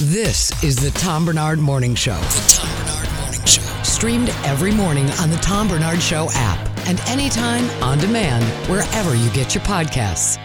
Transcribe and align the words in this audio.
This 0.00 0.50
is 0.64 0.76
the 0.76 0.90
Tom 0.98 1.26
Barnard 1.26 1.58
Morning 1.58 1.94
Show. 1.94 2.14
The 2.14 2.46
Tom 2.48 2.86
Barnard 2.86 3.20
Morning 3.20 3.44
Show. 3.44 3.60
Streamed 3.82 4.30
every 4.42 4.72
morning 4.72 5.04
on 5.20 5.28
the 5.28 5.36
Tom 5.36 5.68
Barnard 5.68 6.00
Show 6.00 6.28
app 6.32 6.66
and 6.88 6.98
anytime 7.00 7.68
on 7.82 7.98
demand 7.98 8.42
wherever 8.70 9.14
you 9.14 9.30
get 9.32 9.54
your 9.54 9.62
podcasts. 9.64 10.38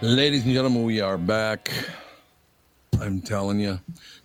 Ladies 0.00 0.46
and 0.46 0.54
gentlemen, 0.54 0.82
we 0.84 1.02
are 1.02 1.18
back. 1.18 1.70
I'm 2.98 3.20
telling 3.20 3.60
you, 3.60 3.78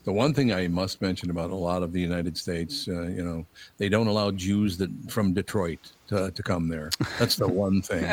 the 0.05 0.13
one 0.13 0.33
thing 0.33 0.53
I 0.53 0.69
must 0.69 1.01
mention 1.01 1.31
about 1.31 1.51
a 1.51 1.55
lot 1.55 1.83
of 1.83 1.91
the 1.91 1.99
United 1.99 2.37
States, 2.37 2.87
uh, 2.87 3.07
you 3.07 3.25
know, 3.25 3.45
they 3.77 3.89
don't 3.89 4.07
allow 4.07 4.31
Jews 4.31 4.77
that 4.77 4.89
from 5.11 5.33
Detroit 5.33 5.91
to, 6.09 6.31
to 6.31 6.43
come 6.43 6.67
there. 6.67 6.89
That's 7.17 7.35
the 7.35 7.47
one 7.47 7.81
thing. 7.81 8.05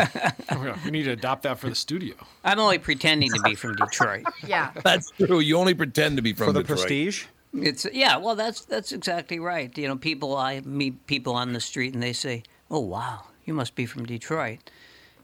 we 0.85 0.91
need 0.91 1.05
to 1.05 1.13
adopt 1.13 1.43
that 1.43 1.59
for 1.59 1.69
the 1.69 1.75
studio. 1.75 2.15
I'm 2.45 2.59
only 2.59 2.79
pretending 2.79 3.31
to 3.33 3.41
be 3.43 3.55
from 3.55 3.75
Detroit. 3.77 4.25
Yeah. 4.47 4.71
That's 4.85 5.11
true. 5.13 5.41
You 5.41 5.57
only 5.59 5.75
pretend 5.75 6.17
to 6.17 6.23
be 6.23 6.33
from 6.33 6.47
For 6.47 6.53
the 6.53 6.61
Detroit. 6.61 6.79
prestige? 6.81 7.25
It's 7.55 7.87
yeah, 7.93 8.19
well 8.19 8.37
that's 8.37 8.65
that's 8.67 8.93
exactly 8.93 9.39
right. 9.41 9.77
You 9.79 9.89
know, 9.89 9.97
people 9.97 10.37
I 10.37 10.61
meet 10.61 11.07
people 11.07 11.35
on 11.35 11.53
the 11.55 11.61
street 11.61 11.95
and 11.95 12.03
they 12.03 12.13
say, 12.13 12.43
"Oh 12.71 12.81
wow, 12.81 13.25
you 13.47 13.55
must 13.55 13.75
be 13.75 13.87
from 13.87 14.05
Detroit." 14.05 14.71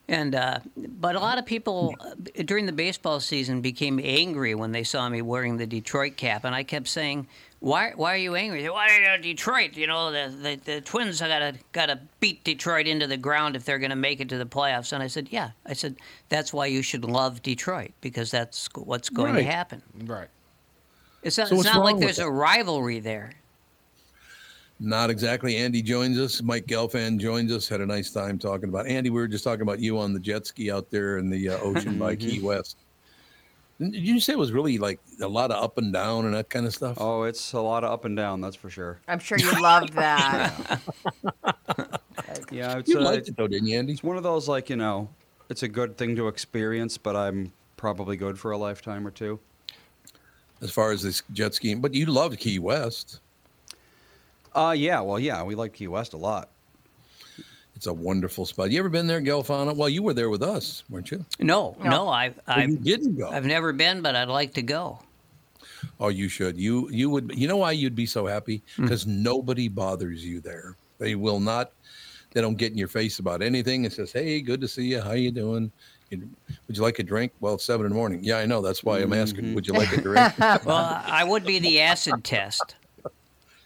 And 0.09 0.35
uh, 0.35 0.61
but 0.77 1.15
a 1.15 1.21
lot 1.21 1.39
of 1.39 1.45
people 1.45 1.95
uh, 2.01 2.15
during 2.45 2.65
the 2.67 2.73
baseball 2.73 3.21
season 3.21 3.61
became 3.61 4.01
angry 4.03 4.55
when 4.55 4.73
they 4.73 4.83
saw 4.83 5.09
me 5.11 5.21
wearing 5.21 5.59
the 5.59 5.67
Detroit 5.67 6.17
cap, 6.17 6.45
and 6.45 6.55
I 6.55 6.63
kept 6.65 6.89
saying, 6.89 7.27
"Why? 7.63 7.93
Why 7.95 8.15
are 8.15 8.19
you 8.19 8.35
angry? 8.35 8.69
Why 8.69 8.89
are 8.89 9.17
you 9.17 9.23
Detroit? 9.23 9.77
You 9.77 9.87
know, 9.87 10.11
the 10.13 10.35
the, 10.37 10.57
the 10.65 10.81
Twins 10.81 11.21
have 11.21 11.29
gotta 11.31 11.55
gotta 11.73 12.01
beat 12.21 12.43
Detroit 12.45 12.87
into 12.87 13.07
the 13.07 13.17
ground 13.17 13.57
if 13.57 13.65
they're 13.65 13.79
going 13.79 13.91
to 13.91 13.97
make 13.97 14.21
it 14.21 14.29
to 14.31 14.39
the 14.39 14.45
playoffs." 14.47 14.93
And 14.93 15.03
I 15.03 15.07
said, 15.07 15.29
"Yeah." 15.31 15.51
I 15.65 15.73
said, 15.73 15.97
"That's 16.29 16.53
why 16.53 16.67
you 16.67 16.83
should 16.83 17.05
love 17.05 17.41
Detroit 17.43 17.93
because 18.01 18.31
that's 18.31 18.69
what's 18.75 19.09
going 19.09 19.35
Right. 19.35 19.41
to 19.45 19.51
happen." 19.51 19.83
Right. 20.05 20.29
It's 21.23 21.39
not, 21.39 21.49
So 21.49 21.55
it's 21.55 21.65
not 21.65 21.85
like 21.85 21.99
there's 21.99 22.17
that? 22.17 22.27
a 22.27 22.31
rivalry 22.31 22.99
there. 22.99 23.33
Not 24.81 25.11
exactly. 25.11 25.57
Andy 25.57 25.81
joins 25.81 26.19
us. 26.19 26.43
Mike 26.43 26.67
Gelfand 26.67 27.21
joins 27.21 27.53
us. 27.53 27.69
Had 27.69 27.81
a 27.81 27.87
nice 27.87 28.11
time 28.11 28.37
talking 28.41 28.69
about 28.69 28.89
Andy. 28.89 29.11
We 29.11 29.21
were 29.21 29.29
just 29.29 29.45
talking 29.45 29.63
about 29.63 29.79
you 29.79 29.97
on 30.01 30.13
the 30.13 30.19
jet 30.19 30.45
ski 30.47 30.73
out 30.73 30.91
there 30.91 31.19
in 31.19 31.31
the 31.31 31.51
uh, 31.51 31.59
ocean 31.59 31.97
by 31.99 32.17
Key 32.17 32.41
West. 32.41 32.79
Did 33.91 34.07
you 34.07 34.21
say 34.21 34.35
it 34.35 34.39
was 34.39 34.53
really 34.53 34.79
like 34.79 35.01
a 35.21 35.29
lot 35.29 35.51
of 35.51 35.63
up 35.63 35.79
and 35.79 35.93
down 35.93 36.25
and 36.25 36.35
that 36.35 36.51
kind 36.51 36.67
of 36.67 36.75
stuff? 36.75 36.97
Oh, 37.01 37.25
it's 37.25 37.53
a 37.53 37.61
lot 37.61 37.85
of 37.85 37.91
up 37.91 38.05
and 38.05 38.17
down, 38.17 38.41
that's 38.41 38.57
for 38.57 38.71
sure. 38.71 39.01
I'm 39.09 39.19
sure 39.19 39.39
you 39.39 39.61
loved 39.61 39.93
that. 39.95 40.81
Yeah, 42.53 42.79
it's, 42.79 42.89
you 42.89 42.99
uh, 42.99 43.03
liked 43.03 43.29
it 43.29 43.37
though, 43.37 43.49
didn't 43.49 43.69
you, 43.69 43.79
Andy? 43.79 43.93
it's 43.93 44.03
one 44.03 44.17
of 44.17 44.23
those 44.23 44.49
like 44.49 44.69
you 44.71 44.77
know, 44.77 45.09
it's 45.49 45.63
a 45.63 45.69
good 45.69 45.97
thing 45.97 46.17
to 46.17 46.29
experience, 46.29 46.99
but 46.99 47.17
I'm 47.17 47.53
probably 47.77 48.17
good 48.17 48.39
for 48.39 48.51
a 48.51 48.59
lifetime 48.59 49.07
or 49.07 49.11
two. 49.11 49.41
As 50.61 50.71
far 50.71 50.93
as 50.93 51.03
this 51.03 51.23
jet 51.33 51.55
skiing, 51.55 51.81
but 51.81 51.95
you 51.95 52.07
loved 52.07 52.39
Key 52.39 52.59
West. 52.59 53.21
Uh, 54.55 54.75
yeah, 54.77 55.01
well, 55.01 55.19
yeah, 55.19 55.43
we 55.43 55.55
like 55.55 55.73
Key 55.73 55.89
West 55.89 56.13
a 56.13 56.17
lot. 56.17 56.51
It's 57.83 57.89
a 57.89 57.93
wonderful 57.93 58.47
spot. 58.47 58.71
You 58.71 58.79
ever 58.79 58.89
been 58.89 59.09
there, 59.09 59.21
Gelfana? 59.21 59.75
Well, 59.75 59.89
you 59.89 60.05
were 60.05 60.15
there 60.15 60.31
with 60.31 60.41
us, 60.41 60.85
weren't 60.89 61.11
you? 61.11 61.27
No, 61.41 61.77
no, 61.83 61.91
No. 61.91 62.09
I've 62.11 62.39
Oh, 62.47 62.53
I've, 62.53 62.85
didn't 62.85 63.17
go. 63.17 63.29
I've 63.29 63.45
never 63.45 63.73
been, 63.73 64.03
but 64.03 64.15
I'd 64.15 64.29
like 64.29 64.55
to 64.55 64.63
go. 64.63 65.01
Oh, 65.99 66.07
you 66.07 66.29
should. 66.29 66.57
You 66.57 66.89
you 66.93 67.11
would. 67.11 67.33
You 67.35 67.49
know 67.49 67.57
why 67.57 67.73
you'd 67.73 67.97
be 67.97 68.07
so 68.07 68.25
happy? 68.25 68.63
Hmm. 68.77 68.85
Because 68.85 69.05
nobody 69.09 69.67
bothers 69.67 70.25
you 70.25 70.39
there. 70.41 70.77
They 70.99 71.17
will 71.17 71.41
not. 71.41 71.73
They 72.31 72.41
don't 72.41 72.55
get 72.55 72.71
in 72.71 72.79
your 72.79 72.87
face 72.87 73.19
about 73.19 73.43
anything. 73.43 73.85
It 73.85 73.93
says, 73.93 74.13
"Hey, 74.13 74.41
good 74.43 74.61
to 74.61 74.69
see 74.69 74.85
you. 74.85 75.01
How 75.01 75.15
you 75.15 75.33
doing? 75.33 75.73
Would 76.13 76.77
you 76.77 76.83
like 76.85 77.01
a 77.01 77.03
drink?" 77.03 77.33
Well, 77.41 77.55
it's 77.55 77.65
seven 77.65 77.85
in 77.85 77.91
the 77.91 77.97
morning. 77.97 78.21
Yeah, 78.23 78.37
I 78.39 78.47
know. 78.47 78.63
That's 78.63 78.85
why 78.85 79.01
I'm 79.01 79.13
asking. 79.13 79.47
Mm-hmm. 79.47 79.55
Would 79.57 79.67
you 79.67 79.73
like 79.73 79.91
a 79.93 80.01
drink? 80.01 80.33
Well, 80.39 81.03
I 81.05 81.25
would 81.25 81.45
be 81.45 81.59
the 81.59 81.81
acid 81.81 82.23
test. 82.23 82.77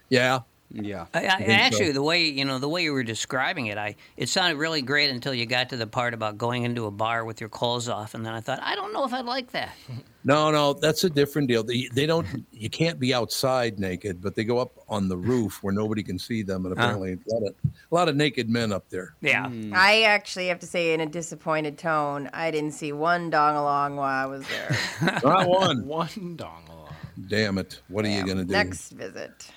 yeah. 0.09 0.39
Yeah. 0.69 1.05
I, 1.13 1.27
I, 1.27 1.37
think 1.37 1.49
so. 1.49 1.55
actually, 1.55 1.91
the 1.91 2.03
way 2.03 2.25
you 2.25 2.43
know 2.45 2.59
the 2.59 2.69
way 2.69 2.83
you 2.83 2.93
were 2.93 3.03
describing 3.03 3.67
it, 3.67 3.77
I 3.77 3.95
it 4.17 4.29
sounded 4.29 4.57
really 4.57 4.81
great 4.81 5.09
until 5.09 5.33
you 5.33 5.45
got 5.45 5.69
to 5.69 5.77
the 5.77 5.87
part 5.87 6.13
about 6.13 6.37
going 6.37 6.63
into 6.63 6.85
a 6.85 6.91
bar 6.91 7.25
with 7.25 7.39
your 7.39 7.49
clothes 7.49 7.87
off, 7.87 8.13
and 8.13 8.25
then 8.25 8.33
I 8.33 8.41
thought, 8.41 8.59
I 8.61 8.75
don't 8.75 8.93
know 8.93 9.05
if 9.05 9.13
I'd 9.13 9.25
like 9.25 9.51
that. 9.51 9.75
No, 10.27 10.51
no, 10.51 10.73
that's 10.73 11.05
a 11.05 11.09
different 11.09 11.47
deal. 11.47 11.63
They, 11.63 11.87
they 11.93 12.05
don't. 12.05 12.45
You 12.51 12.69
can't 12.69 12.99
be 12.99 13.13
outside 13.13 13.79
naked, 13.79 14.21
but 14.21 14.35
they 14.35 14.43
go 14.43 14.57
up 14.57 14.73
on 14.89 15.07
the 15.07 15.15
roof 15.15 15.63
where 15.63 15.73
nobody 15.73 16.03
can 16.03 16.19
see 16.19 16.43
them, 16.43 16.65
and 16.65 16.77
uh-huh. 16.77 16.83
apparently 16.83 17.13
a 17.13 17.33
lot 17.33 17.47
of 17.47 17.55
a 17.63 17.95
lot 17.95 18.09
of 18.09 18.17
naked 18.17 18.49
men 18.49 18.73
up 18.73 18.89
there. 18.89 19.15
Yeah, 19.21 19.47
hmm. 19.47 19.71
I 19.73 20.01
actually 20.01 20.47
have 20.47 20.59
to 20.59 20.65
say, 20.65 20.93
in 20.93 20.99
a 20.99 21.05
disappointed 21.05 21.77
tone, 21.77 22.29
I 22.33 22.51
didn't 22.51 22.73
see 22.73 22.91
one 22.91 23.29
dong 23.29 23.55
along 23.55 23.95
while 23.95 24.21
I 24.21 24.25
was 24.25 24.45
there. 24.49 24.77
Not 25.23 25.47
one. 25.47 25.87
One 25.87 26.35
dong 26.35 26.63
along. 26.67 26.95
Damn 27.29 27.57
it! 27.57 27.79
What 27.87 28.03
are 28.03 28.09
you 28.09 28.25
gonna 28.25 28.43
do? 28.43 28.51
Next 28.51 28.89
visit. 28.89 29.49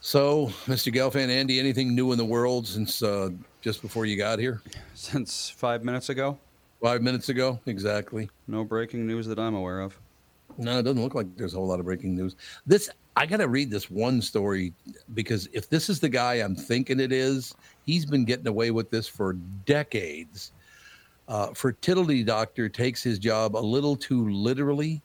So, 0.00 0.46
Mr. 0.66 0.92
Gelfand, 0.92 1.28
Andy, 1.28 1.58
anything 1.58 1.94
new 1.94 2.12
in 2.12 2.18
the 2.18 2.24
world 2.24 2.66
since 2.66 3.02
uh, 3.02 3.30
just 3.60 3.82
before 3.82 4.06
you 4.06 4.16
got 4.16 4.38
here? 4.38 4.62
Since 4.94 5.50
five 5.50 5.84
minutes 5.84 6.08
ago, 6.08 6.38
Five 6.80 7.02
minutes 7.02 7.28
ago, 7.28 7.58
exactly. 7.66 8.30
no 8.46 8.62
breaking 8.62 9.04
news 9.04 9.26
that 9.26 9.36
I'm 9.40 9.56
aware 9.56 9.80
of. 9.80 9.98
No, 10.58 10.78
it 10.78 10.84
doesn't 10.84 11.02
look 11.02 11.16
like 11.16 11.26
there's 11.36 11.54
a 11.54 11.56
whole 11.56 11.66
lot 11.66 11.80
of 11.80 11.86
breaking 11.86 12.14
news. 12.14 12.36
This 12.66 12.88
I 13.16 13.26
got 13.26 13.38
to 13.38 13.48
read 13.48 13.68
this 13.68 13.90
one 13.90 14.22
story 14.22 14.72
because 15.12 15.48
if 15.52 15.68
this 15.68 15.88
is 15.88 15.98
the 15.98 16.08
guy 16.08 16.34
I'm 16.34 16.54
thinking 16.54 17.00
it 17.00 17.10
is, 17.12 17.52
he's 17.84 18.06
been 18.06 18.24
getting 18.24 18.46
away 18.46 18.70
with 18.70 18.90
this 18.92 19.08
for 19.08 19.32
decades. 19.66 20.52
Uh, 21.26 21.48
fertility 21.52 22.22
doctor 22.22 22.68
takes 22.68 23.02
his 23.02 23.18
job 23.18 23.56
a 23.56 23.58
little 23.58 23.96
too 23.96 24.28
literally. 24.28 25.02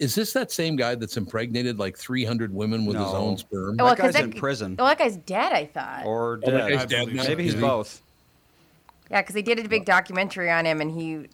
Is 0.00 0.14
this 0.14 0.32
that 0.32 0.50
same 0.50 0.76
guy 0.76 0.94
that's 0.94 1.16
impregnated 1.18 1.78
like 1.78 1.96
300 1.96 2.52
women 2.54 2.86
with 2.86 2.96
his 2.96 3.06
own 3.06 3.36
sperm? 3.36 3.76
Well, 3.76 3.88
that 3.88 3.98
'cause 3.98 4.14
guy's 4.14 4.24
in 4.24 4.32
prison 4.32 4.74
Well, 4.78 4.86
that 4.88 4.98
guy's 4.98 5.18
dead, 5.18 5.52
I 5.52 5.66
thought. 5.66 6.06
or 6.06 6.40
Oh, 6.42 6.50
dead. 6.50 6.70
guy's 6.70 6.86
dead. 6.86 7.12
Maybe 7.12 7.44
he's 7.44 7.54
both. 7.54 8.00
Yeah, 9.10 9.20
because 9.20 9.34
they 9.34 9.42
did 9.42 9.58
a 9.58 9.68
big 9.68 9.84
documentary 9.84 10.50
on 10.50 10.64
him, 10.64 10.80
and 10.80 10.90
he 10.90 11.26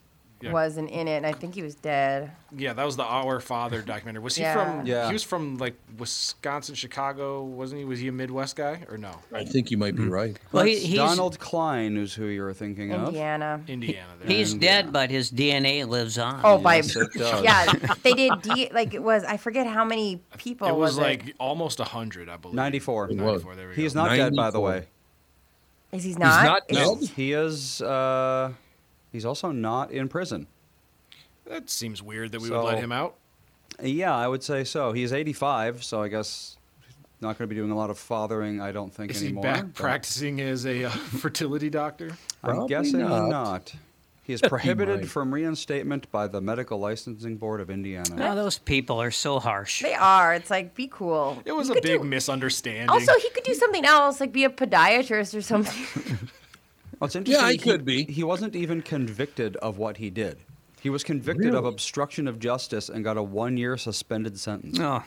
Yeah. 0.43 0.53
wasn't 0.53 0.91
in 0.91 1.09
it, 1.09 1.17
and 1.17 1.27
I 1.27 1.33
think 1.33 1.55
he 1.55 1.63
was 1.63 1.75
dead. 1.75 2.31
Yeah, 2.55 2.75
that 2.75 2.85
was 2.85 2.97
the 2.97 3.05
Our 3.05 3.41
Father 3.41 3.81
documentary. 3.81 4.23
Was 4.23 4.37
he 4.37 4.43
Yeah. 4.43 4.53
from? 4.53 4.87
Yeah. 4.87 5.07
He 5.07 5.15
was 5.15 5.23
from 5.23 5.57
like 5.57 5.75
Wisconsin, 5.99 6.75
Chicago, 6.75 7.43
wasn't 7.43 7.79
he? 7.79 7.85
Was 7.87 8.01
he 8.01 8.09
a 8.09 8.13
Midwest 8.13 8.55
guy 8.55 8.85
or 8.91 8.99
no? 8.99 9.13
I 9.33 9.45
think 9.45 9.71
you 9.71 9.79
might 9.79 9.97
be 9.97 10.03
right. 10.07 10.39
Well, 10.53 10.65
he, 10.67 10.75
That's 10.75 10.85
he's, 10.87 10.97
Donald 10.99 11.39
Cline 11.39 11.97
is 11.97 12.13
who 12.13 12.27
you're 12.27 12.53
thinking 12.53 12.93
of. 12.93 13.07
Indiana. 13.09 13.63
Indiana. 13.67 14.09
There. 14.21 14.29
he's 14.37 14.53
dead, 14.53 14.93
but 14.93 15.11
his 15.11 15.31
DNA 15.31 15.89
lives 15.89 16.19
on. 16.19 16.41
Oh, 16.45 16.59
by 16.59 16.77
Yes, 16.77 16.95
it 16.97 17.09
does. 17.15 17.43
yeah, 17.43 17.73
they 18.03 18.13
did. 18.13 18.43
D, 18.43 18.71
like 18.75 18.93
it 18.93 19.03
was. 19.03 19.25
I 19.25 19.39
forget 19.39 19.67
how 19.67 19.87
many 19.87 20.21
people 20.37 20.69
it 20.69 20.73
was, 20.77 20.97
was, 20.97 20.99
like 20.99 21.35
almost 21.41 21.79
hundred, 21.81 22.29
I 22.29 22.37
believe. 22.37 22.57
94. 22.57 23.05
It 23.07 23.09
was. 23.13 23.19
94, 23.45 23.55
there 23.57 23.69
we 23.69 23.75
He 23.75 23.85
is 23.87 23.95
go. 23.95 24.05
not 24.05 24.11
dead, 24.15 24.37
by 24.37 24.51
the 24.51 24.59
94. 24.61 24.63
way. 24.69 24.79
it? 25.93 25.97
Is 25.97 26.05
he 26.05 26.13
not? 26.15 26.63
He's 26.69 26.79
not 26.79 26.93
Is- 26.93 27.01
dead? 27.09 27.17
He 27.17 27.33
is. 27.33 27.81
Uh, 27.81 28.53
he's 29.17 29.25
also 29.25 29.51
not 29.51 29.91
in 29.91 30.09
prison. 30.09 30.47
That 31.47 31.71
seems 31.71 32.03
weird 32.03 32.33
that 32.33 32.41
we 32.41 32.49
So- 32.49 32.57
would 32.63 32.67
let 32.73 32.79
him 32.79 32.93
out. 32.93 33.15
Yeah, 33.83 34.15
I 34.15 34.27
would 34.29 34.43
say 34.43 34.65
so. 34.65 34.93
He's 34.93 35.13
85, 35.13 35.83
so 35.85 36.03
I 36.03 36.09
guess 36.09 36.57
not 37.21 37.37
going 37.39 37.47
to 37.49 37.55
be 37.55 37.59
doing 37.59 37.71
a 37.71 37.77
lot 37.77 37.91
of 37.91 37.99
fathering. 37.99 38.61
I 38.61 38.73
don't 38.73 38.93
think 38.93 39.11
Is 39.11 39.21
he 39.21 39.27
anymore. 39.29 39.43
back 39.45 39.63
but 39.65 39.75
practicing 39.75 40.41
as 40.41 40.65
a 40.67 40.85
uh, 40.85 40.91
fertility 41.21 41.69
doctor? 41.71 42.11
I'm 42.43 42.51
Probably 42.57 42.69
guessing 42.69 43.01
not. 43.01 43.29
not. 43.29 43.75
He 44.23 44.33
is 44.33 44.41
prohibited 44.41 45.01
might. 45.03 45.09
from 45.09 45.33
reinstatement 45.33 46.11
by 46.11 46.27
the 46.27 46.41
Medical 46.41 46.79
Licensing 46.81 47.37
Board 47.37 47.61
of 47.61 47.71
Indiana. 47.71 48.17
Oh, 48.19 48.35
those 48.35 48.59
people 48.59 49.01
are 49.01 49.13
so 49.13 49.39
harsh. 49.39 49.83
They 49.83 49.95
are. 49.95 50.35
It's 50.35 50.51
like 50.51 50.75
be 50.75 50.89
cool. 50.89 51.41
It 51.45 51.53
was 51.53 51.69
He 51.69 51.79
a 51.79 51.81
big 51.83 52.01
do- 52.01 52.05
misunderstanding. 52.09 52.89
Also, 52.91 53.13
he 53.21 53.31
could 53.31 53.45
do 53.45 53.55
something 53.55 53.85
else, 53.85 54.21
like 54.21 54.33
be 54.33 54.43
a 54.45 54.51
podiatrist 54.51 55.37
or 55.37 55.43
something. 55.43 56.19
Well, 57.01 57.07
it's 57.07 57.17
interesting. 57.17 57.45
Yeah, 57.45 57.53
he 57.53 57.59
could 57.59 57.85
be. 57.85 58.05
He 58.05 58.23
wasn't 58.25 58.57
even 58.57 58.83
convicted 58.83 59.57
of 59.57 59.79
what 59.79 59.97
he 59.99 60.11
did. 60.11 60.39
He 60.81 60.91
was 60.91 61.03
convicted 61.05 61.55
of 61.55 61.65
obstruction 61.65 62.29
of 62.29 62.39
justice 62.39 62.89
and 62.89 63.03
got 63.03 63.17
a 63.17 63.23
one-year 63.23 63.77
suspended 63.77 64.39
sentence. 64.39 64.79
Oh, 64.81 65.03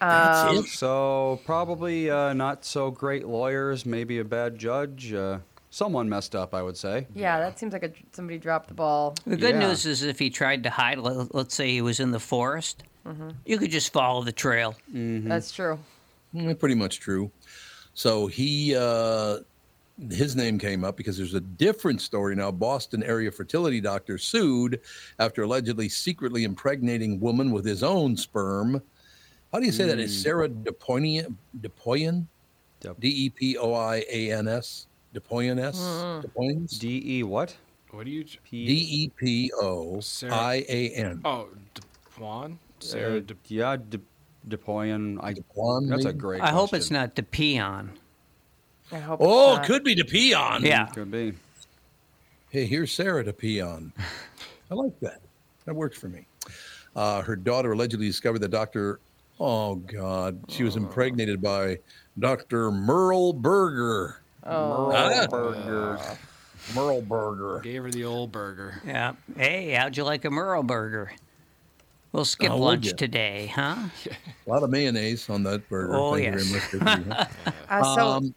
Um, 0.00 0.66
So 0.66 1.40
probably 1.44 2.10
uh, 2.10 2.32
not 2.32 2.64
so 2.64 2.90
great 2.90 3.26
lawyers, 3.26 3.84
maybe 3.86 4.18
a 4.18 4.24
bad 4.24 4.56
judge. 4.58 5.12
Uh, 5.12 5.38
someone 5.70 6.08
messed 6.08 6.36
up, 6.36 6.54
I 6.54 6.62
would 6.62 6.76
say. 6.76 7.06
yeah, 7.14 7.38
that 7.40 7.58
seems 7.58 7.72
like 7.72 7.82
a, 7.82 7.90
somebody 8.12 8.38
dropped 8.38 8.68
the 8.68 8.74
ball. 8.74 9.14
the 9.26 9.36
good 9.36 9.54
Yeah. 9.56 9.68
news 9.68 9.84
is 9.86 10.02
if 10.02 10.18
he 10.18 10.30
tried 10.30 10.62
to 10.64 10.70
hide, 10.70 10.98
let, 10.98 11.34
let's 11.34 11.54
say 11.54 11.70
he 11.70 11.82
was 11.82 11.98
in 12.00 12.10
the 12.12 12.20
forest, 12.20 12.82
Mm-hmm. 13.06 13.30
you 13.44 13.56
could 13.58 13.70
just 13.70 13.92
follow 13.92 14.22
the 14.24 14.32
trail. 14.32 14.74
That's 14.92 15.52
true. 15.52 15.78
Mm, 16.34 16.58
Pretty 16.58 16.74
much 16.74 16.98
true. 16.98 17.30
So 17.94 18.26
he, 18.26 18.74
uh, 18.76 19.38
his 20.10 20.36
name 20.36 20.58
came 20.58 20.84
up 20.84 20.96
because 20.96 21.16
there's 21.16 21.34
a 21.34 21.40
different 21.40 22.00
story 22.00 22.34
now. 22.34 22.50
Boston 22.50 23.02
area 23.02 23.30
fertility 23.30 23.80
doctor 23.80 24.18
sued 24.18 24.80
after 25.18 25.42
allegedly 25.42 25.88
secretly 25.88 26.44
impregnating 26.44 27.18
woman 27.20 27.50
with 27.50 27.64
his 27.64 27.82
own 27.82 28.16
sperm. 28.16 28.82
How 29.52 29.60
do 29.60 29.66
you 29.66 29.72
say 29.72 29.86
that? 29.86 29.98
It's 29.98 30.14
Sarah 30.14 30.48
Depoian, 30.48 31.34
Depoian, 31.60 32.26
D 32.98 33.08
E 33.08 33.30
P 33.30 33.56
O 33.56 33.72
I 33.72 34.04
A 34.10 34.32
N 34.32 34.48
S, 34.48 34.86
Depoian 35.14 35.58
S, 35.58 35.78
Depoians, 35.78 36.78
D 36.78 37.02
E 37.18 37.22
what? 37.22 37.56
what 37.90 38.04
do 38.04 38.10
you? 38.10 38.24
P- 38.44 38.66
D 38.66 38.72
E 38.72 39.08
P 39.16 39.50
O 39.60 40.00
I 40.30 40.64
A 40.68 40.90
N. 40.90 41.22
Oh, 41.24 41.48
Depuan? 41.74 42.58
Sarah 42.80 43.16
uh, 43.16 43.20
De- 43.20 43.36
yeah, 43.46 43.76
De- 43.76 44.00
Depoian. 44.48 45.18
I, 45.22 45.32
Depuan, 45.32 45.88
that's 45.88 46.04
a 46.04 46.12
great. 46.12 46.42
I 46.42 46.50
hope 46.50 46.74
it's 46.74 46.90
not 46.90 47.16
to 47.16 47.22
pee 47.22 47.58
on. 47.58 47.92
I 48.92 48.98
hope. 48.98 49.20
Oh, 49.22 49.50
it's 49.52 49.56
not. 49.58 49.66
could 49.66 49.84
be 49.84 49.94
to 49.96 50.04
pee 50.04 50.34
on. 50.34 50.62
Yeah. 50.64 50.86
Could 50.86 51.10
be. 51.10 51.32
Hey, 52.50 52.66
here's 52.66 52.92
Sarah 52.92 53.24
to 53.24 53.32
pee 53.32 53.60
on. 53.60 53.92
I 54.70 54.74
like 54.74 54.98
that. 55.00 55.20
That 55.64 55.74
works 55.74 55.98
for 55.98 56.08
me. 56.08 56.26
Uh, 56.94 57.20
her 57.22 57.36
daughter 57.36 57.72
allegedly 57.72 58.06
discovered 58.06 58.38
that 58.40 58.50
Dr. 58.50 59.00
Oh, 59.38 59.74
God. 59.74 60.38
She 60.48 60.62
was 60.64 60.76
impregnated 60.76 61.42
by 61.42 61.78
Dr. 62.18 62.70
Merle 62.70 63.32
Berger. 63.32 64.20
Oh, 64.44 64.92
Ah, 64.94 65.26
Burger. 65.28 65.98
Merle 66.74 67.02
Berger. 67.02 67.60
gave 67.60 67.82
her 67.82 67.90
the 67.90 68.04
old 68.04 68.32
burger. 68.32 68.80
Yeah. 68.86 69.12
Hey, 69.36 69.72
how'd 69.72 69.96
you 69.96 70.04
like 70.04 70.24
a 70.24 70.30
Merle 70.30 70.62
burger? 70.62 71.12
We'll 72.12 72.24
skip 72.24 72.48
How 72.48 72.56
would 72.56 72.64
lunch 72.64 72.92
today, 72.96 73.52
huh? 73.54 73.76
A 74.46 74.50
lot 74.50 74.62
of 74.62 74.70
mayonnaise 74.70 75.28
on 75.28 75.42
that 75.42 75.68
burger. 75.68 75.94
Oh, 75.94 76.14
Thank 76.14 76.34
yes. 76.34 76.72
you 76.72 76.78
very 76.78 77.04
much. 77.04 77.28
Uh, 77.68 77.94
so, 77.96 78.08
um, 78.08 78.34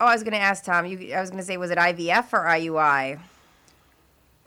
oh, 0.00 0.06
I 0.06 0.12
was 0.14 0.22
going 0.22 0.32
to 0.32 0.38
ask 0.40 0.64
Tom. 0.64 0.86
You, 0.86 1.14
I 1.14 1.20
was 1.20 1.30
going 1.30 1.40
to 1.40 1.46
say, 1.46 1.56
was 1.56 1.70
it 1.70 1.78
IVF 1.78 2.32
or 2.32 2.44
IUI? 2.44 3.20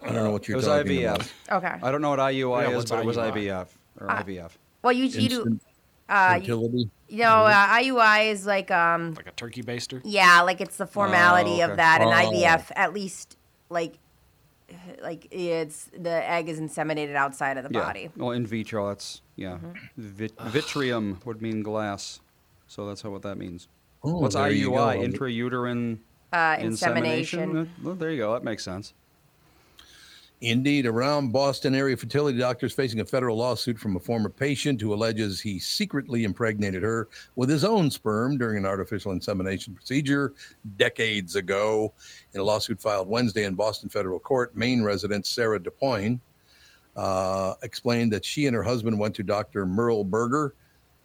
I 0.01 0.05
don't 0.07 0.15
know 0.15 0.31
what 0.31 0.47
you're 0.47 0.55
It 0.55 0.57
was 0.57 0.65
talking 0.65 0.91
IVF. 0.91 1.15
about. 1.47 1.63
Okay. 1.63 1.79
I 1.81 1.91
don't 1.91 2.01
know 2.01 2.09
what 2.09 2.19
IUI 2.19 2.63
Yeah, 2.63 2.69
is, 2.71 2.75
what's 2.75 2.91
but 2.91 2.99
it 2.99 3.05
was 3.05 3.17
IVF 3.17 3.67
or 4.01 4.07
IVF. 4.07 4.51
Well, 4.81 4.91
you, 4.93 5.05
you 5.05 5.29
do. 5.29 5.35
Instant 5.37 5.61
Uh, 6.09 6.33
you, 6.35 6.41
fertility. 6.41 6.89
you 7.07 7.17
know, 7.19 7.45
uh, 7.45 7.67
IUI 7.79 8.31
is 8.31 8.45
like 8.45 8.69
um, 8.71 9.13
Like 9.13 9.27
a 9.27 9.31
turkey 9.31 9.63
baster. 9.63 10.01
yeah, 10.03 10.41
like 10.41 10.59
it's 10.59 10.75
the 10.75 10.85
formality 10.87 11.51
okay. 11.53 11.61
of 11.61 11.77
that, 11.77 12.01
and 12.01 12.09
Oh. 12.09 12.13
IVF 12.31 12.71
at 12.75 12.93
least 12.93 13.37
like 13.69 13.97
like 15.01 15.27
it's 15.31 15.89
the 15.97 16.29
egg 16.29 16.49
is 16.49 16.59
inseminated 16.59 17.15
outside 17.15 17.57
of 17.57 17.63
the 17.63 17.69
Yeah. 17.73 17.79
body. 17.85 18.09
Well, 18.17 18.31
in 18.31 18.45
vitro, 18.45 18.87
that's 18.89 19.21
yeah. 19.37 19.57
Vit- 19.97 20.37
vitrium 20.41 21.21
would 21.25 21.41
mean 21.41 21.63
glass, 21.63 22.19
so 22.67 22.85
that's 22.87 23.01
how 23.03 23.11
what 23.11 23.21
that 23.21 23.37
means. 23.37 23.67
Oh, 24.03 24.19
What's 24.19 24.35
IUI? 24.35 24.97
Intrauterine 25.05 25.97
Uh, 26.33 26.57
insemination. 26.59 27.39
insemination. 27.41 27.69
Well, 27.83 27.95
there 27.95 28.11
you 28.11 28.17
go. 28.17 28.33
That 28.33 28.43
makes 28.43 28.63
sense. 28.63 28.93
Indeed, 30.41 30.85
around 30.85 31.31
Boston 31.31 31.73
area 31.73 31.95
fertility 31.95 32.37
doctors 32.37 32.73
facing 32.73 32.99
a 32.99 33.05
federal 33.05 33.37
lawsuit 33.37 33.79
from 33.79 33.95
a 33.95 33.99
former 33.99 34.27
patient 34.27 34.81
who 34.81 34.93
alleges 34.93 35.39
he 35.39 35.57
secretly 35.57 36.25
impregnated 36.25 36.83
her 36.83 37.07
with 37.37 37.49
his 37.49 37.63
own 37.63 37.89
sperm 37.89 38.37
during 38.37 38.57
an 38.57 38.65
artificial 38.65 39.13
insemination 39.13 39.73
procedure 39.73 40.33
decades 40.75 41.37
ago. 41.37 41.93
In 42.33 42.41
a 42.41 42.43
lawsuit 42.43 42.81
filed 42.81 43.07
Wednesday 43.07 43.45
in 43.45 43.53
Boston 43.55 43.87
federal 43.87 44.19
court, 44.19 44.53
Maine 44.53 44.83
resident 44.83 45.25
Sarah 45.25 45.61
DePoyne 45.61 46.19
uh, 46.97 47.53
explained 47.63 48.11
that 48.11 48.25
she 48.25 48.45
and 48.45 48.53
her 48.55 48.63
husband 48.63 48.99
went 48.99 49.15
to 49.15 49.23
Dr. 49.23 49.65
Merle 49.65 50.03
Berger, 50.03 50.55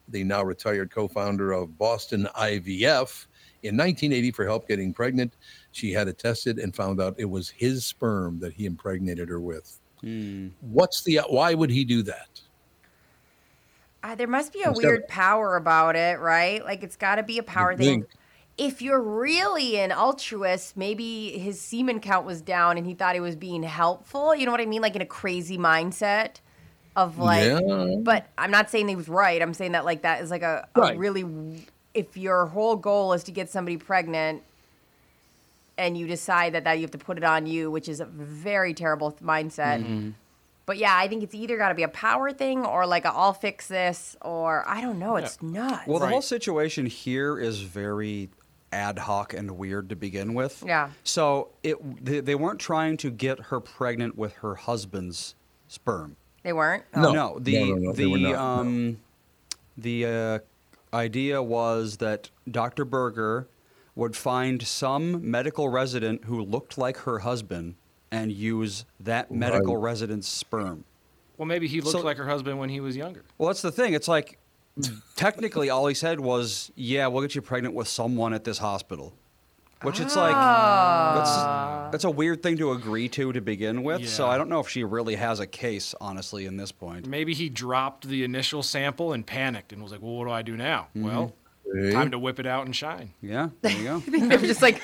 the 0.08 0.25
now 0.25 0.43
retired 0.43 0.90
co-founder 0.90 1.52
of 1.52 1.78
Boston 1.78 2.28
IVF, 2.37 3.26
in 3.62 3.76
1980 3.76 4.31
for 4.32 4.44
help 4.44 4.69
getting 4.69 4.93
pregnant. 4.93 5.37
She 5.72 5.93
had 5.93 6.08
it 6.08 6.19
tested 6.19 6.58
and 6.58 6.75
found 6.75 7.00
out 7.00 7.14
it 7.19 7.25
was 7.25 7.49
his 7.50 7.84
sperm 7.84 8.38
that 8.40 8.52
he 8.52 8.66
impregnated 8.66 9.28
her 9.28 9.40
with. 9.40 9.81
Hmm. 10.00 10.49
What's 10.60 11.02
the 11.02 11.20
why 11.28 11.55
would 11.55 11.70
he 11.70 11.84
do 11.84 12.02
that? 12.02 12.40
Uh, 14.03 14.15
there 14.15 14.29
must 14.29 14.53
be 14.53 14.62
a 14.62 14.69
Instead- 14.69 14.86
weird 14.86 15.08
power 15.08 15.56
about 15.56 15.96
it, 15.96 16.20
right? 16.20 16.65
Like 16.65 16.82
it's 16.82 16.96
got 16.96 17.17
to 17.17 17.22
be 17.22 17.38
a 17.38 17.43
power 17.43 17.77
thing. 17.77 18.06
If 18.56 18.82
you're 18.82 19.00
really 19.00 19.79
an 19.79 19.93
altruist, 19.93 20.77
maybe 20.77 21.38
his 21.38 21.60
semen 21.60 22.00
count 22.00 22.27
was 22.27 22.41
down 22.43 22.77
and 22.77 22.86
he 22.86 22.94
thought 22.94 23.15
he 23.15 23.20
was 23.20 23.36
being 23.36 23.62
helpful. 23.62 24.34
You 24.34 24.46
know 24.46 24.53
what 24.53 24.60
I 24.60 24.67
mean? 24.67 24.82
Like 24.82 24.96
in 24.96 25.03
a 25.03 25.06
crazy 25.06 25.58
mindset 25.58 26.36
of 27.06 27.19
like. 27.19 27.44
Yeah. 27.44 27.96
But 28.00 28.26
I'm 28.36 28.50
not 28.50 28.70
saying 28.70 28.88
he 28.88 28.96
was 28.96 29.08
right. 29.08 29.40
I'm 29.40 29.55
saying 29.55 29.72
that 29.72 29.84
like 29.84 30.02
that 30.02 30.20
is 30.22 30.31
like 30.31 30.43
a, 30.43 30.69
a 30.74 30.81
Right. 30.81 30.98
really. 30.98 31.67
If 31.94 32.17
your 32.17 32.46
whole 32.46 32.76
goal 32.76 33.12
is 33.12 33.24
to 33.24 33.32
get 33.32 33.50
somebody 33.50 33.76
pregnant, 33.76 34.43
and 35.78 35.96
you 35.96 36.06
decide 36.06 36.52
that 36.55 36.64
that 36.64 36.74
you 36.74 36.82
have 36.82 36.90
to 36.93 36.98
put 36.98 37.17
it 37.17 37.24
on 37.24 37.46
you, 37.46 37.70
which 37.70 37.88
is 37.88 38.00
a 38.00 38.05
very 38.05 38.74
terrible 38.74 39.12
th- 39.12 39.22
mindset. 39.22 39.82
Mm-hmm. 39.82 40.10
But 40.67 40.76
yeah, 40.76 40.94
I 40.94 41.08
think 41.08 41.22
it's 41.22 41.34
either 41.34 41.56
got 41.56 41.70
to 41.70 41.74
be 41.74 41.82
a 41.82 41.88
power 41.88 42.31
thing 42.31 42.67
or 42.67 42.86
like 42.86 43.05
a 43.06 43.08
I'll 43.12 43.32
fix 43.32 43.69
this 43.69 44.17
or 44.20 44.69
I 44.69 44.81
don't 44.82 44.98
know. 44.98 45.17
It's 45.17 45.40
nuts. 45.40 45.86
Well, 45.86 45.98
the 45.98 46.08
whole 46.08 46.20
situation 46.22 46.84
here 46.86 47.38
is 47.38 47.62
very 47.62 48.28
ad 48.70 48.98
hoc 48.98 49.32
and 49.32 49.52
weird 49.52 49.88
to 49.88 49.96
begin 49.96 50.34
with. 50.34 50.62
Yeah. 50.67 50.90
So 51.05 51.48
it 51.62 52.05
they, 52.05 52.20
they 52.20 52.34
weren't 52.34 52.60
trying 52.60 52.98
to 52.98 53.10
get 53.10 53.38
her 53.44 53.60
pregnant 53.60 54.19
with 54.19 54.34
her 54.34 54.56
husband's 54.56 55.34
sperm. 55.69 56.17
They 56.42 56.52
weren't. 56.52 56.84
No. 56.94 57.12
No, 57.12 57.38
the 57.38 57.58
No, 57.58 57.64
no, 57.66 57.74
no, 57.76 57.92
the 57.92 58.06
not, 58.16 58.20
no. 58.32 58.38
um 58.38 58.98
the 59.76 60.06
uh, 60.06 60.38
idea 60.92 61.42
was 61.42 61.98
that 61.98 62.30
Dr. 62.50 62.84
Berger 62.84 63.46
would 63.94 64.16
find 64.16 64.62
some 64.66 65.28
medical 65.30 65.68
resident 65.68 66.24
who 66.24 66.40
looked 66.42 66.78
like 66.78 66.98
her 66.98 67.20
husband 67.20 67.74
and 68.10 68.32
use 68.32 68.84
that 68.98 69.30
medical 69.30 69.76
Right. 69.76 69.84
resident's 69.90 70.28
sperm. 70.28 70.84
Well, 71.36 71.46
maybe 71.46 71.68
he 71.68 71.80
looked 71.80 71.92
So- 71.98 72.04
like 72.04 72.16
her 72.16 72.26
husband 72.26 72.58
when 72.58 72.70
he 72.70 72.80
was 72.80 72.96
younger. 72.96 73.24
Well, 73.36 73.48
that's 73.48 73.62
the 73.62 73.70
thing. 73.72 73.94
It's 73.94 74.08
like 74.08 74.38
technically 75.16 75.70
all 75.70 75.86
he 75.86 75.94
said 75.94 76.20
was, 76.20 76.70
"Yeah, 76.74 77.06
we'll 77.08 77.22
get 77.22 77.34
you 77.34 77.42
pregnant 77.42 77.74
with 77.74 77.88
someone 77.88 78.32
at 78.32 78.44
this 78.44 78.58
hospital," 78.58 79.12
which 79.82 80.01
it's 80.01 80.17
like 80.17 80.35
that's 80.35 81.93
that's 81.93 82.05
a 82.05 82.11
weird 82.11 82.43
thing 82.43 82.56
to 82.58 82.73
agree 82.73 83.08
to 83.11 83.32
to 83.32 83.41
begin 83.41 83.82
with. 83.82 84.08
So 84.08 84.27
Yeah. 84.27 84.32
I 84.32 84.39
don't 84.39 84.49
know 84.49 84.61
if 84.61 84.69
she 84.69 84.85
really 84.85 85.17
has 85.17 85.41
a 85.41 85.47
case, 85.47 85.94
honestly, 86.01 86.47
in 86.47 86.56
this 86.56 86.73
point. 86.73 87.06
Maybe 87.06 87.35
he 87.35 87.49
dropped 87.49 88.08
the 88.08 88.25
initial 88.25 88.63
sample 88.63 89.13
and 89.13 89.27
panicked 89.27 89.73
and 89.73 89.82
was 89.82 89.93
like, 89.93 90.03
"Well, 90.03 90.13
what 90.15 90.25
do 90.27 90.31
I 90.31 90.43
do 90.43 90.56
now?" 90.56 90.89
Mm-hmm. 90.97 91.06
Well, 91.06 91.35
See? 91.75 91.93
Time 91.93 92.11
to 92.13 92.19
whip 92.19 92.41
it 92.41 92.47
out 92.47 92.65
and 92.65 92.75
shine. 92.75 93.11
Yeah, 93.20 93.51
there 93.61 93.73
you 93.73 93.85
go. 93.85 94.03
They 94.11 94.20
never 94.20 94.47
just 94.47 94.63
like 94.63 94.81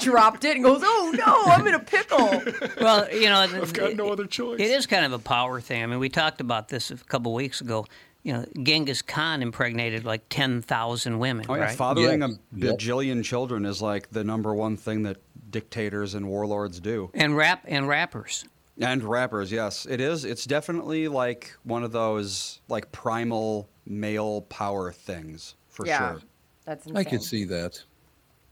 dropped 0.00 0.44
it 0.44 0.54
and 0.56 0.62
goes, 0.64 0.82
"Oh 0.84 1.14
no, 1.16 1.50
I'm 1.52 1.66
in 1.66 1.74
a 1.74 1.78
pickle." 1.78 2.42
Well, 2.80 3.10
you 3.10 3.28
know, 3.30 3.36
I've 3.36 3.72
got 3.72 3.94
no 3.96 4.10
other 4.12 4.26
choice. 4.26 4.60
It 4.60 4.70
is 4.70 4.86
kind 4.86 5.06
of 5.06 5.12
a 5.14 5.18
power 5.18 5.62
thing. 5.62 5.82
I 5.82 5.86
mean, 5.86 5.98
we 5.98 6.10
talked 6.10 6.42
about 6.42 6.68
this 6.68 6.90
a 6.90 6.96
couple 6.96 7.32
weeks 7.32 7.62
ago. 7.62 7.86
You 8.26 8.32
know, 8.32 8.44
Genghis 8.60 9.02
Khan 9.02 9.40
impregnated 9.40 10.04
like 10.04 10.28
ten 10.30 10.60
thousand 10.60 11.20
women. 11.20 11.46
Oh 11.48 11.54
yeah, 11.54 11.60
right? 11.60 11.76
fathering 11.76 12.22
Yes. 12.22 12.30
a 12.32 12.56
Yep. 12.56 12.78
bajillion 12.78 13.22
children 13.22 13.64
is 13.64 13.80
like 13.80 14.10
the 14.10 14.24
number 14.24 14.52
one 14.52 14.76
thing 14.76 15.04
that 15.04 15.18
dictators 15.52 16.14
and 16.14 16.26
warlords 16.26 16.80
do. 16.80 17.08
and 17.14 17.36
rap 17.36 17.62
and 17.68 17.86
rappers. 17.86 18.44
And 18.80 19.04
rappers, 19.04 19.52
yes, 19.52 19.86
it 19.88 20.00
is. 20.00 20.24
It's 20.24 20.44
definitely 20.44 21.06
like 21.06 21.56
one 21.62 21.84
of 21.84 21.92
those 21.92 22.60
like 22.66 22.90
primal 22.90 23.68
male 23.86 24.40
power 24.42 24.90
things 24.90 25.54
for 25.68 25.86
yeah, 25.86 26.14
sure. 26.14 26.20
that's 26.64 26.84
insane. 26.84 26.96
I 27.06 27.08
could 27.08 27.22
see 27.22 27.44
that. 27.44 27.80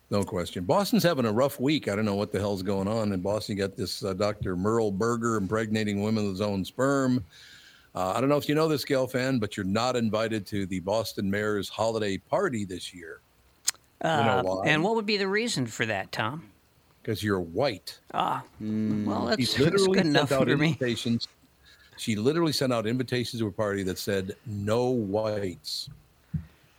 No 0.09 0.23
question. 0.23 0.63
Boston's 0.63 1.03
having 1.03 1.25
a 1.27 1.33
rough 1.33 1.59
week. 1.59 1.89
I 1.89 1.97
don't 1.97 2.05
know 2.05 2.15
what 2.15 2.31
the 2.31 2.39
hell's 2.39 2.63
going 2.63 2.87
on 2.87 3.13
in 3.13 3.21
Boston. 3.21 3.57
You 3.57 3.67
got 3.67 3.77
this 3.77 4.05
uh, 4.05 4.13
Dr. 4.15 4.55
Merle 4.55 4.93
Berger 4.93 5.35
impregnating 5.35 6.01
women 6.01 6.23
with 6.23 6.35
his 6.35 6.41
own 6.41 6.65
sperm. 6.65 7.25
Uh, 7.95 8.13
I 8.17 8.21
don't 8.21 8.29
know 8.29 8.37
if 8.37 8.49
you 8.49 8.55
know 8.55 8.67
this, 8.69 8.85
Gelfand, 8.85 9.39
but 9.41 9.57
you're 9.57 9.65
not 9.65 9.95
invited 9.97 10.47
to 10.49 10.67
the 10.67 10.81
Boston 10.81 11.31
Mayor's 11.31 11.69
holiday 11.69 12.19
party 12.19 12.65
this 12.65 12.93
year 12.93 13.21
Uh, 14.03 14.43
and 14.67 14.83
what 14.83 14.97
would 14.97 15.07
be 15.07 15.17
the 15.17 15.29
reason 15.29 15.67
for 15.67 15.87
that, 15.87 16.11
Tom? 16.13 16.51
because 17.03 17.23
you're 17.23 17.41
white. 17.41 17.99
Ah, 18.15 18.43
well, 18.61 19.31
She 19.37 19.45
that's, 19.45 19.55
that's 19.55 19.59
literally 19.59 19.99
good 19.99 20.07
enough 20.07 20.29
sent 20.31 20.41
out 20.41 20.49
for 20.49 20.57
me. 20.57 20.69
invitations. 20.69 21.29
She 21.99 22.17
literally 22.17 22.53
sent 22.53 22.73
out 22.73 22.87
invitations 22.87 23.41
to 23.41 23.47
a 23.47 23.53
party 23.53 23.83
that 23.85 23.99
said 23.99 24.35
no 24.47 24.87
whites. 24.89 25.89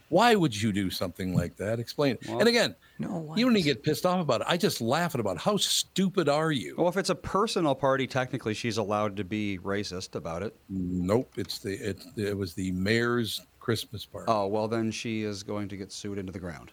Why 0.09 0.35
would 0.35 0.59
you 0.59 0.71
do 0.71 0.89
something 0.89 1.33
like 1.35 1.55
that? 1.57 1.79
Explain 1.79 2.17
it. 2.21 2.29
and 2.29 2.47
again, 2.47 2.75
No 2.99 3.33
you 3.35 3.45
don't 3.45 3.57
even 3.57 3.63
get 3.65 3.83
pissed 3.83 4.05
off 4.05 4.19
about 4.19 4.41
it. 4.41 4.47
I 4.49 4.55
just 4.55 4.79
laugh 4.81 5.15
at 5.15 5.21
about 5.21 5.37
how 5.37 5.57
stupid 5.57 6.29
are 6.29 6.51
you? 6.51 6.75
Well, 6.77 6.87
if 6.87 6.97
it's 6.97 7.09
a 7.09 7.15
personal 7.15 7.73
party, 7.73 8.05
technically 8.05 8.53
she's 8.53 8.77
allowed 8.77 9.17
to 9.17 9.23
be 9.23 9.57
racist 9.63 10.15
about 10.15 10.43
it. 10.43 10.55
Nope, 10.69 11.33
it's 11.37 11.59
the 11.59 11.73
it, 11.73 12.05
it 12.15 12.37
was 12.37 12.53
the 12.53 12.71
mayor's 12.71 13.41
Christmas 13.59 14.05
party. 14.05 14.25
Oh 14.31 14.47
well, 14.47 14.67
then 14.67 14.91
she 14.91 15.23
is 15.23 15.41
going 15.41 15.67
to 15.69 15.77
get 15.77 15.91
sued 15.91 16.19
into 16.19 16.31
the 16.31 16.39
ground. 16.39 16.71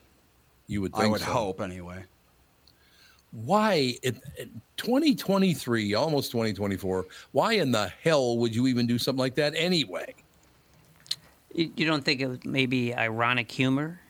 you 0.66 0.82
would 0.82 0.92
think 0.92 1.04
I 1.04 1.08
would 1.08 1.20
so. 1.20 1.26
hope 1.32 1.60
anyway. 1.60 2.04
Why 3.30 3.94
in 4.02 4.20
2023, 4.76 5.94
almost 5.94 6.30
2024? 6.32 7.06
Why 7.32 7.54
in 7.54 7.72
the 7.72 7.90
hell 8.02 8.36
would 8.36 8.54
you 8.54 8.66
even 8.66 8.86
do 8.86 8.98
something 8.98 9.18
like 9.18 9.34
that 9.36 9.54
anyway? 9.56 10.14
You, 11.54 11.70
you 11.76 11.86
don't 11.86 12.04
think 12.04 12.20
it 12.20 12.26
was 12.26 12.44
maybe 12.44 12.94
ironic 12.94 13.50
humor? 13.50 14.00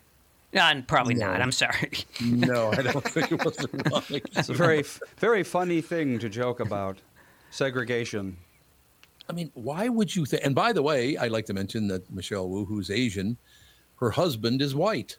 Uh, 0.54 0.82
probably 0.86 1.14
not. 1.14 1.40
I'm 1.40 1.52
sorry. 1.52 1.90
No, 2.20 2.70
I 2.72 2.82
don't 2.82 3.04
think 3.04 3.32
it 3.32 3.44
was 3.44 3.56
ironic. 3.86 4.28
It's 4.36 4.48
a 4.48 4.54
very, 4.54 4.84
very 5.18 5.42
funny 5.42 5.80
thing 5.80 6.18
to 6.18 6.28
joke 6.28 6.60
about. 6.60 6.98
Segregation. 7.50 8.36
I 9.28 9.32
mean, 9.32 9.50
why 9.54 9.88
would 9.88 10.14
you 10.14 10.24
think? 10.24 10.44
And 10.44 10.54
by 10.54 10.72
the 10.72 10.82
way, 10.82 11.16
I'd 11.16 11.30
like 11.32 11.46
to 11.46 11.54
mention 11.54 11.88
that 11.88 12.10
Michelle 12.12 12.48
Wu, 12.48 12.64
who's 12.64 12.90
Asian, 12.90 13.38
her 14.00 14.10
husband 14.10 14.60
is 14.60 14.74
white. 14.74 15.16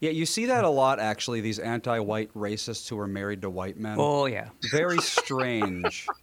Yeah, 0.00 0.10
you 0.10 0.24
see 0.26 0.46
that 0.46 0.64
a 0.64 0.68
lot 0.68 0.98
actually. 1.00 1.40
These 1.40 1.58
anti-white 1.58 2.32
racists 2.34 2.88
who 2.88 2.98
are 2.98 3.06
married 3.08 3.42
to 3.42 3.50
white 3.50 3.78
men. 3.78 3.96
oh 3.98 4.26
yeah. 4.26 4.48
Very 4.70 4.98
strange. 4.98 6.06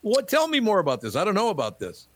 What? 0.00 0.28
Tell 0.28 0.46
me 0.46 0.60
more 0.60 0.78
about 0.78 1.00
this. 1.00 1.16
I 1.16 1.24
don't 1.24 1.34
know 1.34 1.48
about 1.50 1.80
this. 1.80 2.06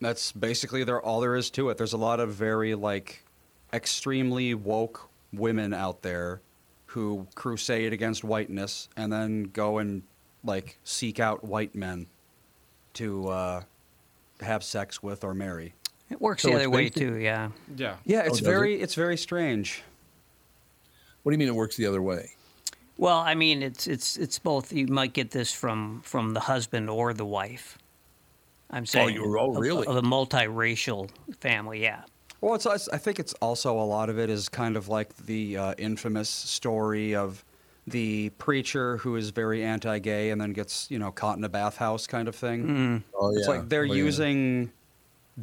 That's 0.00 0.32
basically 0.32 0.84
there 0.84 1.00
all 1.00 1.20
there 1.20 1.36
is 1.36 1.50
to 1.50 1.70
it. 1.70 1.78
There's 1.78 1.94
a 1.94 1.98
lot 1.98 2.20
of 2.20 2.30
very 2.30 2.74
like 2.74 3.24
extremely 3.72 4.54
woke 4.54 5.08
women 5.32 5.72
out 5.72 6.02
there 6.02 6.40
who 6.86 7.26
crusade 7.34 7.92
against 7.92 8.24
whiteness 8.24 8.88
and 8.96 9.12
then 9.12 9.44
go 9.44 9.78
and 9.78 10.02
like 10.44 10.78
seek 10.84 11.18
out 11.20 11.44
white 11.44 11.74
men 11.74 12.06
to 12.94 13.28
uh, 13.28 13.62
have 14.40 14.62
sex 14.62 15.02
with 15.02 15.24
or 15.24 15.34
marry. 15.34 15.74
It 16.10 16.20
works 16.20 16.42
So 16.42 16.48
the 16.48 16.54
other 16.56 16.70
way 16.70 16.88
too. 16.88 17.16
Yeah. 17.16 17.50
Yeah. 17.74 17.96
Yeah, 18.04 18.22
Oh, 18.22 18.26
it's 18.26 18.38
does 18.38 18.46
very 18.46 18.80
it's 18.80 18.94
very 18.94 19.16
strange. 19.16 19.82
What 21.22 21.32
do 21.32 21.34
you 21.34 21.38
mean 21.38 21.48
it 21.48 21.54
works 21.54 21.76
the 21.76 21.86
other 21.86 22.02
way? 22.02 22.30
Well, 22.98 23.18
I 23.18 23.34
mean, 23.34 23.62
it's 23.62 23.86
it's 23.86 24.16
it's 24.16 24.38
both. 24.38 24.72
You 24.72 24.86
might 24.86 25.12
get 25.12 25.32
this 25.32 25.52
from 25.52 26.00
from 26.02 26.32
the 26.34 26.40
husband 26.40 26.88
or 26.88 27.12
the 27.12 27.26
wife. 27.26 27.78
I'm 28.70 28.86
saying. 28.86 29.14
you- 29.14 29.38
oh, 29.38 29.50
of- 29.52 29.56
really? 29.58 29.86
Of 29.86 29.96
a 29.96 30.02
multiracial 30.02 31.10
family, 31.40 31.82
yeah. 31.82 32.02
Well, 32.40 32.54
it's, 32.54 32.66
it's- 32.66 32.88
I 32.92 32.98
think 32.98 33.18
it's 33.18 33.32
also 33.34 33.78
a 33.78 33.84
lot 33.84 34.10
of 34.10 34.18
it 34.18 34.28
is 34.30 34.48
kind 34.48 34.76
of 34.76 34.88
like 34.88 35.16
the 35.26 35.56
uh, 35.56 35.74
infamous 35.78 36.28
story 36.28 37.14
of 37.14 37.44
the 37.86 38.30
preacher 38.30 38.96
who 38.98 39.14
is 39.16 39.30
very 39.30 39.62
anti-gay 39.62 40.30
and 40.30 40.40
then 40.40 40.52
gets 40.52 40.90
you 40.90 40.98
know 40.98 41.12
caught 41.12 41.38
in 41.38 41.44
a 41.44 41.48
bathhouse 41.48 42.06
kind 42.08 42.26
of 42.26 42.34
thing. 42.34 43.02
Oh 43.14 43.30
yeah, 43.30 43.38
It's 43.38 43.48
like 43.48 43.68
they're 43.68 43.82
Oh, 43.82 43.84
yeah. 43.84 43.94
using 43.94 44.72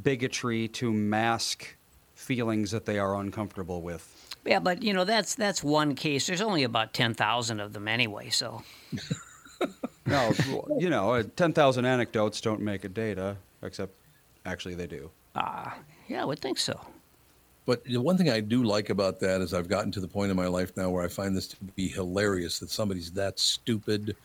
bigotry 0.01 0.67
to 0.67 0.91
mask 0.91 1.75
feelings 2.15 2.71
that 2.71 2.85
they 2.85 2.99
are 2.99 3.15
uncomfortable 3.15 3.81
with. 3.81 4.35
Yeah, 4.45 4.59
but 4.59 4.83
you 4.83 4.93
know 4.93 5.05
that's 5.05 5.35
that's 5.35 5.63
one 5.63 5.95
case. 5.95 6.27
There's 6.27 6.41
only 6.41 6.63
about 6.63 6.93
ten 6.93 7.13
thousand 7.13 7.61
of 7.61 7.71
them 7.71 7.87
anyway, 7.87 8.29
so 8.29 8.61
No, 10.05 10.33
you 10.77 10.89
know, 10.89 11.13
uh, 11.13 11.23
ten 11.35 11.53
thousand 11.53 11.85
anecdotes 11.85 12.41
don't 12.41 12.61
make 12.61 12.83
a 12.83 12.89
data, 12.89 13.37
except 13.61 13.93
actually 14.45 14.75
they 14.75 14.87
do. 14.87 15.09
Ah 15.35 15.77
yeah, 16.07 16.21
I 16.21 16.25
would 16.25 16.39
think 16.39 16.57
so. 16.57 16.79
But 17.65 17.83
the 17.85 17.97
one 17.97 18.17
thing 18.17 18.29
I 18.29 18.41
do 18.41 18.63
like 18.63 18.89
about 18.89 19.19
that 19.21 19.41
is 19.41 19.53
I've 19.53 19.69
gotten 19.69 19.91
to 19.93 20.01
the 20.01 20.07
point 20.07 20.31
in 20.31 20.37
my 20.37 20.47
life 20.47 20.75
now 20.75 20.89
where 20.89 21.03
I 21.03 21.07
find 21.07 21.35
this 21.35 21.47
to 21.47 21.55
be 21.75 21.87
hilarious 21.87 22.59
that 22.59 22.69
somebody's 22.69 23.11
that 23.11 23.39
stupid 23.39 24.17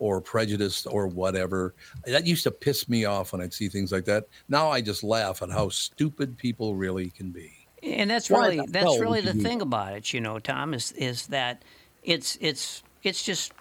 or 0.00 0.20
prejudiced 0.20 0.88
or 0.90 1.06
whatever. 1.06 1.74
That 2.06 2.26
used 2.26 2.42
to 2.42 2.50
piss 2.50 2.88
me 2.88 3.04
off 3.04 3.32
when 3.32 3.40
I'd 3.40 3.54
see 3.54 3.68
things 3.68 3.92
like 3.92 4.04
that. 4.06 4.26
Now 4.48 4.68
I 4.68 4.80
just 4.80 5.04
laugh 5.04 5.42
at 5.42 5.50
how 5.50 5.68
stupid 5.68 6.36
people 6.36 6.74
really 6.74 7.10
can 7.10 7.30
be. 7.30 7.52
And 7.84 8.10
that's 8.10 8.28
Why 8.28 8.40
really 8.40 8.56
the 8.56 8.66
that's 8.72 9.00
really 9.00 9.20
the 9.20 9.34
thing 9.34 9.62
about 9.62 9.94
it, 9.94 10.12
you 10.12 10.20
know, 10.20 10.40
Tom, 10.40 10.74
is 10.74 10.90
is 10.92 11.28
that 11.28 11.62
it's 12.02 12.36
it's 12.40 12.82
it's 13.04 13.22
just 13.22 13.52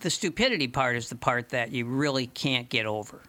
the 0.00 0.10
stupidity 0.10 0.68
part 0.68 0.96
is 0.96 1.08
the 1.08 1.16
part 1.16 1.50
that 1.50 1.72
you 1.72 1.84
really 1.86 2.26
can't 2.28 2.68
get 2.68 2.86
over. 2.86 3.20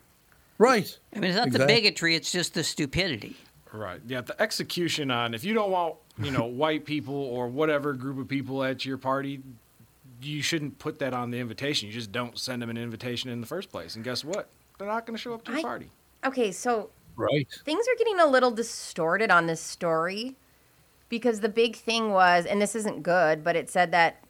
Right. 0.57 0.97
I 1.15 1.19
mean, 1.19 1.31
it's 1.31 1.37
not 1.37 1.51
the 1.51 1.65
bigotry; 1.65 2.15
it's 2.15 2.31
just 2.31 2.53
the 2.53 2.63
stupidity. 2.63 3.37
Right. 3.71 4.01
Yeah. 4.07 4.21
The 4.21 4.39
execution 4.41 5.11
on 5.11 5.33
if 5.33 5.43
you 5.43 5.53
don't 5.53 5.71
want 5.71 5.95
you 6.17 6.31
know 6.31 6.45
white 6.63 6.85
people 6.85 7.15
or 7.15 7.47
whatever 7.47 7.93
group 7.93 8.17
of 8.19 8.27
people 8.27 8.63
at 8.63 8.85
your 8.85 8.97
party, 8.97 9.41
you 10.21 10.41
shouldn't 10.41 10.77
put 10.79 10.99
that 10.99 11.13
on 11.13 11.31
the 11.31 11.39
invitation. 11.39 11.87
You 11.87 11.93
just 11.93 12.11
don't 12.11 12.37
send 12.37 12.61
them 12.61 12.69
an 12.69 12.77
invitation 12.77 13.29
in 13.29 13.41
the 13.41 13.47
first 13.47 13.71
place. 13.71 13.95
And 13.95 14.03
guess 14.03 14.23
what? 14.23 14.49
They're 14.77 14.87
not 14.87 15.05
going 15.05 15.15
to 15.15 15.21
show 15.21 15.33
up 15.33 15.43
to 15.45 15.51
your 15.51 15.59
I- 15.59 15.63
party. 15.63 15.89
Okay, 16.25 16.51
so 16.51 16.89
Right. 17.15 17.47
things 17.65 17.85
are 17.87 17.95
getting 17.97 18.19
a 18.19 18.25
little 18.25 18.51
distorted 18.51 19.29
on 19.31 19.45
this 19.47 19.61
story 19.61 20.35
because 21.09 21.39
the 21.41 21.49
big 21.49 21.75
thing 21.75 22.11
was, 22.11 22.45
and 22.45 22.61
this 22.61 22.75
isn't 22.75 23.03
good, 23.03 23.43
but 23.43 23.55
it 23.55 23.69
said 23.69 23.91
that 23.91 24.23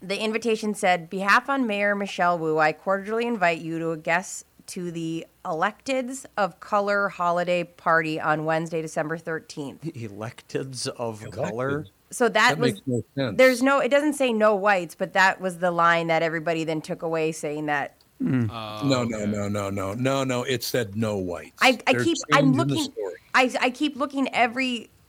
the 0.00 0.22
invitation 0.22 0.74
said, 0.74 1.10
"Behalf 1.10 1.48
on 1.48 1.66
Mayor 1.66 1.94
Michelle 1.94 2.38
Wu, 2.38 2.58
I 2.58 2.72
cordially 2.72 3.26
invite 3.26 3.60
you 3.60 3.78
to 3.78 3.90
a 3.90 3.96
guest 3.96 4.44
to 4.68 4.90
the 4.90 5.26
Electeds 5.44 6.26
of 6.36 6.60
Color 6.60 7.08
holiday 7.08 7.64
party 7.64 8.20
on 8.20 8.44
Wednesday, 8.44 8.82
December 8.82 9.18
13th." 9.18 9.80
Electeds 9.94 10.88
of 10.88 11.28
color. 11.30 11.86
So 12.10 12.28
that, 12.28 12.50
That 12.50 12.58
was 12.58 12.72
makes 12.72 12.86
no 12.86 13.02
sense. 13.14 13.36
there's 13.36 13.62
no 13.62 13.80
it 13.80 13.90
doesn't 13.90 14.14
say 14.14 14.32
no 14.32 14.54
whites, 14.54 14.94
but 14.94 15.12
that 15.12 15.40
was 15.40 15.58
the 15.58 15.70
line 15.70 16.06
that 16.06 16.22
everybody 16.22 16.64
then 16.64 16.80
took 16.80 17.02
away 17.02 17.32
saying 17.32 17.66
that 17.66 17.96
hmm. 18.18 18.50
oh, 18.50 18.80
no, 18.84 19.04
no, 19.04 19.26
no, 19.26 19.48
no, 19.48 19.70
no, 19.70 19.94
no, 19.94 20.24
no. 20.24 20.42
It 20.42 20.62
said 20.62 20.96
no 20.96 21.18
whites. 21.18 21.58
I, 21.60 21.78
I 21.86 21.94
keep 21.94 22.16
I'm 22.32 22.52
looking. 22.52 22.88
I 23.34 23.54
I 23.60 23.70
keep 23.70 23.96
looking 23.96 24.34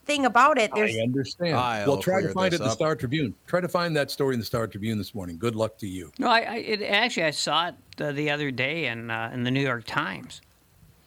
everything 0.10 0.26
about 0.26 0.58
it. 0.58 0.72
There's 0.74 0.96
I 0.96 1.02
understand. 1.02 1.56
I'll 1.56 1.88
well, 1.88 1.98
try 2.02 2.22
to 2.22 2.30
find 2.30 2.54
it 2.54 2.60
in 2.60 2.64
the. 2.64 2.72
Star 2.72 2.96
Tribune. 2.96 3.34
Try 3.48 3.62
to 3.62 3.68
find 3.68 3.96
that 3.96 4.12
story 4.12 4.34
in 4.34 4.40
the 4.40 4.46
Star 4.46 4.68
Tribune 4.68 4.98
this 4.98 5.14
morning. 5.14 5.38
Good 5.38 5.56
luck 5.56 5.78
to 5.80 5.88
you. 5.88 6.12
No, 6.18 6.28
I, 6.28 6.40
I 6.40 6.56
it, 6.56 6.82
actually 6.84 7.24
I 7.24 7.32
saw 7.32 7.70
it 7.70 7.76
uh, 8.00 8.12
the 8.12 8.30
other 8.30 8.52
day 8.52 8.88
in 8.88 9.12
uh, 9.12 9.32
in 9.34 9.44
the 9.44 9.52
New 9.52 9.62
York 9.62 9.86
Times, 9.86 10.42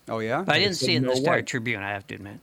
Oh 0.09 0.19
yeah, 0.19 0.43
but 0.43 0.55
I 0.55 0.59
didn't 0.59 0.77
see 0.77 0.95
it 0.95 0.99
in 0.99 1.07
the 1.07 1.17
Star 1.17 1.37
white. 1.37 1.47
Tribune. 1.47 1.83
I 1.83 1.91
have 1.91 2.07
to 2.09 2.15
admit. 2.15 2.39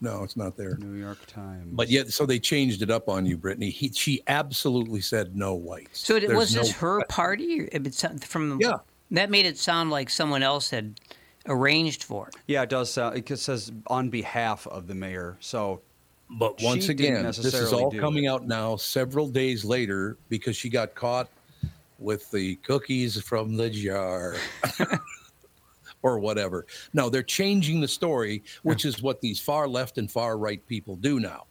No, 0.00 0.22
it's 0.22 0.36
not 0.36 0.56
there. 0.56 0.76
New 0.76 0.98
York 0.98 1.24
Times. 1.26 1.68
But 1.72 1.88
yet, 1.88 2.12
so 2.12 2.26
they 2.26 2.38
changed 2.38 2.82
it 2.82 2.90
up 2.90 3.08
on 3.08 3.24
you, 3.24 3.38
Brittany. 3.38 3.70
He, 3.70 3.90
she 3.90 4.22
absolutely 4.26 5.00
said 5.00 5.34
no 5.34 5.54
whites. 5.54 6.00
So 6.00 6.16
it, 6.16 6.26
There's 6.26 6.36
was 6.36 6.52
this 6.52 6.72
no- 6.72 6.78
her 6.78 7.04
party? 7.08 7.62
Or 7.62 7.68
it 7.72 8.24
from 8.24 8.60
Yeah. 8.60 8.78
That 9.12 9.30
made 9.30 9.46
it 9.46 9.56
sound 9.56 9.90
like 9.90 10.10
someone 10.10 10.42
else 10.42 10.70
had 10.70 10.98
arranged 11.46 12.04
for 12.04 12.30
yeah, 12.46 12.62
it 12.62 12.68
does 12.68 12.90
sound. 12.90 13.16
It 13.16 13.38
says 13.38 13.72
on 13.86 14.08
behalf 14.08 14.66
of 14.66 14.86
the 14.86 14.94
mayor. 14.94 15.36
So 15.40 15.80
But 16.30 16.60
once 16.62 16.88
again, 16.88 17.24
this 17.24 17.38
is 17.38 17.72
all 17.72 17.90
coming 17.90 18.24
it. 18.24 18.28
out 18.28 18.46
now, 18.46 18.76
several 18.76 19.28
days 19.28 19.64
later, 19.64 20.16
because 20.28 20.56
she 20.56 20.68
got 20.68 20.94
caught 20.94 21.28
with 21.98 22.30
the 22.30 22.56
cookies 22.56 23.20
from 23.20 23.56
the 23.56 23.70
jar. 23.70 24.36
or 26.02 26.18
whatever. 26.18 26.66
No, 26.92 27.08
they're 27.08 27.22
changing 27.22 27.80
the 27.80 27.88
story, 27.88 28.42
which 28.62 28.84
is 28.84 29.02
what 29.02 29.22
these 29.22 29.40
far 29.40 29.66
left 29.66 29.96
and 29.96 30.10
far 30.10 30.36
right 30.36 30.64
people 30.66 30.96
do 30.96 31.18
now. 31.18 31.46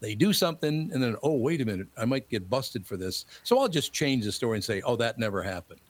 They 0.00 0.14
do 0.14 0.32
something, 0.32 0.90
and 0.94 1.02
then 1.02 1.16
oh 1.24 1.36
wait 1.36 1.60
a 1.60 1.64
minute, 1.64 1.88
I 1.96 2.04
might 2.04 2.28
get 2.28 2.48
busted 2.48 2.86
for 2.86 2.96
this. 2.96 3.26
So 3.42 3.58
I'll 3.58 3.68
just 3.68 3.92
change 3.92 4.24
the 4.24 4.32
story 4.32 4.56
and 4.56 4.64
say, 4.64 4.80
oh 4.82 4.94
that 4.96 5.18
never 5.18 5.42
happened. 5.42 5.80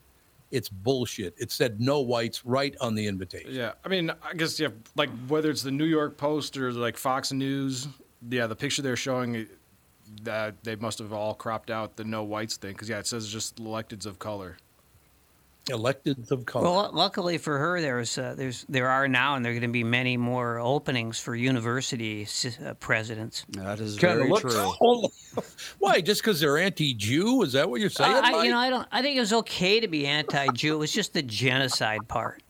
It's 0.50 0.68
bullshit. 0.68 1.34
It 1.38 1.52
said 1.52 1.80
no 1.80 2.00
whites 2.00 2.44
right 2.44 2.74
on 2.80 2.94
the 2.94 3.06
invitation. 3.06 3.52
Yeah, 3.52 3.72
I 3.84 3.88
mean, 3.88 4.10
I 4.10 4.34
guess 4.34 4.58
yeah, 4.58 4.68
like 4.96 5.10
whether 5.28 5.50
it's 5.50 5.62
the 5.62 5.70
New 5.70 5.84
York 5.84 6.16
Post 6.16 6.56
or 6.56 6.72
like 6.72 6.96
Fox 6.96 7.32
News, 7.32 7.88
yeah, 8.28 8.46
the 8.46 8.56
picture 8.56 8.80
they're 8.82 8.96
showing 8.96 9.36
eh, 9.36 9.44
that 10.22 10.64
they 10.64 10.76
must 10.76 10.98
have 11.00 11.12
all 11.12 11.34
cropped 11.34 11.70
out 11.70 11.96
the 11.96 12.04
no 12.04 12.24
whites 12.24 12.56
thing 12.56 12.72
because 12.72 12.88
yeah, 12.88 12.98
it 12.98 13.06
says 13.06 13.28
just 13.28 13.56
electeds 13.56 14.06
of 14.06 14.18
color. 14.18 14.56
Electeds 15.68 16.30
of 16.30 16.46
color. 16.46 16.64
Well, 16.64 16.90
luckily 16.92 17.38
for 17.38 17.58
her, 17.58 17.80
there's 17.80 18.16
uh, 18.18 18.34
there's 18.36 18.64
there 18.68 18.88
are 18.88 19.06
now, 19.08 19.34
and 19.34 19.44
there 19.44 19.52
are 19.52 19.54
going 19.54 19.62
to 19.62 19.68
be 19.68 19.84
many 19.84 20.16
more 20.16 20.58
openings 20.58 21.18
for 21.20 21.34
university 21.34 22.22
s- 22.22 22.58
uh, 22.64 22.74
presidents. 22.74 23.44
That 23.50 23.80
is 23.80 23.98
Kinda 23.98 24.16
very 24.16 24.30
looks- 24.30 24.54
true. 24.54 25.42
Why? 25.78 26.00
Just 26.00 26.22
because 26.22 26.40
they're 26.40 26.58
anti-Jew? 26.58 27.42
Is 27.42 27.52
that 27.52 27.68
what 27.68 27.80
you're 27.80 27.90
saying? 27.90 28.12
Uh, 28.14 28.20
I, 28.24 28.30
Mike? 28.32 28.44
you 28.46 28.50
know, 28.50 28.58
I 28.58 28.70
don't. 28.70 28.88
I 28.90 29.02
think 29.02 29.16
it 29.16 29.20
was 29.20 29.32
okay 29.32 29.80
to 29.80 29.88
be 29.88 30.06
anti-Jew. 30.06 30.74
It 30.74 30.78
was 30.78 30.92
just 30.92 31.12
the 31.12 31.22
genocide 31.22 32.08
part. 32.08 32.42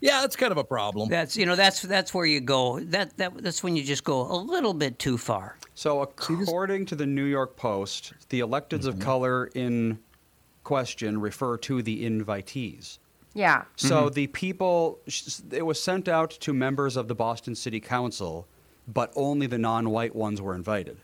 yeah, 0.00 0.20
that's 0.20 0.36
kind 0.36 0.52
of 0.52 0.58
a 0.58 0.64
problem. 0.64 1.08
That's 1.08 1.36
you 1.36 1.44
know 1.46 1.56
that's 1.56 1.82
that's 1.82 2.14
where 2.14 2.24
you 2.26 2.40
go. 2.40 2.80
That 2.80 3.16
that 3.18 3.36
that's 3.42 3.62
when 3.62 3.76
you 3.76 3.82
just 3.84 4.04
go 4.04 4.22
a 4.22 4.36
little 4.38 4.72
bit 4.74 4.98
too 4.98 5.18
far. 5.18 5.56
So, 5.74 6.00
according 6.02 6.86
to 6.86 6.94
the 6.94 7.06
New 7.06 7.24
York 7.24 7.56
Post, 7.56 8.12
the 8.28 8.40
electeds 8.40 8.86
of 8.86 8.98
color 8.98 9.46
in 9.54 9.98
question 10.64 11.20
refer 11.20 11.56
to 11.58 11.82
the 11.82 12.04
invitees. 12.08 12.98
Yeah. 13.34 13.64
So 13.76 14.10
the 14.10 14.26
people, 14.26 14.98
it 15.50 15.64
was 15.64 15.82
sent 15.82 16.06
out 16.08 16.30
to 16.32 16.52
members 16.52 16.96
of 16.96 17.08
the 17.08 17.14
Boston 17.14 17.54
City 17.54 17.80
Council, 17.80 18.46
but 18.86 19.10
only 19.16 19.46
the 19.46 19.58
non-white 19.58 20.14
ones 20.14 20.42
were 20.42 20.54
invited. 20.54 20.98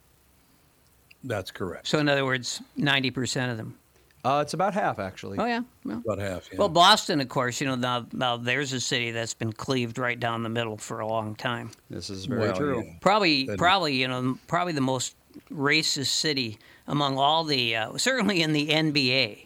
That's 1.24 1.50
correct. 1.50 1.86
So 1.88 1.98
in 1.98 2.08
other 2.08 2.24
words, 2.24 2.62
ninety 2.76 3.10
percent 3.10 3.50
of 3.50 3.56
them. 3.56 3.76
Uh, 4.24 4.40
it's 4.42 4.52
about 4.52 4.74
half, 4.74 4.98
actually. 4.98 5.38
Oh 5.38 5.46
yeah. 5.46 5.62
Well, 5.84 6.02
About 6.04 6.18
half. 6.18 6.48
Yeah. 6.52 6.58
well, 6.58 6.68
Boston, 6.68 7.20
of 7.20 7.28
course, 7.28 7.60
you 7.60 7.66
know 7.66 7.74
now 7.76 8.06
now 8.12 8.36
there's 8.36 8.72
a 8.72 8.80
city 8.80 9.10
that's 9.10 9.34
been 9.34 9.52
cleaved 9.52 9.98
right 9.98 10.18
down 10.18 10.42
the 10.42 10.48
middle 10.48 10.76
for 10.76 11.00
a 11.00 11.06
long 11.06 11.34
time. 11.34 11.70
This 11.88 12.10
is 12.10 12.26
very 12.26 12.42
Well, 12.42 12.56
true. 12.56 12.84
yeah. 12.84 12.92
Probably, 13.00 13.46
That- 13.46 13.58
probably, 13.58 13.94
you 13.94 14.06
know, 14.06 14.38
probably 14.48 14.74
the 14.74 14.80
most 14.80 15.14
racist 15.52 16.06
city 16.08 16.58
among 16.86 17.16
all 17.18 17.44
the, 17.44 17.76
uh, 17.76 17.96
certainly 17.96 18.42
in 18.42 18.52
the 18.52 18.68
NBA, 18.68 19.44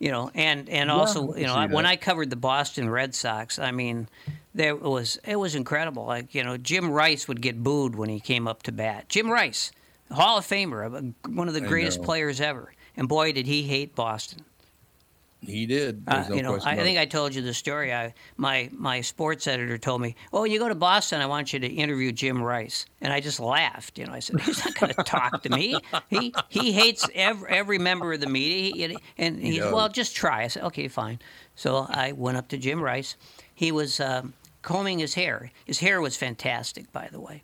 you 0.00 0.10
know, 0.10 0.30
and 0.34 0.68
and 0.68 0.90
also, 0.90 1.36
you 1.36 1.46
know, 1.46 1.54
I, 1.54 1.66
when. 1.66 1.86
I 1.86 1.96
covered 1.96 2.30
the 2.30 2.36
Boston 2.36 2.88
Red 2.88 3.14
Sox, 3.14 3.58
I 3.58 3.70
mean, 3.70 4.08
there 4.54 4.74
was 4.74 5.20
it 5.24 5.36
was 5.36 5.54
incredible. 5.54 6.06
Like 6.06 6.34
you 6.34 6.42
know, 6.42 6.56
Jim 6.56 6.90
Rice 6.90 7.28
would 7.28 7.42
get 7.42 7.62
booed 7.62 7.94
when 7.94 8.08
he 8.08 8.18
came 8.18 8.48
up 8.48 8.62
to 8.64 8.72
bat. 8.72 9.08
Jim 9.10 9.30
Rice, 9.30 9.70
Hall 10.10 10.38
of 10.38 10.46
Famer, 10.46 10.86
uh, 10.86 11.30
one 11.30 11.48
of 11.48 11.54
the 11.54 11.60
greatest 11.60 12.02
players 12.02 12.40
ever, 12.40 12.72
and 12.96 13.08
boy, 13.08 13.32
did 13.32 13.46
he 13.46 13.62
hate 13.64 13.94
Boston. 13.94 14.44
He 15.42 15.66
did. 15.66 16.02
Uh, 16.06 16.24
no 16.28 16.34
you 16.34 16.42
know, 16.42 16.58
I, 16.64 16.76
think 16.76 16.98
it. 16.98 17.00
I 17.00 17.06
told 17.06 17.34
you 17.34 17.42
the 17.42 17.54
story. 17.54 17.94
I 17.94 18.14
my 18.36 18.68
my 18.72 19.00
sports 19.00 19.46
editor 19.46 19.78
told 19.78 20.02
me, 20.02 20.14
"Oh, 20.32 20.44
you 20.44 20.58
go 20.58 20.68
to 20.68 20.74
Boston, 20.74 21.20
I 21.20 21.26
want 21.26 21.52
you 21.52 21.58
to 21.60 21.66
interview 21.66 22.12
Jim 22.12 22.42
Rice," 22.42 22.86
and 23.00 23.12
I 23.12 23.20
just 23.20 23.40
laughed. 23.40 23.98
You 23.98 24.06
know, 24.06 24.12
I 24.12 24.20
said, 24.20 24.40
"He's 24.40 24.64
not 24.64 24.74
going 24.74 24.92
to 24.96 25.02
talk 25.02 25.42
to 25.42 25.50
me. 25.50 25.76
He 26.08 26.34
he 26.48 26.72
hates 26.72 27.08
every, 27.14 27.48
every 27.48 27.78
member 27.78 28.12
of 28.12 28.20
the 28.20 28.28
media." 28.28 28.88
He, 28.88 28.96
and 29.16 29.38
he, 29.38 29.58
said, 29.58 29.72
"Well, 29.72 29.88
just 29.88 30.14
try." 30.14 30.42
I 30.44 30.48
said, 30.48 30.64
"Okay, 30.64 30.88
fine." 30.88 31.18
So 31.54 31.86
I 31.88 32.12
went 32.12 32.36
up 32.36 32.48
to 32.48 32.58
Jim 32.58 32.82
Rice. 32.82 33.16
He 33.54 33.72
was 33.72 33.98
um, 34.00 34.34
combing 34.62 34.98
his 34.98 35.14
hair. 35.14 35.50
His 35.64 35.78
hair 35.78 36.00
was 36.00 36.16
fantastic, 36.16 36.92
by 36.92 37.08
the 37.10 37.20
way. 37.20 37.42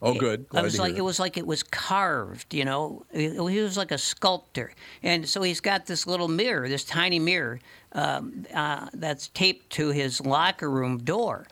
Oh, 0.00 0.14
good. 0.14 0.46
I 0.50 0.52
Glad 0.52 0.64
was 0.64 0.74
to 0.74 0.82
like, 0.82 0.90
hear 0.92 0.98
it 0.98 1.02
was 1.04 1.18
like 1.18 1.36
it 1.36 1.46
was 1.46 1.62
carved, 1.62 2.54
you 2.54 2.64
know. 2.64 3.04
He 3.12 3.30
he 3.30 3.60
was 3.60 3.76
like 3.76 3.90
a 3.90 3.98
sculptor, 3.98 4.72
and 5.02 5.28
so 5.28 5.42
he's 5.42 5.60
got 5.60 5.86
this 5.86 6.06
little 6.06 6.28
mirror, 6.28 6.68
this 6.68 6.84
tiny 6.84 7.18
mirror, 7.18 7.58
um, 7.92 8.46
uh, 8.54 8.88
that's 8.94 9.28
taped 9.28 9.70
to 9.70 9.88
his 9.88 10.20
locker 10.20 10.70
room 10.70 10.98
door, 10.98 11.48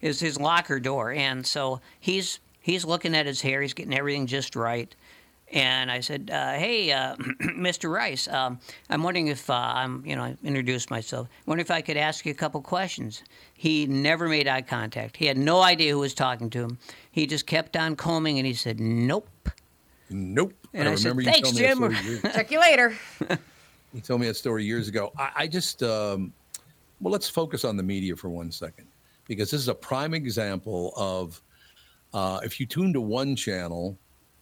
is 0.00 0.18
his 0.18 0.40
locker 0.40 0.80
door, 0.80 1.12
and 1.12 1.46
so 1.46 1.80
he's 2.00 2.40
he's 2.60 2.84
looking 2.84 3.14
at 3.14 3.26
his 3.26 3.40
hair, 3.40 3.62
he's 3.62 3.74
getting 3.74 3.94
everything 3.94 4.26
just 4.26 4.56
right. 4.56 4.94
And 5.54 5.88
I 5.88 6.00
said, 6.00 6.30
uh, 6.32 6.54
"Hey, 6.54 6.90
uh, 6.90 7.14
Mr. 7.40 7.88
Rice, 7.90 8.26
um, 8.26 8.58
I'm 8.90 9.04
wondering 9.04 9.28
if 9.28 9.48
uh, 9.48 9.54
I'm, 9.54 10.04
you 10.04 10.16
know, 10.16 10.22
I 10.24 10.36
introduced 10.42 10.90
myself. 10.90 11.28
Wonder 11.46 11.62
if 11.62 11.70
I 11.70 11.80
could 11.80 11.96
ask 11.96 12.26
you 12.26 12.32
a 12.32 12.34
couple 12.34 12.60
questions." 12.60 13.22
He 13.54 13.86
never 13.86 14.28
made 14.28 14.48
eye 14.48 14.62
contact. 14.62 15.16
He 15.16 15.26
had 15.26 15.38
no 15.38 15.62
idea 15.62 15.92
who 15.92 16.00
was 16.00 16.12
talking 16.12 16.50
to 16.50 16.58
him. 16.64 16.78
He 17.12 17.26
just 17.28 17.46
kept 17.46 17.76
on 17.76 17.94
combing, 17.94 18.38
and 18.38 18.46
he 18.46 18.52
said, 18.52 18.80
"Nope." 18.80 19.28
Nope. 20.10 20.52
And 20.74 20.88
I 20.88 20.96
said, 20.96 21.10
remember 21.16 21.30
"Thanks, 21.30 21.52
you 21.52 21.58
Jim." 21.58 21.80
that 21.80 21.92
story 21.92 22.10
years- 22.10 22.22
Check 22.34 22.50
you 22.50 22.60
later. 22.60 22.94
He 23.94 24.00
told 24.00 24.20
me 24.20 24.26
that 24.26 24.34
story 24.34 24.64
years 24.64 24.88
ago. 24.88 25.12
I, 25.16 25.30
I 25.36 25.46
just, 25.46 25.84
um, 25.84 26.32
well, 27.00 27.12
let's 27.12 27.28
focus 27.28 27.64
on 27.64 27.76
the 27.76 27.82
media 27.84 28.16
for 28.16 28.28
one 28.28 28.50
second, 28.50 28.88
because 29.28 29.52
this 29.52 29.60
is 29.60 29.68
a 29.68 29.74
prime 29.74 30.14
example 30.14 30.92
of 30.96 31.40
uh, 32.12 32.40
if 32.42 32.58
you 32.58 32.66
tune 32.66 32.92
to 32.92 33.00
one 33.00 33.36
channel, 33.36 33.96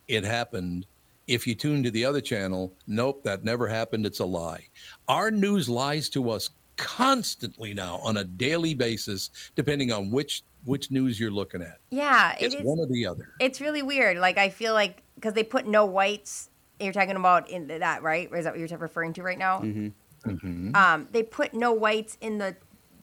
it 0.09 0.25
happened. 0.25 0.87
If 1.27 1.47
you 1.47 1.55
tune 1.55 1.83
to 1.85 1.91
the 1.91 2.05
other 2.05 2.21
channel, 2.21 2.75
nope, 2.87 3.23
that 3.25 3.45
never 3.45 3.69
happened. 3.69 4.07
It's 4.07 4.21
a 4.21 4.25
lie. 4.25 4.67
Our 5.09 5.31
news 5.31 5.69
lies 5.69 6.09
to 6.11 6.31
us 6.31 6.51
constantly 6.77 7.75
now 7.75 8.01
on 8.03 8.17
a 8.17 8.25
daily 8.25 8.75
basis, 8.75 9.31
depending 9.55 9.93
on 9.93 10.11
which 10.11 10.43
which 10.65 10.91
news 10.91 11.19
you're 11.19 11.31
looking 11.31 11.61
at. 11.61 11.79
Yeah, 11.91 12.37
it 12.39 12.45
It's 12.45 12.55
is. 12.55 12.63
one 12.63 12.79
or 12.79 12.87
the 12.87 13.07
other. 13.07 13.35
It's 13.41 13.61
really 13.61 13.83
weird. 13.83 14.19
Like 14.19 14.39
I 14.39 14.49
feel 14.49 14.75
like 14.75 15.03
because 15.15 15.35
they 15.35 15.45
put 15.45 15.67
no 15.67 15.85
whites. 15.85 16.51
You're 16.81 16.93
talking 16.93 17.17
about 17.17 17.49
in 17.49 17.69
that, 17.69 18.03
right? 18.03 18.29
Is 18.33 18.45
that 18.45 18.55
what 18.55 18.59
you're 18.59 18.79
referring 18.79 19.13
to 19.15 19.23
right 19.23 19.39
now? 19.39 19.61
Mm-hmm. 19.61 20.75
Um, 20.75 21.09
they 21.13 21.23
put 21.23 21.55
no 21.55 21.73
whites 21.73 22.17
in 22.21 22.39
the 22.39 22.57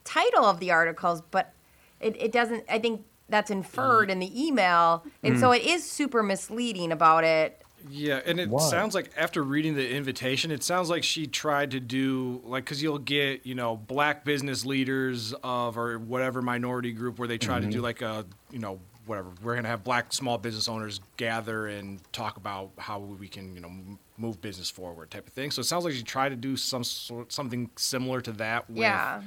title 0.03 0.45
of 0.45 0.59
the 0.59 0.71
articles, 0.71 1.21
but 1.31 1.53
it, 1.99 2.15
it 2.19 2.31
doesn't. 2.31 2.65
I 2.69 2.79
think 2.79 3.05
that's 3.29 3.51
inferred 3.51 4.09
in 4.09 4.19
the 4.19 4.47
email, 4.47 5.05
and 5.23 5.39
so 5.39 5.51
it 5.51 5.63
is 5.63 5.89
super 5.89 6.23
misleading 6.23 6.91
about 6.91 7.23
it. 7.23 7.61
Yeah, 7.89 8.21
and 8.25 8.39
it 8.39 8.49
Why? 8.49 8.67
sounds 8.69 8.93
like 8.95 9.11
after 9.15 9.43
reading 9.43 9.75
the 9.75 9.89
invitation, 9.95 10.51
it 10.51 10.63
sounds 10.63 10.89
like 10.89 11.03
she 11.03 11.27
tried 11.27 11.71
to 11.71 11.79
do 11.79 12.41
like 12.45 12.65
because 12.65 12.81
you'll 12.81 12.97
get 12.99 13.45
you 13.45 13.55
know 13.55 13.75
black 13.77 14.25
business 14.25 14.65
leaders 14.65 15.33
of 15.43 15.77
or 15.77 15.97
whatever 15.99 16.41
minority 16.41 16.91
group 16.91 17.19
where 17.19 17.27
they 17.27 17.37
try 17.37 17.59
to 17.59 17.67
do 17.67 17.81
like 17.81 18.01
a 18.01 18.25
you 18.51 18.59
know 18.59 18.79
whatever 19.05 19.29
we're 19.41 19.55
gonna 19.55 19.67
have 19.67 19.83
black 19.83 20.13
small 20.13 20.37
business 20.37 20.67
owners 20.67 20.99
gather 21.17 21.67
and 21.67 21.99
talk 22.13 22.37
about 22.37 22.69
how 22.77 22.99
we 22.99 23.27
can 23.27 23.55
you 23.55 23.61
know 23.61 23.71
move 24.17 24.39
business 24.41 24.69
forward 24.69 25.09
type 25.09 25.25
of 25.27 25.33
thing. 25.33 25.49
So 25.49 25.61
it 25.61 25.63
sounds 25.65 25.85
like 25.85 25.93
she 25.93 26.03
tried 26.03 26.29
to 26.29 26.35
do 26.35 26.55
some 26.57 26.83
sort 26.83 27.31
something 27.31 27.69
similar 27.77 28.21
to 28.21 28.31
that 28.33 28.69
with 28.69 28.79
Yeah. 28.79 29.21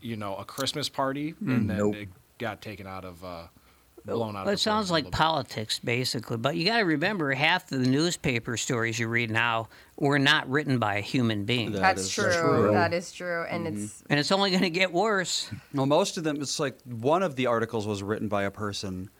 you 0.00 0.16
know 0.16 0.34
a 0.36 0.44
Christmas 0.44 0.88
party, 0.88 1.34
and 1.40 1.68
then 1.70 1.76
Nope. 1.78 1.94
it 1.96 2.08
got 2.38 2.62
taken 2.62 2.86
out 2.86 3.04
of 3.04 3.24
uh, 3.24 3.46
blown 4.08 4.36
out. 4.36 4.44
Well, 4.44 4.48
of 4.48 4.54
it 4.54 4.58
sounds 4.58 4.90
like 4.90 5.04
little 5.04 5.10
bit. 5.12 5.18
politics, 5.18 5.78
basically. 5.78 6.36
But 6.36 6.56
you 6.56 6.64
got 6.66 6.78
to 6.78 6.84
remember, 6.84 7.32
half 7.32 7.70
of 7.72 7.80
the 7.82 7.88
newspaper 7.88 8.56
stories 8.56 8.98
you 8.98 9.08
read 9.08 9.30
now 9.30 9.68
were 9.96 10.18
not 10.18 10.48
written 10.48 10.78
by 10.78 10.96
a 10.96 11.00
human 11.00 11.44
being, 11.44 11.72
That 11.72 11.80
That's 11.80 12.02
is 12.02 12.10
true. 12.12 12.32
true. 12.32 12.70
That 12.72 12.92
is 12.92 13.12
true, 13.12 13.44
and 13.48 13.66
mm-hmm. 13.66 13.84
it's 13.84 14.02
and 14.08 14.18
it's 14.20 14.32
only 14.32 14.50
going 14.50 14.62
to 14.62 14.70
get 14.70 14.92
worse. 14.92 15.50
Well, 15.74 15.86
most 15.86 16.16
of 16.18 16.24
them, 16.24 16.40
it's 16.40 16.58
like 16.60 16.76
one 16.84 17.22
of 17.22 17.36
the 17.36 17.46
articles 17.46 17.86
was 17.86 18.02
written 18.02 18.28
by 18.28 18.44
a 18.44 18.50
person, 18.50 19.10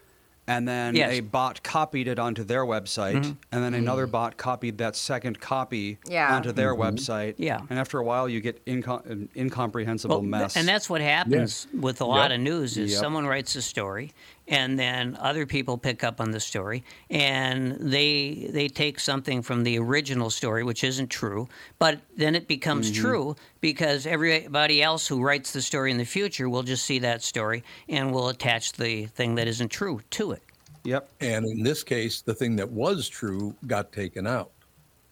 and 0.46 0.66
then 0.66 0.94
Yes. 0.96 1.12
a 1.12 1.20
bot 1.20 1.62
copied 1.62 2.09
it 2.09 2.18
onto 2.18 2.42
their 2.44 2.64
website, 2.64 3.16
mm-hmm. 3.16 3.33
and 3.53 3.64
then 3.64 3.74
another 3.74 4.05
mm-hmm. 4.05 4.12
bot 4.12 4.37
copied 4.38 4.79
that 4.79 4.96
second 4.96 5.40
copy 5.40 5.98
Yeah. 6.07 6.35
onto 6.35 6.53
their 6.53 6.74
website. 6.74 7.35
Yeah. 7.37 7.61
And 7.68 7.79
after 7.79 7.98
a 7.98 8.05
while, 8.05 8.29
you 8.29 8.40
get 8.40 8.64
inco- 8.64 9.05
an 9.11 9.29
incomprehensible 9.37 10.16
Well, 10.16 10.20
th- 10.22 10.31
mess. 10.31 10.57
and 10.57 10.66
that's 10.66 10.88
what 10.88 11.01
happens 11.03 11.66
with 11.74 12.01
a 12.01 12.07
lot 12.07 12.31
Yep. 12.31 12.38
of 12.38 12.44
news 12.44 12.79
is 12.79 12.92
Yep. 12.92 13.01
someone 13.01 13.27
writes 13.27 13.57
a 13.57 13.62
story 13.62 14.12
and 14.48 14.78
then 14.78 15.16
other 15.20 15.46
people 15.46 15.78
pick 15.78 16.02
up 16.02 16.20
on 16.20 16.30
the 16.30 16.40
story 16.40 16.82
and 17.11 17.76
they 17.78 18.48
they 18.52 18.68
take 18.68 18.98
something 18.98 19.42
from 19.42 19.62
the 19.62 19.78
original 19.78 20.30
story 20.30 20.64
which 20.64 20.82
isn't 20.82 21.08
true 21.08 21.48
but 21.78 22.00
then 22.16 22.34
it 22.34 22.48
becomes 22.48 22.90
Mm-hmm. 22.90 23.00
true 23.02 23.37
because 23.61 24.06
everybody 24.06 24.82
else 24.82 25.06
who 25.06 25.20
writes 25.22 25.52
the 25.52 25.61
story 25.62 25.90
in 25.90 25.98
the 25.98 26.04
future 26.04 26.48
will 26.48 26.62
just 26.62 26.84
see 26.87 26.98
that 27.00 27.22
story 27.22 27.62
and 27.88 28.12
will 28.12 28.28
attach 28.28 28.72
the 28.72 29.06
thing 29.06 29.34
that 29.37 29.46
isn't 29.48 29.68
true 29.70 30.00
to 30.11 30.32
it 30.32 30.42
Yep. 30.84 31.11
And 31.20 31.44
in 31.44 31.62
this 31.62 31.82
case, 31.82 32.22
the 32.22 32.32
thing 32.32 32.56
that 32.56 32.70
was 32.70 33.08
true 33.08 33.54
got 33.66 33.92
taken 33.92 34.26
out. 34.26 34.52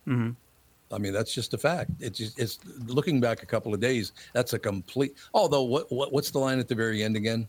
Mm-hmm. 0.06 0.30
I 0.94 0.98
mean, 0.98 1.12
that's 1.12 1.34
just 1.34 1.52
a 1.52 1.58
fact. 1.58 1.90
It's 2.00 2.18
just, 2.18 2.38
it's 2.38 2.60
looking 2.86 3.20
back 3.20 3.42
a 3.42 3.46
couple 3.46 3.74
of 3.74 3.80
days. 3.80 4.12
That's 4.32 4.52
a 4.54 4.58
complete. 4.58 5.16
Although, 5.34 5.64
what, 5.64 5.90
what 5.92 6.12
what's 6.12 6.30
the 6.30 6.38
line 6.38 6.60
at 6.60 6.68
the 6.68 6.74
very 6.74 7.02
end 7.02 7.16
again? 7.16 7.48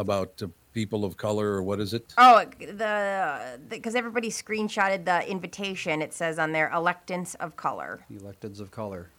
About 0.00 0.42
uh, 0.42 0.46
people 0.72 1.04
of 1.04 1.16
color, 1.18 1.48
or 1.52 1.62
what 1.62 1.78
is 1.78 1.92
it? 1.92 2.14
oh 2.16 2.44
the 2.58 3.60
because 3.68 3.94
everybody 3.94 4.30
screenshotted 4.30 5.04
the 5.04 5.28
invitation. 5.30 6.00
It 6.00 6.14
says 6.14 6.38
on 6.38 6.52
there 6.52 6.70
electants 6.74 7.36
of 7.36 7.56
color. 7.56 8.00
Electeds 8.10 8.60
of 8.60 8.70
color. 8.70 9.10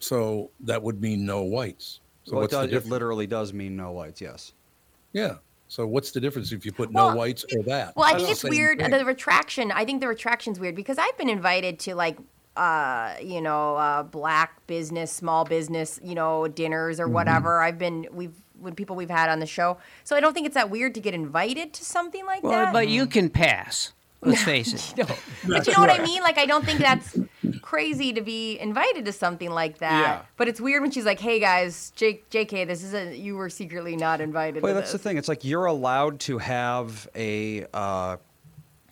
So 0.00 0.50
that 0.60 0.82
would 0.82 1.00
mean 1.02 1.26
no 1.26 1.42
whites. 1.42 2.00
So 2.24 2.32
well, 2.32 2.40
it, 2.40 2.42
what's 2.44 2.54
the 2.54 2.66
does, 2.78 2.86
it 2.86 2.90
literally 2.90 3.26
does 3.26 3.52
mean 3.52 3.76
no 3.76 3.92
whites, 3.92 4.20
yes. 4.20 4.52
Yeah. 5.12 5.34
So 5.68 5.86
what's 5.86 6.10
the 6.12 6.20
difference 6.20 6.50
if 6.52 6.64
you 6.66 6.72
put 6.72 6.92
Well, 6.92 7.10
no 7.10 7.16
whites 7.16 7.44
or 7.54 7.62
that? 7.64 7.94
Well, 7.96 8.06
I 8.06 8.16
think 8.16 8.30
it's 8.30 8.44
weird. 8.44 8.78
thing. 8.78 8.90
The 8.90 9.04
retraction. 9.04 9.70
I 9.70 9.84
think 9.84 10.00
the 10.00 10.08
retraction's 10.08 10.58
weird 10.58 10.76
because 10.76 10.98
I've 10.98 11.16
been 11.18 11.28
invited 11.28 11.78
to 11.80 11.94
like, 11.94 12.16
uh, 12.56 13.14
you 13.22 13.40
know, 13.40 13.76
uh, 13.76 14.02
black 14.02 14.66
business, 14.66 15.10
small 15.12 15.44
business, 15.44 16.00
you 16.02 16.14
know, 16.14 16.48
dinners 16.48 17.00
or 17.00 17.04
Mm-hmm. 17.06 17.14
whatever. 17.14 17.60
I've 17.62 17.78
been 17.78 18.06
we've 18.12 18.34
with 18.62 18.76
people 18.76 18.96
we've 18.96 19.10
had 19.10 19.28
on 19.30 19.40
the 19.40 19.46
show. 19.46 19.76
So 20.04 20.16
I 20.16 20.20
don't 20.20 20.32
think 20.32 20.46
it's 20.46 20.54
that 20.54 20.70
weird 20.70 20.94
to 20.94 21.00
get 21.00 21.12
invited 21.14 21.72
to 21.74 21.84
something 21.84 22.24
like 22.24 22.42
Well, 22.42 22.52
that. 22.52 22.72
but 22.72 22.88
you 22.88 23.06
can 23.06 23.28
pass. 23.28 23.92
Let's 24.24 24.42
face 24.44 24.92
it. 24.96 25.06
But 25.46 25.66
you 25.66 25.72
know 25.72 25.80
what 25.80 25.90
I 25.90 26.02
mean? 26.02 26.22
Like, 26.22 26.38
I 26.38 26.46
don't 26.46 26.64
think 26.64 26.78
that's 26.78 27.18
crazy 27.60 28.12
to 28.12 28.20
be 28.20 28.56
invited 28.60 29.04
to 29.06 29.12
something 29.12 29.50
like 29.50 29.78
that. 29.78 30.00
Yeah. 30.00 30.22
But 30.36 30.46
it's 30.46 30.60
weird 30.60 30.80
when 30.82 30.92
she's 30.92 31.04
like, 31.04 31.18
"Hey 31.18 31.40
guys, 31.40 31.90
J- 31.96 32.22
JK, 32.30 32.66
this 32.68 32.84
is 32.84 32.94
a 32.94 33.16
you 33.16 33.34
were 33.36 33.50
secretly 33.50 33.96
not 33.96 34.20
invited." 34.20 34.62
Well, 34.62 34.74
to 34.74 34.78
that's 34.80 34.92
the 34.92 34.98
thing. 34.98 35.16
It's 35.16 35.26
like 35.28 35.44
you're 35.44 35.64
allowed 35.64 36.20
to 36.20 36.38
have 36.38 37.08
a 37.16 37.66
uh, 37.74 38.18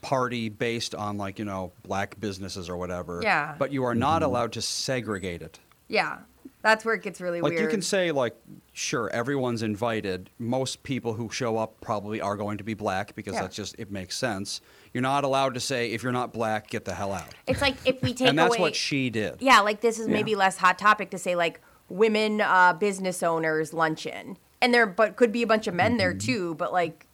party 0.02 0.48
based 0.48 0.94
on 0.96 1.16
like 1.16 1.38
you 1.38 1.44
know 1.44 1.70
black 1.85 2.18
businesses 2.18 2.68
or 2.68 2.76
whatever. 2.76 3.20
Yeah. 3.22 3.54
But 3.56 3.72
you 3.72 3.85
are 3.85 3.94
not 3.94 4.22
allowed 4.24 4.52
to 4.54 4.62
segregate 4.62 5.42
it. 5.42 5.61
Yeah, 5.88 6.18
that's 6.62 6.85
where 6.85 6.94
it 6.94 7.03
gets 7.03 7.20
really 7.20 7.40
Like 7.40 7.51
weird. 7.51 7.61
Like 7.62 7.70
you 7.70 7.75
can 7.77 7.83
say 7.83 8.12
like, 8.12 8.37
sure, 8.73 9.09
everyone's 9.11 9.62
invited. 9.62 10.31
Most 10.38 10.83
people 10.83 11.14
who 11.14 11.31
show 11.31 11.57
up 11.57 11.81
probably 11.81 12.20
are 12.20 12.37
going 12.37 12.59
to 12.59 12.64
be 12.64 12.75
black 12.75 13.14
because 13.14 13.35
Yeah. 13.35 13.42
that's 13.42 13.57
just 13.57 13.75
it 13.79 13.90
makes 13.90 14.16
sense. 14.16 14.61
You're 14.92 15.03
not 15.03 15.25
allowed 15.25 15.55
to 15.55 15.61
say 15.61 15.92
if 15.92 16.03
you're 16.03 16.12
not 16.12 16.33
black, 16.33 16.68
get 16.68 16.85
the 16.85 16.94
hell 16.94 17.12
out. 17.12 17.35
It's 17.46 17.61
like 17.61 17.77
if 17.85 18.03
we 18.03 18.12
take 18.14 18.29
and 18.29 18.38
that's 18.38 18.51
away. 18.55 18.61
what 18.61 18.77
she 18.77 19.11
did. 19.11 19.37
yeah, 19.40 19.61
like 19.61 19.81
this 19.81 19.99
is 19.99 20.07
Yeah. 20.09 20.12
maybe 20.14 20.35
less 20.35 20.57
hot 20.59 20.79
topic 20.79 21.11
to 21.11 21.18
say 21.18 21.35
like 21.37 21.61
women 21.88 22.40
uh, 22.40 22.73
business 22.75 23.23
owners 23.23 23.73
luncheon, 23.73 24.37
and 24.62 24.73
there 24.75 24.87
but 24.87 25.16
could 25.16 25.33
be 25.33 25.42
a 25.42 25.46
bunch 25.46 25.66
of 25.66 25.75
men 25.75 25.96
there 25.96 26.11
Mm-hmm. 26.12 26.18
too. 26.33 26.55
But 26.57 26.73
like 26.73 27.07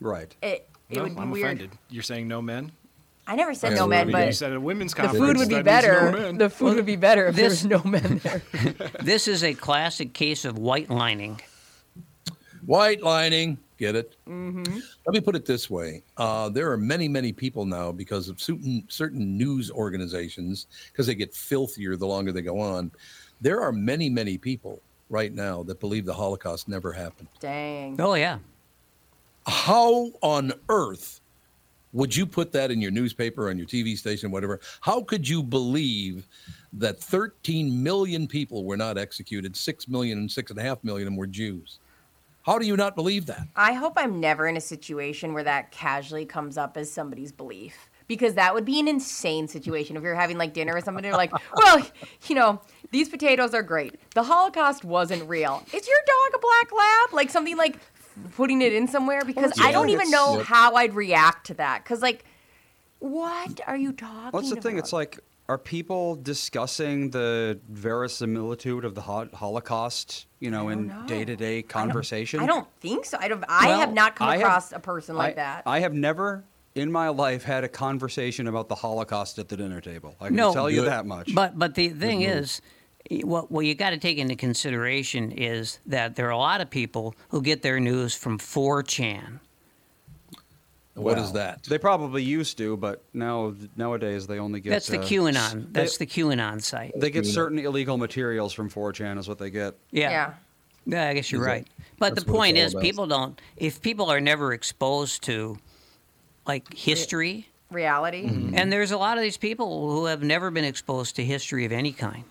Right. 0.00 0.34
it, 0.42 0.68
it 0.90 0.96
No, 0.96 1.02
would 1.04 1.14
be 1.14 1.20
I'm 1.20 1.30
weird. 1.30 1.44
offended. 1.46 1.70
You're 1.90 2.02
saying 2.02 2.28
no 2.28 2.40
men? 2.42 2.72
I 3.30 3.36
never 3.36 3.52
said 3.52 3.72
Yeah, 3.72 3.78
no 3.80 3.86
men, 3.86 4.10
but 4.10 4.26
you 4.26 4.32
said 4.32 4.54
a 4.54 4.60
women's 4.60 4.94
the 4.94 5.02
conference. 5.02 5.24
food 5.26 5.36
would 5.36 5.48
be 5.50 5.62
better. 5.62 6.10
No 6.12 6.32
the 6.32 6.48
food 6.50 6.76
would 6.76 6.86
be 6.86 6.96
better 6.96 7.26
if 7.28 7.36
This- 7.36 7.62
there 7.62 7.78
was 7.78 7.84
no 7.84 7.90
men 7.90 8.20
there. 8.24 8.42
This 9.02 9.28
is 9.28 9.44
a 9.44 9.52
classic 9.52 10.14
case 10.14 10.46
of 10.46 10.58
white 10.58 10.88
lining. 10.88 11.38
White 12.64 13.02
lining, 13.02 13.58
get 13.78 13.94
it? 13.96 14.16
Mm-hmm. 14.26 14.62
Let 15.06 15.12
me 15.12 15.20
put 15.20 15.36
it 15.36 15.44
this 15.46 15.68
way: 15.70 16.02
uh, 16.16 16.48
there 16.48 16.70
are 16.72 16.76
many, 16.78 17.06
many 17.08 17.32
people 17.32 17.64
now 17.66 17.92
because 17.92 18.28
of 18.30 18.40
certain 18.40 18.84
certain 18.88 19.36
news 19.38 19.70
organizations, 19.70 20.66
because 20.90 21.06
they 21.06 21.14
get 21.14 21.34
filthier 21.34 21.96
the 21.96 22.06
longer 22.06 22.32
they 22.32 22.42
go 22.42 22.58
on. 22.58 22.90
There 23.40 23.60
are 23.60 23.72
many, 23.72 24.08
many 24.08 24.36
people 24.38 24.80
right 25.10 25.32
now 25.32 25.62
that 25.64 25.80
believe 25.80 26.04
the 26.06 26.14
Holocaust 26.14 26.66
never 26.68 26.92
happened. 26.92 27.28
Dang. 27.40 27.98
Oh 28.00 28.14
yeah. 28.14 28.38
How 29.46 30.10
on 30.22 30.52
earth 30.68 31.17
would 31.92 32.14
you 32.14 32.26
put 32.26 32.52
that 32.52 32.70
in 32.70 32.80
your 32.80 32.90
newspaper, 32.90 33.48
on 33.48 33.58
your 33.58 33.66
TV 33.66 33.96
station, 33.96 34.30
whatever? 34.30 34.60
How 34.80 35.02
could 35.02 35.28
you 35.28 35.42
believe 35.42 36.26
that 36.74 37.00
13 37.00 37.82
million 37.82 38.26
people 38.26 38.64
were 38.64 38.76
not 38.76 38.98
executed, 38.98 39.56
six 39.56 39.88
million 39.88 40.18
and 40.18 40.30
six 40.30 40.50
and 40.50 40.60
a 40.60 40.62
half 40.62 40.82
million 40.84 41.06
of 41.06 41.12
them 41.12 41.16
were 41.16 41.26
Jews? 41.26 41.78
How 42.42 42.58
do 42.58 42.66
you 42.66 42.76
not 42.76 42.96
believe 42.96 43.26
that? 43.26 43.46
I 43.56 43.74
hope 43.74 43.94
I'm 43.96 44.20
never 44.20 44.46
in 44.46 44.56
a 44.56 44.60
situation 44.60 45.34
where 45.34 45.44
that 45.44 45.70
casually 45.70 46.24
comes 46.24 46.56
up 46.56 46.76
as 46.76 46.90
somebody's 46.90 47.32
belief. 47.32 47.90
Because 48.06 48.32
that 48.34 48.54
would 48.54 48.64
be 48.64 48.80
an 48.80 48.88
insane 48.88 49.48
situation 49.48 49.94
if 49.94 50.02
you're 50.02 50.14
having 50.14 50.38
like 50.38 50.54
dinner 50.54 50.74
with 50.74 50.86
somebody. 50.86 51.08
They're 51.08 51.16
like, 51.18 51.30
well, 51.56 51.86
you 52.26 52.34
know, 52.34 52.62
these 52.90 53.10
potatoes 53.10 53.52
are 53.52 53.62
great. 53.62 53.96
The 54.14 54.22
Holocaust 54.22 54.82
wasn't 54.82 55.28
real. 55.28 55.62
Is 55.74 55.86
your 55.86 55.98
dog 56.06 56.36
a 56.36 56.38
black 56.38 56.72
lab? 56.72 57.12
Like 57.12 57.28
something 57.28 57.58
like 57.58 57.78
putting 58.36 58.62
it 58.62 58.72
in 58.72 58.88
somewhere? 58.88 59.22
Because 59.24 59.52
I 59.60 59.72
don't 59.72 59.88
even 59.90 60.10
know 60.10 60.36
Yep. 60.38 60.46
how 60.46 60.74
I'd 60.74 60.94
react 60.94 61.46
to 61.48 61.54
that. 61.54 61.82
Because, 61.84 62.02
like, 62.02 62.24
what 62.98 63.60
are 63.66 63.76
you 63.76 63.92
talking 63.92 64.30
What's 64.32 64.50
the 64.50 64.56
thing? 64.60 64.78
It's 64.78 64.92
like, 64.92 65.18
are 65.48 65.58
people 65.58 66.16
discussing 66.16 67.10
the 67.10 67.58
verisimilitude 67.68 68.84
of 68.84 68.94
the 68.94 69.00
Holocaust, 69.00 70.26
you 70.40 70.50
know, 70.50 70.68
in 70.68 70.92
day 71.06 71.24
to 71.24 71.36
day 71.36 71.62
conversation? 71.62 72.40
I 72.40 72.46
don't 72.46 72.68
think 72.80 73.04
so. 73.04 73.16
I, 73.20 73.28
don't, 73.28 73.44
I 73.48 73.68
have 73.78 73.92
not 73.92 74.16
come 74.16 74.28
I 74.28 74.36
have- 74.36 74.42
across 74.42 74.72
a 74.72 74.78
person 74.80 75.16
like 75.16 75.32
I, 75.32 75.34
that. 75.36 75.62
I 75.66 75.80
have 75.80 75.94
never 75.94 76.44
in 76.74 76.92
my 76.92 77.08
life 77.08 77.42
had 77.44 77.64
a 77.64 77.68
conversation 77.68 78.46
about 78.46 78.68
the 78.68 78.74
Holocaust 78.74 79.38
at 79.38 79.48
the 79.48 79.56
dinner 79.56 79.80
table. 79.80 80.14
I 80.20 80.26
can 80.28 80.36
No. 80.36 80.52
tell 80.52 80.70
you 80.70 80.82
Good. 80.82 80.90
that 80.90 81.06
much. 81.06 81.34
But 81.34 81.58
but 81.58 81.74
the 81.74 81.88
thing 81.88 82.22
is, 82.22 82.60
y- 82.62 82.68
what 83.10 83.50
what 83.50 83.64
you 83.64 83.74
got 83.74 83.90
to 83.90 83.96
take 83.98 84.18
into 84.18 84.36
consideration 84.36 85.32
is 85.32 85.78
that 85.86 86.16
there 86.16 86.26
are 86.26 86.30
a 86.30 86.38
lot 86.38 86.60
of 86.60 86.68
people 86.70 87.14
who 87.30 87.40
get 87.42 87.62
their 87.62 87.80
news 87.80 88.14
from 88.14 88.38
4chan. 88.38 89.40
What 90.94 91.16
is 91.16 91.24
Well, 91.24 91.32
that? 91.34 91.62
They 91.62 91.78
probably 91.78 92.24
used 92.24 92.58
to, 92.58 92.76
but 92.76 93.04
now 93.14 93.54
nowadays 93.76 94.26
they 94.26 94.40
only 94.40 94.60
get. 94.60 94.70
That's 94.70 94.88
the 94.88 94.98
uh, 94.98 95.04
QAnon. 95.04 95.72
they- 95.72 95.80
That's 95.80 95.96
the 95.96 96.06
QAnon 96.06 96.60
site. 96.60 96.92
They 96.98 97.10
get 97.10 97.24
certain 97.24 97.58
illegal 97.60 97.96
materials 97.96 98.52
from 98.52 98.68
4chan, 98.68 99.16
is 99.18 99.28
what 99.28 99.38
they 99.38 99.50
get. 99.50 99.74
Yeah. 99.92 100.10
yeah. 100.10 100.34
Yeah, 100.86 101.08
I 101.08 101.14
guess 101.14 101.30
you're 101.30 101.42
Is 101.42 101.46
that- 101.46 101.52
right. 101.52 101.66
But 102.00 102.10
the 102.10 102.14
that's 102.16 102.26
what 102.26 102.32
it's 102.32 102.38
point 102.38 102.56
is, 102.56 102.72
about. 102.74 102.82
people 102.82 103.06
don't. 103.06 103.40
If 103.56 103.80
people 103.80 104.10
are 104.10 104.20
never 104.20 104.52
exposed 104.52 105.22
to, 105.24 105.58
like 106.46 106.72
history, 106.74 107.46
Reality. 107.70 108.24
Mm-hmm. 108.26 108.54
and 108.56 108.72
there's 108.72 108.90
a 108.92 108.96
lot 108.96 109.18
of 109.18 109.22
these 109.22 109.36
people 109.36 109.92
who 109.92 110.06
have 110.06 110.22
never 110.22 110.50
been 110.50 110.64
exposed 110.64 111.14
to 111.16 111.24
history 111.24 111.64
of 111.64 111.70
any 111.72 111.92
kind. 111.92 112.24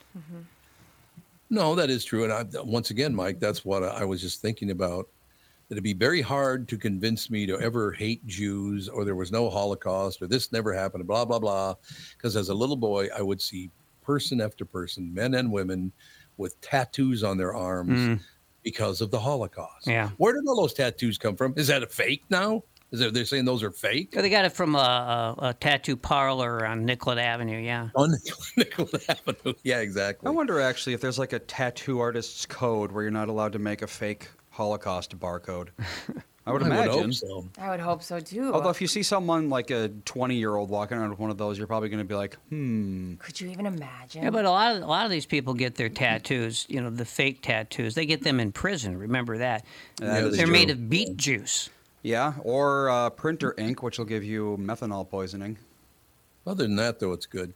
No, 1.50 1.76
that 1.76 1.90
is 1.90 2.04
true. 2.04 2.24
And 2.24 2.34
I, 2.34 2.46
once 2.64 2.90
again, 2.90 3.16
Mike, 3.16 3.40
that's 3.40 3.64
what 3.64 3.84
I 3.84 4.04
was 4.04 4.22
just 4.22 4.42
thinking 4.42 4.72
about. 4.72 5.08
It'd 5.70 5.84
be 5.84 5.94
very 5.94 6.22
hard 6.22 6.68
to 6.70 6.78
convince 6.78 7.30
me 7.30 7.46
to 7.46 7.60
ever 7.60 7.92
hate 7.92 8.26
Jews 8.26 8.88
or 8.88 9.04
there 9.04 9.16
was 9.16 9.32
no 9.32 9.50
Holocaust 9.50 10.22
or 10.22 10.28
this 10.28 10.52
never 10.52 10.74
happened, 10.74 11.06
blah, 11.08 11.26
blah, 11.26 11.40
blah. 11.40 11.76
Because 12.16 12.36
as 12.36 12.50
a 12.50 12.54
little 12.54 12.78
boy, 12.78 13.10
I 13.16 13.22
would 13.22 13.42
see 13.42 13.70
person 14.02 14.40
after 14.40 14.64
person, 14.64 15.14
men 15.14 15.34
and 15.34 15.52
women, 15.52 15.92
with 16.38 16.60
tattoos 16.62 17.24
on 17.24 17.38
their 17.38 17.54
arms 17.54 18.00
mm. 18.00 18.20
because 18.64 19.02
of 19.02 19.12
the 19.12 19.20
Holocaust. 19.20 19.88
Yeah. 19.88 20.10
Where 20.18 20.34
did 20.34 20.48
all 20.48 20.62
those 20.62 20.74
tattoos 20.74 21.18
come 21.18 21.36
from? 21.36 21.54
Is 21.58 21.68
that 21.68 21.84
a 21.84 21.88
fake 21.88 22.24
now? 22.30 22.64
Is 22.92 23.00
that, 23.02 23.14
they're 23.14 23.26
saying 23.26 23.44
those 23.46 23.64
are 23.64 23.72
fake? 23.72 24.12
They 24.12 24.30
got 24.30 24.46
it 24.46 24.54
from 24.54 24.76
a, 24.76 25.36
a, 25.40 25.48
a 25.48 25.54
tattoo 25.54 25.98
parlor 25.98 26.66
on 26.66 26.86
Nicollet 26.86 27.18
Avenue. 27.18 27.60
Yeah. 27.60 27.90
On 27.96 28.14
Nicollet 28.56 29.10
Avenue. 29.10 29.54
Yeah, 29.64 29.80
exactly. 29.80 30.28
I 30.28 30.32
wonder 30.32 30.62
actually 30.62 30.94
if 30.94 31.02
there's 31.02 31.20
like 31.20 31.34
a 31.34 31.40
tattoo 31.40 32.00
artist's 32.00 32.46
code 32.46 32.92
where 32.92 33.04
you're 33.04 33.12
not 33.12 33.28
allowed 33.28 33.52
to 33.54 33.60
make 33.60 33.82
a 33.82 33.88
fake 33.88 34.30
Holocaust 34.52 35.20
barcode. 35.20 35.68
I 35.78 36.12
would 36.14 36.24
I 36.48 36.52
would 36.54 36.62
imagine. 36.62 37.04
hope 37.04 37.14
so. 37.14 37.48
I 37.60 37.70
would 37.70 37.80
hope 37.82 38.02
so 38.02 38.22
too. 38.22 38.52
Although 38.54 38.70
if 38.70 38.80
you 38.80 38.88
see 38.88 39.04
someone 39.04 39.50
like 39.50 39.70
a 39.70 39.90
20 40.06 40.36
year 40.36 40.56
old 40.56 40.70
walking 40.70 40.98
around 40.98 41.10
with 41.10 41.20
one 41.20 41.30
of 41.30 41.38
those, 41.38 41.58
you're 41.58 41.68
probably 41.68 41.90
going 41.90 42.00
to 42.00 42.06
be 42.06 42.16
like, 42.16 42.36
hmm. 42.50 43.16
Could 43.16 43.42
you 43.42 43.50
even 43.50 43.66
imagine? 43.66 44.24
Yeah, 44.24 44.30
but 44.30 44.46
a 44.46 44.50
lot 44.50 44.76
of 44.78 44.82
a 44.82 44.86
lot 44.86 45.04
of 45.04 45.12
these 45.12 45.26
people 45.26 45.54
get 45.54 45.76
their 45.76 45.90
tattoos, 45.90 46.66
you 46.70 46.80
know, 46.82 46.90
the 46.90 47.06
fake 47.06 47.42
tattoos. 47.42 47.96
They 47.96 48.06
get 48.06 48.24
them 48.24 48.40
in 48.40 48.54
prison. 48.54 48.98
Remember 48.98 49.38
that? 49.40 49.66
That 49.98 50.24
is 50.24 50.38
They're 50.38 50.46
true. 50.46 50.54
made 50.54 50.70
of 50.70 50.90
beet 50.90 51.18
juice. 51.18 51.70
Yeah, 52.08 52.36
or 52.44 52.90
uh, 52.90 53.10
printer 53.10 53.54
ink, 53.58 53.84
which 53.84 53.98
will 53.98 54.06
give 54.06 54.24
you 54.24 54.56
methanol 54.62 55.10
poisoning. 55.10 55.58
Other 56.46 56.64
than 56.64 56.78
that, 56.78 57.02
though, 57.02 57.12
it's 57.12 57.26
good. 57.26 57.54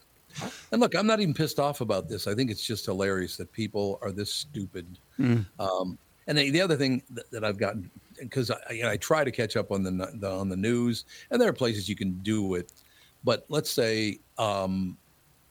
And 0.73 0.81
look, 0.81 0.93
I'm 0.93 1.07
not 1.07 1.21
even 1.21 1.33
pissed 1.33 1.57
off 1.57 1.79
about 1.79 2.09
this. 2.09 2.27
I 2.27 2.35
think 2.35 2.51
it's 2.51 2.67
just 2.67 2.85
hilarious 2.85 3.37
that 3.37 3.49
people 3.53 3.97
are 4.01 4.11
this 4.11 4.29
stupid. 4.29 4.85
Um, 5.57 5.97
and 6.27 6.37
the, 6.37 6.49
the 6.49 6.59
other 6.59 6.75
thing 6.75 7.01
that, 7.11 7.31
that 7.31 7.45
I've 7.45 7.57
gotten, 7.57 7.89
because 8.19 8.51
I, 8.51 8.73
you 8.73 8.83
know, 8.83 8.89
I 8.89 8.97
try 8.97 9.23
to 9.23 9.31
catch 9.31 9.55
up 9.55 9.71
on 9.71 9.83
the, 9.83 10.11
the 10.15 10.29
on 10.29 10.49
the 10.49 10.57
news, 10.57 11.05
and 11.29 11.39
there 11.39 11.47
are 11.47 11.53
places 11.53 11.87
you 11.87 11.95
can 11.95 12.19
do 12.19 12.55
it, 12.55 12.73
but 13.23 13.45
let's 13.47 13.71
say, 13.71 14.19
um, 14.37 14.97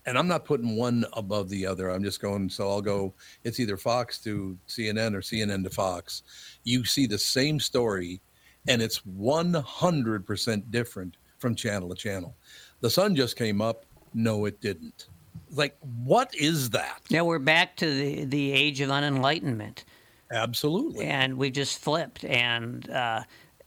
and 0.04 0.18
I'm 0.18 0.28
not 0.28 0.44
putting 0.44 0.76
one 0.76 1.06
above 1.14 1.48
the 1.48 1.64
other. 1.64 1.88
I'm 1.88 2.04
just 2.04 2.20
going. 2.20 2.50
So 2.50 2.68
I'll 2.68 2.82
go. 2.82 3.14
It's 3.44 3.60
either 3.60 3.78
Fox 3.78 4.18
to 4.24 4.58
CNN 4.68 5.14
or 5.14 5.22
CNN 5.22 5.64
to 5.64 5.70
Fox. 5.70 6.22
You 6.64 6.84
see 6.84 7.06
the 7.06 7.18
same 7.18 7.58
story, 7.58 8.20
and 8.68 8.82
it's 8.82 9.04
100 9.06 10.26
percent 10.26 10.70
different 10.70 11.16
from 11.38 11.54
channel 11.54 11.88
to 11.88 11.94
channel. 11.94 12.34
The 12.80 12.90
sun 12.90 13.16
just 13.16 13.36
came 13.36 13.60
up. 13.60 13.84
No, 14.14 14.44
it 14.44 14.60
didn't. 14.60 15.08
Like, 15.52 15.76
what 16.04 16.34
is 16.34 16.70
that? 16.70 17.02
Yeah, 17.08 17.22
we're 17.22 17.38
back 17.38 17.76
to 17.76 17.86
the 17.86 18.24
the 18.24 18.52
age 18.52 18.80
of 18.80 18.90
unenlightenment, 18.90 19.84
Absolutely. 20.30 21.06
and 21.06 21.36
we 21.36 21.50
just 21.50 21.78
flipped. 21.80 22.24
And 22.24 22.88
uh, 22.90 23.22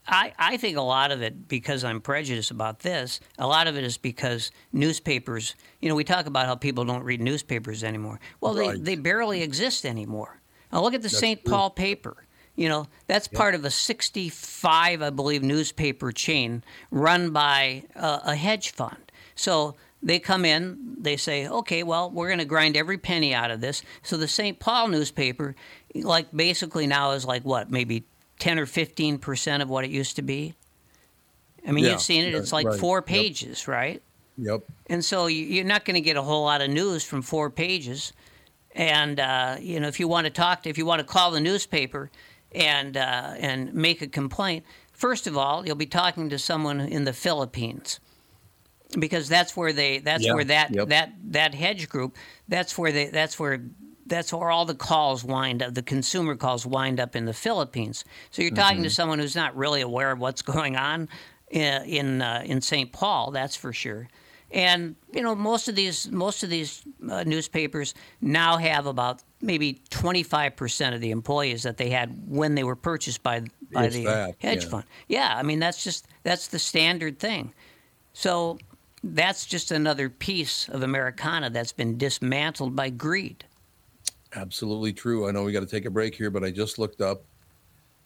I 0.06 0.32
I 0.38 0.56
think 0.56 0.76
a 0.76 0.82
lot 0.82 1.10
of 1.10 1.22
it 1.22 1.48
because 1.48 1.84
I'm 1.84 2.00
prejudiced 2.00 2.50
about 2.50 2.80
this. 2.80 3.20
A 3.38 3.46
lot 3.46 3.66
of 3.66 3.76
it 3.76 3.84
is 3.84 3.98
because 3.98 4.50
newspapers. 4.72 5.54
You 5.80 5.88
know, 5.88 5.94
we 5.94 6.04
talk 6.04 6.26
about 6.26 6.46
how 6.46 6.54
people 6.54 6.84
don't 6.84 7.04
read 7.04 7.20
newspapers 7.20 7.84
anymore. 7.84 8.20
Well, 8.40 8.54
they 8.54 8.76
they 8.76 8.96
barely 8.96 9.42
exist 9.42 9.84
anymore. 9.84 10.40
Now 10.72 10.82
look 10.82 10.94
at 10.94 11.02
the 11.02 11.08
St. 11.08 11.44
Paul 11.44 11.70
paper. 11.70 12.24
You 12.56 12.68
know, 12.68 12.86
that's 13.08 13.26
part 13.26 13.54
of 13.56 13.64
a 13.64 13.70
65, 13.70 15.02
I 15.02 15.10
believe, 15.10 15.42
newspaper 15.42 16.12
chain 16.12 16.62
run 16.90 17.30
by 17.30 17.84
uh, 17.96 18.20
a 18.24 18.36
hedge 18.36 18.70
fund. 18.70 19.10
So 19.34 19.74
they 20.02 20.20
come 20.20 20.44
in, 20.44 20.96
they 20.98 21.16
say, 21.16 21.48
okay, 21.48 21.82
well, 21.82 22.10
we're 22.10 22.28
going 22.28 22.38
to 22.38 22.44
grind 22.44 22.76
every 22.76 22.98
penny 22.98 23.34
out 23.34 23.50
of 23.50 23.60
this. 23.60 23.82
So 24.02 24.16
the 24.16 24.28
St. 24.28 24.60
Paul 24.60 24.88
newspaper, 24.88 25.56
like 25.94 26.28
basically 26.34 26.86
now 26.86 27.10
is 27.12 27.24
like 27.24 27.44
what, 27.44 27.70
maybe 27.72 28.04
10 28.38 28.58
or 28.58 28.66
15 28.66 29.18
percent 29.18 29.62
of 29.62 29.68
what 29.68 29.84
it 29.84 29.90
used 29.90 30.16
to 30.16 30.22
be. 30.22 30.54
I 31.66 31.72
mean, 31.72 31.84
Yeah, 31.84 31.92
you've 31.92 32.02
seen 32.02 32.24
it. 32.24 32.34
It's 32.34 32.52
like 32.52 32.66
right, 32.66 32.78
four 32.78 32.98
yep. 32.98 33.06
pages, 33.06 33.66
right? 33.66 34.02
Yep. 34.38 34.62
And 34.88 35.04
so 35.04 35.26
you- 35.26 35.46
you're 35.46 35.64
not 35.64 35.84
going 35.84 35.94
to 35.94 36.00
get 36.00 36.16
a 36.16 36.22
whole 36.22 36.44
lot 36.44 36.60
of 36.60 36.70
news 36.70 37.02
from 37.04 37.22
four 37.22 37.50
pages. 37.50 38.12
And 38.72 39.18
uh, 39.18 39.56
you 39.60 39.80
know, 39.80 39.88
if 39.88 39.98
you 39.98 40.08
want 40.08 40.26
to 40.26 40.30
talk 40.30 40.64
to, 40.64 40.68
if 40.70 40.76
you 40.76 40.84
want 40.84 40.98
to 41.00 41.06
call 41.06 41.30
the 41.30 41.40
newspaper 41.40 42.10
and 42.54 42.96
uh, 42.96 43.34
and 43.38 43.74
make 43.74 44.02
a 44.02 44.06
complaint, 44.06 44.64
first 44.92 45.26
of 45.26 45.36
all, 45.36 45.66
you'll 45.66 45.76
be 45.76 45.86
talking 45.86 46.30
to 46.30 46.38
someone 46.38 46.80
in 46.80 47.04
the 47.04 47.12
Philippines 47.12 48.00
because 48.98 49.28
that's 49.28 49.56
where 49.56 49.72
they 49.72 49.98
that's 49.98 50.24
Yeah, 50.24 50.34
where 50.34 50.44
that 50.44 50.74
yep. 50.74 50.88
that 50.88 51.12
that 51.30 51.54
hedge 51.54 51.88
group 51.88 52.16
that's 52.48 52.78
where 52.78 52.92
they 52.92 53.06
that's 53.06 53.38
where 53.38 53.64
that's 54.06 54.32
where 54.32 54.50
all 54.50 54.64
the 54.66 54.74
calls 54.74 55.24
wind 55.24 55.62
up 55.62 55.74
the 55.74 55.82
consumer 55.82 56.36
calls 56.36 56.66
wind 56.66 57.00
up 57.00 57.16
in 57.16 57.24
the 57.24 57.32
Philippines 57.32 58.04
so 58.30 58.42
you're 58.42 58.50
talking 58.52 58.82
to 58.82 58.90
someone 58.90 59.18
who's 59.18 59.34
not 59.34 59.56
really 59.56 59.80
aware 59.80 60.12
of 60.12 60.20
what's 60.20 60.42
going 60.54 60.76
on 60.76 61.08
in 61.50 61.82
in, 61.84 62.22
uh, 62.22 62.42
in 62.44 62.60
St. 62.60 62.92
Paul 62.92 63.30
that's 63.30 63.56
for 63.56 63.72
sure 63.72 64.08
and 64.54 64.96
you 65.12 65.20
know 65.20 65.34
most 65.34 65.68
of 65.68 65.74
these 65.74 66.10
most 66.10 66.42
of 66.42 66.48
these 66.48 66.82
uh, 67.10 67.22
newspapers 67.24 67.92
now 68.22 68.56
have 68.56 68.86
about 68.86 69.22
maybe 69.42 69.82
25% 69.90 70.94
of 70.94 71.02
the 71.02 71.10
employees 71.10 71.64
that 71.64 71.76
they 71.76 71.90
had 71.90 72.16
when 72.26 72.54
they 72.54 72.64
were 72.64 72.76
purchased 72.76 73.22
by 73.22 73.42
by 73.72 73.84
It's 73.84 73.96
the 73.96 74.04
that, 74.04 74.36
hedge 74.38 74.64
yeah. 74.64 74.70
fund 74.70 74.84
yeah 75.08 75.34
i 75.36 75.42
mean 75.42 75.58
that's 75.58 75.84
just 75.84 76.06
that's 76.22 76.46
the 76.48 76.58
standard 76.58 77.18
thing 77.18 77.52
so 78.14 78.58
that's 79.04 79.44
just 79.44 79.70
another 79.70 80.08
piece 80.08 80.68
of 80.70 80.82
Americana 80.82 81.50
that's 81.50 81.72
been 81.72 81.98
dismantled 81.98 82.74
by 82.74 82.88
greed. 82.88 83.44
Absolutely 84.34 84.92
true. 84.94 85.28
I 85.28 85.30
know 85.30 85.44
we 85.44 85.52
got 85.52 85.60
to 85.60 85.66
take 85.66 85.84
a 85.84 85.90
break 85.90 86.14
here, 86.14 86.30
but 86.30 86.42
I 86.42 86.50
just 86.50 86.78
looked 86.78 87.02
up, 87.02 87.24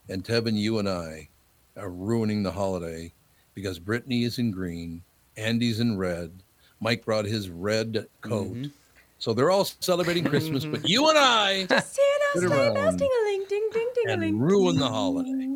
and 0.08 0.24
Tevin, 0.24 0.56
you 0.56 0.78
and 0.78 0.88
I 0.88 1.28
are 1.76 1.90
ruining 1.90 2.42
the 2.42 2.50
holiday 2.50 3.12
because 3.54 3.78
Brittany 3.78 4.24
is 4.24 4.38
in 4.38 4.50
green, 4.50 5.02
Andy's 5.38 5.80
in 5.80 5.96
red, 5.96 6.42
Mike 6.80 7.04
brought 7.04 7.24
his 7.24 7.48
red 7.48 8.06
coat. 8.20 8.48
Mm-hmm. 8.52 8.64
So 9.20 9.32
they're 9.34 9.50
all 9.50 9.64
celebrating 9.64 10.24
Christmas, 10.24 10.64
but 10.64 10.88
you 10.88 11.08
and 11.08 11.18
I 11.18 11.64
Just 11.68 11.94
see 11.96 12.02
Sit 12.34 12.44
us, 12.44 12.48
sleigh 12.50 12.74
bells, 12.74 12.76
around 12.76 13.00
and 14.06 14.40
ruin 14.42 14.76
the 14.78 14.88
holiday. 14.88 15.48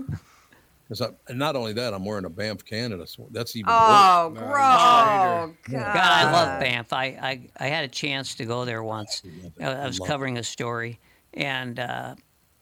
'Cause 0.89 1.01
I- 1.01 1.11
and 1.29 1.39
not 1.39 1.57
only 1.57 1.73
that, 1.75 1.95
I'm 1.95 2.05
wearing 2.05 2.25
a 2.27 2.29
Banff 2.31 2.65
Canada. 2.65 3.07
So 3.07 3.27
that's 3.31 3.57
even 3.57 3.71
Oh, 3.73 4.29
worse. 4.35 4.39
gross. 4.41 4.51
God. 4.53 5.55
God, 5.71 5.97
I 5.97 6.33
love 6.33 6.61
Banff. 6.61 6.93
I, 6.93 7.05
I, 7.05 7.49
I 7.59 7.67
had 7.69 7.85
a 7.85 7.89
chance 7.89 8.35
to 8.35 8.45
go 8.45 8.65
there 8.67 8.83
once. 8.83 9.23
I, 9.61 9.65
I 9.73 9.87
was 9.87 10.01
love 10.01 10.09
covering 10.09 10.37
a 10.39 10.43
story, 10.43 10.99
and 11.35 11.79
uh, 11.79 12.15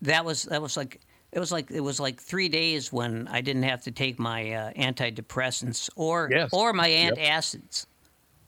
that 0.03 0.25
was 0.25 0.45
that 0.45 0.63
was 0.63 0.77
like 0.77 1.01
it 1.33 1.38
was 1.38 1.53
like 1.53 1.71
it 1.71 1.81
was 1.81 2.01
like 2.01 2.21
three 2.21 2.49
days 2.49 2.93
when 2.93 3.29
I 3.29 3.40
didn't 3.40 3.62
have 3.64 3.83
to 3.83 3.90
take 3.90 4.19
my 4.19 4.51
uh, 4.53 4.73
antidepressants 4.73 5.88
or 5.97 6.29
Yes. 6.31 6.51
or 6.53 6.73
my 6.73 6.88
Yep. 6.88 7.14
antacids. 7.16 7.87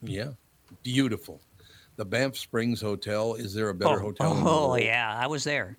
Yeah, 0.02 0.30
beautiful. 0.82 1.40
The 1.96 2.04
Banff 2.04 2.36
Springs 2.36 2.80
Hotel. 2.80 3.34
Is 3.34 3.54
there 3.54 3.68
a 3.68 3.74
better 3.74 4.00
oh, 4.00 4.06
hotel? 4.06 4.32
in 4.32 4.42
the 4.44 4.50
oh 4.50 4.68
world? 4.70 4.80
yeah, 4.82 5.16
I 5.20 5.26
was 5.26 5.44
there. 5.44 5.76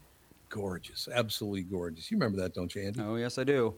gorgeous, 0.50 1.10
absolutely 1.12 1.63
gorgeous. 1.63 2.10
You 2.12 2.18
remember 2.18 2.39
that, 2.42 2.54
don't 2.54 2.74
you, 2.76 2.84
Andy? 2.84 3.02
Oh, 3.02 3.16
yes, 3.16 3.38
I 3.38 3.44
do. 3.44 3.74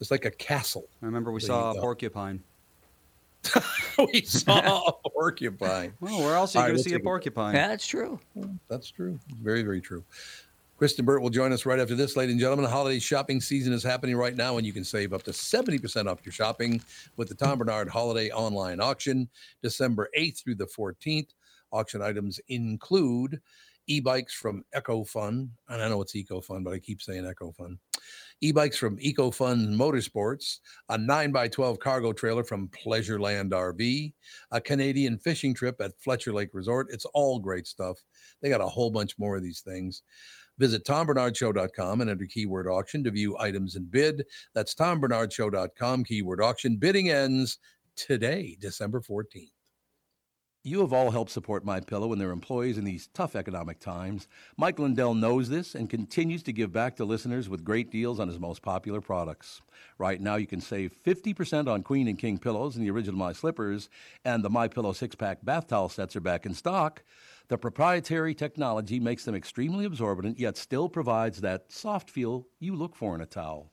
It's 0.00 0.10
like 0.10 0.24
a 0.24 0.30
castle. 0.30 0.88
I 1.02 1.06
remember 1.06 1.30
we 1.30 1.40
saw 1.40 1.72
a 1.72 1.74
porcupine. 1.74 2.42
we 4.12 4.22
saw 4.22 4.88
a 4.88 5.08
porcupine. 5.10 5.92
Well, 6.00 6.20
where 6.20 6.34
else 6.34 6.56
are 6.56 6.60
All 6.60 6.64
you 6.64 6.72
right, 6.72 6.76
going 6.76 6.82
to 6.84 6.88
see 6.88 6.94
a 6.94 6.98
a- 6.98 7.02
porcupine? 7.02 7.54
Yeah, 7.54 7.68
that's 7.68 7.86
true. 7.86 8.18
That's 8.68 8.90
true. 8.90 9.18
Very, 9.42 9.62
very 9.62 9.80
true. 9.82 10.02
Kristyn 10.80 11.04
Burtt 11.04 11.20
will 11.20 11.28
join 11.28 11.52
us 11.52 11.66
right 11.66 11.78
after 11.78 11.94
this, 11.94 12.16
ladies 12.16 12.32
and 12.32 12.40
gentlemen. 12.40 12.64
Holiday 12.64 12.98
shopping 12.98 13.38
season 13.38 13.74
is 13.74 13.82
happening 13.82 14.16
right 14.16 14.34
now, 14.34 14.56
and 14.56 14.66
you 14.66 14.72
can 14.72 14.82
save 14.82 15.12
up 15.12 15.22
to 15.24 15.30
70% 15.30 16.10
off 16.10 16.24
your 16.24 16.32
shopping 16.32 16.80
with 17.18 17.28
the 17.28 17.34
Tom 17.34 17.58
Barnard 17.58 17.86
Holiday 17.86 18.30
Online 18.30 18.80
Auction, 18.80 19.28
December 19.62 20.08
8th 20.16 20.42
through 20.42 20.54
the 20.54 20.64
14th. 20.64 21.34
Auction 21.70 22.00
items 22.00 22.40
include 22.48 23.42
e-bikes 23.88 24.32
from 24.32 24.64
EcoFun, 24.74 25.50
and 25.68 25.82
I 25.82 25.86
know 25.90 26.00
it's 26.00 26.14
EcoFun, 26.14 26.64
but 26.64 26.72
I 26.72 26.78
keep 26.78 27.02
saying 27.02 27.24
EcoFun. 27.24 27.76
E-bikes 28.40 28.78
from 28.78 28.96
EcoFun 28.96 29.74
Motorsports, 29.74 30.60
a 30.88 30.96
9x12 30.96 31.78
cargo 31.78 32.14
trailer 32.14 32.42
from 32.42 32.68
Pleasureland 32.68 33.50
RV, 33.50 34.14
a 34.50 34.60
Canadian 34.62 35.18
fishing 35.18 35.52
trip 35.52 35.78
at 35.82 36.00
Fletcher 36.00 36.32
Lake 36.32 36.54
Resort. 36.54 36.86
It's 36.90 37.04
all 37.04 37.38
great 37.38 37.66
stuff. 37.66 37.98
They 38.40 38.48
got 38.48 38.62
a 38.62 38.66
whole 38.66 38.90
bunch 38.90 39.18
more 39.18 39.36
of 39.36 39.42
these 39.42 39.60
things. 39.60 40.02
Visit 40.60 40.84
tombarnardshow.com 40.84 42.02
and 42.02 42.10
enter 42.10 42.26
keyword 42.26 42.68
auction 42.68 43.02
to 43.04 43.10
view 43.10 43.34
items 43.38 43.76
and 43.76 43.90
bid. 43.90 44.26
That's 44.54 44.74
tombarnardshow.com, 44.74 46.04
keyword 46.04 46.42
auction. 46.42 46.76
Bidding 46.76 47.08
ends 47.08 47.58
today, 47.96 48.58
December 48.60 49.00
14th. 49.00 49.48
You 50.62 50.80
have 50.80 50.92
all 50.92 51.10
helped 51.10 51.30
support 51.30 51.64
My 51.64 51.80
Pillow 51.80 52.12
and 52.12 52.20
their 52.20 52.32
employees 52.32 52.76
in 52.76 52.84
these 52.84 53.08
tough 53.14 53.34
economic 53.34 53.80
times. 53.80 54.28
Mike 54.58 54.78
Lindell 54.78 55.14
knows 55.14 55.48
this 55.48 55.74
and 55.74 55.88
continues 55.88 56.42
to 56.42 56.52
give 56.52 56.70
back 56.70 56.96
to 56.96 57.06
listeners 57.06 57.48
with 57.48 57.64
great 57.64 57.90
deals 57.90 58.20
on 58.20 58.28
his 58.28 58.38
most 58.38 58.60
popular 58.60 59.00
products. 59.00 59.62
Right 59.96 60.20
now, 60.20 60.36
you 60.36 60.46
can 60.46 60.60
save 60.60 60.94
50% 61.02 61.66
on 61.66 61.82
Queen 61.82 62.08
and 62.08 62.18
King 62.18 62.36
pillows 62.36 62.76
and 62.76 62.84
the 62.84 62.90
original 62.90 63.18
My 63.18 63.32
Slippers, 63.32 63.88
and 64.26 64.44
the 64.44 64.50
My 64.50 64.68
Pillow 64.68 64.92
six-pack 64.92 65.42
bath 65.42 65.68
towel 65.68 65.88
sets 65.88 66.14
are 66.14 66.20
back 66.20 66.44
in 66.44 66.52
stock. 66.52 67.02
The 67.50 67.58
proprietary 67.58 68.32
technology 68.32 69.00
makes 69.00 69.24
them 69.24 69.34
extremely 69.34 69.84
absorbent, 69.84 70.38
yet 70.38 70.56
still 70.56 70.88
provides 70.88 71.40
that 71.40 71.72
soft 71.72 72.08
feel 72.08 72.46
you 72.60 72.76
look 72.76 72.94
for 72.94 73.12
in 73.16 73.20
a 73.20 73.26
towel. 73.26 73.72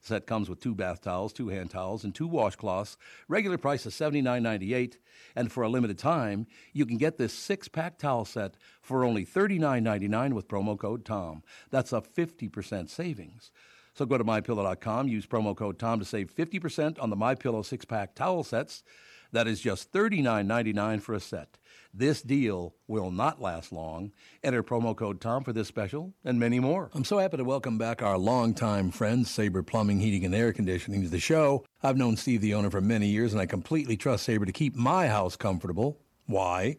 Set 0.00 0.28
comes 0.28 0.48
with 0.48 0.60
two 0.60 0.76
bath 0.76 1.00
towels, 1.00 1.32
two 1.32 1.48
hand 1.48 1.70
towels, 1.70 2.04
and 2.04 2.14
two 2.14 2.28
washcloths. 2.28 2.96
Regular 3.26 3.58
price 3.58 3.84
is 3.84 3.94
$79.98. 3.94 4.98
And 5.34 5.50
for 5.50 5.64
a 5.64 5.68
limited 5.68 5.98
time, 5.98 6.46
you 6.72 6.86
can 6.86 6.98
get 6.98 7.18
this 7.18 7.32
six 7.32 7.66
pack 7.66 7.98
towel 7.98 8.24
set 8.24 8.54
for 8.80 9.02
only 9.02 9.26
$39.99 9.26 10.32
with 10.32 10.46
promo 10.46 10.78
code 10.78 11.04
TOM. 11.04 11.42
That's 11.70 11.92
a 11.92 12.00
50% 12.00 12.88
savings. 12.88 13.50
So 13.94 14.06
go 14.06 14.18
to 14.18 14.24
mypillow.com, 14.24 15.08
use 15.08 15.26
promo 15.26 15.56
code 15.56 15.80
TOM 15.80 15.98
to 15.98 16.04
save 16.04 16.32
50% 16.32 17.02
on 17.02 17.10
the 17.10 17.16
MyPillow 17.16 17.64
six 17.64 17.84
pack 17.84 18.14
towel 18.14 18.44
sets. 18.44 18.84
That 19.32 19.48
is 19.48 19.60
just 19.60 19.92
$39.99 19.92 21.02
for 21.02 21.14
a 21.14 21.20
set. 21.20 21.58
This 21.98 22.20
deal 22.20 22.74
will 22.86 23.10
not 23.10 23.40
last 23.40 23.72
long. 23.72 24.12
Enter 24.44 24.62
promo 24.62 24.94
code 24.94 25.18
TOM 25.18 25.44
for 25.44 25.54
this 25.54 25.66
special 25.66 26.12
and 26.26 26.38
many 26.38 26.60
more. 26.60 26.90
I'm 26.92 27.06
so 27.06 27.16
happy 27.16 27.38
to 27.38 27.44
welcome 27.44 27.78
back 27.78 28.02
our 28.02 28.18
longtime 28.18 28.90
friend, 28.90 29.26
Sabre 29.26 29.62
Plumbing, 29.62 30.00
Heating, 30.00 30.26
and 30.26 30.34
Air 30.34 30.52
Conditioning, 30.52 31.04
to 31.04 31.08
the 31.08 31.18
show. 31.18 31.64
I've 31.82 31.96
known 31.96 32.18
Steve, 32.18 32.42
the 32.42 32.52
owner, 32.52 32.68
for 32.68 32.82
many 32.82 33.06
years, 33.06 33.32
and 33.32 33.40
I 33.40 33.46
completely 33.46 33.96
trust 33.96 34.24
Sabre 34.24 34.44
to 34.44 34.52
keep 34.52 34.74
my 34.74 35.08
house 35.08 35.36
comfortable. 35.36 35.98
Why? 36.26 36.76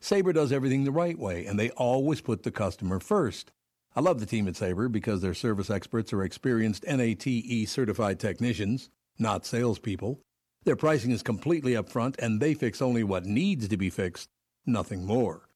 Sabre 0.00 0.32
does 0.32 0.50
everything 0.50 0.84
the 0.84 0.92
right 0.92 1.18
way, 1.18 1.44
and 1.44 1.60
they 1.60 1.68
always 1.72 2.22
put 2.22 2.42
the 2.42 2.50
customer 2.50 3.00
first. 3.00 3.52
I 3.94 4.00
love 4.00 4.18
the 4.18 4.24
team 4.24 4.48
at 4.48 4.56
Sabre 4.56 4.88
because 4.88 5.20
their 5.20 5.34
service 5.34 5.68
experts 5.68 6.10
are 6.14 6.24
experienced 6.24 6.86
NATE 6.86 7.68
certified 7.68 8.18
technicians, 8.18 8.88
not 9.18 9.44
salespeople. 9.44 10.20
Their 10.64 10.74
pricing 10.74 11.10
is 11.10 11.22
completely 11.22 11.72
upfront, 11.72 12.14
and 12.18 12.40
they 12.40 12.54
fix 12.54 12.80
only 12.80 13.04
what 13.04 13.26
needs 13.26 13.68
to 13.68 13.76
be 13.76 13.90
fixed, 13.90 14.30
nothing 14.66 15.04
more. 15.04 15.48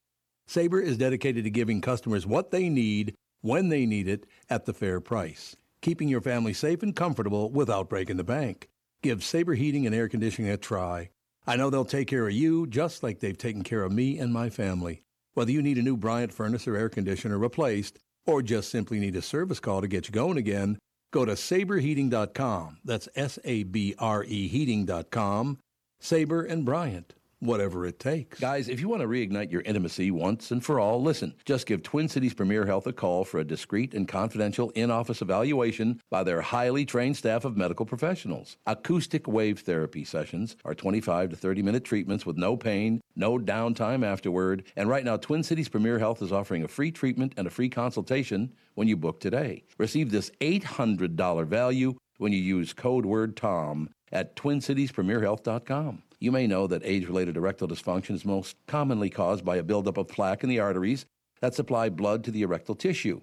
Sabre 0.47 0.81
is 0.81 0.97
dedicated 0.97 1.45
to 1.45 1.51
giving 1.51 1.81
customers 1.81 2.27
what 2.27 2.51
they 2.51 2.69
need 2.69 3.15
when 3.43 3.69
they 3.69 3.87
need 3.87 4.09
it 4.09 4.27
at 4.49 4.65
the 4.65 4.73
fair 4.73 5.01
price, 5.01 5.57
keeping 5.83 6.09
your 6.09 6.21
family 6.21 6.53
safe 6.53 6.83
and 6.83 6.97
comfortable 6.97 7.51
without 7.51 7.89
breaking 7.89 8.17
the 8.17 8.25
bank. 8.25 8.69
Give 9.03 9.23
Sabre 9.23 9.55
Heating 9.55 9.87
and 9.87 9.95
Air 9.95 10.09
Conditioning 10.09 10.51
a 10.51 10.57
try. 10.57 11.11
I 11.47 11.57
know 11.57 11.71
they'll 11.71 11.85
take 11.85 12.09
care 12.09 12.27
of 12.27 12.33
you 12.33 12.67
just 12.67 13.03
like 13.03 13.21
they've 13.21 13.39
taken 13.39 13.63
care 13.63 13.83
of 13.83 13.93
me 13.93 14.19
and 14.19 14.33
my 14.33 14.51
family. 14.51 15.03
Whether 15.35 15.53
you 15.53 15.63
need 15.63 15.79
a 15.79 15.83
new 15.83 15.97
Bryant 15.97 16.33
furnace 16.33 16.67
or 16.67 16.77
air 16.77 16.89
conditioner 16.89 17.39
replaced, 17.39 17.99
or 18.27 18.43
just 18.43 18.71
simply 18.71 18.99
need 18.99 19.17
a 19.17 19.23
service 19.23 19.61
call 19.61 19.81
to 19.81 19.89
get 19.89 20.09
you 20.09 20.13
going 20.13 20.37
again, 20.37 20.79
go 21.13 21.25
to 21.25 21.33
sabreheating.com. 21.33 22.79
That's 22.85 23.09
S 23.15 23.39
A 23.45 23.63
B 23.63 23.95
R 23.99 24.25
E 24.25 24.49
heating.com. 24.49 25.59
Sabre 26.01 26.43
and 26.43 26.65
Bryant, 26.65 27.15
whatever 27.41 27.87
it 27.87 27.99
takes. 27.99 28.41
Guys, 28.41 28.69
if 28.69 28.81
you 28.81 28.89
want 28.89 29.03
to 29.03 29.09
reignite 29.09 29.51
your 29.51 29.63
intimacy 29.63 30.11
once 30.11 30.51
and 30.51 30.65
for 30.65 30.81
all, 30.81 31.03
listen. 31.03 31.35
Just 31.45 31.67
give 31.67 31.83
Twin 31.83 32.09
Cities 32.09 32.35
Premier 32.35 32.67
Health 32.67 32.87
a 32.87 32.93
call 32.93 33.25
for 33.25 33.39
a 33.39 33.45
discreet 33.45 33.95
and 33.95 34.09
confidential 34.09 34.71
in 34.71 34.91
office 34.91 35.23
evaluation 35.23 36.01
by 36.11 36.23
their 36.25 36.41
highly 36.41 36.85
trained 36.85 37.17
staff 37.17 37.45
of 37.45 37.57
medical 37.57 37.87
professionals. 37.87 38.57
Acoustic 38.67 39.29
wave 39.29 39.61
therapy 39.61 40.05
sessions 40.05 40.57
are 40.65 40.75
25 40.75 41.31
to 41.31 41.37
30 41.37 41.63
minute 41.63 41.85
treatments 41.85 42.27
with 42.27 42.37
no 42.37 42.57
pain, 42.57 43.01
no 43.17 43.39
downtime 43.39 44.05
afterward. 44.05 44.65
And 44.77 44.89
right 44.89 45.05
now, 45.05 45.17
Twin 45.17 45.43
Cities 45.43 45.69
Premier 45.69 45.99
Health 45.99 46.23
is 46.23 46.33
offering 46.33 46.65
a 46.65 46.69
free 46.69 46.91
treatment 46.91 47.35
and 47.37 47.47
a 47.47 47.51
free 47.51 47.69
consultation 47.69 48.53
when 48.75 48.89
you 48.89 48.97
book 48.97 49.21
today. 49.21 49.65
Receive 49.79 50.11
this 50.11 50.31
$800 50.41 51.47
value 51.47 51.95
when 52.19 52.33
you 52.33 52.39
use 52.39 52.73
code 52.73 53.07
word 53.07 53.37
TOM 53.37 53.91
at 54.13 54.37
TwinCitiesPremierHealth.com. 54.37 56.03
You 56.21 56.33
may 56.33 56.49
know 56.49 56.67
that 56.67 56.83
age-related 56.85 57.37
erectile 57.37 57.69
dysfunction 57.69 58.11
is 58.11 58.25
most 58.25 58.57
commonly 58.67 59.09
caused 59.09 59.45
by 59.45 59.57
a 59.57 59.63
buildup 59.63 59.99
of 59.99 60.09
plaque 60.09 60.43
in 60.43 60.49
the 60.49 60.59
arteries 60.59 61.07
that 61.41 61.55
supply 61.55 61.89
blood 61.89 62.25
to 62.25 62.33
the 62.33 62.43
erectile 62.43 62.75
tissue. 62.75 63.21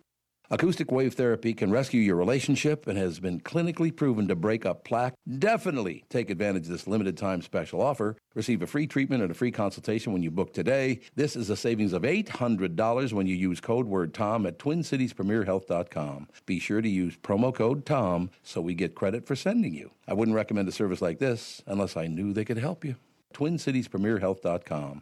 Acoustic 0.52 0.92
wave 0.92 1.16
therapy 1.16 1.54
can 1.54 1.72
rescue 1.72 2.00
your 2.00 2.16
relationship 2.16 2.86
and 2.86 2.98
has 2.98 3.20
been 3.20 3.40
clinically 3.40 3.96
proven 3.96 4.28
to 4.28 4.36
break 4.36 4.66
up 4.66 4.84
plaque. 4.84 5.16
Definitely 5.40 6.06
take 6.10 6.30
advantage 6.30 6.64
of 6.64 6.70
this 6.70 6.88
limited 6.88 7.18
time 7.18 7.42
special 7.42 7.82
offer. 7.82 8.16
Receive 8.36 8.62
a 8.62 8.68
free 8.68 8.86
treatment 8.86 9.24
and 9.24 9.32
a 9.32 9.36
free 9.36 9.52
consultation 9.52 10.14
when 10.14 10.22
you 10.22 10.30
book 10.30 10.54
today. 10.54 11.00
This 11.16 11.36
is 11.36 11.50
a 11.50 11.56
savings 11.56 11.94
of 11.94 12.04
$800 12.04 13.14
when 13.14 13.26
you 13.26 13.36
use 13.36 13.60
code 13.60 13.88
word 13.88 14.14
TOM 14.14 14.46
at 14.46 14.60
TwinCitiesPremierHealth.com. 14.60 16.28
Be 16.46 16.60
sure 16.60 16.82
to 16.82 16.90
use 16.90 17.18
promo 17.18 17.54
code 17.54 17.86
TOM 17.86 18.30
so 18.44 18.62
we 18.62 18.76
get 18.76 18.94
credit 18.94 19.26
for 19.26 19.36
sending 19.36 19.74
you. 19.74 19.92
I 20.08 20.14
wouldn't 20.14 20.36
recommend 20.36 20.68
a 20.68 20.72
service 20.72 21.02
like 21.02 21.18
this 21.18 21.64
unless 21.66 21.98
I 21.98 22.06
knew 22.06 22.34
they 22.34 22.46
could 22.46 22.60
help 22.60 22.86
you. 22.86 22.98
TwinCitiesPremierHealth.com. 23.34 25.02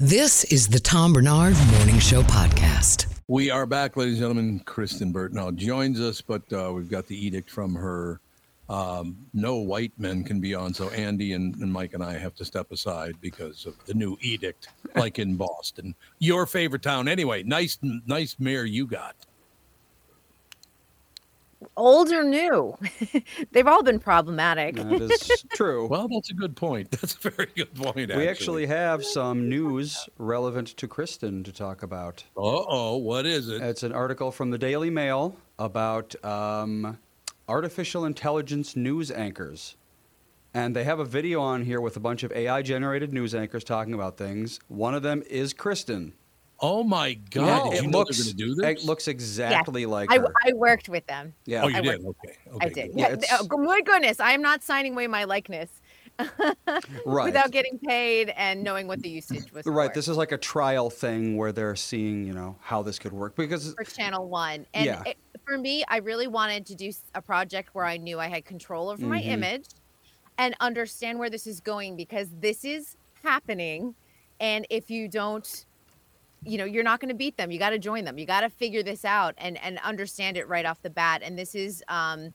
This 0.00 0.44
is 0.44 0.68
the 0.68 0.78
Tom 0.78 1.12
Barnard 1.12 1.56
Morning 1.72 1.98
Show 1.98 2.22
podcast. 2.22 3.08
We 3.26 3.50
are 3.50 3.66
back, 3.66 3.96
ladies 3.96 4.14
and 4.14 4.20
gentlemen. 4.20 4.60
Kristyn 4.60 5.10
Burtt 5.10 5.32
now 5.32 5.50
joins 5.50 5.98
us, 6.00 6.20
but 6.20 6.42
uh, 6.52 6.70
we've 6.72 6.88
got 6.88 7.08
the 7.08 7.16
edict 7.16 7.50
from 7.50 7.74
her. 7.74 8.20
Um, 8.68 9.16
no 9.34 9.56
white 9.56 9.90
men 9.98 10.22
can 10.22 10.40
be 10.40 10.54
on, 10.54 10.72
so 10.72 10.88
Andy 10.90 11.32
and, 11.32 11.52
and 11.56 11.72
Mike 11.72 11.94
and 11.94 12.04
I 12.04 12.16
have 12.16 12.36
to 12.36 12.44
step 12.44 12.70
aside 12.70 13.16
because 13.20 13.66
of 13.66 13.74
the 13.86 13.94
new 13.94 14.16
edict, 14.20 14.68
like 14.94 15.18
in 15.18 15.34
Boston, 15.34 15.96
your 16.20 16.46
favorite 16.46 16.82
town. 16.82 17.08
Anyway, 17.08 17.42
nice, 17.42 17.76
nice 17.82 18.36
mayor 18.38 18.62
you 18.62 18.86
got. 18.86 19.16
Old 21.76 22.12
or 22.12 22.22
new, 22.22 22.76
they've 23.52 23.66
all 23.66 23.82
been 23.82 23.98
problematic. 23.98 24.76
That 24.76 25.00
is 25.00 25.44
true. 25.52 25.86
Well, 25.86 26.08
that's 26.08 26.30
a 26.30 26.34
good 26.34 26.54
point. 26.54 26.90
That's 27.00 27.14
a 27.14 27.30
very 27.30 27.48
good 27.56 27.74
point. 27.74 28.14
We 28.14 28.28
actually 28.28 28.66
have 28.66 29.04
some 29.04 29.48
news 29.48 30.08
relevant 30.18 30.68
to 30.76 30.86
Kristyn 30.86 31.42
to 31.44 31.52
talk 31.52 31.82
about. 31.82 32.24
Uh 32.36 32.40
oh, 32.68 32.96
what 32.96 33.26
is 33.26 33.48
it? 33.48 33.60
It's 33.60 33.82
an 33.82 33.92
article 33.92 34.30
from 34.30 34.50
the 34.50 34.58
Daily 34.58 34.90
Mail 34.90 35.36
about 35.58 36.14
um, 36.24 36.98
artificial 37.48 38.04
intelligence 38.04 38.76
news 38.76 39.10
anchors. 39.10 39.76
And 40.54 40.74
they 40.74 40.84
have 40.84 40.98
a 40.98 41.04
video 41.04 41.40
on 41.40 41.64
here 41.64 41.80
with 41.80 41.96
a 41.96 42.00
bunch 42.00 42.22
of 42.22 42.32
AI 42.32 42.62
generated 42.62 43.12
news 43.12 43.34
anchors 43.34 43.64
talking 43.64 43.94
about 43.94 44.16
things. 44.16 44.60
One 44.68 44.94
of 44.94 45.02
them 45.02 45.22
is 45.28 45.52
Kristyn. 45.52 46.14
Oh 46.60 46.82
my 46.82 47.14
God! 47.14 47.72
Yeah, 47.72 47.78
it 47.78 47.84
you 47.84 47.90
looks 47.90 48.16
they're 48.16 48.24
gonna 48.34 48.36
do 48.36 48.54
this? 48.56 48.82
it 48.82 48.84
looks 48.86 49.06
exactly 49.08 49.86
like 49.86 50.10
I, 50.10 50.18
her. 50.18 50.32
I 50.44 50.52
worked 50.54 50.88
with 50.88 51.06
them. 51.06 51.32
Yeah. 51.46 51.62
Oh, 51.64 51.68
you 51.68 51.76
I 51.76 51.80
did. 51.80 52.02
worked- 52.02 52.18
Okay. 52.24 52.36
I 52.60 52.68
did. 52.68 52.92
good. 52.96 53.24
Yeah, 53.30 53.38
oh, 53.50 53.58
my 53.58 53.80
goodness, 53.82 54.18
I 54.18 54.32
am 54.32 54.42
not 54.42 54.62
signing 54.64 54.94
away 54.94 55.06
my 55.06 55.22
likeness 55.24 55.70
Right. 57.06 57.24
without 57.26 57.52
getting 57.52 57.78
paid 57.78 58.30
and 58.30 58.64
knowing 58.64 58.88
what 58.88 59.00
the 59.02 59.08
usage 59.08 59.52
was. 59.52 59.66
Right. 59.66 59.90
for. 59.90 59.94
This 59.94 60.08
is 60.08 60.16
like 60.16 60.32
a 60.32 60.38
trial 60.38 60.90
thing 60.90 61.36
where 61.36 61.52
they're 61.52 61.76
seeing, 61.76 62.24
you 62.26 62.32
know, 62.32 62.56
how 62.60 62.82
this 62.82 62.98
could 62.98 63.12
work 63.12 63.36
because 63.36 63.72
for 63.74 63.84
Channel 63.84 64.28
One, 64.28 64.66
and 64.74 64.84
Yeah. 64.84 65.02
it, 65.06 65.16
for 65.46 65.58
me, 65.58 65.84
I 65.88 65.98
really 65.98 66.26
wanted 66.26 66.66
to 66.66 66.74
do 66.74 66.90
a 67.14 67.22
project 67.22 67.70
where 67.74 67.84
I 67.84 67.96
knew 67.98 68.18
I 68.18 68.26
had 68.26 68.44
control 68.44 68.88
over 68.88 69.06
my 69.06 69.20
Mhm. 69.20 69.26
image 69.28 69.66
and 70.38 70.56
understand 70.60 71.18
where 71.20 71.30
this 71.30 71.46
is 71.46 71.60
going 71.60 71.94
because 71.96 72.28
this 72.40 72.64
is 72.64 72.96
happening, 73.22 73.94
and 74.40 74.66
if 74.70 74.90
you 74.90 75.06
don't, 75.08 75.66
you 76.44 76.58
know, 76.58 76.64
you're 76.64 76.84
not 76.84 77.00
going 77.00 77.08
to 77.08 77.14
beat 77.14 77.36
them. 77.36 77.50
You 77.50 77.58
got 77.58 77.70
to 77.70 77.78
join 77.78 78.04
them. 78.04 78.18
You 78.18 78.26
got 78.26 78.42
to 78.42 78.50
figure 78.50 78.82
this 78.82 79.04
out 79.04 79.34
and 79.38 79.58
and 79.62 79.78
understand 79.78 80.36
it 80.36 80.48
right 80.48 80.64
off 80.64 80.80
the 80.82 80.90
bat. 80.90 81.22
And 81.24 81.38
this 81.38 81.54
is 81.54 81.82
um, 81.88 82.32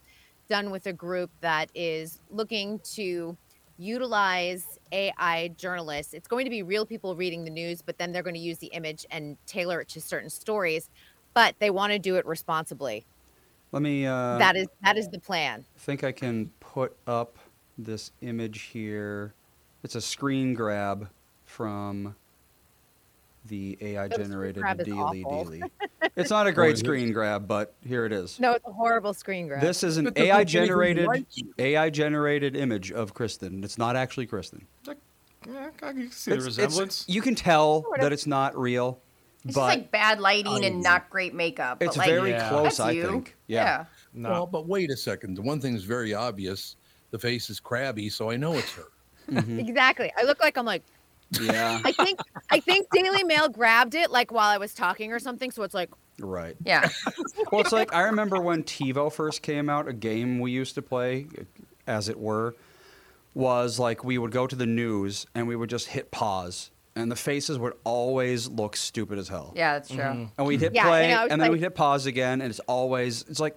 done 0.50 0.72
with 0.72 0.86
a 0.88 0.94
group 0.94 1.32
that 1.42 1.70
is 1.74 2.20
looking 2.30 2.80
to 2.96 3.38
utilize 3.78 4.80
AI 4.92 5.50
journalists. 5.58 6.14
It's 6.14 6.28
going 6.28 6.46
to 6.46 6.50
be 6.50 6.64
real 6.64 6.86
people 6.86 7.16
reading 7.16 7.44
the 7.44 7.50
news, 7.50 7.82
but 7.82 7.98
then 7.98 8.12
they're 8.12 8.24
going 8.24 8.36
to 8.36 8.40
use 8.40 8.60
the 8.60 8.68
image 8.68 9.06
and 9.10 9.38
tailor 9.46 9.82
it 9.82 9.90
to 9.90 10.02
certain 10.02 10.30
stories. 10.30 10.90
But 11.34 11.56
they 11.60 11.72
want 11.72 11.94
to 11.94 12.00
do 12.00 12.16
it 12.16 12.26
responsibly. 12.26 13.06
let 13.72 13.82
me. 13.82 14.06
Uh, 14.06 14.38
that 14.38 14.56
is 14.56 14.68
that 14.84 14.98
is 14.98 15.10
the 15.10 15.20
plan. 15.20 15.66
I 15.76 15.80
think 15.80 16.04
I 16.04 16.12
can 16.12 16.52
put 16.60 16.96
up 17.08 17.38
this 17.78 18.12
image 18.22 18.64
here. 18.64 19.34
It's 19.84 19.96
a 19.96 20.02
screen 20.02 20.54
grab 20.54 21.10
from 21.46 22.16
the 23.48 23.78
AI 23.82 24.08
generated 24.08 24.62
grab 24.64 24.80
is 24.82 24.88
Dealy. 24.88 25.24
Dealy. 25.24 25.70
It's 26.16 26.30
not 26.30 26.46
a 26.46 26.52
great 26.52 26.78
screen 26.78 27.12
grab, 27.12 27.48
but 27.48 27.74
here 27.84 28.06
it 28.06 28.12
is. 28.12 28.40
No, 28.40 28.52
it's 28.52 28.68
a 28.68 28.72
horrible 28.72 29.14
screen 29.16 29.48
grab. 29.48 29.62
This 29.62 29.84
is 29.84 29.98
an 29.98 30.06
But 30.06 30.14
doesn't 30.16 30.28
AI 30.30 30.36
anything 30.42 30.52
generated 30.52 31.08
like 31.08 31.26
you. 31.36 31.54
AI 31.58 31.90
generated 31.90 32.56
image 32.56 32.92
of 32.92 33.16
Kristyn. 33.16 33.64
It's 33.64 33.80
not 33.80 33.96
actually 33.96 34.28
Kristyn. 34.28 34.68
Yeah, 34.86 34.94
I 35.82 35.92
can 35.92 36.12
see 36.12 36.30
the 36.32 36.38
It's- 36.38 36.46
it's- 36.46 36.46
resemblance. 36.46 37.06
you 37.08 37.22
can 37.22 37.34
tell 37.34 37.86
that 38.00 38.14
it's 38.14 38.28
not 38.28 38.56
real, 38.56 39.00
It's 39.44 39.56
but 39.56 39.62
just 39.68 39.80
like 39.80 39.92
bad 39.92 40.20
lighting 40.20 40.66
and 40.66 40.84
not 40.84 41.10
great 41.10 41.34
makeup. 41.34 41.80
but 41.80 41.88
it's 41.88 41.98
like, 41.98 42.08
very 42.10 42.30
Yeah. 42.32 42.48
close. 42.50 42.64
that's 42.78 42.80
I 42.82 42.92
you. 42.92 43.08
think. 43.08 43.36
Yeah. 43.48 43.86
No. 44.14 44.30
Well, 44.30 44.46
but 44.46 44.68
wait 44.68 44.92
a 44.92 44.98
second. 44.98 45.36
The 45.36 45.42
one 45.42 45.60
thing 45.60 45.74
is 45.74 45.84
very 45.84 46.14
obvious. 46.14 46.76
The 47.10 47.18
face 47.18 47.50
is 47.50 47.60
crabby, 47.60 48.08
so 48.10 48.30
I 48.30 48.36
know 48.38 48.54
it's 48.54 48.72
her. 48.74 48.86
Mm-hmm. 49.32 49.60
exactly. 49.60 50.12
I 50.18 50.24
look 50.24 50.40
like 50.42 50.58
I'm 50.58 50.66
like 50.66 50.84
Yeah. 51.42 51.80
I 51.84 51.92
think 51.92 52.20
I 52.50 52.60
think 52.60 52.88
Daily 52.92 53.24
Mail 53.24 53.50
grabbed 53.50 53.96
it 53.96 54.12
like 54.12 54.32
while 54.32 54.50
I 54.50 54.58
was 54.58 54.74
talking 54.74 55.12
or 55.12 55.20
something. 55.20 55.52
So 55.52 55.64
it's 55.64 55.74
like 55.74 55.90
right. 56.20 56.56
Yeah. 56.66 56.90
Well, 57.52 57.62
it's 57.62 57.72
like 57.72 57.94
I 57.94 58.04
remember 58.04 58.42
when 58.42 58.64
TiVo 58.64 59.12
first 59.14 59.42
came 59.44 59.70
out, 59.70 59.88
a 59.88 59.94
game 59.94 60.40
we 60.40 60.52
used 60.52 60.76
to 60.76 60.82
play, 60.82 61.28
as 61.86 62.10
it 62.10 62.20
were, 62.20 62.56
was 63.36 63.78
like 63.80 64.04
we 64.04 64.18
would 64.18 64.32
go 64.32 64.48
to 64.48 64.56
the 64.56 64.66
news 64.66 65.26
and 65.36 65.48
we 65.48 65.56
would 65.56 65.70
just 65.70 65.88
hit 65.88 66.10
pause, 66.12 66.72
and 66.96 67.12
the 67.12 67.16
faces 67.16 67.60
would 67.60 67.74
always 67.84 68.48
look 68.48 68.76
stupid 68.76 69.18
as 69.20 69.28
hell. 69.28 69.54
Yeah, 69.56 69.74
that's 69.74 69.90
true. 69.90 70.00
Mm-hmm. 70.00 70.24
And 70.38 70.48
we'd 70.48 70.62
hit 70.62 70.74
Yeah, 70.74 70.84
play, 70.88 71.12
and 71.12 71.32
and 71.32 71.32
then 71.32 71.40
like- 71.40 71.52
we'd 71.52 71.62
hit 71.62 71.76
pause 71.76 72.06
again, 72.08 72.42
and 72.42 72.50
it's 72.50 72.60
always 72.62 73.24
it's 73.30 73.40
like 73.40 73.56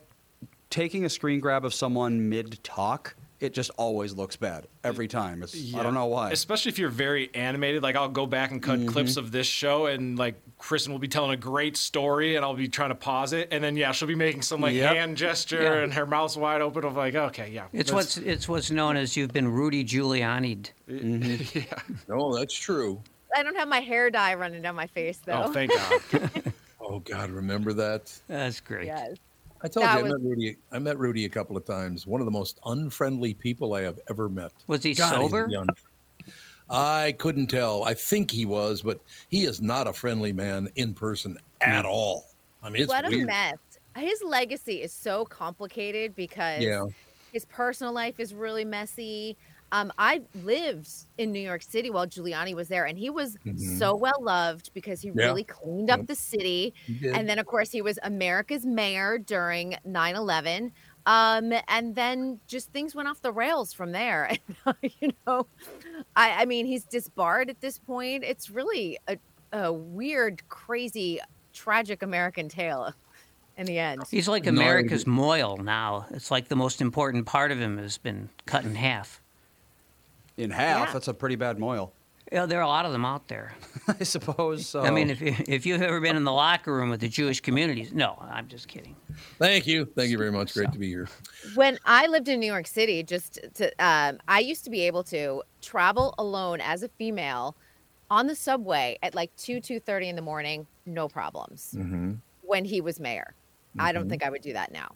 taking 0.69 1.05
a 1.05 1.09
screen 1.09 1.41
grab 1.41 1.65
of 1.65 1.73
someone 1.73 2.29
mid 2.29 2.63
talk. 2.65 3.15
It 3.39 3.53
just 3.53 3.71
always 3.77 4.15
looks 4.15 4.37
bad 4.37 4.67
every 4.83 5.09
time. 5.09 5.43
It's 5.43 5.75
I 5.75 5.83
don't 5.83 5.93
know 5.95 6.07
why. 6.07 6.31
Especially 6.31 6.71
if 6.71 6.79
you're 6.79 6.89
very 6.89 7.29
animated. 7.35 7.83
Like 7.83 7.95
I'll 7.97 8.09
go 8.09 8.25
back 8.27 8.51
and 8.51 8.63
cut 8.63 8.87
clips 8.87 9.17
of 9.19 9.31
this 9.31 9.47
show, 9.47 9.87
and 9.87 10.19
like 10.19 10.37
Kristyn 10.59 10.93
will 10.93 10.99
be 11.01 11.09
telling 11.09 11.33
a 11.33 11.37
great 11.37 11.77
story, 11.77 12.37
and 12.37 12.45
I'll 12.45 12.55
be 12.55 12.69
trying 12.69 12.89
to 12.89 12.95
pause 12.95 13.35
it, 13.35 13.49
and 13.51 13.63
then 13.63 13.77
yeah, 13.77 13.93
she'll 13.93 14.09
be 14.09 14.15
making 14.15 14.41
some 14.43 14.61
like 14.63 14.75
Yep. 14.75 14.97
hand 14.97 15.17
gesture, 15.19 15.63
Yeah. 15.63 15.83
and 15.83 15.93
her 15.93 16.07
mouth's 16.07 16.37
wide 16.37 16.63
open. 16.63 16.85
I'm 16.85 16.95
like, 16.97 17.15
okay, 17.15 17.51
yeah. 17.51 17.67
It's 17.75 17.91
that's- 17.91 17.93
what's 17.93 18.17
it's 18.17 18.49
what's 18.49 18.71
known 18.71 18.97
as 18.97 19.17
you've 19.17 19.33
been 19.33 19.49
Rudy 19.49 19.85
Giuliani'd. 19.85 20.71
Mm-hmm. 20.89 21.59
yeah. 21.59 21.97
No, 22.09 22.35
that's 22.35 22.55
true. 22.55 23.03
I 23.37 23.43
don't 23.43 23.57
have 23.57 23.69
my 23.69 23.81
hair 23.81 24.09
dye 24.11 24.33
running 24.35 24.63
down 24.63 24.77
my 24.77 24.87
face 24.87 25.19
though. 25.27 25.43
Oh, 25.47 25.53
thank 25.53 25.73
God. 25.73 26.31
Oh 26.89 27.01
God, 27.01 27.31
remember 27.31 27.73
that? 27.73 28.13
That's 28.29 28.61
great. 28.61 28.87
yes. 28.87 29.17
I 29.67 29.69
told 29.69 29.87
That 29.87 29.99
you 29.99 30.05
I 30.05 30.09
met 30.09 30.21
Rudy. 30.21 30.57
I 30.71 30.79
met 30.79 30.97
Rudy 30.97 31.25
a 31.25 31.29
couple 31.29 31.57
of 31.57 31.65
times. 31.65 32.07
One 32.07 32.21
of 32.21 32.25
the 32.25 32.31
most 32.31 32.61
unfriendly 32.67 33.35
people 33.35 33.75
I 33.75 33.83
have 33.83 33.99
ever 34.09 34.29
met. 34.29 34.53
Was 34.69 34.85
he 34.85 34.95
God, 34.95 35.13
sober? 35.13 35.51
I 36.71 37.17
couldn't 37.19 37.49
tell. 37.49 37.83
I 37.83 37.93
think 37.93 38.31
he 38.31 38.47
was, 38.47 38.83
but 38.83 39.01
he 39.29 39.43
is 39.43 39.61
not 39.61 39.89
a 39.89 39.93
friendly 39.93 40.33
man 40.33 40.69
in 40.77 40.95
person 40.95 41.37
hmm. 41.61 41.69
at 41.69 41.85
all. 41.85 42.27
I 42.63 42.71
mean, 42.71 42.83
it's 42.83 42.89
what 42.89 43.13
a 43.13 43.25
mess. 43.25 43.57
His 43.97 44.23
legacy 44.23 44.83
is 44.83 44.93
so 44.93 45.25
complicated 45.25 46.15
because 46.15 46.63
Yeah. 46.63 46.85
his 47.33 47.45
personal 47.47 47.93
life 47.93 48.21
is 48.21 48.35
really 48.35 48.65
messy. 48.65 49.37
Um, 49.73 49.93
I 49.99 50.23
lived 50.43 50.89
in 51.19 51.33
New 51.33 51.41
York 51.41 51.63
City 51.63 51.91
while 51.91 52.07
Giuliani 52.07 52.55
was 52.55 52.69
there, 52.69 52.85
and 52.87 52.97
he 52.99 53.11
was 53.11 53.37
Mhm. 53.45 53.79
so 53.79 53.95
well 53.97 54.21
loved 54.21 54.73
because 54.75 55.01
he 55.01 55.09
Yeah. 55.09 55.27
really 55.27 55.45
cleaned 55.45 55.91
up 55.91 55.99
Yep. 56.01 56.07
the 56.09 56.15
city. 56.15 56.75
And 57.15 57.29
then, 57.29 57.39
of 57.39 57.47
course, 57.47 57.71
he 57.73 57.83
was 57.83 57.99
America's 58.03 58.65
mayor 58.65 59.19
during 59.19 59.77
9 59.85 60.15
11. 60.15 60.73
Um, 61.07 61.53
and 61.69 61.95
then 61.95 62.41
just 62.49 62.73
things 62.73 62.95
went 62.95 63.09
off 63.09 63.21
the 63.23 63.33
rails 63.33 63.73
from 63.73 63.93
there. 63.93 64.31
And, 64.67 64.93
you 65.01 65.13
know, 65.27 65.47
I, 66.17 66.43
I 66.43 66.45
mean, 66.47 66.67
he's 66.67 66.85
disbarred 66.85 67.49
at 67.51 67.61
this 67.61 67.79
point. 67.79 68.25
It's 68.25 68.51
really 68.51 68.99
a, 69.09 69.19
a 69.53 69.73
weird, 69.73 70.49
crazy, 70.49 71.21
tragic 71.53 72.03
American 72.03 72.49
tale 72.49 72.93
in 73.57 73.67
the 73.67 73.79
end. 73.79 74.03
He's 74.11 74.29
like 74.29 74.47
America's 74.47 75.05
Mohel 75.05 75.59
now. 75.63 76.07
It's 76.11 76.31
like 76.31 76.49
the 76.49 76.57
most 76.57 76.81
important 76.81 77.27
part 77.27 77.53
of 77.53 77.59
him 77.61 77.79
has 77.79 77.99
been 77.99 78.29
cut 78.47 78.65
in 78.65 78.75
half. 78.75 79.21
In 80.37 80.51
half, 80.51 80.89
Yeah. 80.89 80.93
that's 80.93 81.09
a 81.09 81.15
pretty 81.15 81.37
bad 81.37 81.59
mohel. 81.59 81.91
Yeah, 82.33 82.45
there 82.45 82.59
are 82.59 82.63
a 82.63 82.69
lot 82.69 82.85
of 82.85 82.91
them 82.93 83.05
out 83.05 83.29
there. 83.29 83.55
I 83.89 84.03
suppose 84.03 84.67
so. 84.69 84.81
I 84.81 84.91
mean, 84.91 85.11
if 85.11 85.21
you, 85.21 85.35
if 85.47 85.65
you've 85.65 85.81
ever 85.81 86.01
been 86.01 86.17
in 86.17 86.25
the 86.25 86.33
locker 86.33 86.75
room 86.75 86.91
with 86.91 87.01
the 87.01 87.09
Jewish 87.09 87.41
communities, 87.41 87.93
no, 87.93 88.19
I'm 88.21 88.49
just 88.49 88.67
kidding. 88.67 88.97
Thank 89.39 89.67
you. 89.69 89.85
Thank 89.85 90.11
you 90.11 90.19
very 90.19 90.33
much. 90.33 90.53
Great 90.53 90.73
to 90.73 90.79
be 90.79 90.89
here. 90.89 91.09
when 91.55 91.79
I 91.85 92.09
lived 92.09 92.27
in 92.29 92.41
New 92.41 92.47
York 92.47 92.67
City, 92.67 93.05
just 93.05 93.39
to, 93.55 93.69
um, 93.79 94.19
I 94.27 94.41
used 94.41 94.65
to 94.65 94.71
be 94.71 94.81
able 94.83 95.05
to 95.05 95.43
travel 95.63 96.15
alone 96.19 96.61
as 96.61 96.83
a 96.83 96.89
female 96.89 97.55
on 98.11 98.27
the 98.27 98.35
subway 98.35 98.99
at 99.05 99.15
like 99.15 99.35
two 99.37 99.61
two 99.61 99.79
thirty 99.81 100.09
in 100.09 100.17
the 100.17 100.23
morning, 100.23 100.67
no 100.85 101.09
problems. 101.09 101.75
Mm-hmm. 101.77 102.15
When 102.43 102.65
he 102.65 102.81
was 102.81 102.99
mayor, 103.01 103.35
I 103.79 103.93
don't 103.93 104.07
Mhm. 104.07 104.11
think 104.11 104.23
I 104.25 104.31
would 104.31 104.43
do 104.43 104.53
that 104.53 104.73
now. 104.73 104.95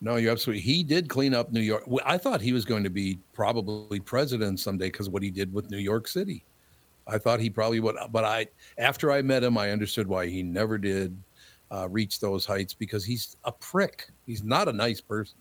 No, 0.00 0.16
you're 0.16 0.32
absolutely. 0.32 0.62
He 0.62 0.84
did 0.84 1.08
clean 1.08 1.34
up 1.34 1.50
New 1.50 1.60
York. 1.60 1.84
I 2.04 2.18
thought 2.18 2.40
he 2.40 2.52
was 2.52 2.64
going 2.64 2.84
to 2.84 2.90
be 2.90 3.20
probably 3.32 4.00
president 4.00 4.60
someday 4.60 4.86
because 4.88 5.08
what 5.08 5.22
he 5.22 5.30
did 5.30 5.52
with 5.52 5.70
New 5.70 5.78
York 5.78 6.08
City. 6.08 6.46
I 7.06 7.18
thought 7.18 7.40
he 7.40 7.50
probably 7.50 7.80
would, 7.80 7.96
but 8.10 8.24
I 8.24 8.48
after 8.78 9.12
I 9.12 9.22
met 9.22 9.44
him, 9.44 9.58
I 9.58 9.70
understood 9.72 10.08
why 10.08 10.26
he 10.28 10.42
never 10.42 10.78
did 10.78 11.22
uh, 11.70 11.88
reach 11.90 12.20
those 12.20 12.46
heights 12.46 12.74
because 12.74 13.04
he's 13.04 13.36
a 13.44 13.52
prick. 13.52 14.06
He's 14.24 14.42
not 14.44 14.68
a 14.68 14.72
nice 14.72 15.00
person. 15.00 15.40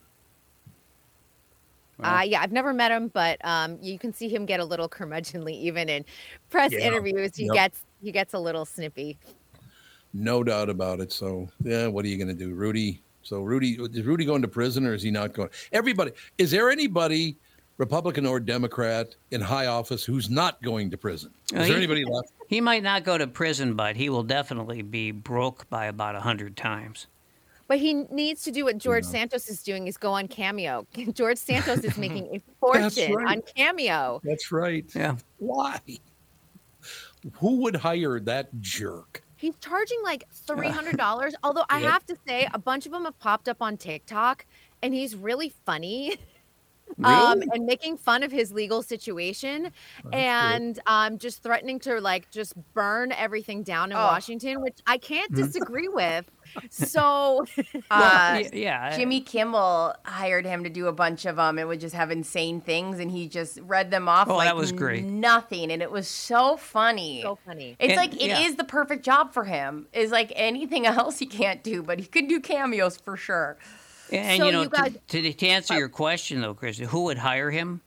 Uh, 2.03 2.23
yeah, 2.25 2.41
I've 2.41 2.51
never 2.51 2.73
met 2.73 2.91
him, 2.91 3.07
but 3.07 3.43
um, 3.45 3.77
you 3.81 3.97
can 3.97 4.13
see 4.13 4.27
him 4.27 4.45
get 4.45 4.59
a 4.59 4.65
little 4.65 4.89
curmudgeonly 4.89 5.53
even 5.53 5.89
in 5.89 6.05
press 6.49 6.71
Yeah. 6.71 6.79
interviews. 6.79 7.31
He 7.35 7.45
Yep. 7.45 7.53
gets 7.53 7.83
he 8.01 8.11
gets 8.11 8.33
a 8.33 8.39
little 8.39 8.65
snippy. 8.65 9.19
No 10.13 10.43
doubt 10.43 10.69
about 10.69 10.99
it. 10.99 11.11
So 11.11 11.49
yeah, 11.63 11.87
what 11.87 12.05
are 12.05 12.07
you 12.07 12.17
going 12.17 12.27
to 12.27 12.33
do, 12.33 12.53
Rudy? 12.53 13.03
So 13.23 13.41
Rudy 13.41 13.77
is 13.81 14.03
Rudy 14.05 14.25
going 14.25 14.41
to 14.41 14.47
prison 14.47 14.85
or 14.85 14.93
is 14.93 15.01
he 15.01 15.11
not 15.11 15.33
going? 15.33 15.49
Everybody, 15.71 16.11
is 16.37 16.51
there 16.51 16.69
anybody, 16.69 17.37
Republican 17.77 18.25
or 18.25 18.39
Democrat, 18.39 19.15
in 19.31 19.41
high 19.41 19.65
office 19.67 20.03
who's 20.03 20.29
not 20.29 20.61
going 20.61 20.91
to 20.91 20.97
prison? 20.97 21.31
Is 21.51 21.53
Uh, 21.53 21.57
there 21.59 21.67
he- 21.67 21.73
anybody 21.75 22.05
left? 22.05 22.29
He 22.47 22.61
might 22.61 22.83
not 22.83 23.03
go 23.03 23.17
to 23.17 23.25
prison, 23.25 23.75
but 23.75 23.95
he 23.95 24.09
will 24.09 24.23
definitely 24.23 24.81
be 24.81 25.11
broke 25.11 25.67
by 25.69 25.85
about 25.85 26.15
a 26.15 26.19
hundred 26.19 26.55
times. 26.57 27.07
But 27.67 27.79
he 27.79 27.93
needs 27.93 28.43
to 28.43 28.51
do 28.51 28.65
what 28.65 28.77
George 28.77 29.05
Santos 29.05 29.47
is 29.49 29.63
doing: 29.63 29.87
is 29.87 29.95
go 29.97 30.11
on 30.11 30.27
Cameo. 30.27 30.85
George 31.13 31.37
Santos 31.37 31.79
is 31.79 31.97
making 31.97 32.27
a 32.35 32.41
fortune 32.59 33.13
right. 33.13 33.37
on 33.37 33.41
Cameo. 33.55 34.21
That's 34.23 34.51
right. 34.51 34.85
Yeah. 34.93 35.15
Why? 35.39 35.79
Who 37.35 37.55
would 37.61 37.77
hire 37.77 38.19
that 38.19 38.49
jerk? 38.61 39.23
He's 39.43 39.57
charging 39.57 39.97
like 40.05 40.23
three 40.47 40.69
hundred 40.69 40.95
dollars. 40.95 41.35
Although 41.43 41.65
I 41.69 41.79
Yep. 41.81 41.91
have 41.91 42.05
to 42.05 42.15
say, 42.25 42.47
a 42.53 42.57
bunch 42.57 42.85
of 42.85 42.93
them 42.93 43.03
have 43.03 43.19
popped 43.19 43.49
up 43.49 43.61
on 43.61 43.75
TikTok, 43.75 44.45
and 44.81 44.93
he's 44.93 45.17
really 45.17 45.49
funny. 45.65 46.15
Um, 47.03 47.41
and 47.51 47.65
making 47.65 47.97
fun 47.97 48.21
of 48.21 48.31
his 48.31 48.51
legal 48.51 48.83
situation, 48.83 49.71
and 50.11 50.79
um, 50.85 51.17
just 51.17 51.41
threatening 51.41 51.79
to 51.79 51.99
like 51.99 52.29
just 52.29 52.53
burn 52.75 53.11
everything 53.11 53.63
down 53.63 53.91
in 53.91 53.97
Oh. 53.97 54.01
Washington, 54.03 54.61
which 54.61 54.77
I 54.85 54.97
can't 54.99 55.31
Mm-hmm. 55.31 55.41
disagree 55.45 55.87
with. 55.87 56.29
So, 56.69 57.45
Uh, 57.89 58.41
y- 58.43 58.49
yeah, 58.53 58.95
Jimmy 58.95 59.21
Kimmel 59.21 59.95
hired 60.05 60.45
him 60.45 60.63
to 60.65 60.69
do 60.69 60.87
a 60.87 60.91
bunch 60.93 61.25
of 61.25 61.37
them 61.37 61.57
and 61.57 61.67
would 61.67 61.79
just 61.79 61.95
have 61.95 62.11
insane 62.11 62.61
things, 62.61 62.99
and 62.99 63.09
he 63.09 63.27
just 63.27 63.59
read 63.61 63.89
them 63.89 64.07
off 64.07 64.29
Oh, 64.29 64.35
like 64.35 64.47
that 64.47 64.55
was 64.55 64.71
great. 64.71 65.03
nothing, 65.03 65.71
and 65.71 65.81
it 65.81 65.89
was 65.91 66.07
so 66.07 66.57
funny. 66.57 67.21
so 67.23 67.39
funny. 67.45 67.75
It's 67.79 67.93
And- 67.93 67.97
like 67.97 68.13
it 68.13 68.31
is 68.31 68.51
yeah. 68.51 68.55
the 68.57 68.65
perfect 68.65 69.03
job 69.03 69.33
for 69.33 69.45
him. 69.45 69.87
Is 69.93 70.11
like 70.11 70.31
anything 70.35 70.85
else 70.85 71.17
he 71.17 71.25
can't 71.25 71.63
do, 71.63 71.81
but 71.81 71.99
he 71.99 72.05
could 72.05 72.27
do 72.27 72.39
cameos 72.39 72.97
for 72.97 73.17
sure. 73.17 73.57
And 74.13 74.39
So 74.39 74.45
you 74.45 74.51
know, 74.51 74.61
you 74.63 74.69
guys- 74.69 74.97
to, 75.09 75.21
to, 75.21 75.33
to 75.33 75.47
answer 75.47 75.77
your 75.77 75.89
question 75.89 76.41
though, 76.41 76.53
Chris, 76.53 76.77
who 76.77 77.03
would 77.05 77.17
hire 77.17 77.51
him? 77.51 77.81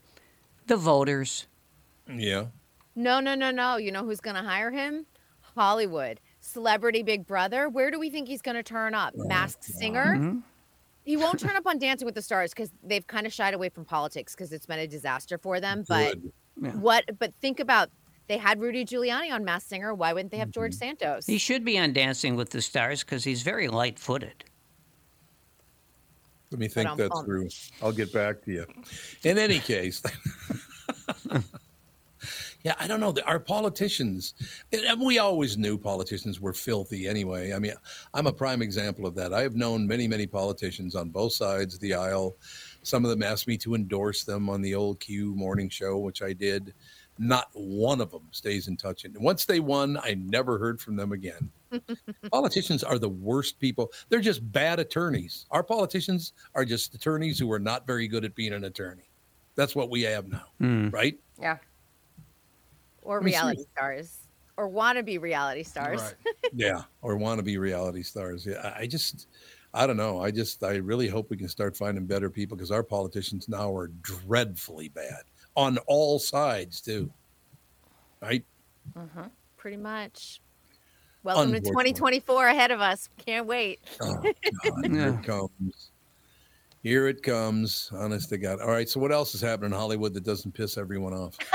The 0.66 0.76
voters. 0.76 1.46
Yeah. 2.08 2.46
No, 2.94 3.20
no, 3.20 3.34
no, 3.34 3.50
no. 3.50 3.76
You 3.76 3.92
know 3.92 4.04
who's 4.04 4.20
going 4.20 4.36
to 4.36 4.42
hire 4.42 4.70
him? 4.70 5.06
Hollywood. 5.54 6.20
Celebrity 6.40 7.02
Big 7.02 7.26
Brother. 7.26 7.68
Where 7.68 7.90
do 7.90 7.98
we 7.98 8.10
think 8.10 8.28
he's 8.28 8.42
going 8.42 8.56
to 8.56 8.62
turn 8.62 8.94
up? 8.94 9.14
Masked 9.16 9.64
Singer? 9.64 10.16
Mm-hmm. 10.16 10.38
He 11.04 11.16
won't 11.16 11.38
turn 11.38 11.54
up 11.56 11.66
on 11.66 11.78
Dancing 11.78 12.04
with 12.06 12.14
the 12.16 12.22
Stars 12.22 12.52
because 12.52 12.70
they've 12.82 13.06
kind 13.06 13.26
of 13.26 13.32
shied 13.32 13.54
away 13.54 13.68
from 13.68 13.84
politics 13.84 14.34
because 14.34 14.52
it's 14.52 14.66
been 14.66 14.78
a 14.80 14.86
disaster 14.88 15.38
for 15.38 15.60
them. 15.60 15.84
But 15.88 16.16
Yeah. 16.60 16.70
what? 16.72 17.04
But 17.18 17.32
think 17.40 17.60
about 17.60 17.90
they 18.28 18.38
had 18.38 18.60
Rudy 18.60 18.84
Giuliani 18.84 19.30
on 19.32 19.44
Masked 19.44 19.68
Singer. 19.68 19.94
Why 19.94 20.12
wouldn't 20.12 20.32
they 20.32 20.38
have 20.38 20.50
George 20.50 20.74
Santos? 20.74 21.26
He 21.26 21.38
should 21.38 21.64
be 21.64 21.78
on 21.78 21.92
Dancing 21.92 22.34
with 22.34 22.50
the 22.50 22.60
Stars 22.60 23.04
because 23.04 23.22
he's 23.22 23.42
very 23.42 23.68
light-footed. 23.68 24.44
Let 26.56 26.60
me 26.60 26.68
think 26.68 26.96
that 26.96 27.12
through. 27.26 27.50
I'll 27.82 27.92
get 27.92 28.14
back 28.14 28.42
to 28.46 28.50
you. 28.50 28.64
In 29.24 29.36
any 29.36 29.58
case, 29.58 30.02
yeah, 32.64 32.74
I 32.80 32.86
don't 32.86 32.98
know. 32.98 33.14
Our 33.26 33.38
politicians, 33.38 34.32
and 34.72 34.98
we 35.02 35.18
always 35.18 35.58
knew 35.58 35.76
politicians 35.76 36.40
were 36.40 36.54
filthy 36.54 37.08
anyway. 37.08 37.52
I 37.52 37.58
mean, 37.58 37.74
I'm 38.14 38.26
a 38.26 38.32
prime 38.32 38.62
example 38.62 39.04
of 39.04 39.14
that. 39.16 39.34
I 39.34 39.42
have 39.42 39.54
known 39.54 39.86
many, 39.86 40.08
many 40.08 40.26
politicians 40.26 40.94
on 40.94 41.10
both 41.10 41.34
sides 41.34 41.74
of 41.74 41.80
the 41.80 41.92
aisle. 41.92 42.36
Some 42.82 43.04
of 43.04 43.10
them 43.10 43.22
asked 43.22 43.46
me 43.46 43.58
to 43.58 43.74
endorse 43.74 44.24
them 44.24 44.48
on 44.48 44.62
the 44.62 44.74
old 44.74 44.98
Q 44.98 45.34
morning 45.34 45.68
show, 45.68 45.98
which 45.98 46.22
I 46.22 46.32
did. 46.32 46.72
Not 47.18 47.48
one 47.54 48.00
of 48.00 48.10
them 48.10 48.28
stays 48.30 48.68
in 48.68 48.76
touch. 48.76 49.04
And 49.04 49.16
once 49.18 49.44
they 49.46 49.60
won, 49.60 49.96
I 50.02 50.14
never 50.14 50.58
heard 50.58 50.80
from 50.80 50.96
them 50.96 51.12
again. 51.12 51.50
politicians 52.30 52.84
are 52.84 52.98
the 52.98 53.08
worst 53.08 53.58
people. 53.58 53.90
They're 54.08 54.20
just 54.20 54.50
bad 54.52 54.78
attorneys. 54.78 55.46
Our 55.50 55.62
politicians 55.62 56.32
are 56.54 56.64
just 56.64 56.94
attorneys 56.94 57.38
who 57.38 57.50
are 57.52 57.58
not 57.58 57.86
very 57.86 58.06
good 58.08 58.24
at 58.24 58.34
being 58.34 58.52
an 58.52 58.64
attorney. 58.64 59.08
That's 59.54 59.74
what 59.74 59.88
we 59.90 60.02
have 60.02 60.28
now, 60.28 60.44
Hmm. 60.58 60.90
right? 60.90 61.18
Yeah. 61.40 61.56
or 63.02 63.16
Let 63.18 63.24
me 63.24 63.30
see. 63.32 63.36
reality 63.38 63.64
stars 63.72 64.18
or 64.56 64.68
wannabe 64.68 65.20
reality 65.20 65.62
stars. 65.62 66.14
yeah, 66.52 66.82
or 67.02 67.16
want 67.16 67.38
to 67.38 67.42
be 67.42 67.56
reality 67.56 68.02
stars. 68.02 68.44
Yeah, 68.46 68.72
I- 68.76 68.80
I 68.82 68.86
just, 68.86 69.28
I 69.72 69.86
don't 69.86 69.96
know. 69.96 70.20
I 70.20 70.30
just, 70.30 70.62
I 70.64 70.76
really 70.76 71.08
hope 71.08 71.30
we 71.30 71.36
can 71.36 71.48
start 71.48 71.76
finding 71.76 72.04
better 72.06 72.28
people 72.30 72.56
because 72.56 72.70
our 72.70 72.82
politicians 72.82 73.48
now 73.48 73.72
are 73.74 73.88
dreadfully 74.02 74.88
bad 74.88 75.22
on 75.56 75.78
all 75.86 76.18
sides 76.18 76.80
too. 76.80 77.10
Right? 78.20 78.44
Mhm. 78.96 79.30
Pretty 79.56 79.76
much. 79.76 80.40
Welcome 81.22 81.52
to 81.52 81.60
2024 81.60 82.46
ahead 82.46 82.70
of 82.70 82.80
us. 82.80 83.08
Can't 83.18 83.46
wait. 83.46 83.80
Oh, 84.00 84.14
God, 84.22 84.34
here 84.86 85.08
it 85.08 85.24
comes. 85.24 85.90
Here 86.84 87.08
it 87.08 87.22
comes. 87.24 87.90
Honest 87.92 88.28
to 88.28 88.38
God. 88.38 88.60
All 88.60 88.70
right. 88.70 88.88
So 88.88 89.00
what 89.00 89.10
else 89.10 89.34
is 89.34 89.40
happening 89.40 89.72
in 89.72 89.76
Hollywood 89.76 90.14
that 90.14 90.22
doesn't 90.24 90.52
piss 90.52 90.78
everyone 90.78 91.14
off? 91.14 91.36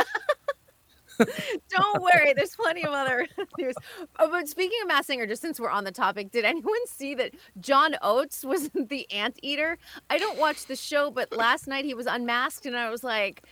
Don't 1.70 2.02
worry, 2.02 2.34
there's 2.34 2.56
plenty 2.56 2.84
of 2.84 2.94
other 2.94 3.28
news. 3.58 3.76
Oh, 4.18 4.30
but 4.30 4.48
speaking 4.48 4.80
of 4.82 4.88
Masked 4.88 5.06
Singer, 5.08 5.28
just 5.28 5.42
since 5.42 5.60
we're 5.60 5.70
on 5.70 5.84
the 5.84 5.92
topic, 5.92 6.32
did 6.32 6.46
anyone 6.46 6.88
see 6.88 7.14
that 7.16 7.34
John 7.60 7.96
Oates 8.02 8.44
was 8.44 8.70
the 8.74 9.10
anteater? 9.12 9.78
I 10.10 10.18
don't 10.18 10.40
watch 10.40 10.66
the 10.66 10.76
show, 10.76 11.12
but 11.12 11.32
last 11.32 11.68
night 11.68 11.86
he 11.86 11.94
was 11.94 12.08
unmasked, 12.08 12.66
and 12.66 12.76
I 12.76 12.90
was 12.90 13.04
like, 13.04 13.44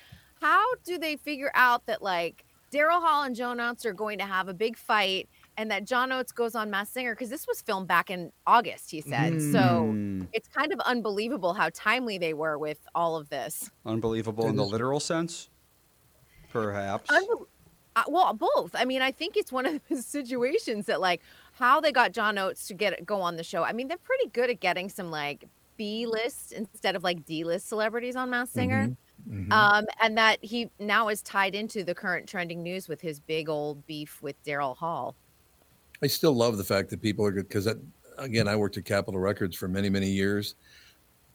how 0.42 0.64
do 0.86 0.98
they 0.98 1.16
figure 1.16 1.52
out 1.54 1.86
that 1.88 2.02
like 2.02 2.46
Daryl 2.72 3.02
Hall 3.02 3.24
and 3.24 3.36
John 3.36 3.60
Oates 3.60 3.86
are 3.86 3.94
going 3.94 4.20
to 4.20 4.26
have 4.26 4.48
a 4.48 4.54
big 4.54 4.78
fight? 4.78 5.30
And 5.58 5.70
that 5.72 5.84
John 5.86 6.12
Oates 6.14 6.32
goes 6.32 6.56
on 6.56 6.70
Masked 6.70 6.94
Singer 6.94 7.14
because 7.14 7.30
this 7.30 7.46
was 7.46 7.62
filmed 7.62 7.88
back 7.90 8.10
in 8.10 8.32
August, 8.48 8.92
he 8.92 9.02
said. 9.02 9.42
So 9.42 9.60
Mm. 9.92 10.28
it's 10.32 10.48
kind 10.48 10.72
of 10.72 10.80
unbelievable 10.82 11.54
how 11.54 11.70
timely 11.74 12.18
they 12.18 12.34
were 12.34 12.58
with 12.58 12.80
all 12.96 13.18
of 13.18 13.28
this. 13.30 13.70
Unbelievable 13.86 14.48
in 14.48 14.56
the 14.56 14.64
literal 14.64 15.02
sense, 15.02 15.50
perhaps. 16.50 17.10
Unbel- 17.10 17.48
uh, 17.96 18.04
well, 18.08 18.34
both. 18.34 18.74
I 18.76 18.86
mean, 18.86 19.02
I 19.02 19.12
think 19.12 19.36
it's 19.36 19.52
one 19.52 19.66
of 19.66 19.82
those 19.90 20.06
situations 20.06 20.86
that 20.86 21.02
like 21.02 21.22
how 21.54 21.82
they 21.82 21.92
got 21.92 22.14
John 22.14 22.38
Oates 22.38 22.68
to 22.68 22.74
get 22.74 23.06
go 23.06 23.20
on 23.22 23.36
the 23.36 23.44
show. 23.44 23.64
I 23.64 23.74
mean, 23.74 23.88
they're 23.88 23.98
pretty 23.98 24.28
good 24.30 24.50
at 24.50 24.60
getting 24.60 24.88
some 24.90 25.12
like 25.12 25.46
B 25.76 26.06
list 26.06 26.52
instead 26.54 26.96
of 26.96 27.04
like 27.04 27.26
D 27.26 27.44
list 27.44 27.68
celebrities 27.68 28.16
on 28.16 28.30
Masked 28.30 28.54
Singer. 28.54 28.96
Mhm. 29.30 29.52
Um, 29.52 29.86
and 30.02 30.18
that 30.18 30.44
he 30.44 30.72
now 30.80 31.08
is 31.10 31.22
tied 31.22 31.54
into 31.54 31.84
the 31.84 31.94
current 31.94 32.28
trending 32.28 32.64
news 32.64 32.88
with 32.88 33.00
his 33.02 33.20
big 33.20 33.48
old 33.48 33.86
beef 33.86 34.22
with 34.22 34.42
Daryl 34.44 34.76
Hall. 34.76 35.16
I 36.02 36.08
still 36.08 36.34
love 36.34 36.58
the 36.58 36.64
fact 36.64 36.90
that 36.90 37.02
people 37.02 37.26
are 37.26 37.32
good 37.32 37.48
because 37.48 37.68
again, 38.18 38.48
I 38.48 38.56
worked 38.56 38.78
at 38.78 38.86
Capitol 38.86 39.20
Records 39.20 39.56
for 39.56 39.68
many, 39.68 39.90
many 39.90 40.10
years. 40.10 40.56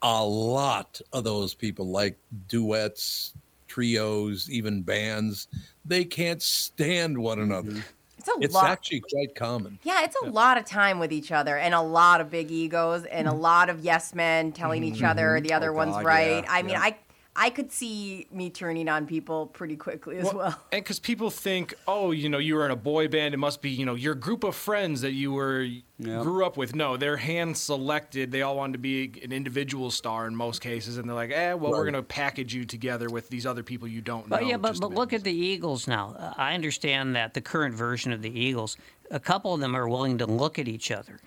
A 0.03 0.25
lot 0.25 1.01
of 1.13 1.25
those 1.25 1.55
people 1.55 1.87
like 1.87 2.19
duets, 2.49 3.35
trios, 3.69 4.51
even 4.51 4.83
bands, 4.83 5.49
they 5.85 6.05
can't 6.05 6.43
stand 6.43 7.17
one 7.17 7.39
another. 7.41 7.83
It's 8.19 8.29
a 8.29 8.33
It's 8.41 8.55
lot. 8.55 8.71
actually 8.71 9.01
quite 9.01 9.35
common. 9.35 9.79
Yeah, 9.83 10.03
it's 10.05 10.17
a 10.23 10.27
lot 10.27 10.57
of 10.59 10.65
time 10.65 10.99
with 10.99 11.13
each 11.13 11.31
other 11.31 11.59
and 11.59 11.75
a 11.75 11.81
lot 11.81 12.21
of 12.21 12.31
big 12.31 12.51
egos 12.51 13.05
and 13.07 13.29
a 13.29 13.33
lot 13.33 13.69
of 13.71 13.81
yes 13.85 14.15
men 14.15 14.53
telling 14.53 14.83
each 14.83 15.03
other 15.03 15.41
the 15.41 15.53
other 15.53 15.71
Oh, 15.73 15.77
one's 15.77 15.93
God, 15.97 16.05
right. 16.05 16.43
yeah, 16.45 16.53
I 16.53 16.63
mean, 16.63 16.73
yeah. 16.73 16.81
I 16.83 16.97
I 17.37 17.51
could 17.51 17.73
see 17.73 18.29
me 18.31 18.49
turning 18.49 18.89
on 18.89 19.07
people 19.07 19.47
pretty 19.49 19.75
quickly 19.77 20.19
as 20.19 20.33
well. 20.33 20.57
And 20.71 20.85
because 20.85 21.01
people 21.01 21.31
think, 21.31 21.75
oh, 21.89 22.13
you 22.13 22.29
know, 22.29 22.39
you 22.39 22.55
were 22.55 22.65
in 22.65 22.71
a 22.71 22.77
boy 22.77 23.09
band, 23.09 23.35
it 23.35 23.39
must 23.39 23.61
be, 23.61 23.71
you 23.71 23.85
know, 23.85 23.97
your 23.97 24.15
group 24.15 24.45
of 24.45 24.55
friends 24.55 25.01
that 25.01 25.13
you 25.13 25.33
were 25.33 25.67
grew 26.01 26.47
up 26.47 26.57
with. 26.57 26.77
No, 26.77 26.97
they're 26.97 27.17
hand 27.17 27.57
selected. 27.57 28.31
They 28.31 28.43
all 28.43 28.57
wanted 28.57 28.75
to 28.75 28.79
be 28.79 29.21
an 29.25 29.33
individual 29.33 29.91
star 29.91 30.29
in 30.29 30.37
most 30.37 30.61
cases, 30.61 30.97
and 30.97 31.09
they're 31.09 31.15
like, 31.17 31.33
eh, 31.33 31.55
well, 31.55 31.73
we're 31.73 31.85
gonna 31.85 32.05
package 32.05 32.55
you 32.55 32.65
together 32.65 33.09
with 33.09 33.29
these 33.31 33.47
other 33.47 33.65
people 33.65 33.89
you 33.89 34.01
don't 34.01 34.29
But 34.29 34.43
know. 34.43 34.49
yeah, 34.49 34.57
but, 34.57 34.79
but 34.81 34.93
look 34.93 35.13
at 35.13 35.25
the 35.25 35.33
Eagles 35.35 35.89
now. 35.89 36.15
Uh, 36.17 36.35
I 36.37 36.55
understand 36.55 37.17
that 37.17 37.35
the 37.35 37.41
current 37.41 37.75
version 37.75 38.13
of 38.13 38.23
the 38.23 38.31
Eagles, 38.31 38.77
a 39.11 39.19
couple 39.19 39.53
of 39.53 39.61
them 39.61 39.75
are 39.75 39.89
willing 39.89 40.19
to 40.19 40.27
look 40.27 40.61
at 40.61 40.69
each 40.69 40.93
other. 40.93 41.21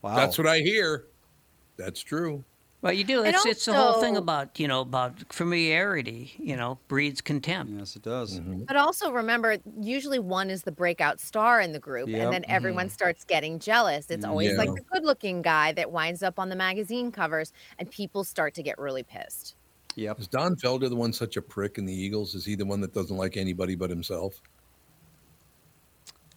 Wow. 0.00 0.16
That's 0.16 0.38
what 0.38 0.46
I 0.46 0.60
hear. 0.60 1.04
That's 1.76 2.00
true. 2.00 2.44
Well, 2.82 2.92
you 2.92 3.04
do. 3.04 3.22
And 3.22 3.34
It's 3.34 3.46
it's 3.46 3.64
the 3.64 3.74
whole 3.74 4.00
thing 4.00 4.16
about 4.16 4.58
you 4.58 4.66
know 4.66 4.80
about 4.80 5.32
familiarity. 5.32 6.34
You 6.38 6.56
know, 6.56 6.78
breeds 6.88 7.20
contempt. 7.20 7.72
Yes, 7.72 7.94
it 7.94 8.02
does. 8.02 8.40
Mm-hmm. 8.40 8.64
But 8.64 8.76
also 8.76 9.12
remember, 9.12 9.56
usually 9.80 10.18
one 10.18 10.50
is 10.50 10.64
the 10.64 10.72
breakout 10.72 11.20
star 11.20 11.60
in 11.60 11.72
the 11.72 11.78
group, 11.78 12.08
Yep. 12.08 12.20
and 12.20 12.32
then 12.32 12.44
everyone 12.48 12.86
mm-hmm. 12.86 12.92
starts 12.92 13.24
getting 13.24 13.60
jealous. 13.60 14.10
It's 14.10 14.22
mm-hmm. 14.22 14.30
always 14.30 14.58
like 14.58 14.74
the 14.74 14.82
good-looking 14.92 15.42
guy 15.42 15.72
that 15.72 15.92
winds 15.92 16.24
up 16.24 16.40
on 16.40 16.48
the 16.48 16.56
magazine 16.56 17.12
covers, 17.12 17.52
and 17.78 17.88
people 17.88 18.24
start 18.24 18.52
to 18.54 18.62
get 18.62 18.78
really 18.78 19.04
pissed. 19.04 19.54
Yep. 19.94 20.20
Is 20.20 20.28
Don 20.28 20.56
Felder 20.56 20.88
the 20.88 20.96
one 20.96 21.12
such 21.12 21.36
a 21.36 21.42
prick 21.42 21.78
in 21.78 21.84
the 21.84 21.94
Eagles? 21.94 22.34
Is 22.34 22.44
he 22.44 22.56
the 22.56 22.64
one 22.64 22.80
that 22.80 22.94
doesn't 22.94 23.16
like 23.16 23.36
anybody 23.36 23.76
but 23.76 23.90
himself? 23.90 24.40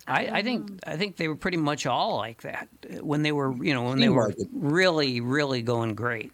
I, 0.07 0.27
I 0.27 0.41
think 0.43 0.69
I 0.85 0.97
think 0.97 1.17
they 1.17 1.27
were 1.27 1.35
pretty 1.35 1.57
much 1.57 1.85
all 1.85 2.17
like 2.17 2.41
that 2.43 2.67
when 3.01 3.23
they 3.23 3.31
were 3.31 3.51
you 3.63 3.73
know 3.73 3.83
when 3.83 3.99
they 3.99 4.09
were 4.09 4.27
like 4.27 4.37
really 4.53 5.19
really 5.21 5.61
going 5.61 5.95
great. 5.95 6.31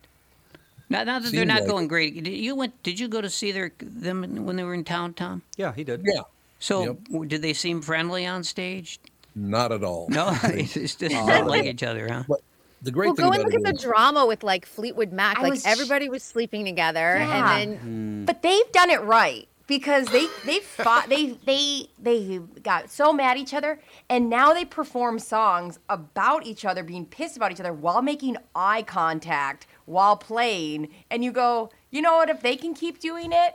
Not, 0.89 1.05
not 1.07 1.23
that 1.23 1.31
they're 1.31 1.45
not 1.45 1.61
like 1.61 1.69
going 1.69 1.87
great. 1.87 2.21
Did 2.21 2.33
you 2.33 2.53
went? 2.53 2.83
Did 2.83 2.99
you 2.99 3.07
go 3.07 3.21
to 3.21 3.29
see 3.29 3.53
their 3.53 3.71
them 3.79 4.45
when 4.45 4.57
they 4.57 4.63
were 4.65 4.73
in 4.73 4.83
town, 4.83 5.13
Tom? 5.13 5.41
Yeah, 5.55 5.71
he 5.73 5.85
did. 5.85 6.01
Yeah. 6.03 6.23
So 6.59 6.97
Yep. 7.11 7.27
did 7.29 7.41
they 7.41 7.53
seem 7.53 7.81
friendly 7.81 8.25
on 8.25 8.43
stage? 8.43 8.99
Not 9.33 9.71
at 9.71 9.85
all. 9.85 10.07
No, 10.09 10.31
they 10.43 10.63
just 10.63 10.99
didn't 10.99 11.17
Uh, 11.29 11.45
like 11.45 11.63
each 11.63 11.81
other, 11.83 12.09
huh? 12.11 12.23
But 12.27 12.41
the 12.81 12.91
great 12.91 13.07
Well, 13.07 13.15
thing 13.15 13.25
go 13.27 13.31
and 13.31 13.41
about 13.41 13.45
look 13.45 13.53
it 13.53 13.65
at 13.67 13.73
the 13.73 13.77
is- 13.77 13.83
drama 13.83 14.25
with 14.25 14.43
like 14.43 14.65
Fleetwood 14.65 15.13
Mac. 15.13 15.39
I 15.39 15.43
like 15.43 15.51
was- 15.51 15.65
everybody 15.65 16.09
was 16.09 16.23
sleeping 16.23 16.65
together, 16.65 17.15
Yeah. 17.17 17.57
and 17.61 17.71
then 17.71 17.77
Hmm. 17.79 18.25
But 18.25 18.41
they've 18.41 18.69
done 18.73 18.89
it 18.89 19.01
right 19.03 19.47
because 19.71 20.05
they 20.07 20.27
they 20.45 20.59
fought 20.59 21.07
they 21.07 21.27
they 21.45 21.87
they 21.97 22.41
got 22.61 22.91
so 22.91 23.13
mad 23.13 23.31
at 23.31 23.37
each 23.37 23.53
other 23.53 23.79
and 24.09 24.29
now 24.29 24.51
they 24.51 24.65
perform 24.65 25.17
songs 25.17 25.79
about 25.87 26.45
each 26.45 26.65
other 26.65 26.83
being 26.83 27.05
pissed 27.05 27.37
about 27.37 27.53
each 27.53 27.59
other 27.61 27.71
while 27.71 28.01
making 28.01 28.35
eye 28.53 28.81
contact 28.81 29.67
while 29.85 30.17
playing 30.17 30.89
and 31.09 31.23
you 31.23 31.31
go 31.31 31.69
you 31.89 32.01
know 32.01 32.17
what 32.17 32.29
if 32.29 32.41
they 32.41 32.57
can 32.57 32.73
keep 32.73 32.99
doing 32.99 33.31
it 33.31 33.53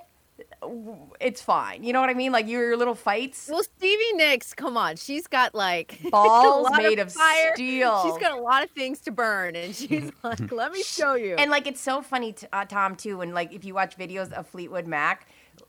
it's 1.21 1.43
fine 1.43 1.85
you 1.85 1.93
know 1.93 2.01
what 2.01 2.09
i 2.09 2.15
mean 2.15 2.33
like 2.33 2.49
your 2.49 2.79
little 2.79 2.95
fights 2.95 3.49
well, 3.53 3.63
Stevie 3.63 4.13
Nicks, 4.15 4.55
come 4.55 4.77
on, 4.77 4.97
she's 4.97 5.27
got 5.27 5.55
like 5.55 5.99
Balls 6.11 6.69
made 6.77 6.99
of 6.99 7.13
fire. 7.13 7.53
steel. 7.55 8.03
She's 8.05 8.19
got 8.19 8.37
a 8.37 8.41
lot 8.41 8.65
of 8.65 8.71
things 8.71 9.01
to 9.03 9.13
burn, 9.13 9.55
and 9.55 9.75
she's 9.75 10.11
like, 10.23 10.51
"Let 10.51 10.73
me 10.73 10.83
show 10.83 11.15
you." 11.15 11.35
And 11.37 11.51
like 11.51 11.67
it's 11.67 11.81
so 11.81 12.01
funny, 12.03 12.33
t- 12.33 12.47
uh, 12.53 12.65
Tom, 12.65 12.97
too. 12.97 13.21
And 13.21 13.35
like 13.35 13.53
if 13.53 13.65
you 13.65 13.75
watch 13.75 13.97
videos 13.97 14.33
of 14.33 14.47
Fleetwood 14.47 14.87
Mac, 14.87 15.29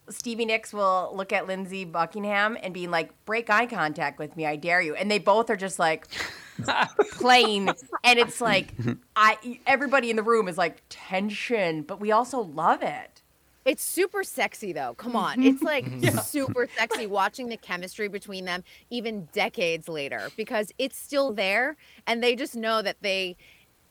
Stevie 0.10 0.46
Nicks 0.46 0.74
will 0.74 1.12
look 1.14 1.32
at 1.34 1.48
Lindsey 1.48 1.86
Buckingham 1.86 2.58
and 2.62 2.74
be 2.74 2.88
like, 2.88 3.12
"Break 3.26 3.50
eye 3.50 3.66
contact 3.66 4.20
with 4.20 4.36
me, 4.36 4.46
I 4.46 4.56
dare 4.56 4.82
you." 4.82 4.96
And 4.96 5.10
they 5.10 5.20
both 5.20 5.50
are 5.50 5.56
just 5.56 5.80
like 5.80 6.08
playing, 7.14 7.70
and 8.04 8.20
it's 8.20 8.42
like 8.42 8.74
I 9.16 9.60
everybody 9.66 10.10
in 10.10 10.16
the 10.16 10.24
room 10.24 10.48
is 10.48 10.58
like 10.58 10.82
tension, 10.90 11.82
but 11.82 12.00
we 12.00 12.12
also 12.12 12.40
love 12.40 12.82
it. 12.84 13.22
It's 13.68 13.84
super 13.84 14.24
sexy 14.24 14.72
though. 14.72 14.94
Come 14.94 15.18
on. 15.18 15.40
Mm-hmm. 15.40 15.48
It's 15.48 15.62
like 15.62 16.24
super 16.24 16.70
sexy 16.78 17.06
watching 17.06 17.50
the 17.50 17.58
chemistry 17.58 18.08
between 18.08 18.46
them 18.46 18.64
even 18.90 19.28
decades 19.34 19.90
later 19.90 20.30
because 20.38 20.72
it's 20.78 20.98
still 20.98 21.34
there 21.34 21.76
and 22.08 22.24
they 22.24 22.34
just 22.34 22.56
know 22.56 22.82
that 22.82 22.96
they 23.02 23.36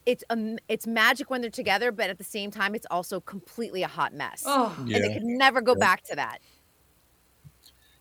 it's 0.07 0.23
um, 0.31 0.57
it's 0.69 0.87
magic 0.87 1.29
when 1.29 1.41
they're 1.41 1.49
together 1.51 1.91
but 1.91 2.09
at 2.09 2.17
the 2.17 2.23
same 2.23 2.49
time 2.49 2.73
it's 2.73 2.87
also 2.89 3.19
completely 3.19 3.83
a 3.83 3.87
hot 3.87 4.13
mess. 4.13 4.43
Oh. 4.47 4.73
And 4.79 4.89
Yeah. 4.89 4.99
they 4.99 5.13
could 5.13 5.23
never 5.23 5.61
go 5.61 5.73
Yeah. 5.77 5.85
back 5.87 6.03
to 6.05 6.15
that. 6.15 6.39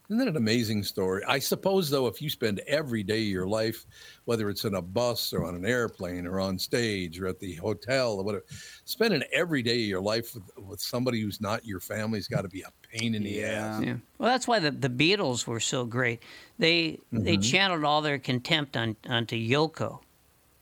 Isn't 0.08 0.18
that 0.18 0.28
an 0.28 0.36
amazing 0.36 0.84
story? 0.84 1.24
I 1.26 1.40
suppose, 1.40 1.90
though, 1.90 2.06
if 2.06 2.22
you 2.22 2.30
spend 2.30 2.60
every 2.68 3.02
day 3.02 3.22
of 3.22 3.26
your 3.28 3.48
life, 3.48 3.84
whether 4.24 4.48
it's 4.48 4.64
in 4.64 4.76
a 4.76 4.80
bus 4.80 5.32
or 5.32 5.44
on 5.44 5.56
an 5.56 5.66
airplane 5.66 6.28
or 6.28 6.38
on 6.38 6.60
stage 6.60 7.18
or 7.20 7.26
at 7.26 7.40
the 7.40 7.54
hotel 7.56 8.12
or 8.12 8.22
whatever, 8.22 8.44
spending 8.84 9.24
every 9.32 9.62
day 9.62 9.82
of 9.82 9.88
your 9.88 10.00
life 10.00 10.32
with, 10.36 10.44
with 10.64 10.80
somebody 10.80 11.20
who's 11.20 11.40
not 11.40 11.64
your 11.64 11.80
family's 11.80 12.28
got 12.28 12.42
to 12.42 12.48
be 12.48 12.62
a 12.62 12.70
pain 12.88 13.16
in 13.16 13.24
the 13.24 13.42
ass. 13.42 13.82
Yeah. 13.82 13.96
Well, 14.18 14.30
that's 14.30 14.46
why 14.46 14.60
the, 14.60 14.70
the 14.70 14.88
Beatles 14.88 15.44
were 15.48 15.58
so 15.58 15.84
great. 15.84 16.22
They 16.60 17.00
they 17.10 17.36
Mhm. 17.36 17.50
channeled 17.50 17.82
all 17.82 18.00
their 18.00 18.20
contempt 18.20 18.76
on 18.76 18.94
onto 19.08 19.34
Yoko, 19.34 19.98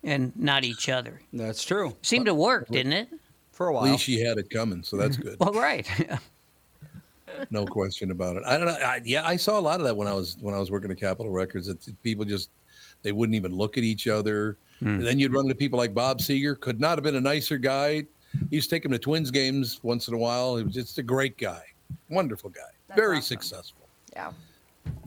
and 0.05 0.33
not 0.37 0.65
each 0.65 0.89
other. 0.89 1.21
That's 1.33 1.65
true. 1.65 1.97
Seemed 2.03 2.27
to 2.27 2.35
work, 2.35 2.69
didn't 2.69 2.93
it? 2.93 3.09
For 3.53 3.69
a 3.69 3.73
while. 3.73 3.87
At 3.87 3.93
least 3.93 4.05
she 4.05 4.21
had 4.21 4.39
it 4.39 4.51
coming, 4.51 4.83
so 4.83 4.97
that's 4.97 5.17
good. 5.17 5.37
Well, 5.39 5.53
right. 5.53 5.89
no 7.51 7.65
question 7.65 8.11
about 8.11 8.37
it. 8.37 8.43
I 8.47 8.57
don't 8.57 8.67
know. 8.67 8.73
I, 8.73 9.01
yeah, 9.05 9.27
I 9.27 9.37
saw 9.37 9.59
a 9.59 9.61
lot 9.61 9.81
of 9.81 9.87
that 9.87 9.97
when 9.97 10.09
I 10.09 10.13
was 10.13 10.37
when 10.41 10.55
I 10.55 10.59
was 10.59 10.71
working 10.71 10.91
at 10.91 10.99
Capitol 10.99 11.33
Records. 11.33 11.67
That 11.67 12.03
people 12.03 12.25
just 12.25 12.51
they 13.03 13.13
wouldn't 13.13 13.37
even 13.37 13.55
look 13.55 13.79
at 13.79 13.85
each 13.85 14.09
other. 14.09 14.57
Hmm. 14.81 14.89
And 14.89 15.07
then 15.07 15.19
you'd 15.19 15.33
run 15.33 15.45
into 15.45 15.55
people 15.55 15.79
like 15.79 15.95
Bob 15.95 16.19
Seger. 16.19 16.59
Could 16.59 16.81
not 16.81 16.99
have 16.99 17.05
been 17.05 17.17
a 17.17 17.21
nicer 17.21 17.59
guy. 17.59 18.07
He 18.51 18.57
used 18.57 18.69
to 18.71 18.77
take 18.77 18.85
him 18.85 18.91
to 18.91 18.99
Twins 18.99 19.31
games 19.31 19.79
once 19.83 20.09
in 20.09 20.15
a 20.15 20.19
while. 20.19 20.57
He 20.57 20.65
was 20.65 20.75
just 20.75 20.99
a 20.99 21.03
great 21.03 21.39
guy, 21.39 21.63
wonderful 22.09 22.51
guy, 22.51 22.63
very 22.97 23.21
successful. 23.21 23.87
Yeah. 24.13 24.33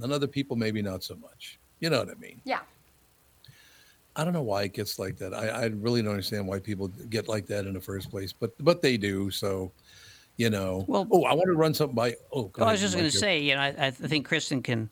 And 0.02 0.14
other 0.14 0.28
people 0.28 0.56
maybe 0.56 0.82
not 0.82 1.04
so 1.04 1.16
much. 1.16 1.60
You 1.82 1.90
know 1.90 2.00
what 2.00 2.10
I 2.10 2.16
mean? 2.16 2.40
Yeah. 2.46 2.62
I 4.18 4.24
don't 4.24 4.34
know 4.34 4.42
why 4.42 4.64
it 4.64 4.74
gets 4.74 4.98
like 4.98 5.16
that. 5.18 5.34
I, 5.34 5.48
I 5.48 5.66
really 5.68 6.02
don't 6.02 6.12
understand 6.12 6.48
why 6.48 6.60
people 6.60 6.88
get 6.88 7.28
like 7.28 7.46
that 7.48 7.66
in 7.66 7.74
the 7.74 7.80
first 7.80 8.10
place, 8.10 8.34
but 8.34 8.52
but 8.60 8.82
they 8.82 8.98
do. 8.98 9.30
So, 9.30 9.72
you 10.38 10.50
know. 10.50 10.84
Well- 10.88 11.08
oh, 11.12 11.24
I 11.24 11.34
want 11.34 11.48
to 11.48 11.54
run 11.54 11.74
something 11.74 11.96
by. 11.96 12.16
Oh, 12.34 12.52
Well, 12.58 12.68
I 12.68 12.72
was 12.72 12.82
just 12.82 12.96
going 12.96 13.10
to 13.10 13.18
say, 13.18 13.40
you 13.40 13.56
know, 13.56 13.62
I, 13.62 13.76
I 13.78 13.92
think 13.92 14.28
Kristyn 14.28 14.64
can 14.64 14.90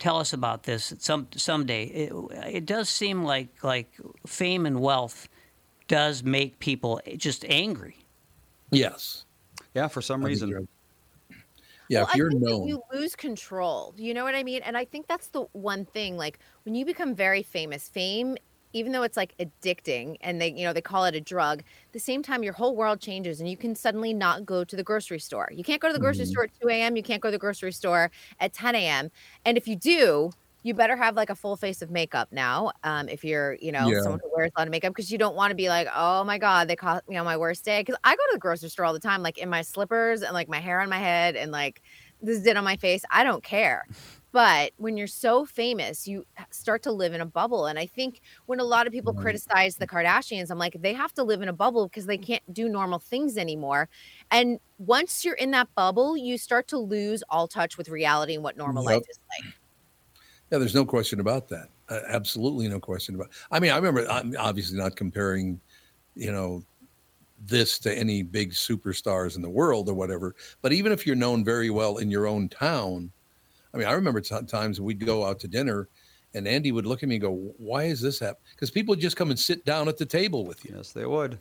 tell 0.00 0.18
us 0.18 0.32
about 0.32 0.64
this 0.64 0.92
some 0.98 1.28
someday. 1.36 1.84
It, 1.84 2.12
it 2.46 2.66
does 2.66 2.88
seem 2.88 3.24
like 3.24 3.62
like 3.62 3.92
fame 4.26 4.66
and 4.66 4.80
wealth 4.80 5.28
does 5.86 6.22
make 6.24 6.58
people 6.58 7.00
just 7.16 7.44
angry. 7.44 7.96
Yes. 8.70 9.24
Yeah, 9.74 9.88
for 9.88 10.02
some 10.02 10.22
I 10.22 10.34
think 10.34 10.42
reason. 10.42 10.68
Yeah, 11.88 12.02
well, 12.02 12.08
if 12.08 12.14
you're 12.14 12.30
I 12.30 12.30
think 12.30 12.44
that 12.46 12.56
known. 12.56 12.66
you 12.66 12.82
lose 12.92 13.14
control. 13.16 13.94
You 13.96 14.14
know 14.14 14.24
what 14.24 14.34
I 14.34 14.42
mean? 14.42 14.62
And 14.62 14.76
I 14.76 14.84
think 14.84 15.06
that's 15.06 15.28
the 15.30 15.42
one 15.52 15.86
thing. 15.86 16.16
Like 16.16 16.38
when 16.64 16.74
you 16.74 16.84
become 16.84 17.14
very 17.14 17.42
famous, 17.42 17.88
fame, 17.88 18.36
even 18.72 18.90
though 18.92 19.02
it's 19.04 19.16
like 19.16 19.34
addicting, 19.38 20.16
and 20.20 20.40
they, 20.40 20.48
you 20.52 20.64
know, 20.64 20.72
they 20.72 20.80
call 20.82 21.04
it 21.04 21.14
a 21.14 21.20
drug. 21.20 21.62
The 21.92 22.00
same 22.00 22.22
time, 22.24 22.42
your 22.42 22.54
whole 22.54 22.74
world 22.76 23.00
changes, 23.00 23.38
and 23.40 23.48
you 23.48 23.56
can 23.56 23.76
suddenly 23.76 24.12
not 24.12 24.44
go 24.44 24.64
to 24.64 24.74
the 24.76 24.82
grocery 24.82 25.20
store. 25.20 25.48
You 25.52 25.62
can't 25.62 25.80
go 25.80 25.86
to 25.88 25.92
the 25.94 26.00
grocery 26.00 26.24
Mm-hmm. 26.24 26.30
Mhm. 26.32 26.34
store 26.34 26.44
at 26.44 26.50
2 26.60 26.80
a.m. 26.82 26.96
You 26.96 27.02
can't 27.04 27.22
go 27.22 27.28
to 27.28 27.32
the 27.32 27.38
grocery 27.38 27.72
store 27.72 28.10
at 28.40 28.52
10 28.52 28.84
a.m. 28.86 29.10
And 29.44 29.56
if 29.56 29.68
you 29.68 29.76
do, 29.76 30.32
you 30.64 30.74
better 30.74 30.96
have 30.96 31.14
like 31.14 31.30
a 31.30 31.36
full 31.36 31.56
face 31.56 31.82
of 31.82 31.90
makeup 31.92 32.28
now. 32.32 32.72
Um, 32.82 33.08
if 33.08 33.22
you're, 33.24 33.54
you 33.60 33.72
know, 33.72 33.94
Yeah. 33.94 34.00
someone 34.00 34.20
who 34.22 34.30
wears 34.36 34.50
a 34.56 34.60
lot 34.60 34.66
of 34.68 34.72
makeup, 34.72 34.90
because 34.94 35.12
you 35.12 35.18
don't 35.18 35.36
want 35.36 35.52
to 35.52 35.54
be 35.56 35.68
like, 35.68 35.88
oh 35.94 36.24
my 36.24 36.38
god, 36.38 36.68
they 36.68 36.76
caught 36.76 37.04
me 37.08 37.16
on 37.16 37.24
my 37.26 37.36
worst 37.36 37.64
day. 37.64 37.82
Because 37.82 37.96
I 38.04 38.12
go 38.16 38.22
to 38.22 38.30
the 38.34 38.40
grocery 38.40 38.70
store 38.70 38.86
all 38.86 38.94
the 38.94 39.00
time, 39.00 39.22
like 39.22 39.38
in 39.38 39.50
my 39.50 39.62
slippers 39.62 40.22
and 40.22 40.34
like 40.34 40.48
my 40.48 40.60
hair 40.60 40.80
on 40.80 40.88
my 40.90 40.98
head 40.98 41.36
and 41.36 41.52
like 41.52 41.82
this 42.20 42.42
did 42.42 42.56
on 42.56 42.64
my 42.64 42.76
face. 42.76 43.02
I 43.10 43.24
don't 43.24 43.44
care. 43.44 43.84
But 44.32 44.72
when 44.78 44.96
you're 44.96 45.06
so 45.06 45.44
famous, 45.44 46.06
you 46.08 46.24
start 46.50 46.82
to 46.84 46.92
live 46.92 47.12
in 47.14 47.20
a 47.20 47.26
bubble. 47.26 47.66
And 47.66 47.78
I 47.78 47.86
think 47.86 48.20
when 48.46 48.58
a 48.58 48.64
lot 48.64 48.86
of 48.86 48.92
people 48.92 49.14
criticize 49.14 49.76
the 49.76 49.86
Kardashians, 49.86 50.50
I'm 50.50 50.58
like, 50.58 50.76
they 50.80 50.92
have 50.92 51.12
to 51.14 51.22
live 51.22 51.40
in 51.42 51.48
a 51.48 51.52
bubble 51.52 51.86
because 51.88 52.06
they 52.06 52.18
can't 52.18 52.42
do 52.52 52.68
normal 52.68 52.98
things 52.98 53.36
anymore. 53.38 53.88
And 54.30 54.58
once 54.78 55.24
you're 55.24 55.34
in 55.36 55.52
that 55.52 55.68
bubble, 55.76 56.16
you 56.16 56.36
start 56.38 56.66
to 56.68 56.78
lose 56.78 57.22
all 57.30 57.46
touch 57.46 57.78
with 57.78 57.88
reality 57.88 58.34
and 58.34 58.42
what 58.42 58.56
normal 58.56 58.82
Yep. 58.82 58.84
life 58.84 59.04
is 59.08 59.18
like. 59.30 59.44
Yeah, 60.54 60.58
there's 60.58 60.74
no 60.74 60.84
question 60.84 61.18
about 61.18 61.48
that. 61.48 61.70
Uh, 61.88 61.98
absolutely 62.06 62.68
no 62.68 62.78
question 62.78 63.16
about. 63.16 63.30
I 63.50 63.58
mean, 63.58 63.72
I 63.72 63.76
remember. 63.76 64.08
I'm 64.08 64.36
obviously 64.38 64.78
not 64.78 64.94
comparing, 64.94 65.60
you 66.14 66.30
know, 66.30 66.62
this 67.44 67.76
to 67.80 67.92
any 67.92 68.22
big 68.22 68.52
superstars 68.52 69.34
in 69.34 69.42
the 69.42 69.50
world 69.50 69.88
or 69.88 69.94
whatever. 69.94 70.36
But 70.62 70.72
even 70.72 70.92
if 70.92 71.08
you're 71.08 71.16
known 71.16 71.44
very 71.44 71.70
well 71.70 71.96
in 71.96 72.08
your 72.08 72.28
own 72.28 72.48
town, 72.48 73.10
I 73.74 73.78
mean, 73.78 73.88
I 73.88 73.94
remember 73.94 74.20
t- 74.20 74.42
times 74.46 74.80
we'd 74.80 75.04
go 75.04 75.24
out 75.24 75.40
to 75.40 75.48
dinner, 75.48 75.88
and 76.34 76.46
Andy 76.46 76.70
would 76.70 76.86
look 76.86 77.02
at 77.02 77.08
me 77.08 77.16
and 77.16 77.22
go, 77.22 77.52
"Why 77.58 77.86
is 77.86 78.00
this 78.00 78.20
happening?" 78.20 78.44
Because 78.54 78.70
people 78.70 78.92
would 78.92 79.00
just 79.00 79.16
come 79.16 79.30
and 79.30 79.38
sit 79.38 79.64
down 79.64 79.88
at 79.88 79.98
the 79.98 80.06
table 80.06 80.46
with 80.46 80.64
you. 80.64 80.76
Yes, 80.76 80.92
they 80.92 81.04
would. 81.04 81.36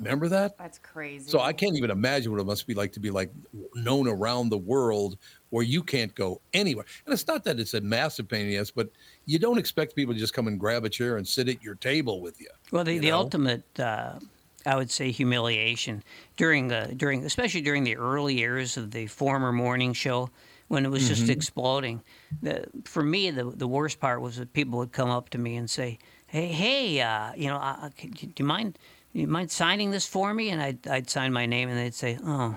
Remember 0.00 0.28
that? 0.28 0.54
That's 0.58 0.78
crazy. 0.78 1.36
So 1.36 1.40
I 1.40 1.52
can't 1.52 1.76
even 1.76 1.90
imagine 1.90 2.32
what 2.32 2.40
it 2.40 2.44
must 2.46 2.66
be 2.66 2.74
like 2.74 2.92
to 2.92 3.00
be 3.00 3.10
like 3.10 3.32
known 3.74 4.08
around 4.08 4.50
the 4.50 4.58
world 4.58 5.18
where 5.50 5.64
you 5.64 5.82
can't 5.82 6.14
go 6.14 6.42
anywhere. 6.52 6.86
And 7.06 7.12
it's 7.12 7.26
not 7.26 7.44
that 7.44 7.60
it's 7.60 7.74
a 7.74 7.80
massive 7.80 8.28
pain 8.28 8.42
in 8.42 8.48
the 8.48 8.58
ass, 8.58 8.70
but 8.72 8.90
you 9.26 9.38
don't 9.38 9.58
expect 9.58 9.96
people 9.96 10.14
to 10.14 10.20
just 10.20 10.34
come 10.34 10.48
and 10.48 10.58
grab 10.60 10.84
a 10.84 10.90
chair 10.90 11.16
and 11.16 11.28
sit 11.28 11.48
at 11.48 11.62
your 11.62 11.76
table 11.76 12.20
with 12.22 12.40
you. 12.40 12.48
Well, 12.72 12.84
the, 12.84 12.98
you 12.98 13.00
the 13.00 13.10
ultimate, 13.12 13.78
uh, 13.80 14.20
I 14.66 14.76
would 14.76 14.90
say, 14.90 15.10
humiliation 15.10 16.02
during 16.36 16.68
the 16.68 16.92
during 16.96 17.24
especially 17.24 17.62
during 17.62 17.84
the 17.84 17.96
early 17.96 18.34
years 18.38 18.76
of 18.76 18.90
the 18.92 19.06
former 19.06 19.52
morning 19.52 19.92
show 19.92 20.30
when 20.68 20.84
it 20.84 20.88
was 20.90 21.06
just 21.06 21.22
Mm-hmm. 21.22 21.30
Mhm. 21.30 21.36
exploding. 21.36 22.04
The, 22.42 22.66
for 22.84 23.02
me, 23.02 23.30
the 23.30 23.44
the 23.50 23.66
worst 23.68 23.98
part 24.00 24.20
was 24.20 24.36
that 24.36 24.52
people 24.52 24.78
would 24.78 24.92
come 24.92 25.10
up 25.10 25.30
to 25.30 25.38
me 25.38 25.56
and 25.56 25.68
say, 25.68 25.98
"Hey, 26.26 26.46
hey, 26.48 27.00
uh, 27.00 27.34
you 27.34 27.48
know, 27.48 27.56
uh, 27.56 27.76
uh, 27.82 27.90
do 27.98 28.32
you 28.38 28.44
mind?" 28.44 28.78
You 29.12 29.26
mind 29.26 29.50
signing 29.50 29.90
this 29.90 30.06
for 30.06 30.32
me? 30.32 30.50
And 30.50 30.62
I'd, 30.62 30.86
I'd 30.86 31.10
sign 31.10 31.32
my 31.32 31.46
name, 31.46 31.68
and 31.68 31.78
they'd 31.78 31.94
say, 31.94 32.18
"Oh, 32.24 32.56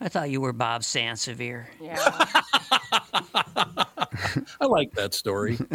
I 0.00 0.08
thought 0.08 0.30
you 0.30 0.40
were 0.40 0.52
Bob 0.52 0.82
Sansevere." 0.82 1.66
Yeah. 1.80 1.96
I 4.60 4.66
like 4.66 4.92
that 4.94 5.14
story. 5.14 5.58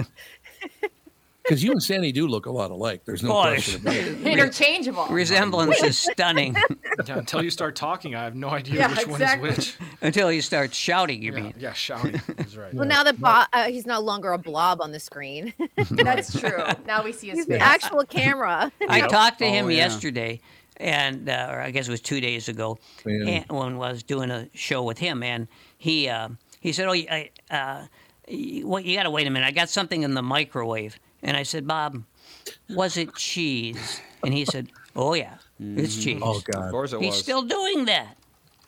Because 1.48 1.64
you 1.64 1.72
and 1.72 1.82
Sandy 1.84 2.12
do 2.12 2.28
look 2.28 2.46
a 2.48 2.52
lot 2.52 2.72
alike. 2.72 3.02
There's 3.06 3.22
no 3.22 3.38
Oh, 3.38 3.42
question 3.44 3.82
about 3.82 3.96
it. 3.96 4.22
Interchangeable. 4.26 5.06
Resemblance 5.08 5.82
is 5.84 5.98
stunning. 5.98 6.56
Yeah, 7.08 7.18
until 7.20 7.44
you 7.44 7.50
start 7.50 7.76
talking, 7.76 8.16
I 8.16 8.24
have 8.24 8.36
no 8.36 8.48
idea 8.50 8.76
Yeah, 8.76 8.88
which 8.90 9.02
exactly. 9.04 9.50
one 9.50 9.60
is 9.60 9.78
which. 9.78 9.78
Until 10.02 10.32
you 10.32 10.42
start 10.42 10.74
shouting, 10.74 11.22
you 11.22 11.34
Yeah, 11.34 11.40
mean? 11.42 11.54
yeah, 11.60 11.74
shouting. 11.74 12.22
That's 12.38 12.56
right. 12.56 12.74
Well, 12.74 12.88
now 12.88 13.04
that 13.04 13.20
Bob, 13.20 13.50
uh, 13.52 13.66
he's 13.66 13.86
no 13.86 14.00
longer 14.00 14.32
a 14.32 14.38
blob 14.38 14.80
on 14.82 14.94
the 14.94 15.00
screen. 15.02 15.54
That's 15.92 16.40
true. 16.40 16.64
Now 16.88 17.04
we 17.04 17.12
see 17.12 17.28
his 17.28 17.40
he's 17.40 17.46
face. 17.48 17.56
an 17.58 17.62
actual 17.62 18.06
camera. 18.06 18.72
I 18.88 19.02
talked 19.08 19.40
to 19.40 19.46
Oh, 19.46 19.52
him 19.52 19.70
yeah. 19.70 19.76
yesterday, 19.76 20.40
and 20.78 21.28
uh, 21.30 21.50
or 21.52 21.60
I 21.60 21.72
guess 21.72 21.90
it 21.90 21.92
was 21.92 22.00
two 22.02 22.22
days 22.22 22.48
ago, 22.48 22.80
and 23.04 23.44
when 23.50 23.74
I 23.74 23.78
was 23.92 24.02
doing 24.02 24.32
a 24.32 24.48
show 24.54 24.82
with 24.84 24.98
him, 24.98 25.22
and 25.22 25.50
he 25.78 26.08
uh, 26.08 26.30
he 26.62 26.72
said, 26.72 26.88
"Oh, 26.88 26.94
you- 26.94 27.08
I, 27.12 27.30
uh, 27.52 27.86
you, 28.30 28.68
well, 28.70 28.80
you 28.82 28.96
got 28.96 29.04
to 29.04 29.12
wait 29.12 29.28
a 29.28 29.30
minute. 29.30 29.46
I 29.46 29.52
got 29.52 29.70
something 29.70 30.04
in 30.04 30.14
the 30.14 30.24
microwave." 30.24 30.98
And 31.26 31.36
I 31.36 31.44
said, 31.44 31.68
"Bob, 31.68 32.04
was 32.70 32.96
it 32.96 33.16
cheese?" 33.16 34.00
And 34.24 34.34
he 34.34 34.46
said, 34.46 34.70
"Oh 34.96 35.14
yeah, 35.14 35.36
it's 35.60 35.94
mm-hmm. 35.96 36.02
cheese." 36.02 36.22
Oh, 36.24 36.40
God. 36.52 36.66
Of 36.66 36.72
course 36.72 36.94
it 36.94 37.02
He's 37.02 37.14
was. 37.14 37.20
still 37.20 37.42
doing 37.42 37.86
that. 37.86 38.16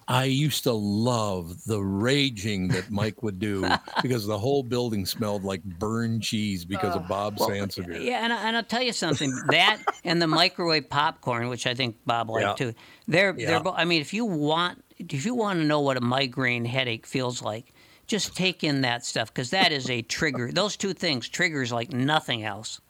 I 0.10 0.24
used 0.24 0.64
to 0.64 0.72
love 0.72 1.66
the 1.66 1.82
raging 1.82 2.70
that 2.70 2.90
Mike 2.90 3.22
would 3.24 3.40
do 3.40 3.68
because 4.02 4.26
the 4.26 4.40
whole 4.40 4.64
building 4.64 5.06
smelled 5.06 5.44
like 5.44 5.62
burned 5.64 6.24
cheese 6.24 6.64
because 6.64 6.96
of 6.96 7.04
uh, 7.04 7.08
Bob 7.10 7.38
Sansevere. 7.38 8.04
Yeah, 8.04 8.24
and, 8.24 8.32
I, 8.32 8.48
and 8.48 8.56
I'll 8.56 8.64
tell 8.64 8.82
you 8.82 8.94
something. 8.94 9.32
That 9.50 9.80
and 10.06 10.22
the 10.22 10.28
microwave 10.28 10.90
popcorn, 10.90 11.50
which 11.50 11.68
I 11.68 11.74
think 11.74 11.98
Bob 12.06 12.30
liked 12.30 12.60
Yeah. 12.60 12.68
too. 12.72 12.78
They're 13.08 13.36
Yeah. 13.38 13.48
they're. 13.48 13.60
bo- 13.60 13.74
I 13.74 13.86
mean, 13.86 14.02
if 14.02 14.14
you 14.14 14.26
want 14.26 14.84
if 14.98 15.26
you 15.26 15.36
want 15.36 15.60
to 15.60 15.66
know 15.66 15.82
what 15.82 15.98
a 15.98 16.02
migraine 16.02 16.66
headache 16.66 17.06
feels 17.06 17.42
like, 17.44 17.74
just 18.08 18.36
take 18.36 18.64
in 18.64 18.82
that 18.82 19.06
stuff 19.06 19.34
because 19.34 19.50
that 19.52 19.72
is 19.72 19.90
a 19.90 20.02
trigger. 20.02 20.52
Those 20.52 20.76
two 20.78 20.94
things 20.94 21.28
triggers 21.28 21.72
like 21.72 21.92
nothing 21.92 22.44
else. 22.44 22.82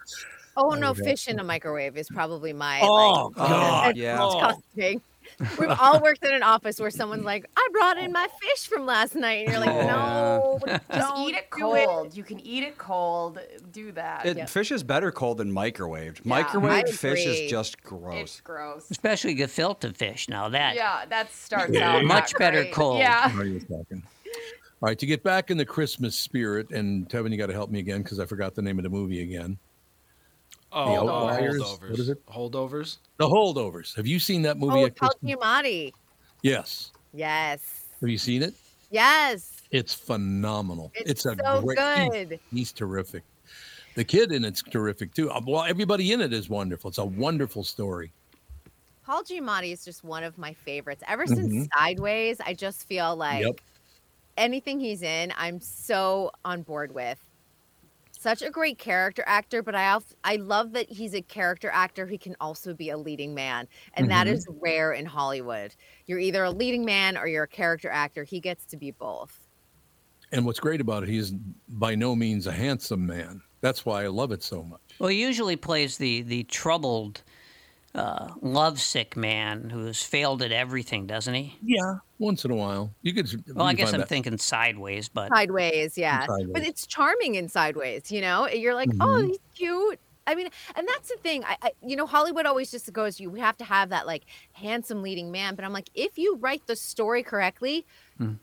Oh 0.55 0.71
no, 0.71 0.93
fish 0.93 1.27
in 1.27 1.39
a 1.39 1.43
microwave 1.43 1.97
is 1.97 2.07
probably 2.09 2.53
my. 2.53 2.79
Oh, 2.81 3.31
like, 3.35 3.35
God. 3.35 3.95
yeah. 3.97 4.17
disgusting. 4.17 5.01
We've 5.59 5.69
all 5.69 5.99
worked 6.01 6.23
in 6.23 6.33
an 6.33 6.41
office 6.41 6.79
where 6.79 6.89
someone's 6.89 7.25
like, 7.25 7.45
"I 7.55 7.67
brought 7.73 7.97
in 7.97 8.11
my 8.13 8.27
fish 8.41 8.65
from 8.67 8.85
last 8.85 9.13
night," 9.13 9.45
and 9.45 9.49
you're 9.51 9.59
like, 9.59 9.75
"No, 9.85 10.57
Just 10.65 10.89
don't 10.89 11.29
eat 11.29 11.35
it 11.35 11.47
do 11.55 11.75
it." 11.75 11.85
cold. 11.85 12.15
You 12.17 12.23
can 12.23 12.39
eat 12.39 12.63
it 12.63 12.77
cold. 12.77 13.37
Do 13.73 13.91
that. 13.91 14.25
It, 14.25 14.49
Fish 14.49 14.71
is 14.71 14.83
better 14.83 15.11
cold 15.11 15.37
than 15.39 15.51
microwaved. 15.51 16.21
Yeah, 16.23 16.43
Microwaved 16.43 16.89
fish 16.89 17.25
is 17.25 17.51
just 17.51 17.73
It's 17.75 17.83
gross. 17.83 18.41
gross. 18.41 18.89
Especially 18.89 19.35
gefilte 19.35 19.93
fish. 19.95 20.29
Now 20.29 20.47
that 20.49 20.75
Yeah, 20.75 21.03
that 21.09 21.31
starts 21.33 21.75
out 21.75 22.05
Much 22.05 22.33
better 22.37 22.61
great. 22.61 22.73
cold. 22.73 22.99
Yeah. 22.99 23.29
Are? 24.81 24.85
All 24.85 24.89
right, 24.91 24.99
to 24.99 25.05
get 25.05 25.23
back 25.23 25.49
in 25.49 25.57
the 25.57 25.65
Christmas 25.65 26.17
spirit, 26.19 26.71
and 26.71 27.09
Tevin, 27.09 27.31
you 27.31 27.37
got 27.37 27.47
to 27.47 27.53
help 27.53 27.69
me 27.71 27.79
again 27.79 28.03
because 28.03 28.19
I 28.19 28.25
forgot 28.25 28.53
the 28.55 28.61
name 28.61 28.77
of 28.77 28.83
the 28.83 28.89
movie 28.89 29.21
again. 29.21 29.57
Oh, 30.71 30.85
The 31.05 31.11
Outliers? 31.11 31.61
holdovers. 31.63 31.89
What 31.89 31.99
is 31.99 32.09
it? 32.09 32.25
Holdovers. 32.27 32.97
The 33.17 33.27
Holdovers. 33.27 33.95
Have 33.95 34.05
you 34.05 34.19
seen 34.19 34.41
that 34.43 34.57
movie? 34.57 34.83
Oh, 34.83 34.89
Paul 34.89 35.13
Giamatti. 35.23 35.93
Yes. 36.43 36.91
Yes, 37.13 37.61
Have 38.01 38.09
you 38.09 38.17
seen 38.17 38.43
it? 38.43 38.53
yes. 38.91 39.53
It's 39.71 39.93
phenomenal. 39.93 40.91
It's 40.95 41.25
a 41.25 41.35
so 41.35 41.61
great. 41.61 41.79
he's- 41.79 42.09
good. 42.11 42.39
He's, 42.51 42.71
terrific. 42.71 43.23
The 43.95 44.03
kid 44.03 44.31
in 44.31 44.45
it's 44.45 44.61
terrific 44.61 45.13
too. 45.15 45.31
Uh, 45.31 45.41
Well, 45.45 45.63
everybody 45.63 46.11
in 46.11 46.21
it 46.21 46.31
is 46.31 46.47
wonderful. 46.49 46.89
It's 46.89 46.99
a 46.99 47.05
wonderful 47.05 47.63
story. 47.63 48.11
Paul 49.05 49.23
Giamatti 49.23 49.71
is 49.73 49.83
just 49.83 50.03
one 50.03 50.23
of 50.23 50.37
my 50.37 50.53
favorites. 50.53 51.01
Ever 51.07 51.25
since 51.25 51.51
Mhm. 51.51 51.67
Sideways, 51.75 52.39
I 52.45 52.53
just 52.53 52.83
feel 52.87 53.15
like 53.15 53.43
Yep. 53.43 53.61
Anything 54.37 54.79
he's 54.79 55.01
in, 55.01 55.33
I'm 55.37 55.59
so 55.59 56.31
on 56.45 56.61
board 56.63 56.93
with. 56.93 57.19
Such 58.19 58.41
a 58.41 58.49
great 58.49 58.79
character 58.79 59.23
actor, 59.27 59.61
but 59.61 59.75
I 59.75 59.83
al- 59.83 60.03
I 60.23 60.37
love 60.37 60.71
that 60.73 60.89
he's 60.91 61.13
a 61.13 61.21
character 61.21 61.69
actor 61.71 62.07
who 62.07 62.17
can 62.17 62.35
also 62.41 62.73
be 62.73 62.89
a 62.89 62.97
leading 62.97 63.35
man, 63.35 63.67
and 63.93 64.09
that 64.09 64.25
Mhm. 64.25 64.31
is 64.33 64.47
rare 64.59 64.91
in 64.91 65.05
Hollywood. 65.05 65.75
You're 66.07 66.19
either 66.19 66.43
a 66.43 66.51
leading 66.51 66.83
man 66.83 67.15
or 67.17 67.27
you're 67.27 67.43
a 67.43 67.47
character 67.47 67.89
actor. 67.89 68.23
He 68.23 68.39
gets 68.39 68.65
to 68.67 68.77
be 68.77 68.89
both. 68.91 69.47
And 70.31 70.45
what's 70.45 70.59
great 70.59 70.81
about 70.81 71.03
it, 71.03 71.09
he's 71.09 71.31
by 71.69 71.93
no 71.95 72.15
means 72.15 72.47
a 72.47 72.51
handsome 72.51 73.05
man. 73.05 73.41
That's 73.61 73.85
why 73.85 74.03
I 74.03 74.07
love 74.07 74.31
it 74.31 74.43
so 74.43 74.63
much. 74.63 74.81
Well, 74.99 75.09
he 75.09 75.21
usually 75.21 75.55
plays 75.55 75.97
the 75.97 76.23
the 76.23 76.43
troubled, 76.45 77.23
uh, 77.97 78.29
lovesick 78.41 79.17
man 79.17 79.69
who's 79.69 80.03
failed 80.03 80.41
at 80.41 80.51
everything, 80.51 81.07
doesn't 81.07 81.33
he? 81.33 81.57
Yeah. 81.63 81.95
Once 82.19 82.45
in 82.45 82.51
a 82.51 82.55
while, 82.55 82.93
you 83.01 83.13
could. 83.13 83.29
Well, 83.55 83.65
I 83.65 83.73
guess 83.73 83.93
I'm 83.93 83.99
that- 84.01 84.09
thinking 84.09 84.37
sideways, 84.37 85.09
but 85.09 85.29
Sideways, 85.29 85.97
yeah. 85.97 86.25
But 86.27 86.63
it's 86.63 86.85
charming 86.87 87.35
in 87.35 87.49
Sideways, 87.49 88.11
you 88.11 88.21
know? 88.21 88.47
You're 88.47 88.75
like, 88.75 88.89
oh, 88.99 89.05
Mhm. 89.05 89.27
he's 89.27 89.39
cute. 89.55 89.99
I 90.25 90.35
mean, 90.35 90.49
and 90.75 90.85
that's 90.87 91.09
the 91.09 91.15
thing. 91.17 91.45
I, 91.45 91.55
I, 91.61 91.71
you 91.81 91.95
know, 91.95 92.05
Hollywood 92.05 92.45
always 92.45 92.69
just 92.69 92.91
goes, 92.91 93.17
you 93.19 93.33
have 93.35 93.55
to 93.57 93.63
have 93.63 93.89
that 93.89 94.05
like 94.05 94.23
handsome 94.53 95.01
leading 95.01 95.31
man. 95.31 95.55
But 95.55 95.63
I'm 95.63 95.71
like, 95.71 95.89
if 95.95 96.17
you 96.17 96.35
write 96.35 96.67
the 96.67 96.75
story 96.75 97.23
correctly, 97.23 97.85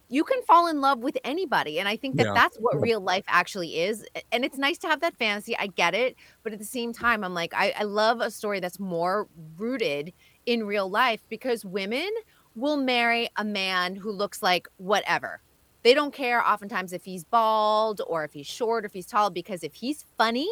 you 0.08 0.24
can 0.24 0.42
fall 0.44 0.66
in 0.68 0.80
love 0.80 1.00
with 1.00 1.18
anybody. 1.24 1.78
And 1.80 1.88
I 1.88 1.96
think 1.96 2.16
that 2.16 2.26
Yeah. 2.26 2.34
that's 2.34 2.56
what 2.58 2.80
real 2.80 3.00
life 3.00 3.24
actually 3.26 3.80
is. 3.80 4.04
And 4.32 4.44
it's 4.44 4.58
nice 4.58 4.78
to 4.78 4.88
have 4.88 5.00
that 5.00 5.16
fantasy. 5.16 5.56
I 5.56 5.66
get 5.68 5.94
it. 5.94 6.16
But 6.42 6.52
at 6.52 6.58
the 6.58 6.64
same 6.64 6.92
time, 6.92 7.24
I'm 7.24 7.34
like, 7.34 7.52
I, 7.54 7.72
I 7.78 7.82
love 7.84 8.20
a 8.20 8.30
story 8.30 8.60
that's 8.60 8.78
more 8.78 9.26
rooted 9.56 10.12
in 10.46 10.64
real 10.66 10.88
life 10.88 11.20
because 11.28 11.64
women 11.64 12.08
will 12.54 12.76
marry 12.76 13.28
a 13.36 13.44
man 13.44 13.96
who 13.96 14.10
looks 14.12 14.42
like 14.42 14.68
whatever. 14.76 15.40
They 15.82 15.92
don't 15.92 16.14
care 16.14 16.46
oftentimes 16.46 16.92
if 16.92 17.04
he's 17.04 17.24
bald 17.24 18.00
or 18.06 18.24
if 18.24 18.32
he's 18.32 18.46
short 18.46 18.84
or 18.84 18.86
if 18.86 18.92
he's 18.92 19.06
tall 19.06 19.30
because 19.30 19.62
if 19.64 19.74
he's 19.74 20.06
funny 20.16 20.48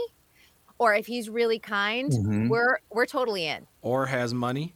or 0.79 0.95
if 0.95 1.07
he's 1.07 1.31
really 1.31 1.59
kind, 1.61 2.11
Mhm. 2.13 2.49
we're 2.49 2.79
we're 2.91 3.07
totally 3.07 3.47
in. 3.47 3.67
Or 3.83 4.07
has 4.07 4.35
money. 4.35 4.75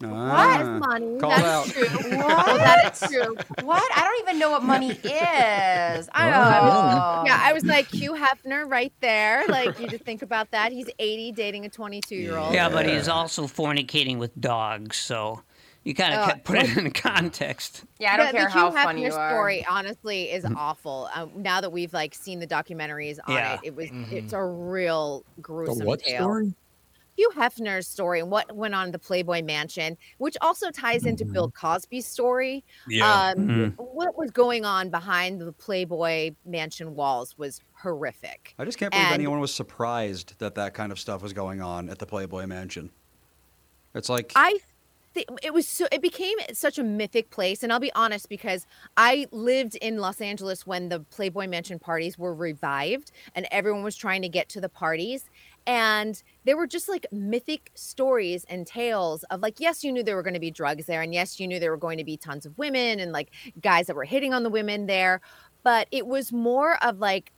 What 0.00 0.12
Ah, 0.12 0.60
is 0.62 0.80
money? 0.80 1.18
Call 1.18 1.30
That's 1.30 1.44
out. 1.44 1.66
true. 1.66 1.86
What? 2.20 2.48
Oh, 2.48 2.56
that 2.56 2.94
is 2.94 3.08
true. 3.10 3.36
What? 3.66 3.90
I 3.96 4.02
don't 4.04 4.20
even 4.28 4.38
know 4.38 4.50
what 4.50 4.62
money 4.62 4.90
is. 4.92 5.00
I 5.04 6.28
Oh, 6.28 7.16
don't. 7.18 7.26
Yeah, 7.26 7.38
I 7.42 7.52
was 7.52 7.64
like 7.66 7.86
Hugh 7.88 8.14
Hefner 8.14 8.68
right 8.68 8.92
there. 9.00 9.46
Like 9.46 9.78
you 9.78 9.88
just 9.88 10.04
think 10.04 10.22
about 10.22 10.50
that. 10.52 10.72
He's 10.72 10.88
80 10.98 11.32
dating 11.32 11.66
a 11.66 11.68
22 11.68 12.14
year 12.16 12.36
old. 12.38 12.54
yeah, 12.54 12.68
but 12.70 12.86
he's 12.88 13.08
also 13.08 13.44
fornicating 13.46 14.16
with 14.18 14.38
dogs, 14.40 14.96
so 14.96 15.42
you 15.84 15.94
kind 15.94 16.14
of 16.14 16.20
Uh, 16.28 16.34
put 16.44 16.58
it 16.58 16.76
in 16.78 16.90
context. 16.92 17.84
Yeah, 17.98 18.14
I 18.14 18.16
don't 18.16 18.26
the, 18.28 18.32
care 18.38 18.48
how 18.48 18.70
Hugh 18.70 18.76
funny 18.82 19.02
Hefner 19.02 19.04
you 19.06 19.12
are. 19.14 19.30
story 19.30 19.66
honestly 19.68 20.30
is 20.30 20.46
awful. 20.56 21.10
Um, 21.14 21.30
now 21.36 21.60
that 21.60 21.72
we've 21.72 21.92
like 21.92 22.14
seen 22.14 22.38
the 22.40 22.46
documentaries 22.46 23.18
on 23.26 23.34
Yeah. 23.34 23.54
it, 23.54 23.60
it 23.64 23.76
was 23.76 23.90
Mhm. 23.90 24.12
it's 24.12 24.32
a 24.32 24.42
real 24.42 25.24
gruesome 25.42 25.84
what 25.86 26.00
tale. 26.00 26.22
story? 26.22 26.54
Hugh 27.20 27.30
Hefner's 27.36 27.86
story 27.86 28.20
and 28.20 28.30
what 28.30 28.50
went 28.56 28.74
on 28.74 28.86
in 28.86 28.92
the 28.92 28.98
Playboy 28.98 29.42
Mansion, 29.42 29.98
which 30.16 30.38
also 30.40 30.70
ties 30.70 31.04
into 31.04 31.26
Bill 31.26 31.50
Cosby's 31.50 32.06
story. 32.06 32.64
Yeah. 32.88 33.12
Um, 33.36 33.36
Mhm. 33.46 33.74
What 33.76 34.16
was 34.16 34.30
going 34.30 34.64
on 34.64 34.88
behind 34.88 35.38
the 35.38 35.52
Playboy 35.52 36.30
Mansion 36.46 36.94
walls 36.94 37.36
was 37.36 37.60
horrific. 37.82 38.54
I 38.58 38.64
just 38.64 38.78
can't 38.78 38.90
believe 38.90 39.04
And- 39.04 39.14
anyone 39.14 39.38
was 39.38 39.52
surprised 39.52 40.38
that 40.38 40.54
that 40.54 40.72
kind 40.72 40.90
of 40.92 40.98
stuff 40.98 41.20
was 41.22 41.34
going 41.34 41.60
on 41.60 41.90
at 41.90 41.98
the 41.98 42.06
Playboy 42.06 42.46
Mansion. 42.46 42.88
It's 43.94 44.08
like 44.08 44.32
I 44.34 44.60
th- 45.14 45.26
it 45.42 45.52
was 45.52 45.66
so 45.66 45.88
it 45.90 46.00
became 46.00 46.38
such 46.52 46.78
a 46.78 46.84
mythic 46.84 47.30
place 47.30 47.64
and 47.64 47.72
I'll 47.72 47.80
be 47.80 47.92
honest 47.96 48.28
because 48.28 48.64
I 48.96 49.26
lived 49.32 49.74
in 49.74 49.98
Los 49.98 50.20
Angeles 50.20 50.64
when 50.66 50.88
the 50.88 51.00
Playboy 51.00 51.48
Mansion 51.48 51.80
parties 51.80 52.16
were 52.16 52.32
revived 52.32 53.10
and 53.34 53.48
everyone 53.50 53.82
was 53.82 53.96
trying 53.96 54.22
to 54.22 54.28
get 54.28 54.48
to 54.50 54.60
the 54.60 54.68
parties 54.68 55.28
and 55.66 56.22
there 56.44 56.56
were 56.56 56.66
just 56.66 56.88
like 56.88 57.06
mythic 57.12 57.70
stories 57.74 58.44
and 58.48 58.66
tales 58.66 59.22
of 59.24 59.40
like 59.40 59.60
yes 59.60 59.84
you 59.84 59.92
knew 59.92 60.02
there 60.02 60.16
were 60.16 60.22
going 60.22 60.34
to 60.34 60.40
be 60.40 60.50
drugs 60.50 60.86
there 60.86 61.02
and 61.02 61.12
yes 61.14 61.38
you 61.38 61.46
knew 61.46 61.58
there 61.60 61.70
were 61.70 61.76
going 61.76 61.98
to 61.98 62.04
be 62.04 62.16
tons 62.16 62.46
of 62.46 62.56
women 62.58 62.98
and 63.00 63.12
like 63.12 63.30
guys 63.60 63.86
that 63.86 63.96
were 63.96 64.04
hitting 64.04 64.32
on 64.34 64.42
the 64.42 64.50
women 64.50 64.86
there 64.86 65.20
but 65.62 65.86
it 65.90 66.06
was 66.06 66.32
more 66.32 66.82
of 66.84 66.98
like 66.98 67.32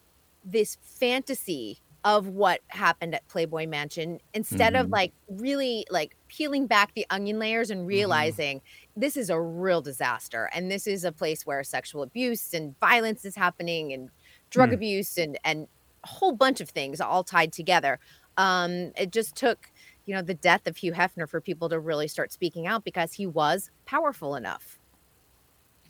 this 0.45 0.79
fantasy 0.83 1.79
of 2.05 2.27
what 2.27 2.61
happened 2.69 3.15
at 3.15 3.27
Playboy 3.29 3.65
Mansion 3.67 4.19
instead 4.35 4.75
of 4.75 4.87
Mhm. 4.89 4.93
like 4.93 5.13
really 5.29 5.87
like 5.89 6.17
peeling 6.27 6.67
back 6.67 6.95
the 6.95 7.07
onion 7.11 7.39
layers 7.39 7.71
and 7.71 7.87
realizing 7.87 8.61
this 8.97 9.17
is 9.17 9.31
a 9.31 9.41
real 9.41 9.81
disaster 9.81 10.51
and 10.53 10.69
this 10.69 10.89
is 10.89 11.05
a 11.05 11.13
place 11.13 11.47
where 11.47 11.63
sexual 11.63 12.03
abuse 12.03 12.55
and 12.55 12.77
violence 12.81 13.25
is 13.25 13.37
happening 13.37 13.93
and 13.93 14.11
drug 14.51 14.71
Mm. 14.71 14.75
abuse 14.75 15.17
and 15.17 15.39
and 15.45 15.69
whole 16.05 16.33
bunch 16.33 16.61
of 16.61 16.69
things 16.71 17.01
all 17.01 17.25
tied 17.25 17.53
together. 17.53 17.99
Um, 18.37 18.93
it 18.97 19.13
just 19.13 19.37
took, 19.37 19.71
you 20.07 20.15
know, 20.15 20.23
the 20.23 20.35
death 20.35 20.67
of 20.67 20.77
Hugh 20.77 20.93
Hefner 20.93 21.29
for 21.29 21.41
people 21.41 21.69
to 21.69 21.79
really 21.79 22.09
start 22.09 22.33
speaking 22.33 22.67
out 22.67 22.85
because 22.85 23.13
he 23.13 23.27
was 23.27 23.71
powerful 23.85 24.37
enough. 24.37 24.79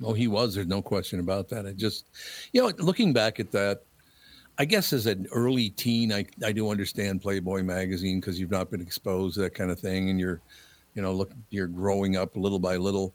Oh, 0.02 0.12
he 0.12 0.26
was. 0.26 0.54
There's 0.54 0.66
no 0.66 0.82
question 0.82 1.20
about 1.20 1.48
that. 1.50 1.64
It 1.64 1.76
just, 1.76 2.06
you 2.52 2.60
know, 2.60 2.72
looking 2.78 3.12
back 3.12 3.38
at 3.38 3.52
that, 3.52 3.82
I 4.58 4.64
guess 4.64 4.92
as 4.92 5.06
an 5.06 5.26
early 5.32 5.70
teen, 5.70 6.12
I, 6.12 6.26
I 6.44 6.52
do 6.52 6.70
understand 6.70 7.22
Playboy 7.22 7.62
magazine 7.62 8.20
because 8.20 8.38
you've 8.38 8.50
not 8.50 8.70
been 8.70 8.80
exposed 8.82 9.36
to 9.36 9.42
that 9.42 9.54
kind 9.54 9.70
of 9.70 9.78
thing, 9.78 10.10
and 10.10 10.20
you're, 10.20 10.40
you 10.94 11.00
know, 11.00 11.12
look, 11.12 11.32
you're 11.50 11.68
growing 11.68 12.16
up 12.16 12.36
little 12.36 12.58
by 12.58 12.76
little. 12.76 13.14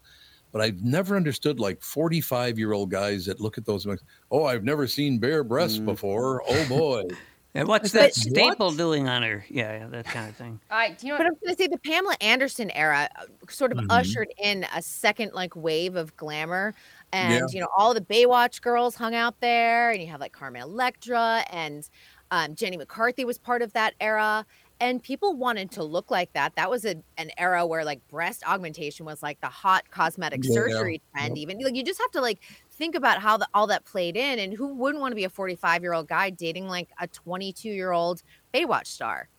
But 0.58 0.64
I've 0.64 0.82
never 0.84 1.16
understood 1.16 1.60
like 1.60 1.84
45 1.84 2.58
year 2.58 2.74
old 2.74 2.90
guys 2.90 3.28
that 3.28 3.40
look 3.40 3.60
at 3.60 3.66
those. 3.68 3.86
mag- 3.86 4.02
Oh, 4.32 4.46
I've 4.46 4.64
never 4.64 4.88
seen 4.88 5.20
bare 5.20 5.44
breasts 5.44 5.78
before. 5.78 6.42
Oh 6.48 6.66
boy. 6.68 7.04
And 7.54 7.68
what's 7.68 7.92
But- 7.92 8.02
that 8.02 8.14
staple 8.14 8.72
doing 8.72 9.08
on 9.08 9.24
her? 9.24 9.44
Yeah, 9.50 9.80
yeah, 9.80 9.88
that 9.88 10.06
kind 10.06 10.30
of 10.30 10.36
thing. 10.36 10.60
All 10.70 10.78
right, 10.78 10.96
do 10.96 11.08
you 11.08 11.14
know? 11.14 11.18
But 11.18 11.26
I 11.28 11.30
was 11.32 11.40
going 11.44 11.56
to 11.56 11.64
say 11.64 11.68
the 11.68 11.80
Pamela 11.80 12.16
Anderson 12.22 12.70
era 12.72 13.10
uh, 13.16 13.24
sort 13.50 13.72
of 13.72 13.80
Mhm. 13.80 13.88
ushered 13.90 14.28
in 14.38 14.64
a 14.76 14.82
second 14.82 15.32
like 15.34 15.56
wave 15.56 15.96
of 15.96 16.16
glamour, 16.18 16.76
and 17.14 17.34
Yeah. 17.34 17.48
you 17.52 17.60
know 17.62 17.70
all 17.76 17.96
the 17.96 18.02
Baywatch 18.02 18.62
girls 18.62 18.94
hung 18.96 19.16
out 19.16 19.40
there, 19.40 19.90
and 19.92 20.00
you 20.02 20.08
have 20.08 20.20
like 20.20 20.34
Carmen 20.34 20.62
Electra 20.62 21.46
and 21.52 21.88
um, 22.30 22.54
Jenny 22.54 22.78
McCarthy 22.78 23.26
was 23.26 23.40
part 23.40 23.62
of 23.64 23.74
that 23.74 23.94
era, 24.02 24.46
and 24.80 25.02
people 25.02 25.36
wanted 25.36 25.72
to 25.72 25.84
look 25.84 26.12
like 26.12 26.32
that. 26.34 26.56
That 26.56 26.70
was 26.70 26.86
a, 26.86 26.96
an 27.18 27.32
era 27.38 27.66
where 27.66 27.84
like 27.84 28.06
breast 28.08 28.44
augmentation 28.48 29.06
was 29.06 29.24
like 29.24 29.40
the 29.42 29.48
hot 29.48 29.90
cosmetic 29.90 30.42
Yeah. 30.44 30.54
surgery 30.54 31.02
trend. 31.12 31.38
Yep. 31.38 31.42
Even 31.42 31.60
like 31.64 31.76
you 31.76 31.84
just 31.84 32.00
have 32.00 32.12
to 32.12 32.22
like 32.22 32.40
think 32.72 32.96
about 32.96 33.20
how 33.20 33.38
the, 33.38 33.48
all 33.54 33.68
that 33.68 33.86
played 33.86 34.16
in, 34.16 34.40
and 34.40 34.54
who 34.54 34.68
wouldn't 34.76 35.02
want 35.02 35.12
to 35.12 35.16
be 35.16 35.24
a 35.24 35.30
45 35.30 35.82
year 35.82 35.94
old 35.94 36.08
guy 36.08 36.30
dating 36.30 36.68
like 36.68 36.90
a 37.00 37.08
22 37.08 37.70
year 37.70 37.92
old 37.92 38.22
Baywatch 38.54 38.88
star? 38.88 39.30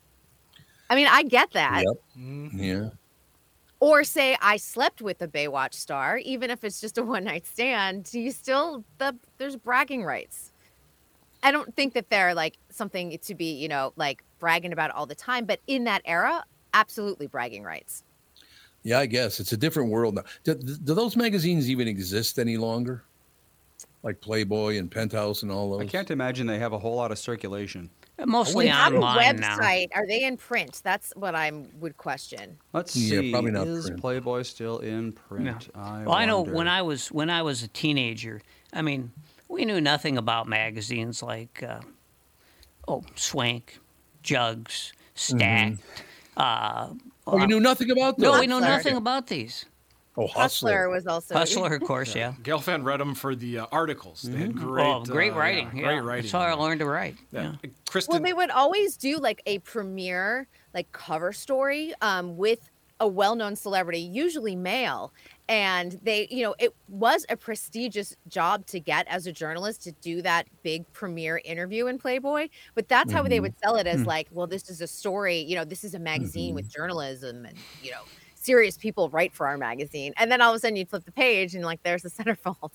I 0.90 0.94
mean, 0.94 1.06
I 1.08 1.22
get 1.22 1.52
that. 1.52 1.84
Yep. 1.86 1.96
Mm-hmm. 2.18 2.62
Yeah. 2.62 2.88
Or 3.80 4.02
say 4.02 4.36
I 4.42 4.56
slept 4.56 5.02
with 5.02 5.22
a 5.22 5.28
Baywatch 5.28 5.74
star, 5.74 6.16
even 6.18 6.50
if 6.50 6.64
it's 6.64 6.80
just 6.80 6.98
a 6.98 7.02
one 7.02 7.22
night 7.24 7.46
stand. 7.46 8.04
Do 8.10 8.18
you 8.18 8.32
still 8.32 8.84
the 8.98 9.14
there's 9.36 9.54
bragging 9.56 10.02
rights. 10.02 10.52
I 11.42 11.50
don't 11.52 11.74
think 11.76 11.94
that 11.94 12.10
they're 12.10 12.34
like 12.34 12.58
something 12.70 13.16
to 13.18 13.34
be 13.34 13.52
you 13.52 13.68
know 13.68 13.92
like 13.96 14.22
bragging 14.38 14.72
about 14.72 14.90
all 14.90 15.06
the 15.06 15.14
time, 15.14 15.44
but 15.44 15.60
in 15.66 15.84
that 15.84 16.02
era, 16.04 16.44
absolutely 16.74 17.26
bragging 17.26 17.64
rights. 17.64 18.04
Yeah, 18.82 19.00
I 19.00 19.06
guess 19.06 19.40
it's 19.40 19.52
a 19.52 19.56
different 19.56 19.90
world 19.90 20.14
now. 20.14 20.22
Do, 20.44 20.54
do 20.54 20.94
those 20.94 21.16
magazines 21.16 21.68
even 21.68 21.88
exist 21.88 22.38
any 22.38 22.56
longer? 22.56 23.02
Like 24.04 24.20
Playboy 24.20 24.78
and 24.78 24.90
Penthouse 24.90 25.42
and 25.42 25.50
all 25.50 25.72
those? 25.72 25.80
I 25.82 25.86
can't 25.86 26.10
imagine 26.10 26.46
they 26.46 26.58
have 26.60 26.72
a 26.72 26.78
whole 26.78 26.94
lot 26.94 27.10
of 27.10 27.18
circulation. 27.18 27.90
Uh, 28.18 28.26
mostly 28.26 28.66
We 28.66 28.68
have 28.68 28.94
a 28.94 28.98
online 28.98 29.40
now. 29.40 29.58
website. 29.58 29.88
Are 29.94 30.06
they 30.06 30.24
in 30.24 30.36
print? 30.36 30.80
That's 30.84 31.12
what 31.16 31.34
I 31.34 31.50
would 31.80 31.96
question. 31.96 32.56
Let's 32.72 32.94
Yeah, 32.96 33.20
see. 33.20 33.32
probably 33.32 33.50
not 33.50 33.66
Is 33.66 33.86
print. 33.86 34.00
Playboy 34.00 34.42
still 34.42 34.78
in 34.78 35.06
Yeah. 35.06 35.20
print? 35.28 35.68
I 35.74 36.04
well, 36.04 36.14
I 36.14 36.24
know 36.24 36.42
when 36.42 36.68
I 36.68 36.82
was 36.82 37.08
when 37.08 37.28
I 37.28 37.42
was 37.42 37.62
a 37.64 37.68
teenager. 37.68 38.40
I 38.72 38.82
mean, 38.82 39.10
we 39.48 39.64
knew 39.64 39.80
nothing 39.80 40.16
about 40.16 40.46
magazines 40.48 41.22
like 41.22 41.62
uh, 41.62 41.80
oh 42.86 43.02
Swank, 43.14 43.78
Jugs, 44.22 44.92
Stacked. 45.14 45.78
Uh, 46.36 46.90
Oh, 47.30 47.38
you 47.38 47.46
knew 47.46 47.60
nothing 47.60 47.90
about 47.90 48.16
those? 48.16 48.32
No, 48.32 48.40
we 48.40 48.46
know 48.46 48.58
nothing 48.58 48.96
about 48.96 49.26
these. 49.26 49.66
Oh, 50.16 50.26
Hustler 50.26 50.88
was 50.88 51.06
also 51.06 51.34
Hustler, 51.34 51.74
of 51.74 51.82
course, 51.82 52.14
yeah. 52.14 52.32
Gelfand 52.42 52.84
read 52.84 53.00
them 53.00 53.14
for 53.14 53.36
the 53.36 53.60
uh, 53.60 53.66
articles. 53.70 54.22
They 54.22 54.36
had 54.38 54.56
great, 54.56 54.84
oh, 54.84 55.04
great 55.04 55.32
uh, 55.32 55.36
writing. 55.36 55.70
yeah, 55.74 55.80
Yeah, 55.80 55.86
great 55.88 56.00
writing. 56.00 56.22
That's 56.22 56.32
how 56.32 56.40
I 56.40 56.54
learned 56.54 56.80
to 56.80 56.86
write. 56.86 57.16
Yeah. 57.30 57.54
Yeah. 57.62 57.70
Kristyn, 57.88 58.14
Well, 58.14 58.22
they 58.22 58.32
would 58.32 58.50
always 58.50 58.96
do 58.96 59.18
like 59.18 59.42
a 59.46 59.58
premiere, 59.60 60.48
like 60.74 60.90
cover 60.90 61.32
story 61.32 61.92
um, 62.00 62.36
with 62.36 62.68
a 62.98 63.06
well-known 63.06 63.54
celebrity, 63.54 64.00
usually 64.00 64.56
male, 64.56 65.12
and 65.48 65.92
they, 66.02 66.28
you 66.30 66.42
know, 66.42 66.54
it 66.58 66.74
was 66.88 67.24
a 67.30 67.36
prestigious 67.36 68.14
job 68.28 68.66
to 68.66 68.80
get 68.80 69.06
as 69.08 69.26
a 69.26 69.32
journalist 69.32 69.82
to 69.84 69.92
do 70.02 70.22
that 70.22 70.46
big 70.62 70.90
premiere 70.92 71.40
interview 71.44 71.86
in 71.86 71.98
Playboy. 71.98 72.48
But 72.74 72.88
that's 72.88 73.12
how 73.12 73.22
they 73.26 73.40
Mhm. 73.40 73.42
would 73.42 73.54
sell 73.62 73.76
it 73.76 73.86
as 73.86 74.00
Hmm. 74.00 74.06
like, 74.06 74.28
well, 74.30 74.46
this 74.46 74.68
is 74.68 74.80
a 74.80 74.86
story, 74.86 75.38
you 75.40 75.54
know, 75.56 75.64
this 75.64 75.84
is 75.84 75.94
a 75.94 75.98
magazine 75.98 76.54
with 76.54 76.68
journalism, 76.68 77.44
and 77.46 77.64
you 77.80 77.90
know. 77.90 78.08
Serious 78.40 78.76
people 78.76 79.10
write 79.10 79.34
for 79.34 79.48
our 79.48 79.58
magazine, 79.58 80.12
and 80.16 80.30
then 80.30 80.40
all 80.40 80.52
of 80.52 80.56
a 80.56 80.60
sudden 80.60 80.76
you'd 80.76 80.88
flip 80.88 81.04
the 81.04 81.10
page 81.10 81.56
and 81.56 81.64
like 81.64 81.82
there's 81.82 82.02
the 82.02 82.08
centerfold. 82.08 82.70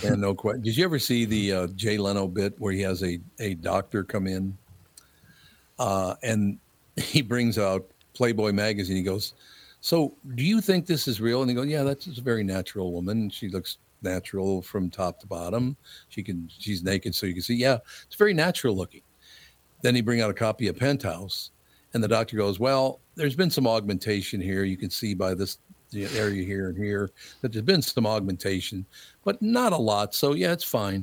Yeah, 0.00 0.14
no 0.16 0.34
question. 0.34 0.62
Did 0.62 0.76
you 0.76 0.84
ever 0.84 0.98
see 0.98 1.24
the 1.24 1.52
uh, 1.52 1.66
Jay 1.68 1.96
Leno 1.98 2.26
bit 2.26 2.58
where 2.58 2.72
he 2.72 2.80
has 2.80 3.02
a, 3.02 3.20
a 3.38 3.54
doctor 3.54 4.02
come 4.04 4.26
in 4.26 4.58
uh, 5.78 6.14
and 6.22 6.58
he 6.96 7.22
brings 7.22 7.58
out 7.58 7.90
Playboy 8.14 8.52
magazine? 8.52 8.96
He 8.96 9.02
goes, 9.02 9.34
So 9.82 10.14
do 10.36 10.44
you 10.44 10.60
think 10.60 10.86
this 10.86 11.08
is 11.08 11.20
real? 11.20 11.42
And 11.42 11.50
he 11.50 11.56
goes, 11.56 11.66
Yeah, 11.66 11.82
that's 11.82 12.06
a 12.06 12.20
very 12.22 12.44
natural 12.44 12.92
woman. 12.92 13.28
She 13.28 13.48
looks 13.48 13.78
natural 14.00 14.62
from 14.62 14.88
top 14.88 15.18
to 15.20 15.26
bottom. 15.26 15.76
She 16.08 16.22
can, 16.22 16.48
she's 16.48 16.84
naked, 16.84 17.14
so 17.14 17.26
you 17.26 17.34
can 17.34 17.42
see, 17.42 17.56
yeah, 17.56 17.78
it's 18.06 18.14
very 18.14 18.32
natural 18.32 18.76
looking. 18.76 19.02
Then 19.82 19.96
he 19.96 20.00
bring 20.00 20.20
out 20.20 20.30
a 20.30 20.34
copy 20.34 20.68
of 20.68 20.78
Penthouse, 20.78 21.50
and 21.94 22.02
the 22.02 22.08
doctor 22.08 22.36
goes, 22.36 22.60
"Well, 22.60 23.00
there's 23.16 23.34
been 23.34 23.50
some 23.50 23.66
augmentation 23.66 24.40
here. 24.40 24.62
You 24.62 24.76
can 24.76 24.90
see 24.90 25.14
by 25.14 25.34
this 25.34 25.58
area 25.92 26.44
here 26.44 26.68
and 26.68 26.78
here 26.78 27.10
that 27.40 27.52
there's 27.52 27.64
been 27.64 27.82
some 27.82 28.06
augmentation, 28.06 28.86
but 29.24 29.42
not 29.42 29.72
a 29.72 29.76
lot. 29.76 30.14
So 30.14 30.34
yeah, 30.34 30.52
it's 30.52 30.62
fine." 30.62 30.94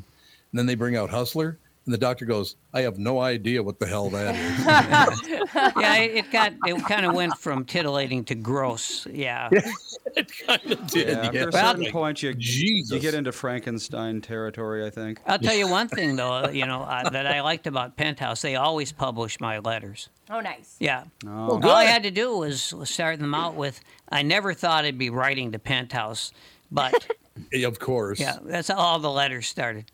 And 0.52 0.58
then 0.58 0.66
they 0.66 0.76
bring 0.76 0.96
out 0.96 1.10
Hustler, 1.10 1.60
and 1.90 1.94
the 1.96 1.98
doctor 1.98 2.24
goes, 2.26 2.56
"I 2.72 2.82
have 2.82 3.00
no 3.00 3.20
idea 3.20 3.64
what 3.64 3.80
the 3.80 3.88
hell 3.88 4.12
that 4.12 4.36
is." 4.36 5.28
yeah, 5.76 5.98
it 5.98 6.18
it 6.18 6.32
got 6.32 6.54
it 6.68 6.86
kind 6.86 7.04
of 7.04 7.16
went 7.16 7.36
from 7.40 7.66
titillating 7.66 8.24
to 8.26 8.36
gross. 8.36 9.08
Yeah. 9.12 9.50
it 10.16 10.32
kind 10.46 10.72
of 10.72 10.86
did. 10.86 11.08
Yeah, 11.08 11.26
after 11.26 11.50
a 11.50 11.52
Well, 11.52 11.74
certain 11.76 11.92
point, 11.92 12.22
you 12.22 12.36
Jesus. 12.36 12.92
you 12.94 13.00
get 13.00 13.16
into 13.16 13.32
Frankenstein 13.32 14.22
territory. 14.22 14.86
I 14.86 14.92
think. 14.92 15.20
I'll 15.26 15.40
tell 15.40 15.56
you 15.56 15.68
one 15.68 15.88
thing 15.88 16.16
though, 16.16 16.50
you 16.50 16.68
know, 16.68 16.84
uh, 16.84 17.10
that 17.10 17.26
I 17.26 17.42
liked 17.42 17.66
about 17.66 17.98
Penthouse. 17.98 18.44
They 18.44 18.56
always 18.56 18.92
publish 18.92 19.40
my 19.40 19.58
letters. 19.58 20.10
Oh, 20.30 20.42
nice. 20.42 20.76
Yeah. 20.80 21.06
Oh. 21.26 21.60
All 21.60 21.72
I 21.72 21.86
had 21.86 22.04
to 22.04 22.12
do 22.12 22.38
was 22.38 22.72
start 22.84 23.18
them 23.18 23.34
out 23.34 23.56
with, 23.56 23.82
I 24.10 24.22
never 24.22 24.54
thought 24.54 24.86
I'd 24.86 25.00
be 25.00 25.10
writing 25.10 25.54
to 25.54 25.60
Penthouse, 25.60 26.34
but 26.72 26.94
of 27.66 27.80
course. 27.80 28.20
yeah, 28.20 28.38
that's 28.44 28.68
how 28.68 28.76
all 28.76 29.00
the 29.00 29.10
letters 29.10 29.48
started. 29.48 29.92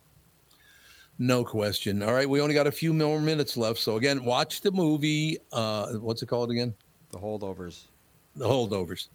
No 1.18 1.44
question. 1.44 2.02
All 2.02 2.12
right, 2.12 2.28
we 2.28 2.40
only 2.40 2.54
got 2.54 2.66
a 2.66 2.72
few 2.72 2.92
more 2.92 3.20
minutes 3.20 3.56
left. 3.56 3.78
So 3.78 3.96
again, 3.96 4.24
watch 4.24 4.60
the 4.60 4.70
movie. 4.70 5.38
Uh, 5.52 5.94
what's 5.94 6.22
it 6.22 6.26
called 6.26 6.50
again? 6.50 6.74
The 7.10 7.18
holdovers. 7.18 7.84
The 8.34 8.46
holdovers. 8.46 9.08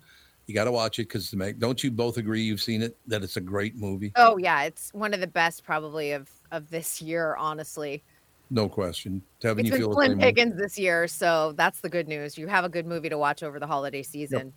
You 0.47 0.55
got 0.55 0.63
to 0.63 0.71
watch 0.71 0.97
it 0.97 1.03
because 1.03 1.29
don't 1.59 1.83
you 1.83 1.91
both 1.91 2.17
agree 2.17 2.41
you've 2.41 2.61
seen 2.61 2.81
it 2.81 2.97
that 3.07 3.23
it's 3.23 3.37
a 3.37 3.41
great 3.41 3.75
movie? 3.75 4.11
Oh 4.15 4.37
yeah, 4.37 4.63
it's 4.63 4.91
one 4.93 5.13
of 5.13 5.19
the 5.19 5.27
best 5.27 5.63
probably 5.63 6.11
of 6.13 6.29
of 6.51 6.69
this 6.71 7.01
year, 7.01 7.35
honestly. 7.37 8.03
No 8.49 8.67
question. 8.67 9.21
Tevin, 9.41 9.59
It's 9.59 9.65
you 9.67 9.71
been 9.71 9.79
feel 9.79 9.89
the 9.89 9.95
slim 9.95 10.11
same 10.11 10.17
way? 10.17 10.23
pickings 10.25 10.57
this 10.57 10.77
year, 10.77 11.07
so 11.07 11.53
that's 11.55 11.79
the 11.79 11.87
good 11.87 12.07
news. 12.07 12.37
You 12.37 12.47
have 12.47 12.65
a 12.65 12.69
good 12.69 12.85
movie 12.85 13.07
to 13.07 13.17
watch 13.17 13.43
over 13.43 13.59
the 13.59 13.67
holiday 13.67 14.03
season. 14.03 14.51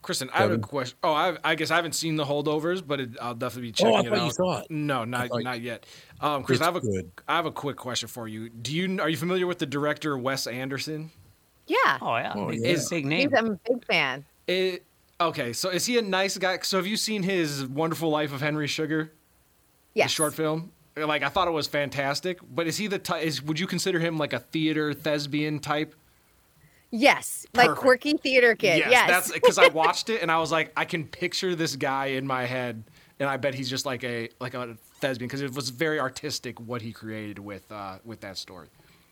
Kristyn, 0.00 0.30
I 0.32 0.38
have 0.42 0.52
a 0.52 0.58
question. 0.58 0.96
Oh, 1.02 1.12
I, 1.12 1.36
I 1.44 1.54
guess 1.56 1.70
I 1.70 1.76
haven't 1.76 1.94
seen 1.94 2.16
the 2.16 2.24
holdovers, 2.24 2.86
but 2.86 3.00
it, 3.00 3.10
I'll 3.20 3.34
definitely 3.34 3.68
be 3.68 3.72
checking 3.72 3.92
Oh, 3.92 3.96
I 3.96 4.02
checking 4.02 4.12
it 4.12 4.16
thought 4.16 4.22
out. 4.22 4.26
you 4.26 4.32
saw 4.32 4.58
it. 4.60 4.70
No, 4.70 5.04
not 5.04 5.28
thought- 5.28 5.42
not 5.42 5.60
yet. 5.60 5.84
Um, 6.20 6.44
Kristyn, 6.44 6.62
I 6.62 6.66
have 6.66 6.76
a 6.76 6.80
good. 6.80 7.10
I 7.26 7.36
have 7.36 7.46
a 7.46 7.50
quick 7.52 7.76
question 7.76 8.08
for 8.08 8.26
you. 8.28 8.48
Do 8.48 8.74
you 8.74 9.00
are 9.00 9.08
you 9.08 9.16
familiar 9.16 9.46
with 9.46 9.58
the 9.58 9.66
director 9.66 10.16
Wes 10.16 10.46
Anderson? 10.46 11.10
Yeah. 11.66 11.98
Oh 12.00 12.16
yeah, 12.16 12.32
Oh, 12.34 12.48
big, 12.48 12.60
yeah. 12.60 12.66
big 12.68 12.76
He's 12.76 13.04
name. 13.04 13.30
I'm 13.36 13.46
a 13.52 13.58
big 13.68 13.84
fan. 13.86 14.24
It, 14.46 14.84
okay, 15.20 15.52
so 15.52 15.68
is 15.68 15.84
he 15.84 15.98
a 15.98 16.02
nice 16.02 16.38
guy? 16.38 16.58
So 16.62 16.78
have 16.78 16.86
you 16.86 16.96
seen 16.96 17.22
his 17.22 17.66
Wonderful 17.66 18.08
Life 18.08 18.32
of 18.32 18.40
Henry 18.40 18.66
Sugar? 18.68 19.12
Yes. 19.94 20.06
The 20.06 20.12
short 20.14 20.34
film. 20.34 20.72
Like 20.96 21.22
I 21.22 21.28
thought 21.28 21.46
it 21.48 21.52
was 21.52 21.66
fantastic, 21.68 22.38
but 22.54 22.66
is 22.66 22.76
he 22.76 22.86
the 22.86 22.98
type? 22.98 23.22
Is 23.24 23.42
would 23.42 23.60
you 23.60 23.66
consider 23.66 23.98
him 24.00 24.16
like 24.16 24.32
a 24.32 24.38
theater 24.38 24.94
thespian 24.94 25.58
type? 25.58 25.94
Yes. 26.90 27.46
Like 27.54 27.68
Perfect. 27.68 27.82
quirky 27.82 28.12
theater 28.16 28.54
kid. 28.54 28.78
Yes. 28.88 29.08
that's 29.08 29.32
because 29.32 29.58
I 29.58 29.68
watched 29.68 30.08
it 30.10 30.22
and 30.22 30.30
I 30.30 30.38
was 30.38 30.50
like, 30.50 30.72
I 30.76 30.84
can 30.84 31.04
picture 31.04 31.54
this 31.54 31.76
guy 31.76 32.06
in 32.06 32.26
my 32.26 32.44
head, 32.46 32.82
and 33.20 33.28
I 33.28 33.36
bet 33.36 33.54
he's 33.54 33.68
just 33.68 33.84
like 33.86 34.04
a 34.04 34.30
like 34.40 34.54
a 34.54 34.76
thespian 35.00 35.28
because 35.28 35.42
it 35.42 35.52
was 35.54 35.68
very 35.70 36.00
artistic 36.00 36.58
what 36.60 36.80
he 36.82 36.92
created 36.92 37.38
with 37.38 37.70
uh, 37.70 37.98
with 38.04 38.20
that 38.20 38.36
story. 38.38 38.68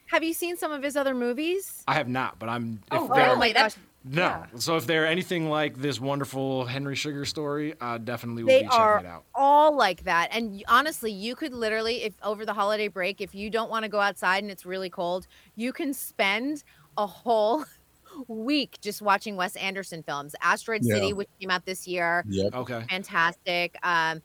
have 0.06 0.22
you 0.22 0.32
seen 0.32 0.56
some 0.56 0.72
of 0.72 0.82
his 0.82 0.96
other 0.96 1.14
movies? 1.14 1.82
I 1.86 1.94
have 1.94 2.08
not, 2.08 2.38
but 2.38 2.48
I'm 2.48 2.80
Oh, 2.90 3.04
if 3.06 3.12
they're- 3.12 3.26
really? 3.34 3.52
That's 3.52 3.76
No. 4.04 4.44
So 4.56 4.76
if 4.76 4.86
they're 4.86 5.04
anything 5.06 5.50
like 5.50 5.76
this 5.78 6.00
wonderful 6.00 6.64
Henry 6.64 6.94
Sugar 6.94 7.24
story, 7.24 7.74
I 7.80 7.98
definitely 7.98 8.44
will 8.44 8.48
They 8.48 8.62
be 8.62 8.68
checking 8.68 9.06
it 9.06 9.10
out. 9.10 9.24
all 9.34 9.76
like 9.76 10.04
that. 10.04 10.28
And 10.30 10.62
honestly, 10.68 11.10
you 11.10 11.34
could 11.34 11.52
literally, 11.52 12.04
if 12.04 12.14
over 12.22 12.46
the 12.46 12.52
holiday 12.54 12.86
break, 12.86 13.20
if 13.20 13.34
you 13.34 13.50
don't 13.50 13.68
want 13.68 13.82
to 13.82 13.88
go 13.88 13.98
outside 14.00 14.44
and 14.44 14.50
it's 14.50 14.64
really 14.64 14.90
cold, 14.90 15.26
you 15.56 15.72
can 15.72 15.92
spend 15.92 16.62
a 16.96 17.06
whole 17.06 17.64
week 18.28 18.78
just 18.80 19.02
watching 19.02 19.36
Wes 19.36 19.56
Anderson 19.56 20.02
films. 20.02 20.34
Asteroid 20.42 20.80
Yeah. 20.84 20.94
City, 20.94 21.12
which 21.12 21.28
came 21.40 21.50
out 21.50 21.64
this 21.66 21.86
year. 21.86 22.24
Yep. 22.28 22.54
Okay. 22.54 22.84
Fantastic. 22.90 23.76
Um, 23.82 24.22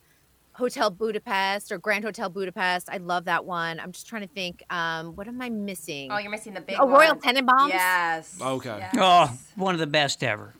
Hotel 0.53 0.89
Budapest 0.89 1.71
or 1.71 1.77
Grand 1.77 2.03
Hotel 2.03 2.29
Budapest. 2.29 2.89
I 2.89 2.97
love 2.97 3.25
that 3.25 3.45
one. 3.45 3.79
I'm 3.79 3.93
just 3.93 4.07
trying 4.07 4.23
to 4.23 4.27
think. 4.27 4.63
Um, 4.69 5.15
what 5.15 5.27
am 5.27 5.41
I 5.41 5.49
missing? 5.49 6.11
Oh, 6.11 6.17
you're 6.17 6.29
missing 6.29 6.53
the 6.53 6.61
big 6.61 6.75
Oh, 6.79 6.87
Royal 6.89 7.15
one. 7.15 7.21
Tenenbaums? 7.21 7.69
Yes. 7.69 8.37
Okay. 8.41 8.77
Yes. 8.79 8.95
Oh, 8.97 9.37
one 9.55 9.73
of 9.73 9.79
the 9.79 9.87
best 9.87 10.23
ever. 10.23 10.53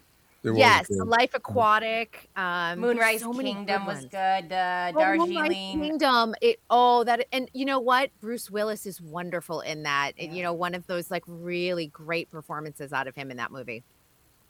There 0.44 0.56
Yes, 0.56 0.89
a- 0.89 1.04
Life 1.04 1.32
Aquatic. 1.36 2.30
Um, 2.36 2.80
Moonrise 2.80 3.22
so 3.22 3.32
Kingdom 3.34 3.86
was 3.86 3.98
ones. 4.00 4.06
good. 4.10 4.52
Uh, 4.52 4.92
Oh, 4.96 5.16
Moonrise 5.16 5.18
Darjeeling. 5.36 5.82
Kingdom. 5.82 6.36
It 6.42 6.60
oh 6.70 7.04
that 7.04 7.26
and 7.32 7.50
you 7.54 7.66
know 7.66 7.80
what? 7.80 8.10
Bruce 8.20 8.50
Willis 8.50 8.86
is 8.86 9.00
wonderful 9.00 9.62
in 9.62 9.84
that. 9.84 10.14
And, 10.18 10.36
You 10.36 10.42
know, 10.44 10.54
one 10.54 10.74
of 10.74 10.88
those 10.88 11.12
like 11.12 11.24
really 11.28 11.88
great 11.88 12.30
performances 12.32 12.92
out 12.92 13.08
of 13.08 13.16
him 13.16 13.30
in 13.30 13.38
that 13.38 13.52
movie. 13.52 13.84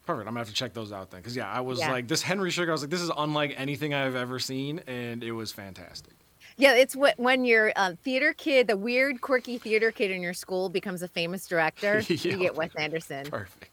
Perfect. 0.05 0.27
I'm 0.27 0.33
gonna 0.33 0.39
have 0.39 0.47
to 0.47 0.53
check 0.53 0.73
those 0.73 0.91
out 0.91 1.11
then, 1.11 1.19
because 1.19 1.35
yeah, 1.35 1.51
I 1.51 1.59
was 1.59 1.79
Yeah. 1.79 1.91
like 1.91 2.07
this 2.07 2.21
Henry 2.21 2.51
Sugar. 2.51 2.71
I 2.71 2.73
was 2.73 2.81
like, 2.81 2.89
this 2.89 3.01
is 3.01 3.11
unlike 3.17 3.53
anything 3.57 3.93
I've 3.93 4.15
ever 4.15 4.39
seen, 4.39 4.79
and 4.87 5.23
it 5.23 5.33
was 5.33 5.51
fantastic. 5.51 6.13
Yeah, 6.57 6.73
it's 6.73 6.95
what 6.95 7.19
when 7.19 7.45
your 7.45 7.71
uh, 7.75 7.93
theater 8.03 8.33
kid, 8.33 8.67
the 8.67 8.75
weird, 8.77 9.21
quirky 9.21 9.57
theater 9.57 9.91
kid 9.91 10.09
in 10.11 10.21
your 10.21 10.33
school 10.33 10.69
becomes 10.69 11.01
a 11.01 11.07
famous 11.07 11.47
director. 11.47 12.01
Yeah. 12.09 12.17
You 12.31 12.37
get 12.37 12.55
Wes 12.55 12.71
Anderson. 12.77 13.25
Perfect. 13.25 13.70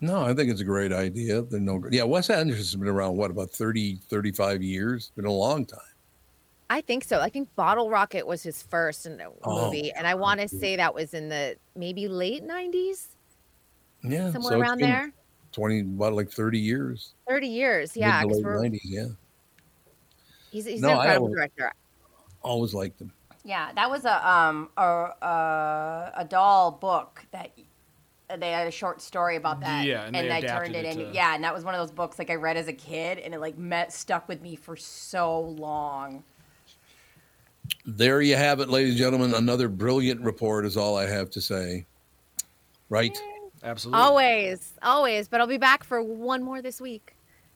No, 0.00 0.22
I 0.24 0.34
think 0.34 0.50
it's 0.50 0.60
a 0.60 0.64
great 0.64 0.92
idea. 0.92 1.42
They're 1.42 1.58
no, 1.60 1.82
yeah, 1.90 2.02
Wes 2.02 2.28
Anderson's 2.28 2.74
been 2.74 2.88
around, 2.88 3.16
what, 3.16 3.30
about 3.30 3.50
30, 3.50 3.96
35 4.08 4.62
years? 4.62 5.10
Been 5.16 5.24
a 5.24 5.32
long 5.32 5.64
time. 5.64 5.80
I 6.68 6.80
think 6.80 7.04
so. 7.04 7.20
I 7.20 7.28
think 7.30 7.48
Bottle 7.54 7.88
Rocket 7.90 8.26
was 8.26 8.42
his 8.42 8.62
first 8.62 9.06
in- 9.06 9.20
Oh, 9.44 9.64
movie, 9.66 9.92
and 9.92 10.06
I 10.06 10.14
want 10.14 10.40
to 10.40 10.48
say 10.48 10.76
that 10.76 10.92
was 10.94 11.14
in 11.14 11.28
the 11.28 11.56
maybe 11.76 12.08
late 12.08 12.42
'90s, 12.44 13.06
Yeah. 14.02 14.32
somewhere 14.32 14.52
so 14.54 14.60
around 14.60 14.80
there. 14.80 15.12
20, 15.52 15.80
about 15.80 16.12
like 16.14 16.30
30 16.30 16.58
years. 16.58 17.14
30 17.28 17.46
years. 17.46 17.96
Yeah, 17.96 18.20
to 18.22 18.28
'cause 18.28 18.42
late 18.42 18.72
90s, 18.72 18.80
yeah. 18.84 19.06
he's, 20.50 20.64
he's 20.66 20.80
No, 20.80 20.88
an 20.90 20.94
I 20.98 21.00
incredible 21.02 21.26
always- 21.28 21.36
director. 21.36 21.72
Always 22.42 22.74
liked 22.74 23.00
him. 23.00 23.12
Yeah, 23.44 23.70
that 23.74 23.88
was 23.88 24.04
a 24.04 24.28
um 24.28 24.68
a 24.76 24.82
a, 24.82 26.12
a 26.16 26.24
Dahl 26.28 26.72
book 26.72 27.24
that 27.30 27.52
they 28.38 28.50
had 28.50 28.66
a 28.66 28.70
short 28.70 29.00
story 29.00 29.36
about 29.36 29.60
that. 29.60 29.84
Yeah, 29.84 30.04
and 30.04 30.14
they 30.14 30.30
I 30.30 30.38
adapted 30.38 30.72
turned 30.72 30.76
it, 30.76 30.84
it 30.84 30.92
into 30.92 31.04
to- 31.10 31.14
yeah, 31.14 31.34
and 31.34 31.44
that 31.44 31.54
was 31.54 31.64
one 31.64 31.74
of 31.74 31.80
those 31.80 31.92
books 31.92 32.18
like 32.18 32.30
I 32.30 32.34
read 32.34 32.56
as 32.56 32.68
a 32.68 32.72
kid, 32.72 33.18
and 33.18 33.34
it 33.34 33.40
like 33.40 33.56
met 33.56 33.92
stuck 33.92 34.28
with 34.28 34.42
me 34.42 34.56
for 34.56 34.76
so 34.76 35.40
long. 35.40 36.24
There 37.84 38.20
you 38.20 38.36
have 38.36 38.60
it, 38.60 38.68
ladies 38.68 38.90
and 38.90 38.98
gentlemen. 38.98 39.34
Another 39.34 39.68
brilliant 39.68 40.20
report 40.22 40.66
is 40.66 40.76
all 40.76 40.96
I 40.96 41.06
have 41.06 41.30
to 41.30 41.40
say. 41.40 41.86
Right? 42.88 43.16
Absolutely. 43.62 44.00
Always, 44.00 44.72
always. 44.82 45.28
But 45.28 45.40
I'll 45.40 45.46
be 45.48 45.58
back 45.58 45.82
for 45.82 46.02
one 46.02 46.42
more 46.42 46.62
this 46.62 46.80
week. 46.80 47.14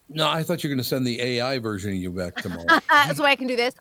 No, 0.09 0.29
I 0.29 0.43
thought 0.43 0.65
you 0.65 0.69
were 0.69 0.75
going 0.75 0.83
to 0.83 0.89
send 0.89 1.07
the 1.07 1.21
AI 1.21 1.61
version 1.61 1.91
of 1.91 1.97
you 1.97 2.11
back 2.11 2.35
tomorrow. 2.37 2.65
That's 2.89 3.21
why 3.21 3.27
I 3.27 3.37
can 3.37 3.47
do 3.47 3.55
this. 3.55 3.75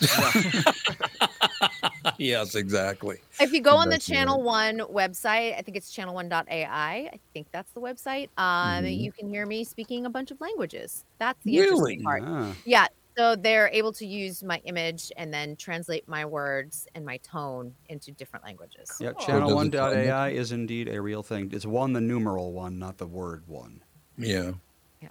yes, 2.18 2.54
exactly. 2.54 3.18
If 3.40 3.52
you 3.52 3.60
go 3.60 3.76
on 3.76 3.88
the 3.88 3.96
Exactly 3.96 4.14
Channel 4.16 4.42
One 4.42 4.78
website, 4.80 5.56
I 5.58 5.62
think 5.62 5.76
it's 5.76 5.94
channel1.ai. 5.94 6.66
I 7.12 7.20
think 7.32 7.48
that's 7.52 7.72
the 7.72 7.80
website. 7.80 8.28
Um, 8.36 8.84
Mhm. 8.84 8.98
you 9.00 9.12
can 9.12 9.28
hear 9.28 9.46
me 9.46 9.64
speaking 9.64 10.06
a 10.06 10.10
bunch 10.10 10.30
of 10.30 10.40
languages. 10.40 11.04
That's 11.18 11.42
the 11.44 11.58
Really? 11.58 11.94
interesting 11.94 12.02
part. 12.02 12.22
Ah. 12.26 12.54
Yeah. 12.64 12.86
So 13.16 13.36
they're 13.36 13.68
able 13.68 13.92
to 13.92 14.06
use 14.06 14.42
my 14.42 14.60
image 14.64 15.12
and 15.16 15.32
then 15.32 15.54
translate 15.56 16.08
my 16.08 16.24
words 16.24 16.88
and 16.96 17.04
my 17.06 17.18
tone 17.18 17.76
into 17.88 18.10
different 18.10 18.44
languages. 18.44 18.90
Yeah, 18.98 19.12
does 19.12 19.28
it 19.28 19.30
channel1.ai 19.30 20.30
is 20.30 20.50
indeed 20.50 20.88
a 20.88 21.00
real 21.00 21.22
thing. 21.22 21.50
It's 21.52 21.64
one, 21.64 21.92
the 21.92 22.00
numeral 22.00 22.52
one, 22.52 22.76
not 22.78 22.98
the 22.98 23.06
word 23.06 23.46
one. 23.46 23.84
Yeah. 24.18 24.52
Yeah. 25.00 25.10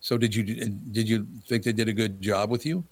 So 0.00 0.16
did 0.16 0.34
you 0.34 0.44
did 0.44 1.08
you 1.08 1.26
think 1.46 1.64
they 1.64 1.72
did 1.74 1.88
a 1.88 1.92
good 1.92 2.22
job 2.22 2.50
with 2.50 2.64
you? 2.64 2.84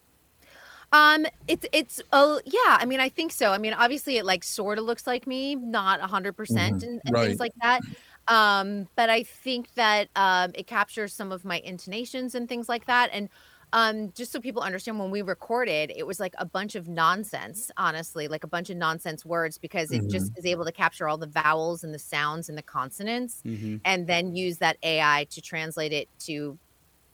Um, 0.92 1.24
it's 1.46 1.66
it's 1.72 2.00
oh 2.12 2.40
yeah. 2.44 2.76
I 2.80 2.84
mean, 2.84 2.98
I 3.00 3.08
think 3.08 3.30
so. 3.32 3.52
I 3.52 3.58
mean, 3.58 3.72
obviously, 3.74 4.16
it 4.16 4.24
like 4.24 4.42
sort 4.42 4.78
of 4.78 4.84
looks 4.84 5.06
like 5.06 5.26
me, 5.26 5.54
not 5.54 6.00
a 6.00 6.06
hundred 6.08 6.32
percent, 6.36 6.82
Mhm. 6.82 6.82
and, 6.82 7.00
and 7.06 7.16
Right. 7.16 7.20
things 7.20 7.38
like 7.38 7.52
that. 7.62 7.84
Um, 8.26 8.88
but 8.96 9.08
I 9.08 9.22
think 9.22 9.72
that 9.74 10.08
um, 10.16 10.50
it 10.54 10.66
captures 10.66 11.14
some 11.14 11.30
of 11.32 11.44
my 11.44 11.60
intonations 11.60 12.34
and 12.34 12.48
things 12.48 12.68
like 12.68 12.86
that. 12.86 13.10
And 13.12 13.28
um, 13.72 14.10
just 14.16 14.32
so 14.32 14.40
people 14.40 14.62
understand, 14.62 14.98
when 14.98 15.12
we 15.12 15.22
recorded, 15.22 15.92
it 15.94 16.06
was 16.08 16.18
like 16.18 16.34
a 16.38 16.44
bunch 16.46 16.74
of 16.74 16.88
nonsense. 16.88 17.70
Honestly, 17.76 18.26
like 18.26 18.42
a 18.42 18.48
bunch 18.48 18.68
of 18.68 18.76
nonsense 18.76 19.24
words 19.24 19.58
because 19.58 19.92
it 19.92 20.08
just 20.08 20.32
is 20.36 20.44
able 20.44 20.64
to 20.64 20.72
capture 20.72 21.06
all 21.08 21.18
the 21.18 21.28
vowels 21.28 21.84
and 21.84 21.94
the 21.94 21.98
sounds 22.00 22.48
and 22.48 22.58
the 22.58 22.62
consonants, 22.64 23.44
Mm-hmm. 23.44 23.76
and 23.84 24.08
then 24.08 24.34
use 24.34 24.58
that 24.58 24.76
AI 24.82 25.26
to 25.30 25.40
translate 25.40 25.92
it 25.92 26.08
to 26.26 26.58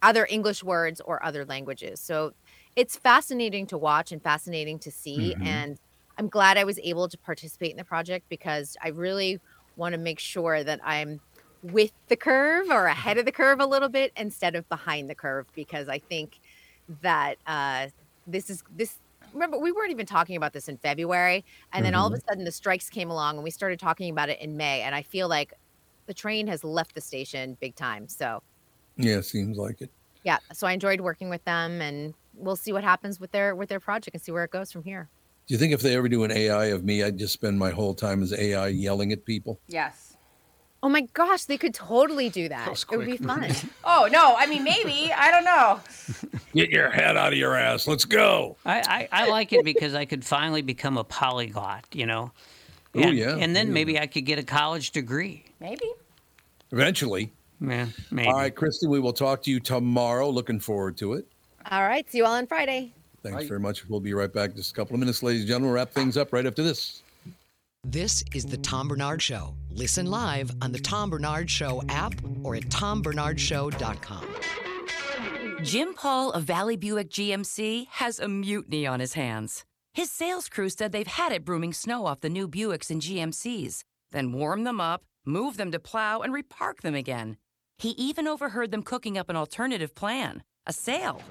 other 0.03 0.27
English 0.31 0.63
words 0.63 1.01
or 1.01 1.25
other 1.25 1.45
languages. 1.45 2.01
So 2.03 2.33
it's 2.77 2.97
fascinating 2.97 3.67
to 3.69 3.79
watch 3.79 4.13
and 4.13 4.23
fascinating 4.23 4.79
to 4.81 4.91
see. 4.93 5.37
Mhm. 5.37 5.41
And 5.41 5.79
I'm 6.19 6.29
glad 6.29 6.59
I 6.59 6.65
was 6.65 6.79
able 6.81 7.09
to 7.09 7.19
participate 7.19 7.71
in 7.73 7.77
the 7.77 7.85
project 7.85 8.27
because 8.29 8.77
I 8.83 8.89
really 8.89 9.39
want 9.77 9.95
to 9.95 9.99
make 9.99 10.19
sure 10.21 10.63
that 10.65 10.81
I'm 10.85 11.21
with 11.63 11.93
the 12.09 12.17
curve 12.17 12.69
or 12.71 12.87
ahead 12.87 13.19
of 13.19 13.25
the 13.25 13.33
curve 13.33 13.61
a 13.61 13.67
little 13.67 13.89
bit 13.89 14.13
instead 14.17 14.55
of 14.55 14.69
behind 14.69 15.11
the 15.11 15.15
curve 15.15 15.47
because 15.55 15.89
I 15.89 15.99
think 15.99 16.39
that 16.89 17.39
uh, 17.47 17.89
this 18.27 18.51
is 18.51 18.63
this. 18.71 19.01
Remember, 19.33 19.59
we 19.59 19.73
weren't 19.73 19.91
even 19.91 20.07
talking 20.07 20.37
about 20.37 20.53
this 20.53 20.69
in 20.69 20.79
February, 20.79 21.45
and 21.73 21.85
then 21.85 21.95
all 21.95 22.07
of 22.07 22.15
a 22.15 22.19
sudden 22.31 22.45
the 22.45 22.53
strikes 22.53 22.89
came 22.89 23.11
along, 23.11 23.37
and 23.37 23.45
we 23.45 23.51
started 23.51 23.79
talking 23.81 24.11
about 24.11 24.29
it 24.29 24.41
in 24.41 24.57
May. 24.57 24.83
And 24.83 24.95
I 24.95 25.03
feel 25.03 25.29
like 25.29 25.53
the 26.07 26.15
train 26.15 26.47
has 26.47 26.65
left 26.65 26.95
the 26.95 27.01
station 27.01 27.57
big 27.61 27.77
time. 27.77 28.09
So 28.09 28.41
Yeah, 28.97 29.21
seems 29.23 29.57
like 29.59 29.81
it. 29.83 29.93
yeah 30.23 30.39
so 30.53 30.67
i 30.67 30.73
enjoyed 30.73 31.01
working 31.01 31.29
with 31.31 31.45
them 31.45 31.81
and 31.81 32.15
we'll 32.37 32.57
see 32.57 32.73
what 32.73 32.85
happens 32.85 33.19
with 33.19 33.31
their 33.33 33.55
with 33.55 33.69
their 33.69 33.81
project 33.81 34.15
and 34.15 34.23
see 34.23 34.31
where 34.33 34.45
it 34.45 34.51
goes 34.51 34.71
from 34.71 34.83
here 34.85 35.09
Do 35.47 35.55
you 35.55 35.59
think 35.59 35.73
if 35.73 35.81
they 35.81 35.97
ever 35.97 36.09
do 36.09 36.25
an 36.25 36.31
AI 36.31 36.67
of 36.67 36.85
me, 36.85 37.03
I'd 37.03 37.19
just 37.19 37.33
spend 37.33 37.59
my 37.59 37.71
whole 37.71 37.95
time 37.95 38.23
as 38.23 38.33
AI 38.33 38.69
yelling 38.69 39.13
at 39.13 39.25
people? 39.25 39.59
Yes. 39.69 40.17
oh 40.83 40.89
my 40.89 41.03
gosh 41.15 41.45
they 41.45 41.57
could 41.59 41.75
totally 41.75 42.29
do 42.29 42.49
that, 42.49 42.69
was 42.69 42.85
it 42.91 42.97
would 42.97 43.07
be 43.07 43.17
fun 43.17 43.51
Oh 43.85 44.09
no, 44.11 44.35
I 44.37 44.47
mean 44.47 44.63
maybe 44.65 45.13
I 45.13 45.31
don't 45.31 45.45
know. 45.45 45.81
Get 46.55 46.71
your 46.71 46.91
head 46.91 47.17
out 47.17 47.33
of 47.33 47.39
your 47.39 47.55
ass. 47.55 47.87
Let's 47.87 48.05
go. 48.05 48.57
I, 48.65 49.09
I, 49.13 49.25
I 49.25 49.29
like 49.29 49.53
it 49.53 49.65
because 49.65 49.95
I 49.95 50.05
could 50.05 50.25
finally 50.25 50.63
become 50.63 50.97
a 50.97 51.05
polyglot, 51.05 51.85
you 51.93 52.07
know. 52.07 52.33
Ooh, 52.97 53.01
And, 53.03 53.17
yeah. 53.17 53.37
and 53.37 53.55
then 53.55 53.69
Ooh. 53.69 53.73
maybe 53.73 53.99
I 53.99 54.07
could 54.07 54.25
get 54.25 54.39
a 54.39 54.43
college 54.43 54.91
degree. 54.93 55.45
Maybe. 55.61 55.85
Eventually. 56.73 57.31
Yeah, 57.61 57.87
maybe. 58.11 58.29
All 58.29 58.35
right, 58.35 58.55
Christy, 58.55 58.87
we 58.87 59.01
will 59.01 59.13
talk 59.13 59.43
to 59.45 59.51
you 59.51 59.61
tomorrow. 59.61 60.29
Looking 60.31 60.61
forward 60.61 60.97
to 60.99 61.13
it. 61.15 61.27
All 61.71 61.83
right 61.83 62.11
see 62.11 62.19
you 62.19 62.25
all 62.25 62.35
on 62.35 62.47
friday 62.47 62.93
Thanks 63.31 63.49
very 63.49 63.61
much. 63.61 63.89
We'll 63.89 64.01
be 64.01 64.15
right 64.15 64.33
back 64.33 64.51
in 64.51 64.57
just 64.57 64.73
a 64.73 64.75
couple 64.75 64.95
of 64.95 65.01
minutes, 65.01 65.23
ladies 65.23 65.43
and 65.43 65.49
gentlemen. 65.49 65.71
We'll 65.71 65.77
wrap 65.77 65.91
things 65.91 66.17
up 66.17 66.33
right 66.33 66.47
after 66.47 66.63
this. 66.63 67.03
This 67.85 68.25
is 68.35 68.45
the 68.45 68.57
Tom 68.57 68.89
Barnard 68.89 69.23
Show. 69.23 69.55
Listen 69.71 70.07
live 70.07 70.51
on 70.61 70.73
the 70.73 70.79
Tom 70.79 71.11
Barnard 71.11 71.49
Show 71.51 71.83
app 71.89 72.15
or 72.43 72.57
at 72.57 72.65
tombarnardshow.com. 72.65 74.27
Jim 75.63 75.95
Paul 75.95 76.33
of 76.33 76.45
Valley 76.45 76.77
Buick 76.77 77.11
GMC 77.11 77.87
has 77.91 78.19
a 78.19 78.29
mutiny 78.29 78.87
on 78.87 79.01
his 79.01 79.15
hands. 79.15 79.65
His 79.95 80.11
sales 80.11 80.49
crew 80.49 80.69
said 80.69 80.93
they've 80.93 81.07
had 81.07 81.33
it 81.33 81.45
brooming 81.45 81.73
snow 81.73 82.07
off 82.07 82.21
the 82.21 82.29
new 82.29 82.47
Buicks 82.49 82.91
and 82.91 83.01
GMCs, 83.01 83.83
then 84.13 84.33
warm 84.33 84.65
them 84.65 84.81
up, 84.81 85.05
move 85.25 85.57
them 85.57 85.73
to 85.73 85.79
plow, 85.79 86.21
and 86.21 86.35
repark 86.35 86.83
them 86.83 86.95
again. 86.95 87.39
He 87.79 87.91
even 87.91 88.27
overheard 88.29 88.71
them 88.71 88.83
cooking 88.83 89.17
up 89.17 89.31
an 89.31 89.37
alternative 89.37 89.95
plan 89.95 90.43
a 90.67 90.73
sale. 90.73 91.23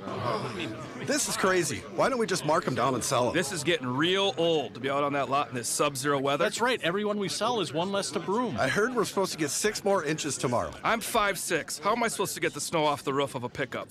This 1.06 1.28
is 1.28 1.36
crazy. 1.36 1.78
Why 1.96 2.10
don't 2.10 2.20
we 2.20 2.26
just 2.26 2.46
mark 2.46 2.64
them 2.64 2.74
down 2.74 2.94
and 2.94 3.04
sell 3.04 3.26
them? 3.26 3.34
This 3.34 3.52
is 3.52 3.64
getting 3.64 3.88
real 3.88 4.34
old 4.38 4.74
to 4.76 4.80
be 4.80 4.90
out 4.90 5.04
on 5.04 5.14
that 5.14 5.30
lot 5.30 5.50
in 5.50 5.56
this 5.56 5.68
sub-zero 5.68 6.20
weather. 6.20 6.44
That's 6.44 6.62
right. 6.62 6.82
Everyone 6.82 7.18
we 7.18 7.28
sell 7.28 7.60
is 7.60 7.74
one 7.74 7.92
less 7.92 8.12
to 8.12 8.20
broom. 8.20 8.56
I 8.58 8.70
heard 8.70 8.96
we're 8.96 9.06
supposed 9.06 9.34
to 9.34 9.38
get 9.38 9.50
six 9.50 9.84
more 9.84 10.06
inches 10.06 10.38
tomorrow. 10.38 10.72
I'm 10.84 11.02
5'6". 11.02 11.82
How 11.82 11.92
am 11.92 12.04
I 12.04 12.08
supposed 12.08 12.34
to 12.36 12.40
get 12.40 12.54
the 12.54 12.62
snow 12.62 12.86
off 12.86 13.04
the 13.04 13.14
roof 13.14 13.36
of 13.36 13.44
a 13.44 13.50
pickup? 13.50 13.90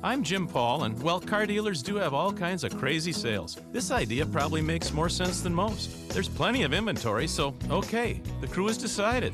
I'm 0.00 0.22
Jim 0.22 0.46
Paul, 0.46 0.84
and 0.84 1.02
well, 1.02 1.18
car 1.20 1.44
dealers 1.44 1.82
do 1.82 1.96
have 1.96 2.14
all 2.14 2.32
kinds 2.32 2.62
of 2.62 2.76
crazy 2.78 3.12
sales. 3.12 3.58
This 3.72 3.90
idea 3.90 4.24
probably 4.26 4.60
makes 4.60 4.92
more 4.92 5.08
sense 5.08 5.40
than 5.40 5.52
most. 5.52 6.08
There's 6.10 6.28
plenty 6.28 6.62
of 6.62 6.72
inventory, 6.72 7.26
so 7.26 7.52
okay, 7.68 8.20
the 8.40 8.46
crew 8.46 8.68
has 8.68 8.78
decided. 8.78 9.32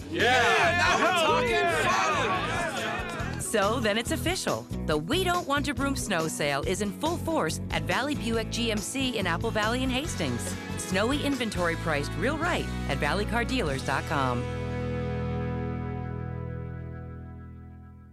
So 3.54 3.78
then 3.78 3.96
it's 3.96 4.10
official. 4.10 4.66
The 4.86 4.98
We 4.98 5.22
Don't 5.22 5.46
Want 5.46 5.66
to 5.66 5.74
Broom 5.74 5.94
snow 5.94 6.26
sale 6.26 6.64
is 6.66 6.82
in 6.82 6.90
full 6.90 7.18
force 7.18 7.60
at 7.70 7.84
Valley 7.84 8.16
Buick 8.16 8.48
GMC 8.48 9.14
in 9.14 9.28
Apple 9.28 9.52
Valley 9.52 9.84
and 9.84 9.92
Hastings. 9.92 10.52
Snowy 10.76 11.22
inventory 11.22 11.76
priced 11.76 12.10
real 12.18 12.36
right 12.36 12.66
at 12.88 12.98
valleycardealers.com. 12.98 14.63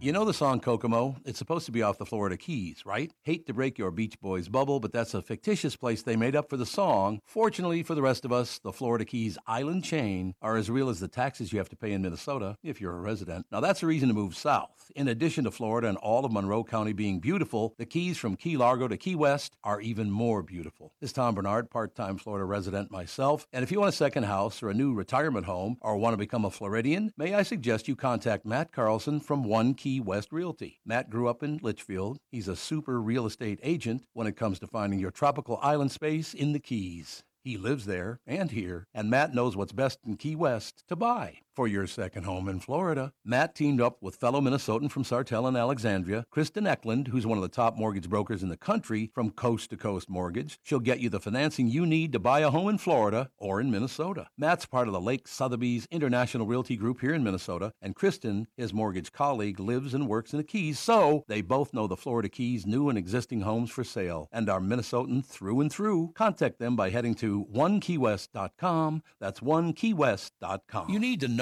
You 0.02 0.10
know 0.10 0.24
the 0.24 0.34
song 0.34 0.58
Kokomo? 0.58 1.14
It's 1.24 1.38
supposed 1.38 1.64
to 1.66 1.70
be 1.70 1.80
off 1.80 1.96
the 1.96 2.04
Florida 2.04 2.36
Keys, 2.36 2.84
right? 2.84 3.12
Hate 3.22 3.46
to 3.46 3.54
break 3.54 3.78
your 3.78 3.92
Beach 3.92 4.18
Boys 4.20 4.48
bubble, 4.48 4.80
but 4.80 4.92
that's 4.92 5.14
a 5.14 5.22
fictitious 5.22 5.76
place 5.76 6.02
they 6.02 6.16
made 6.16 6.34
up 6.34 6.50
for 6.50 6.56
the 6.56 6.66
song. 6.66 7.20
Fortunately 7.24 7.84
for 7.84 7.94
the 7.94 8.02
rest 8.02 8.24
of 8.24 8.32
us, 8.32 8.58
the 8.58 8.72
Florida 8.72 9.04
Keys 9.04 9.38
island 9.46 9.84
chain 9.84 10.34
are 10.42 10.56
as 10.56 10.68
real 10.68 10.88
as 10.88 10.98
the 10.98 11.06
taxes 11.06 11.52
you 11.52 11.60
have 11.60 11.68
to 11.68 11.76
pay 11.76 11.92
in 11.92 12.02
Minnesota 12.02 12.56
if 12.64 12.80
you're 12.80 12.96
a 12.96 13.00
resident. 13.00 13.46
Now 13.52 13.60
that's 13.60 13.84
a 13.84 13.86
reason 13.86 14.08
to 14.08 14.14
move 14.14 14.34
south. 14.34 14.90
In 14.96 15.06
addition 15.06 15.44
to 15.44 15.52
Florida 15.52 15.86
and 15.86 15.96
all 15.98 16.24
of 16.24 16.32
Monroe 16.32 16.64
County 16.64 16.92
being 16.92 17.20
beautiful, 17.20 17.72
the 17.78 17.86
Keys 17.86 18.18
from 18.18 18.34
Key 18.34 18.56
Largo 18.56 18.88
to 18.88 18.96
Key 18.96 19.14
West 19.14 19.54
are 19.62 19.80
even 19.80 20.10
more 20.10 20.42
beautiful. 20.42 20.90
This 21.00 21.10
is 21.10 21.14
Tom 21.14 21.36
Barnard, 21.36 21.70
part-time 21.70 22.18
Florida 22.18 22.44
resident 22.44 22.90
myself, 22.90 23.46
and 23.52 23.62
if 23.62 23.70
you 23.70 23.78
want 23.78 23.94
a 23.94 23.96
second 23.96 24.24
house 24.24 24.64
or 24.64 24.68
a 24.68 24.74
new 24.74 24.94
retirement 24.94 25.46
home 25.46 25.76
or 25.80 25.96
want 25.96 26.14
to 26.14 26.18
become 26.18 26.44
a 26.44 26.50
Floridian, 26.50 27.12
may 27.16 27.34
I 27.34 27.44
suggest 27.44 27.86
you 27.86 27.94
contact 27.94 28.44
Matt 28.44 28.72
Carlson 28.72 29.20
from 29.20 29.44
One 29.44 29.74
Key 29.74 29.91
West 30.00 30.32
Realty. 30.32 30.80
Matt 30.84 31.10
grew 31.10 31.28
up 31.28 31.42
in 31.42 31.58
Litchfield. 31.62 32.18
He's 32.30 32.48
a 32.48 32.56
super 32.56 33.00
real 33.00 33.26
estate 33.26 33.60
agent 33.62 34.04
when 34.12 34.26
it 34.26 34.36
comes 34.36 34.58
to 34.60 34.66
finding 34.66 34.98
your 34.98 35.10
tropical 35.10 35.58
island 35.62 35.92
space 35.92 36.34
in 36.34 36.52
the 36.52 36.60
Keys. 36.60 37.24
He 37.44 37.56
lives 37.56 37.86
there 37.86 38.20
and 38.26 38.50
here, 38.50 38.86
and 38.94 39.10
Matt 39.10 39.34
knows 39.34 39.56
what's 39.56 39.72
best 39.72 39.98
in 40.06 40.16
Key 40.16 40.36
West 40.36 40.84
to 40.88 40.94
buy 40.94 41.38
for 41.54 41.68
your 41.68 41.86
second 41.86 42.24
home 42.24 42.48
in 42.48 42.60
Florida. 42.60 43.12
Matt 43.24 43.54
teamed 43.54 43.80
up 43.80 44.02
with 44.02 44.16
fellow 44.16 44.40
Minnesotan 44.40 44.90
from 44.90 45.04
Sartell 45.04 45.46
and 45.46 45.56
Alexandria, 45.56 46.24
Kristen 46.30 46.66
Eklund, 46.66 47.08
who's 47.08 47.26
one 47.26 47.38
of 47.38 47.42
the 47.42 47.48
top 47.48 47.76
mortgage 47.76 48.08
brokers 48.08 48.42
in 48.42 48.48
the 48.48 48.56
country 48.56 49.10
from 49.14 49.30
Coast 49.30 49.70
to 49.70 49.76
Coast 49.76 50.08
Mortgage. 50.08 50.58
She'll 50.62 50.80
get 50.80 51.00
you 51.00 51.08
the 51.08 51.20
financing 51.20 51.68
you 51.68 51.84
need 51.86 52.12
to 52.12 52.18
buy 52.18 52.40
a 52.40 52.50
home 52.50 52.68
in 52.68 52.78
Florida 52.78 53.30
or 53.36 53.60
in 53.60 53.70
Minnesota. 53.70 54.28
Matt's 54.38 54.66
part 54.66 54.88
of 54.88 54.94
the 54.94 55.00
Lake 55.00 55.28
Sotheby's 55.28 55.86
International 55.90 56.46
Realty 56.46 56.76
Group 56.76 57.00
here 57.00 57.14
in 57.14 57.24
Minnesota, 57.24 57.72
and 57.82 57.94
Kristen, 57.94 58.46
his 58.56 58.72
mortgage 58.72 59.12
colleague, 59.12 59.60
lives 59.60 59.94
and 59.94 60.08
works 60.08 60.32
in 60.32 60.38
the 60.38 60.44
Keys, 60.44 60.78
so 60.78 61.24
they 61.28 61.42
both 61.42 61.74
know 61.74 61.86
the 61.86 61.96
Florida 61.96 62.28
Keys 62.28 62.66
new 62.66 62.88
and 62.88 62.96
existing 62.96 63.42
homes 63.42 63.70
for 63.70 63.84
sale 63.84 64.28
and 64.32 64.48
are 64.48 64.60
Minnesotan 64.60 65.24
through 65.24 65.60
and 65.60 65.72
through. 65.72 66.12
Contact 66.14 66.58
them 66.58 66.76
by 66.76 66.90
heading 66.90 67.14
to 67.16 67.46
onekeywest.com. 67.54 69.02
That's 69.20 69.40
onekeywest.com. 69.40 70.90
You 70.90 70.98
need 70.98 71.20
to 71.20 71.28
know 71.28 71.41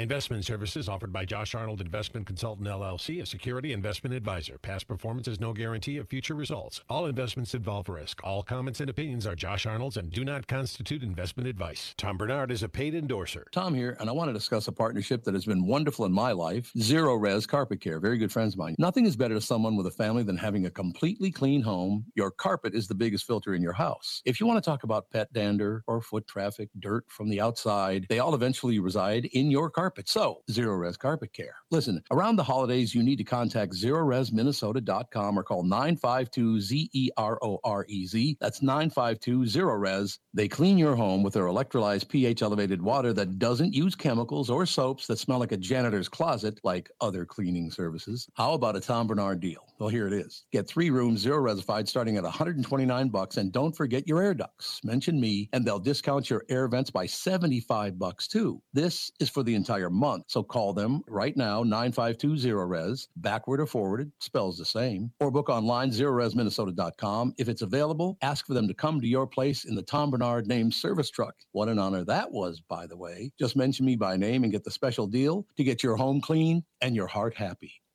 Investment 0.00 0.44
services 0.44 0.88
offered 0.88 1.12
by 1.12 1.24
Josh 1.24 1.56
Arnold 1.56 1.80
Investment 1.80 2.24
Consultant 2.24 2.68
LLC, 2.68 3.20
a 3.20 3.26
security 3.26 3.72
investment 3.72 4.14
advisor. 4.14 4.56
Past 4.58 4.86
performance 4.86 5.26
is 5.26 5.40
no 5.40 5.52
guarantee 5.52 5.96
of 5.96 6.08
future 6.08 6.36
results. 6.36 6.82
All 6.88 7.06
investments 7.06 7.52
involve 7.52 7.88
risk. 7.88 8.20
All 8.22 8.44
comments 8.44 8.78
and 8.78 8.88
opinions 8.88 9.26
are 9.26 9.34
Josh 9.34 9.66
Arnold's 9.66 9.96
and 9.96 10.12
do 10.12 10.24
not 10.24 10.46
constitute 10.46 11.02
investment 11.02 11.48
advice. 11.48 11.96
Tom 11.98 12.16
Barnard 12.16 12.52
is 12.52 12.62
a 12.62 12.68
paid 12.68 12.94
endorser. 12.94 13.48
Tom 13.50 13.74
here, 13.74 13.96
and 13.98 14.08
I 14.08 14.12
want 14.12 14.28
to 14.28 14.32
discuss 14.32 14.68
a 14.68 14.72
partnership 14.72 15.24
that 15.24 15.34
has 15.34 15.44
been 15.44 15.66
wonderful 15.66 16.04
in 16.04 16.12
my 16.12 16.30
life 16.30 16.70
Zerorez 16.78 17.48
Carpet 17.48 17.80
Care. 17.80 17.98
Very 17.98 18.18
good 18.18 18.30
friends 18.30 18.54
of 18.54 18.60
mine. 18.60 18.76
Nothing 18.78 19.04
is 19.04 19.16
better 19.16 19.34
to 19.34 19.40
someone 19.40 19.76
with 19.76 19.88
a 19.88 19.90
family 19.90 20.22
than 20.22 20.36
having 20.36 20.66
a 20.66 20.70
completely 20.70 21.32
clean 21.32 21.60
home. 21.60 22.04
Your 22.14 22.30
carpet 22.30 22.72
is 22.72 22.86
the 22.86 22.94
biggest 22.94 23.26
filter 23.26 23.52
in 23.52 23.62
your 23.62 23.72
house. 23.72 24.22
If 24.24 24.38
you 24.38 24.46
want 24.46 24.62
to 24.62 24.70
talk 24.70 24.84
about 24.84 25.10
pet 25.10 25.32
dander 25.32 25.82
or 25.88 26.00
foot 26.00 26.28
traffic, 26.28 26.68
dirt 26.78 27.06
from 27.08 27.28
the 27.28 27.40
outside, 27.40 28.06
they 28.08 28.20
all 28.20 28.36
eventually 28.36 28.78
reside 28.78 29.24
in 29.32 29.50
your 29.50 29.68
carpet. 29.68 29.87
So, 30.06 30.42
Zerorez 30.50 30.98
Carpet 30.98 31.32
Care. 31.32 31.54
Listen, 31.70 32.02
around 32.10 32.36
the 32.36 32.44
holidays, 32.44 32.94
you 32.94 33.02
need 33.02 33.16
to 33.16 33.24
contact 33.24 33.72
ZerorezMinnesota.com 33.74 35.38
or 35.38 35.42
call 35.42 35.62
952 35.62 36.60
Z 36.60 36.90
E 36.92 37.10
R 37.16 37.38
O 37.42 37.58
R 37.64 37.84
E 37.88 38.06
Z. 38.06 38.36
That's 38.40 38.62
952 38.62 39.40
Zerorez. 39.40 40.18
They 40.34 40.48
clean 40.48 40.78
your 40.78 40.96
home 40.96 41.22
with 41.22 41.34
their 41.34 41.44
electrolyzed 41.44 42.08
pH 42.08 42.42
elevated 42.42 42.82
water 42.82 43.12
that 43.12 43.38
doesn't 43.38 43.74
use 43.74 43.94
chemicals 43.94 44.50
or 44.50 44.66
soaps 44.66 45.06
that 45.06 45.18
smell 45.18 45.38
like 45.38 45.52
a 45.52 45.56
janitor's 45.56 46.08
closet 46.08 46.60
like 46.64 46.90
other 47.00 47.24
cleaning 47.24 47.70
services. 47.70 48.28
How 48.34 48.54
about 48.54 48.76
a 48.76 48.80
Tom 48.80 49.06
Barnard 49.06 49.40
deal? 49.40 49.67
Well, 49.78 49.88
here 49.88 50.08
it 50.08 50.12
is. 50.12 50.44
Get 50.50 50.66
three 50.66 50.90
rooms, 50.90 51.20
zero 51.20 51.38
resified, 51.38 51.86
starting 51.86 52.16
at 52.16 52.24
129 52.24 53.08
bucks, 53.10 53.36
and 53.36 53.52
don't 53.52 53.76
forget 53.76 54.08
your 54.08 54.20
air 54.20 54.34
ducts. 54.34 54.80
Mention 54.82 55.20
me, 55.20 55.48
and 55.52 55.64
they'll 55.64 55.78
discount 55.78 56.28
your 56.28 56.44
air 56.48 56.66
vents 56.66 56.90
by 56.90 57.06
75 57.06 57.96
bucks 57.96 58.26
too. 58.26 58.60
This 58.72 59.12
is 59.20 59.30
for 59.30 59.44
the 59.44 59.54
entire 59.54 59.88
month, 59.88 60.24
so 60.26 60.42
call 60.42 60.72
them 60.72 61.02
right 61.06 61.36
now, 61.36 61.62
9520 61.62 62.52
res, 62.52 63.08
backward 63.16 63.60
or 63.60 63.66
forwarded, 63.66 64.10
spells 64.18 64.58
the 64.58 64.64
same, 64.64 65.12
or 65.20 65.30
book 65.30 65.48
online, 65.48 65.90
zerorezminnesota.com. 65.90 67.34
If 67.38 67.48
it's 67.48 67.62
available, 67.62 68.18
ask 68.20 68.46
for 68.46 68.54
them 68.54 68.66
to 68.66 68.74
come 68.74 69.00
to 69.00 69.06
your 69.06 69.28
place 69.28 69.64
in 69.64 69.76
the 69.76 69.82
Tom 69.82 70.10
Barnard 70.10 70.48
named 70.48 70.74
service 70.74 71.08
truck. 71.08 71.36
What 71.52 71.68
an 71.68 71.78
honor 71.78 72.04
that 72.04 72.32
was, 72.32 72.60
by 72.60 72.88
the 72.88 72.96
way. 72.96 73.30
Just 73.38 73.56
mention 73.56 73.86
me 73.86 73.94
by 73.94 74.16
name 74.16 74.42
and 74.42 74.52
get 74.52 74.64
the 74.64 74.72
special 74.72 75.06
deal 75.06 75.46
to 75.56 75.62
get 75.62 75.84
your 75.84 75.94
home 75.94 76.20
clean 76.20 76.64
and 76.80 76.96
your 76.96 77.06
heart 77.06 77.36
happy. 77.36 77.80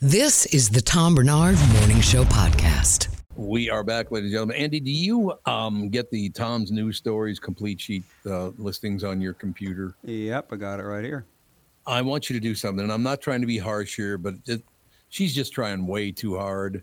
This 0.00 0.46
is 0.46 0.68
the 0.68 0.80
Tom 0.80 1.14
Barnard 1.14 1.56
Morning 1.78 2.00
Show 2.00 2.24
podcast. 2.24 3.08
We 3.34 3.70
are 3.70 3.82
back, 3.82 4.10
ladies 4.10 4.26
and 4.28 4.32
gentlemen. 4.34 4.56
Andy, 4.56 4.80
do 4.80 4.90
you 4.90 5.32
um, 5.46 5.88
get 5.88 6.10
the 6.10 6.28
Tom's 6.30 6.70
News 6.70 6.96
Stories 6.98 7.38
complete 7.38 7.80
sheet 7.80 8.04
uh, 8.26 8.48
listings 8.58 9.04
on 9.04 9.20
your 9.20 9.32
computer? 9.32 9.94
Yep, 10.04 10.52
I 10.52 10.56
got 10.56 10.80
it 10.80 10.84
right 10.84 11.04
here. 11.04 11.24
I 11.86 12.02
want 12.02 12.28
you 12.28 12.34
to 12.34 12.40
do 12.40 12.54
something. 12.54 12.82
And 12.82 12.92
I'm 12.92 13.02
not 13.02 13.20
trying 13.20 13.40
to 13.40 13.46
be 13.46 13.58
harsh 13.58 13.96
here, 13.96 14.18
but 14.18 14.34
it, 14.46 14.62
she's 15.08 15.34
just 15.34 15.52
trying 15.52 15.86
way 15.86 16.12
too 16.12 16.36
hard. 16.36 16.82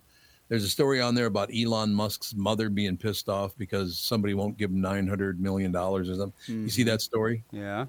There's 0.49 0.63
a 0.63 0.69
story 0.69 1.01
on 1.01 1.13
there 1.15 1.25
about 1.27 1.49
Elon 1.55 1.93
Musk's 1.93 2.33
mother 2.35 2.69
being 2.69 2.97
pissed 2.97 3.29
off 3.29 3.55
because 3.57 3.97
somebody 3.97 4.33
won't 4.33 4.57
give 4.57 4.71
him 4.71 4.81
$900 4.81 5.39
million 5.39 5.75
or 5.75 6.03
something. 6.05 6.33
You 6.47 6.69
see 6.69 6.83
Mhm. 6.83 6.87
that 6.87 7.01
story? 7.01 7.43
Yeah. 7.51 7.85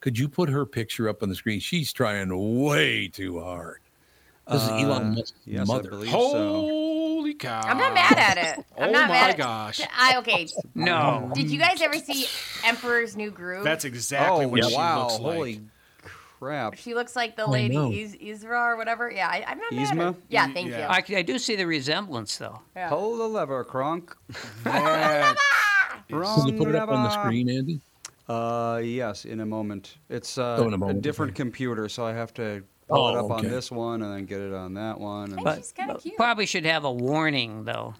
Could 0.00 0.18
you 0.18 0.28
put 0.28 0.48
her 0.48 0.66
picture 0.66 1.08
up 1.08 1.22
on 1.22 1.28
the 1.28 1.34
screen? 1.34 1.60
She's 1.60 1.92
trying 1.92 2.30
way 2.62 3.08
too 3.08 3.40
hard. 3.40 3.78
This 4.50 4.62
is 4.62 4.68
Uh, 4.68 4.76
Elon 4.76 5.14
Musk's 5.14 5.32
yes, 5.46 5.60
I 5.62 5.64
mother. 5.72 5.88
believe 5.90 6.10
Holy 6.10 7.34
cow. 7.34 7.60
I'm 7.64 7.78
not 7.78 7.94
mad 7.94 8.18
at 8.18 8.36
it. 8.58 8.64
I'm 8.78 8.88
Oh 8.88 8.92
not 8.92 9.08
my 9.08 9.14
mad 9.14 9.30
at- 9.30 9.36
gosh. 9.38 9.80
I 9.96 10.18
okay. 10.18 10.46
No. 10.74 11.30
Did 11.34 11.50
you 11.50 11.58
guys 11.58 11.80
ever 11.80 11.94
see 11.98 12.26
Emperor's 12.64 13.16
New 13.16 13.30
Groove? 13.30 13.64
That's 13.64 13.84
exactly 13.86 14.44
oh, 14.44 14.48
what 14.48 14.64
she 14.66 14.74
wow. 14.76 15.00
looks 15.02 15.18
like. 15.20 15.34
Holy 15.36 15.60
crap. 16.38 16.74
She 16.76 16.92
looks 16.94 17.16
like 17.16 17.36
the 17.36 17.46
Oh, 17.46 17.50
lady 17.50 17.74
no. 17.74 17.90
Is- 17.90 18.16
Isra 18.16 18.72
or 18.72 18.76
whatever. 18.76 19.10
Yeah, 19.10 19.28
I, 19.28 19.44
I'm 19.46 19.58
not 19.58 19.72
mad 19.72 19.86
at 19.90 19.94
Yzma? 19.96 20.14
her. 20.14 20.20
Yeah, 20.28 20.52
thank 20.52 20.68
you. 20.68 20.74
I, 20.74 21.02
I 21.18 21.22
do 21.22 21.38
see 21.38 21.56
the 21.56 21.66
resemblance, 21.66 22.36
though. 22.36 22.60
Yeah. 22.76 22.90
Pull 22.90 23.16
the 23.16 23.26
lever, 23.28 23.64
Kronk. 23.64 24.14
Can 24.64 25.36
you 26.48 26.52
put 26.58 26.68
it 26.68 26.74
up 26.74 26.90
on 26.90 27.04
the 27.04 27.10
screen, 27.10 27.48
Andy? 27.48 27.80
Uh, 28.28 28.80
yes, 28.84 29.24
in 29.24 29.40
a 29.40 29.46
moment. 29.46 29.96
It's 30.08 30.38
uh, 30.38 30.56
Oh, 30.58 30.66
in 30.66 30.72
a 30.72 30.76
a, 30.76 30.78
moment, 30.78 31.02
different 31.02 31.34
computer, 31.34 31.88
so 31.88 32.06
I 32.06 32.12
have 32.12 32.32
to 32.34 32.62
pull 32.88 33.08
it 33.08 33.12
Oh, 33.18 33.24
up 33.26 33.30
on 33.30 33.44
this 33.44 33.70
one 33.70 34.02
and 34.02 34.12
then 34.14 34.24
get 34.26 34.40
it 34.40 34.52
on 34.52 34.74
that 34.74 34.98
one. 35.00 35.32
And 35.32 35.42
But, 35.44 35.72
but 35.76 36.04
probably 36.16 36.46
should 36.46 36.64
have 36.66 36.84
a 36.84 36.92
warning, 36.92 37.64
though. 37.64 37.94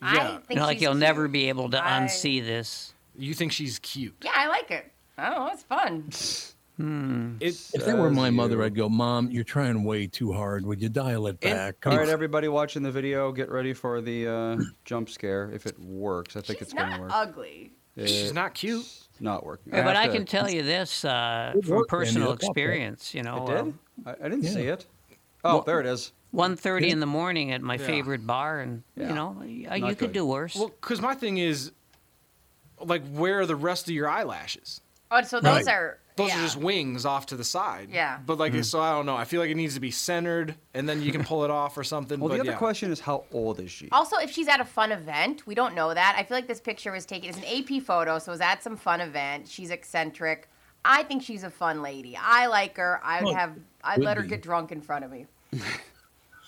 I 0.00 0.14
Yeah. 0.14 0.28
think 0.38 0.44
You 0.50 0.56
know, 0.56 0.62
like 0.62 0.80
you'll 0.80 0.92
cute. 0.92 1.00
never 1.00 1.28
be 1.28 1.48
able 1.48 1.70
to 1.70 1.84
I- 1.84 2.00
unsee 2.00 2.44
this. 2.44 2.94
You 3.16 3.34
think 3.34 3.50
she's 3.52 3.78
cute? 3.80 4.14
Yeah, 4.22 4.30
I 4.34 4.46
like 4.48 4.70
it. 4.70 4.92
Oh, 5.18 5.34
don't. 5.34 5.52
It's 5.52 5.62
fun. 5.64 6.54
Hmm. 6.76 7.34
if 7.40 7.72
that 7.72 7.98
were 7.98 8.08
my 8.08 8.30
mother, 8.30 8.62
I'd 8.62 8.76
go, 8.76 8.88
Mom, 8.88 9.32
you're 9.32 9.42
trying 9.42 9.82
way 9.82 10.06
too 10.06 10.32
hard. 10.32 10.64
Would 10.64 10.80
you 10.80 10.88
dial 10.88 11.26
it 11.26 11.40
back? 11.40 11.84
All 11.84 11.96
right, 11.96 12.08
everybody 12.08 12.46
watching 12.46 12.84
the 12.84 12.92
video, 12.92 13.32
get 13.32 13.50
ready 13.50 13.72
for 13.74 14.00
the 14.00 14.28
uh, 14.28 14.56
jump 14.84 15.10
scare 15.10 15.50
if 15.52 15.66
it 15.66 15.76
works. 15.80 16.36
I 16.36 16.40
think 16.40 16.62
it's 16.62 16.72
going 16.72 16.92
to 16.92 17.00
work. 17.00 17.10
ugly. 17.12 17.72
She's 17.96 18.32
not 18.32 18.54
cute. 18.54 18.86
Not 19.20 19.44
working. 19.44 19.72
Yeah, 19.72 19.82
but 19.84 19.96
I 19.96 20.02
have 20.04 20.12
can 20.12 20.24
tell 20.26 20.48
you 20.48 20.62
this 20.62 21.04
uh, 21.04 21.54
from 21.64 21.84
personal 21.86 22.28
Look 22.28 22.36
up, 22.36 22.42
right? 22.42 22.50
experience. 22.50 23.14
You 23.14 23.22
know, 23.22 23.44
It 23.44 23.46
did? 23.46 23.56
um, 23.58 23.78
I, 24.06 24.10
I 24.12 24.28
didn't 24.28 24.44
see 24.44 24.62
it. 24.66 24.86
Oh, 25.44 25.62
there 25.66 25.80
it 25.80 25.86
is. 25.86 26.12
One 26.30 26.56
thirty 26.56 26.86
Yeah. 26.86 26.92
in 26.92 27.00
the 27.00 27.06
morning 27.06 27.52
at 27.52 27.62
my 27.62 27.74
Yeah. 27.76 27.86
favorite 27.86 28.26
bar, 28.26 28.60
and 28.60 28.82
Yeah. 28.96 29.08
you 29.08 29.14
know, 29.14 29.36
y- 29.40 29.76
you 29.76 29.86
could 29.96 29.98
good. 29.98 30.12
do 30.12 30.26
worse. 30.26 30.54
Well, 30.56 30.68
because 30.68 31.00
my 31.00 31.14
thing 31.14 31.38
is, 31.38 31.72
like, 32.80 33.02
where 33.08 33.40
are 33.40 33.46
the 33.46 33.56
rest 33.56 33.88
of 33.88 33.94
your 33.94 34.08
eyelashes? 34.08 34.80
Oh, 35.10 35.22
so 35.22 35.40
those 35.40 35.66
are 35.66 35.98
Those 36.18 36.28
yeah. 36.28 36.38
are 36.40 36.42
just 36.42 36.56
wings 36.58 37.06
off 37.06 37.24
to 37.26 37.36
the 37.36 37.44
side. 37.44 37.88
Yeah. 37.90 38.18
But 38.26 38.36
like, 38.38 38.52
Mhm. 38.52 38.64
so 38.64 38.80
I 38.80 38.90
don't 38.92 39.06
know. 39.06 39.16
I 39.16 39.24
feel 39.24 39.40
like 39.40 39.48
it 39.50 39.54
needs 39.56 39.72
to 39.74 39.80
be 39.80 39.90
centered, 39.90 40.54
and 40.74 40.86
then 40.86 41.00
you 41.00 41.10
can 41.12 41.24
pull 41.24 41.44
it 41.44 41.50
off 41.50 41.78
or 41.78 41.84
something. 41.84 42.20
Well, 42.20 42.28
but 42.28 42.34
the 42.34 42.40
other 42.42 42.50
yeah. 42.50 42.56
question 42.58 42.92
is 42.92 43.00
how 43.00 43.24
old 43.32 43.58
is 43.60 43.70
she? 43.70 43.88
Also, 43.90 44.16
if 44.18 44.30
she's 44.30 44.48
at 44.48 44.60
a 44.60 44.64
fun 44.66 44.92
event, 44.92 45.46
we 45.46 45.54
don't 45.54 45.74
know 45.74 45.94
that. 45.94 46.14
I 46.18 46.24
feel 46.24 46.36
like 46.36 46.46
this 46.48 46.60
picture 46.60 46.92
was 46.92 47.06
taken. 47.06 47.30
It's 47.30 47.38
an 47.38 47.44
AP 47.46 47.80
photo, 47.80 48.18
so 48.18 48.30
it 48.32 48.34
was 48.34 48.40
at 48.42 48.62
some 48.62 48.76
fun 48.76 49.00
event. 49.00 49.48
She's 49.48 49.70
eccentric. 49.70 50.48
I 50.84 51.02
think 51.04 51.22
she's 51.22 51.42
a 51.44 51.50
fun 51.50 51.80
lady. 51.82 52.16
I 52.20 52.46
like 52.46 52.76
her. 52.76 53.00
I 53.02 53.18
would 53.20 53.26
Well, 53.26 53.34
have. 53.34 53.56
I'd 53.82 54.00
let 54.00 54.16
her 54.18 54.22
be. 54.22 54.28
get 54.28 54.42
drunk 54.42 54.70
in 54.72 54.80
front 54.82 55.04
of 55.04 55.10
me. 55.10 55.26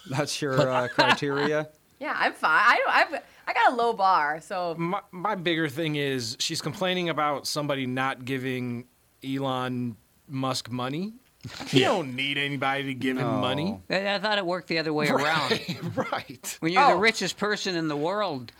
That's 0.09 0.41
your 0.41 0.59
uh, 0.69 0.89
criteria. 0.95 1.69
Yeah, 1.99 2.15
I'm 2.17 2.33
fine. 2.33 2.51
I 2.65 2.77
don't. 2.77 2.97
I've, 3.17 3.23
I 3.47 3.53
got 3.53 3.73
a 3.73 3.77
low 3.77 3.93
bar, 3.93 4.41
so 4.41 4.75
My, 4.79 5.01
my 5.11 5.35
bigger 5.35 5.69
thing 5.69 5.97
is 5.97 6.37
she's 6.39 6.63
complaining 6.63 7.09
about 7.09 7.47
somebody 7.47 7.85
not 7.87 8.25
giving 8.25 8.85
Elon 9.25 9.97
Musk 10.29 10.71
money. 10.71 11.15
You 11.73 11.81
don't 11.85 12.15
need 12.17 12.37
anybody 12.37 12.85
to 12.85 12.95
give 12.95 13.17
him 13.17 13.27
money. 13.41 13.81
I, 13.89 14.15
I 14.15 14.19
thought 14.19 14.37
it 14.37 14.45
worked 14.45 14.69
the 14.69 14.79
other 14.79 14.93
way 14.93 15.09
around. 15.09 15.59
right. 16.13 16.57
When 16.61 16.73
you're 16.73 16.83
Oh. 16.83 16.91
the 16.95 16.97
richest 17.01 17.39
person 17.39 17.77
in 17.77 17.89
the 17.89 17.97
world, 17.97 18.53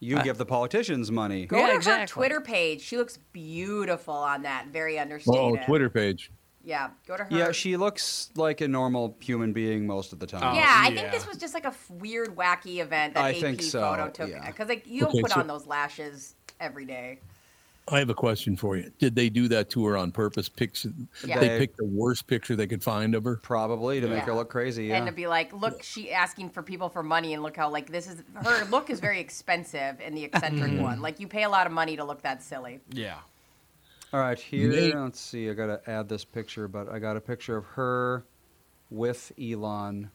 You 0.00 0.16
Uh, 0.18 0.22
give 0.22 0.36
the 0.38 0.46
politicians 0.46 1.10
money. 1.10 1.46
go 1.46 1.58
to 1.80 1.90
her 1.90 2.06
Twitter 2.06 2.40
page. 2.40 2.80
She 2.82 2.96
looks 2.96 3.18
beautiful 3.32 4.14
on 4.14 4.42
that. 4.42 4.66
Very 4.72 4.98
understated. 4.98 5.40
Oh, 5.40 5.56
Twitter 5.66 5.88
page. 5.90 6.30
Yeah, 6.64 6.90
go 7.06 7.16
to 7.16 7.22
her. 7.24 7.28
Yeah, 7.30 7.50
she 7.52 7.76
looks 7.76 8.30
like 8.36 8.60
a 8.60 8.68
normal 8.68 9.16
human 9.20 9.52
being 9.52 9.86
most 9.86 10.12
of 10.12 10.18
the 10.18 10.26
time. 10.26 10.54
yeah, 10.54 10.66
I 10.84 10.92
think 10.94 11.10
this 11.12 11.26
was 11.26 11.36
just 11.38 11.54
like 11.54 11.64
a 11.64 11.68
f- 11.68 11.90
weird, 11.90 12.36
wacky 12.36 12.80
event 12.80 13.14
that 13.14 13.24
I 13.24 13.30
AP 13.30 13.36
think 13.40 13.62
so, 13.62 13.80
photo 13.80 14.10
took. 14.10 14.28
yeah. 14.28 14.46
Because 14.46 14.68
like 14.68 14.86
you 14.86 15.00
don't 15.00 15.10
Okay, 15.10 15.22
put 15.22 15.30
so- 15.32 15.40
on 15.40 15.46
those 15.46 15.66
lashes 15.66 16.34
every 16.60 16.84
day. 16.84 17.20
I 17.90 17.98
have 17.98 18.10
a 18.10 18.14
question 18.14 18.56
for 18.56 18.76
you. 18.76 18.90
Did 18.98 19.14
they 19.14 19.28
do 19.28 19.48
that 19.48 19.70
to 19.70 19.84
her 19.86 19.96
on 19.96 20.12
purpose? 20.12 20.48
Picks 20.48 20.86
Yeah. 21.24 21.38
they 21.40 21.48
They- 21.48 21.58
picked 21.58 21.76
the 21.76 21.84
worst 21.84 22.26
picture 22.26 22.54
they 22.56 22.66
could 22.66 22.82
find 22.82 23.14
of 23.14 23.24
her. 23.24 23.36
Probably 23.36 24.00
to 24.00 24.06
make 24.08 24.18
Yeah. 24.18 24.24
her 24.26 24.34
look 24.34 24.50
crazy. 24.50 24.86
yeah. 24.86 24.96
And 24.98 25.06
to 25.06 25.12
be 25.12 25.26
like, 25.26 25.52
look, 25.52 25.82
she 25.82 26.12
asking 26.12 26.50
for 26.50 26.62
people 26.62 26.88
for 26.88 27.02
money, 27.02 27.34
and 27.34 27.42
look 27.42 27.56
how 27.56 27.70
like 27.70 27.90
this 27.90 28.06
is 28.08 28.22
her 28.44 28.64
look 28.66 28.90
is 28.90 29.00
very 29.00 29.20
expensive 29.20 30.00
in 30.00 30.14
the 30.14 30.24
eccentric 30.24 30.72
Mhm. 30.72 30.82
one. 30.82 31.00
Like 31.00 31.20
you 31.20 31.28
pay 31.28 31.44
a 31.44 31.48
lot 31.48 31.66
of 31.66 31.72
money 31.72 31.96
to 31.96 32.04
look 32.04 32.22
that 32.22 32.42
silly. 32.42 32.80
Yeah. 32.90 33.18
All 34.12 34.20
right, 34.20 34.38
here. 34.38 34.70
They- 34.70 34.92
Let's 34.92 35.20
see. 35.20 35.50
I 35.50 35.54
gotta 35.54 35.80
add 35.86 36.08
this 36.08 36.24
picture, 36.24 36.66
but 36.68 36.88
I 36.88 36.98
got 36.98 37.16
a 37.16 37.20
picture 37.20 37.56
of 37.56 37.64
her 37.66 38.24
with 38.90 39.32
Elon, 39.38 40.10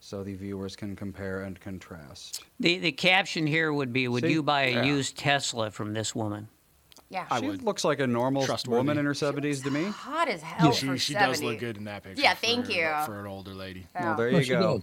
so 0.00 0.24
the 0.24 0.34
viewers 0.34 0.74
can 0.74 0.96
compare 0.96 1.42
and 1.42 1.60
contrast. 1.60 2.42
the 2.58 2.78
the 2.78 2.92
caption 2.92 3.46
here 3.46 3.72
would 3.72 3.92
be, 3.92 4.08
"Would 4.08 4.24
See? 4.24 4.32
you 4.32 4.42
buy 4.42 4.62
a 4.62 4.70
Yeah. 4.70 4.84
used 4.84 5.18
Tesla 5.18 5.70
from 5.70 5.92
this 5.92 6.14
woman?" 6.14 6.48
Yeah, 7.10 7.26
she 7.40 7.50
looks 7.50 7.84
like 7.84 7.98
a 7.98 8.06
normal 8.06 8.46
woman 8.68 8.96
in 8.96 9.04
her 9.04 9.14
seventies 9.14 9.62
to 9.62 9.70
me. 9.70 9.84
hot 9.86 10.28
as 10.28 10.42
hell 10.42 10.72
she 10.72 10.86
for 10.86 10.96
she 10.96 11.14
does 11.14 11.42
look 11.42 11.58
good 11.58 11.76
in 11.76 11.84
that 11.84 12.04
picture. 12.04 12.22
Yeah, 12.22 12.34
for- 12.34 12.46
thank 12.46 12.68
you. 12.68 12.88
For 13.04 13.18
an 13.18 13.26
older 13.26 13.52
lady. 13.52 13.86
Well, 13.98 14.14
there 14.16 14.30
you 14.30 14.42
she 14.44 14.50
go. 14.50 14.80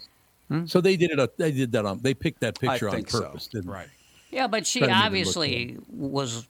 does. 0.49 0.69
So 0.71 0.81
they 0.81 0.97
did 0.97 1.11
it. 1.17 1.37
They 1.37 1.51
did 1.51 1.71
that 1.71 1.85
on. 1.85 1.99
They 1.99 2.13
picked 2.13 2.41
that 2.41 2.57
I 2.61 2.67
picture 2.71 2.89
on 2.89 2.95
think 2.95 3.09
so. 3.09 3.21
purpose, 3.21 3.47
didn't 3.47 3.69
right. 3.71 3.87
Yeah, 4.29 4.47
but 4.47 4.67
she 4.67 4.79
Trying 4.79 4.89
to 4.89 4.95
make 4.95 4.97
it 4.97 4.99
look 4.99 5.05
obviously 5.07 5.77
was. 5.89 6.47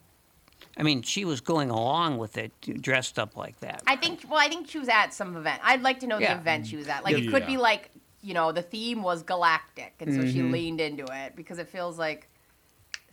I 0.79 0.83
mean, 0.83 1.01
she 1.03 1.25
was 1.25 1.41
going 1.41 1.69
along 1.71 2.17
with 2.19 2.37
it, 2.37 2.51
dressed 2.81 3.17
up 3.19 3.35
like 3.37 3.59
that. 3.61 3.81
I 3.87 3.95
think. 3.95 4.25
Well, 4.29 4.39
I 4.39 4.47
think 4.47 4.69
she 4.69 4.79
was 4.79 4.89
at 4.89 5.13
some 5.13 5.35
event. 5.35 5.61
I'd 5.63 5.81
like 5.83 5.99
to 6.01 6.07
know 6.07 6.17
Yeah. 6.19 6.33
the 6.35 6.39
event 6.41 6.67
she 6.67 6.75
was 6.75 6.87
at. 6.87 7.03
Like 7.03 7.17
Yeah. 7.17 7.23
it 7.25 7.31
could 7.31 7.45
be 7.45 7.57
like 7.57 7.89
you 8.23 8.33
know 8.33 8.51
the 8.51 8.63
theme 8.63 9.03
was 9.03 9.21
galactic, 9.23 9.93
and 9.99 10.13
so 10.13 10.25
she 10.27 10.39
Mhm. 10.39 10.51
leaned 10.51 10.81
into 10.81 11.05
it 11.11 11.35
because 11.35 11.59
it 11.59 11.67
feels 11.69 11.97
like 11.99 12.27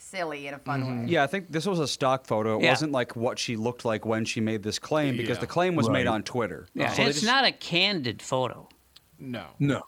silly 0.05 0.47
in 0.47 0.55
a 0.55 0.59
fun 0.59 0.83
mm-hmm. 0.83 1.03
way. 1.05 1.09
Yeah, 1.09 1.25
I 1.25 1.27
think 1.27 1.51
this 1.51 1.67
was 1.67 1.81
a 1.81 1.89
stock 1.89 2.27
photo. 2.27 2.59
It 2.59 2.65
Yeah. 2.65 2.71
wasn't 2.71 2.93
like 2.93 3.17
what 3.17 3.39
she 3.39 3.57
looked 3.57 3.85
like 3.85 4.05
when 4.05 4.25
she 4.25 4.41
made 4.41 4.63
this 4.63 4.79
claim 4.79 5.17
because 5.17 5.39
Yeah. 5.39 5.43
the 5.43 5.47
claim 5.47 5.75
was 5.75 5.89
made 5.89 6.07
on 6.07 6.23
Twitter. 6.23 6.67
Yeah, 6.75 6.93
So 6.93 7.03
it's 7.03 7.21
just- 7.21 7.27
not 7.27 7.45
a 7.45 7.53
candid 7.53 8.23
photo. 8.23 8.69
No. 9.19 9.47
No. 9.59 9.83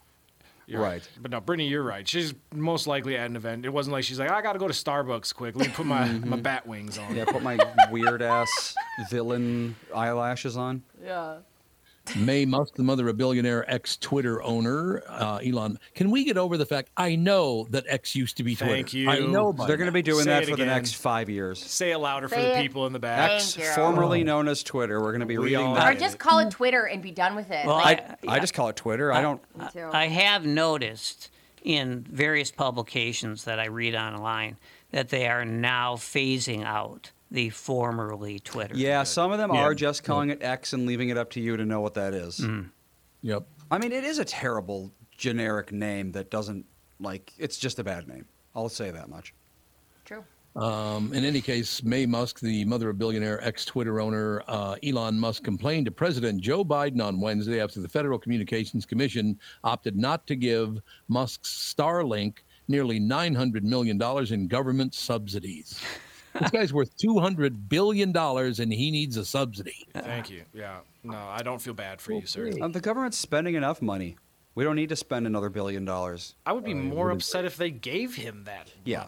You're 0.69 0.83
Right. 0.83 1.09
But 1.21 1.31
no, 1.31 1.41
Brittany, 1.41 1.69
you're 1.69 1.83
right. 1.83 2.07
She's 2.09 2.35
most 2.53 2.89
likely 2.89 3.17
at 3.17 3.31
an 3.31 3.37
event. 3.37 3.65
It 3.65 3.73
wasn't 3.73 3.93
like 3.93 4.03
she's 4.03 4.19
like, 4.19 4.33
I 4.33 4.43
got 4.43 4.55
to 4.55 4.59
go 4.59 4.67
to 4.67 4.75
Starbucks 4.75 5.33
quick. 5.33 5.55
Let 5.55 5.69
me 5.69 5.73
put 5.73 5.87
my, 5.87 6.09
mm-hmm. 6.09 6.29
my 6.29 6.37
bat 6.39 6.67
wings 6.67 6.99
on. 6.99 7.15
Yeah, 7.15 7.25
put 7.25 7.43
my 7.43 7.57
weird 7.91 8.21
ass 8.21 8.75
villain 9.09 9.77
eyelashes 9.95 10.57
on. 10.57 10.83
Yeah. 11.05 11.37
Maye 12.15 12.45
Musk, 12.45 12.75
the 12.75 12.83
mother 12.83 13.09
of 13.09 13.17
billionaire 13.17 13.69
ex 13.71 13.97
Twitter 13.97 14.43
owner 14.43 15.03
uh, 15.09 15.39
Elon. 15.39 15.79
Can 15.95 16.11
we 16.11 16.25
get 16.25 16.37
over 16.37 16.57
the 16.57 16.67
fact? 16.67 16.91
I 16.97 17.17
know 17.17 17.67
that 17.71 17.85
X 17.89 18.15
used 18.15 18.37
to 18.37 18.43
be 18.45 18.55
Twitter. 18.55 18.73
Thank 18.73 18.95
you. 18.95 19.09
I 19.11 19.19
know. 19.21 19.53
by 19.53 19.67
They're 19.67 19.77
going 19.77 19.87
to 19.87 19.93
be 19.93 20.03
doing 20.03 20.25
Say 20.25 20.31
that 20.31 20.43
it 20.45 20.51
for 20.51 20.57
the 20.57 20.67
next 20.67 20.95
five 20.95 21.29
years. 21.29 21.59
Say 21.59 21.91
it 21.93 21.99
louder 21.99 22.29
for 22.29 22.37
Say 22.37 22.55
the 22.55 22.63
people 22.63 22.87
in 22.87 22.93
the 22.93 22.99
back. 22.99 23.33
X, 23.33 23.55
formerly 23.75 24.23
known 24.23 24.49
as 24.49 24.63
Twitter. 24.63 25.01
We're 25.01 25.13
going 25.13 25.21
to 25.21 25.27
be 25.27 25.39
We 25.39 25.47
reading 25.47 25.75
that. 25.75 25.93
Or 25.93 25.99
just 25.99 26.19
call 26.19 26.39
it 26.39 26.51
Twitter 26.51 26.85
and 26.85 27.03
be 27.03 27.11
done 27.11 27.35
with 27.35 27.51
it. 27.51 27.67
Well, 27.67 27.77
Like, 27.77 28.09
I, 28.29 28.37
I 28.37 28.39
just 28.39 28.55
call 28.55 28.69
it 28.69 28.77
Twitter. 28.77 29.13
I 29.13 29.23
don't. 29.23 29.43
I 29.93 30.07
have 30.07 30.45
noticed 30.47 31.31
in 31.63 32.07
various 32.09 32.51
publications 32.53 33.45
that 33.45 33.59
I 33.59 33.67
read 33.67 33.95
online 33.95 34.57
that 34.93 35.09
they 35.09 35.27
are 35.27 35.45
now 35.45 35.97
phasing 35.97 36.65
out 36.65 37.11
the 37.31 37.51
formerly 37.51 38.39
Twitter. 38.39 38.77
Yeah, 38.77 39.03
some 39.03 39.33
of 39.33 39.39
them 39.39 39.53
Yeah. 39.53 39.61
are 39.61 39.75
just 39.75 40.05
calling 40.05 40.31
it 40.31 40.43
X 40.43 40.73
and 40.73 40.87
leaving 40.87 41.09
it 41.09 41.19
up 41.19 41.31
to 41.31 41.41
you 41.41 41.57
to 41.57 41.65
know 41.65 41.81
what 41.81 41.95
that 41.95 42.15
is. 42.15 42.41
Mm. 42.41 42.71
Yep. 43.23 43.47
I 43.71 43.79
mean, 43.79 43.93
it 43.93 44.05
is 44.05 44.19
a 44.19 44.25
terrible 44.25 44.93
generic 45.17 45.73
name 45.73 46.13
that 46.13 46.31
doesn't 46.31 46.67
like. 47.01 47.33
It's 47.39 47.59
just 47.59 47.79
a 47.79 47.85
bad 47.85 48.07
name. 48.07 48.27
I'll 48.55 48.69
say 48.69 48.91
that 48.91 49.09
much. 49.09 49.35
True. 50.05 50.25
Um, 50.55 51.13
in 51.13 51.25
any 51.25 51.43
case, 51.43 51.83
Maye 51.83 52.07
Musk, 52.07 52.41
the 52.41 52.65
mother 52.65 52.89
of 52.89 52.97
billionaire 52.99 53.45
ex 53.45 53.65
Twitter 53.67 54.01
owner 54.01 54.43
uh, 54.49 54.77
Elon 54.83 55.19
Musk, 55.19 55.43
complained 55.45 55.85
to 55.87 55.91
President 55.91 56.41
Joe 56.41 56.65
Biden 56.65 57.05
on 57.05 57.21
Wednesday 57.21 57.61
after 57.61 57.81
the 57.81 57.89
Federal 57.89 58.19
Communications 58.19 58.87
Commission 58.87 59.39
opted 59.65 59.97
not 59.97 60.27
to 60.29 60.37
give 60.37 60.79
Musk's 61.09 61.75
Starlink 61.77 62.39
nearly 62.69 62.99
$900 62.99 63.63
million 63.65 64.01
in 64.33 64.49
government 64.49 64.95
subsidies. 64.95 65.79
this 66.41 66.51
guy's 66.51 66.73
worth 66.73 66.97
$200 66.97 67.69
billion 67.69 68.17
and 68.17 68.73
he 68.73 68.91
needs 68.91 69.17
a 69.17 69.25
subsidy. 69.25 69.87
Thank 69.95 70.31
you. 70.31 70.43
Yeah. 70.53 70.79
No, 71.03 71.17
I 71.17 71.43
don't 71.43 71.61
feel 71.61 71.75
bad 71.75 72.01
for 72.01 72.13
you, 72.13 72.27
sir. 72.27 72.51
Um, 72.61 72.73
the 72.73 72.81
government's 72.81 73.19
spending 73.19 73.55
enough 73.55 73.81
money. 73.81 74.17
We 74.55 74.65
don't 74.65 74.77
need 74.77 74.89
to 74.89 74.97
spend 74.97 75.27
another 75.27 75.51
billion 75.51 75.85
dollars. 75.85 76.35
I 76.47 76.53
would 76.53 76.65
be 76.65 76.75
more 76.75 77.11
upset 77.11 77.45
if 77.45 77.57
they 77.57 77.71
gave 77.71 78.17
him 78.17 78.45
that. 78.45 78.69
Yeah. 78.85 79.05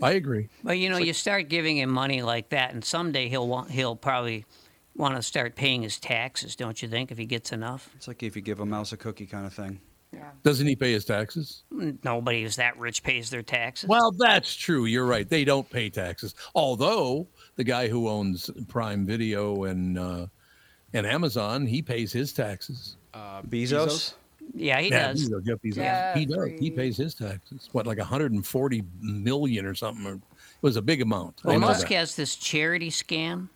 I 0.00 0.12
agree. 0.12 0.48
But 0.64 0.78
you 0.78 0.88
know, 0.88 0.96
you 0.96 1.12
start 1.12 1.48
giving 1.48 1.76
him 1.76 1.90
money 1.90 2.22
like 2.22 2.48
that, 2.48 2.72
and 2.72 2.82
someday 2.82 3.28
he'll 3.28 3.46
want, 3.46 3.70
he'll 3.70 3.96
probably 3.96 4.46
want 4.96 5.16
to 5.16 5.22
start 5.22 5.56
paying 5.56 5.82
his 5.82 6.00
taxes, 6.00 6.56
don't 6.56 6.80
you 6.80 6.88
think? 6.88 7.10
If 7.10 7.18
he 7.18 7.26
gets 7.26 7.52
enough. 7.52 7.90
It's 7.96 8.08
like 8.08 8.22
if 8.22 8.34
you 8.34 8.42
give 8.42 8.60
a 8.60 8.66
mouse 8.66 8.92
a 8.92 8.96
cookie 8.96 9.26
kind 9.26 9.46
of 9.46 9.52
thing. 9.52 9.80
Doesn't 10.42 10.66
he 10.66 10.76
pay 10.76 10.92
his 10.92 11.04
taxes? 11.04 11.62
Nobody 12.04 12.42
who's 12.42 12.56
that 12.56 12.76
rich 12.78 13.02
pays 13.02 13.30
their 13.30 13.42
taxes. 13.42 13.88
Well, 13.88 14.12
that's 14.12 14.54
true. 14.54 14.84
You're 14.86 15.06
right. 15.06 15.28
They 15.28 15.44
don't 15.44 15.68
pay 15.70 15.88
taxes. 15.88 16.34
Although 16.54 17.28
the 17.56 17.64
guy 17.64 17.88
who 17.88 18.08
owns 18.08 18.50
Prime 18.68 19.06
Video 19.06 19.64
and 19.64 19.98
uh, 19.98 20.26
and 20.92 21.06
Amazon, 21.06 21.66
he 21.66 21.80
pays 21.80 22.12
his 22.12 22.32
taxes. 22.32 22.96
Uh, 23.14 23.42
Bezos? 23.42 24.14
Yeah, 24.54 24.80
he 24.80 24.88
Yeah, 24.88 25.08
does. 25.12 25.28
Bezos, 25.30 25.44
Jeff 25.44 25.58
Bezos. 25.64 26.16
He 26.16 26.26
does. 26.26 26.50
He 26.58 26.70
pays 26.70 26.96
his 26.96 27.14
taxes. 27.14 27.68
What, 27.72 27.86
like 27.86 27.98
140 27.98 28.82
million 29.00 29.64
or 29.64 29.74
something? 29.74 30.06
It 30.06 30.20
was 30.60 30.76
a 30.76 30.82
big 30.82 31.00
amount. 31.00 31.40
I 31.44 31.48
Well, 31.48 31.60
Musk 31.60 31.88
that. 31.88 31.94
has 31.94 32.16
this 32.16 32.36
charity 32.36 32.90
scam 32.90 33.48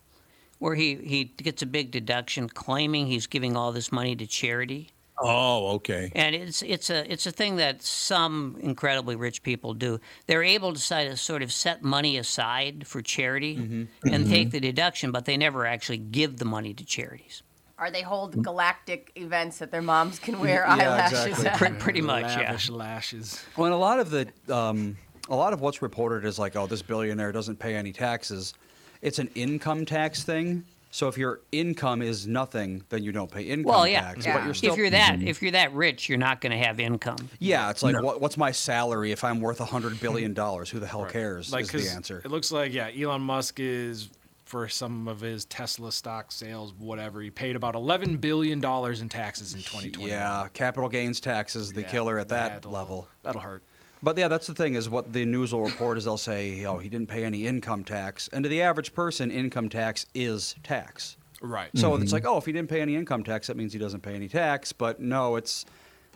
where 0.59 0.75
he, 0.75 0.95
he 0.95 1.25
gets 1.25 1.63
a 1.63 1.67
big 1.67 1.91
deduction 1.91 2.49
claiming 2.49 3.07
he's 3.07 3.27
giving 3.27 3.57
all 3.57 3.73
this 3.73 3.93
money 3.93 4.17
to 4.17 4.27
charity. 4.27 4.91
Oh, 5.19 5.69
okay. 5.77 6.13
And 6.15 6.35
it's 6.35 6.63
it's 6.63 6.91
a 6.91 7.11
it's 7.11 7.27
a 7.27 7.33
thing 7.33 7.57
that 7.57 7.83
some 7.83 8.57
incredibly 8.61 9.17
rich 9.17 9.43
people 9.43 9.73
do. 9.75 9.99
They're 10.27 10.43
able 10.43 10.75
to 10.75 10.79
sort 10.79 11.07
of, 11.09 11.19
sort 11.19 11.43
of 11.43 11.51
set 11.53 11.83
money 11.83 12.19
aside 12.19 12.87
for 12.87 13.01
charity 13.03 13.57
Mm-hmm. 13.57 14.09
and 14.15 14.27
Mhm. 14.27 14.31
take 14.31 14.51
the 14.51 14.61
deduction, 14.61 15.13
but 15.13 15.25
they 15.25 15.37
never 15.37 15.67
actually 15.67 15.99
give 15.99 16.37
the 16.37 16.45
money 16.45 16.75
to 16.75 16.85
charities. 16.85 17.43
Or 17.79 17.91
they 17.91 18.03
hold 18.03 18.43
galactic 18.43 19.13
events 19.17 19.59
that 19.59 19.71
their 19.71 19.83
moms 19.83 20.19
can 20.19 20.39
wear 20.41 20.65
Yeah, 20.67 20.75
eyelashes 20.75 21.25
exactly. 21.27 21.67
at. 21.67 21.73
Pre- 21.73 21.79
pretty 21.79 22.01
much, 22.01 22.25
yeah. 22.37 22.49
Lavish 22.51 22.71
lashes. 22.71 23.43
Well, 23.57 23.67
and 23.67 23.75
a 23.75 23.79
lot 23.79 23.99
of 24.01 24.11
the, 24.11 24.29
um, 24.55 24.97
a 25.29 25.37
lot 25.37 25.53
of 25.53 25.61
what's 25.61 25.83
reported 25.83 26.25
is 26.25 26.39
like, 26.39 26.57
oh, 26.57 26.67
this 26.67 26.81
billionaire 26.83 27.33
doesn't 27.33 27.59
pay 27.59 27.75
any 27.75 27.93
taxes. 27.93 28.55
It's 29.03 29.19
an 29.19 29.29
income 29.35 29.85
tax 29.85 30.23
thing. 30.25 30.65
So 30.91 31.09
if 31.09 31.19
your 31.19 31.41
income 31.53 32.01
is 32.01 32.27
nothing, 32.27 32.83
then 32.89 33.03
you 33.03 33.13
don't 33.13 33.31
pay 33.31 33.43
income 33.43 33.71
Well, 33.73 33.87
yeah. 33.89 34.01
tax. 34.01 34.25
But 34.27 34.45
you're 34.45 34.55
still, 34.55 34.73
if 34.73 34.79
you're 34.79 34.91
that 34.91 35.17
Mm-hmm. 35.19 35.29
if 35.29 35.43
you're 35.43 35.51
that 35.53 35.73
rich, 35.75 36.09
you're 36.09 36.17
not 36.19 36.41
going 36.41 36.53
to 36.59 36.65
have 36.65 36.81
income. 36.81 37.17
yeah, 37.39 37.69
it's 37.71 37.83
like 37.83 38.01
what, 38.03 38.21
what's 38.21 38.37
my 38.37 38.51
salary 38.53 39.13
if 39.13 39.23
I'm 39.25 39.41
worth 39.41 39.61
a 39.61 39.65
hundred 39.67 40.01
billion 40.01 40.33
dollars? 40.33 40.71
Who 40.71 40.79
the 40.79 40.87
hell 40.87 41.05
cares? 41.05 41.53
Like, 41.53 41.65
is 41.65 41.71
'cause 41.71 41.85
the 41.85 41.91
answer. 41.95 42.23
It 42.25 42.31
looks 42.31 42.51
like 42.51 42.73
yeah, 42.73 42.89
Elon 42.99 43.21
Musk 43.23 43.61
is 43.61 44.09
for 44.45 44.69
some 44.69 45.09
of 45.09 45.21
his 45.21 45.45
Tesla 45.47 45.91
stock 45.91 46.31
sales, 46.31 46.73
whatever. 46.79 47.21
He 47.21 47.31
paid 47.31 47.57
about 47.57 47.75
eleven 47.75 48.17
billion 48.17 48.61
dollars 48.61 49.01
in 49.01 49.09
taxes 49.09 49.53
in 49.55 49.61
2020. 49.61 50.09
Yeah, 50.09 50.47
capital 50.55 50.89
gains 50.89 51.21
tax 51.21 51.57
is 51.57 51.73
the 51.73 51.83
Yeah, 51.83 51.89
killer 51.91 52.19
at 52.19 52.29
that 52.29 52.65
level. 52.65 53.09
That'll 53.23 53.41
hurt. 53.41 53.63
But 54.03 54.17
yeah, 54.19 54.29
that's 54.29 54.47
the 54.47 54.55
thing 54.55 54.75
is 54.75 54.89
what 54.89 55.13
the 55.13 55.25
news 55.25 55.53
will 55.53 55.63
report 55.65 55.97
is 55.99 56.05
they'll 56.05 56.17
say, 56.19 56.65
oh, 56.65 56.79
he 56.79 56.89
didn't 56.89 57.09
pay 57.09 57.25
any 57.25 57.47
income 57.47 57.83
tax. 57.83 58.29
And 58.33 58.43
to 58.45 58.49
the 58.49 58.63
average 58.63 58.95
person, 58.95 59.31
income 59.31 59.69
tax 59.69 60.07
is 60.15 60.55
tax. 60.63 61.17
Right. 61.41 61.71
So 61.75 61.91
Mm-hmm. 61.93 62.03
it's 62.03 62.13
like, 62.13 62.25
oh, 62.27 62.37
if 62.37 62.47
he 62.47 62.53
didn't 62.53 62.69
pay 62.69 62.81
any 62.81 62.95
income 62.95 63.25
tax, 63.25 63.47
that 63.49 63.57
means 63.57 63.73
he 63.73 63.79
doesn't 63.79 64.01
pay 64.03 64.15
any 64.15 64.29
tax. 64.29 64.73
But 64.73 65.01
no, 65.01 65.37
it's 65.37 65.65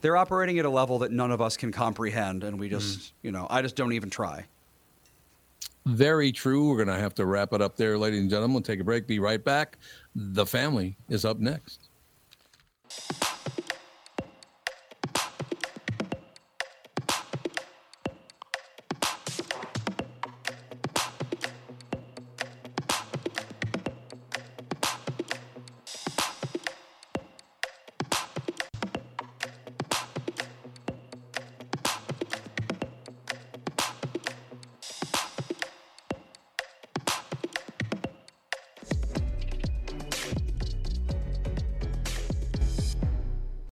they're 0.02 0.16
operating 0.16 0.59
at 0.59 0.65
a 0.65 0.70
level 0.70 0.98
that 1.01 1.11
none 1.12 1.31
of 1.31 1.40
us 1.43 1.57
can 1.59 1.73
comprehend, 1.73 2.43
and 2.44 2.59
we 2.59 2.69
just, 2.70 2.98
Mm. 2.98 3.12
you 3.23 3.32
know, 3.32 3.47
I 3.51 3.61
just 3.61 3.77
don't 3.77 3.93
even 3.93 4.09
try. 4.09 4.47
Very 5.86 6.32
true. 6.32 6.69
We're 6.69 6.77
going 6.77 6.89
to 6.89 7.02
have 7.02 7.15
to 7.16 7.27
wrap 7.27 7.52
it 7.52 7.61
up 7.61 7.77
there, 7.77 7.98
ladies 7.98 8.20
and 8.20 8.31
gentlemen. 8.31 8.55
We'll 8.55 8.62
take 8.62 8.81
a 8.81 8.85
break. 8.85 9.07
Be 9.07 9.19
right 9.19 9.43
back. 9.43 9.78
The 10.15 10.47
family 10.47 10.97
is 11.09 11.24
up 11.24 11.39
next. 11.39 11.89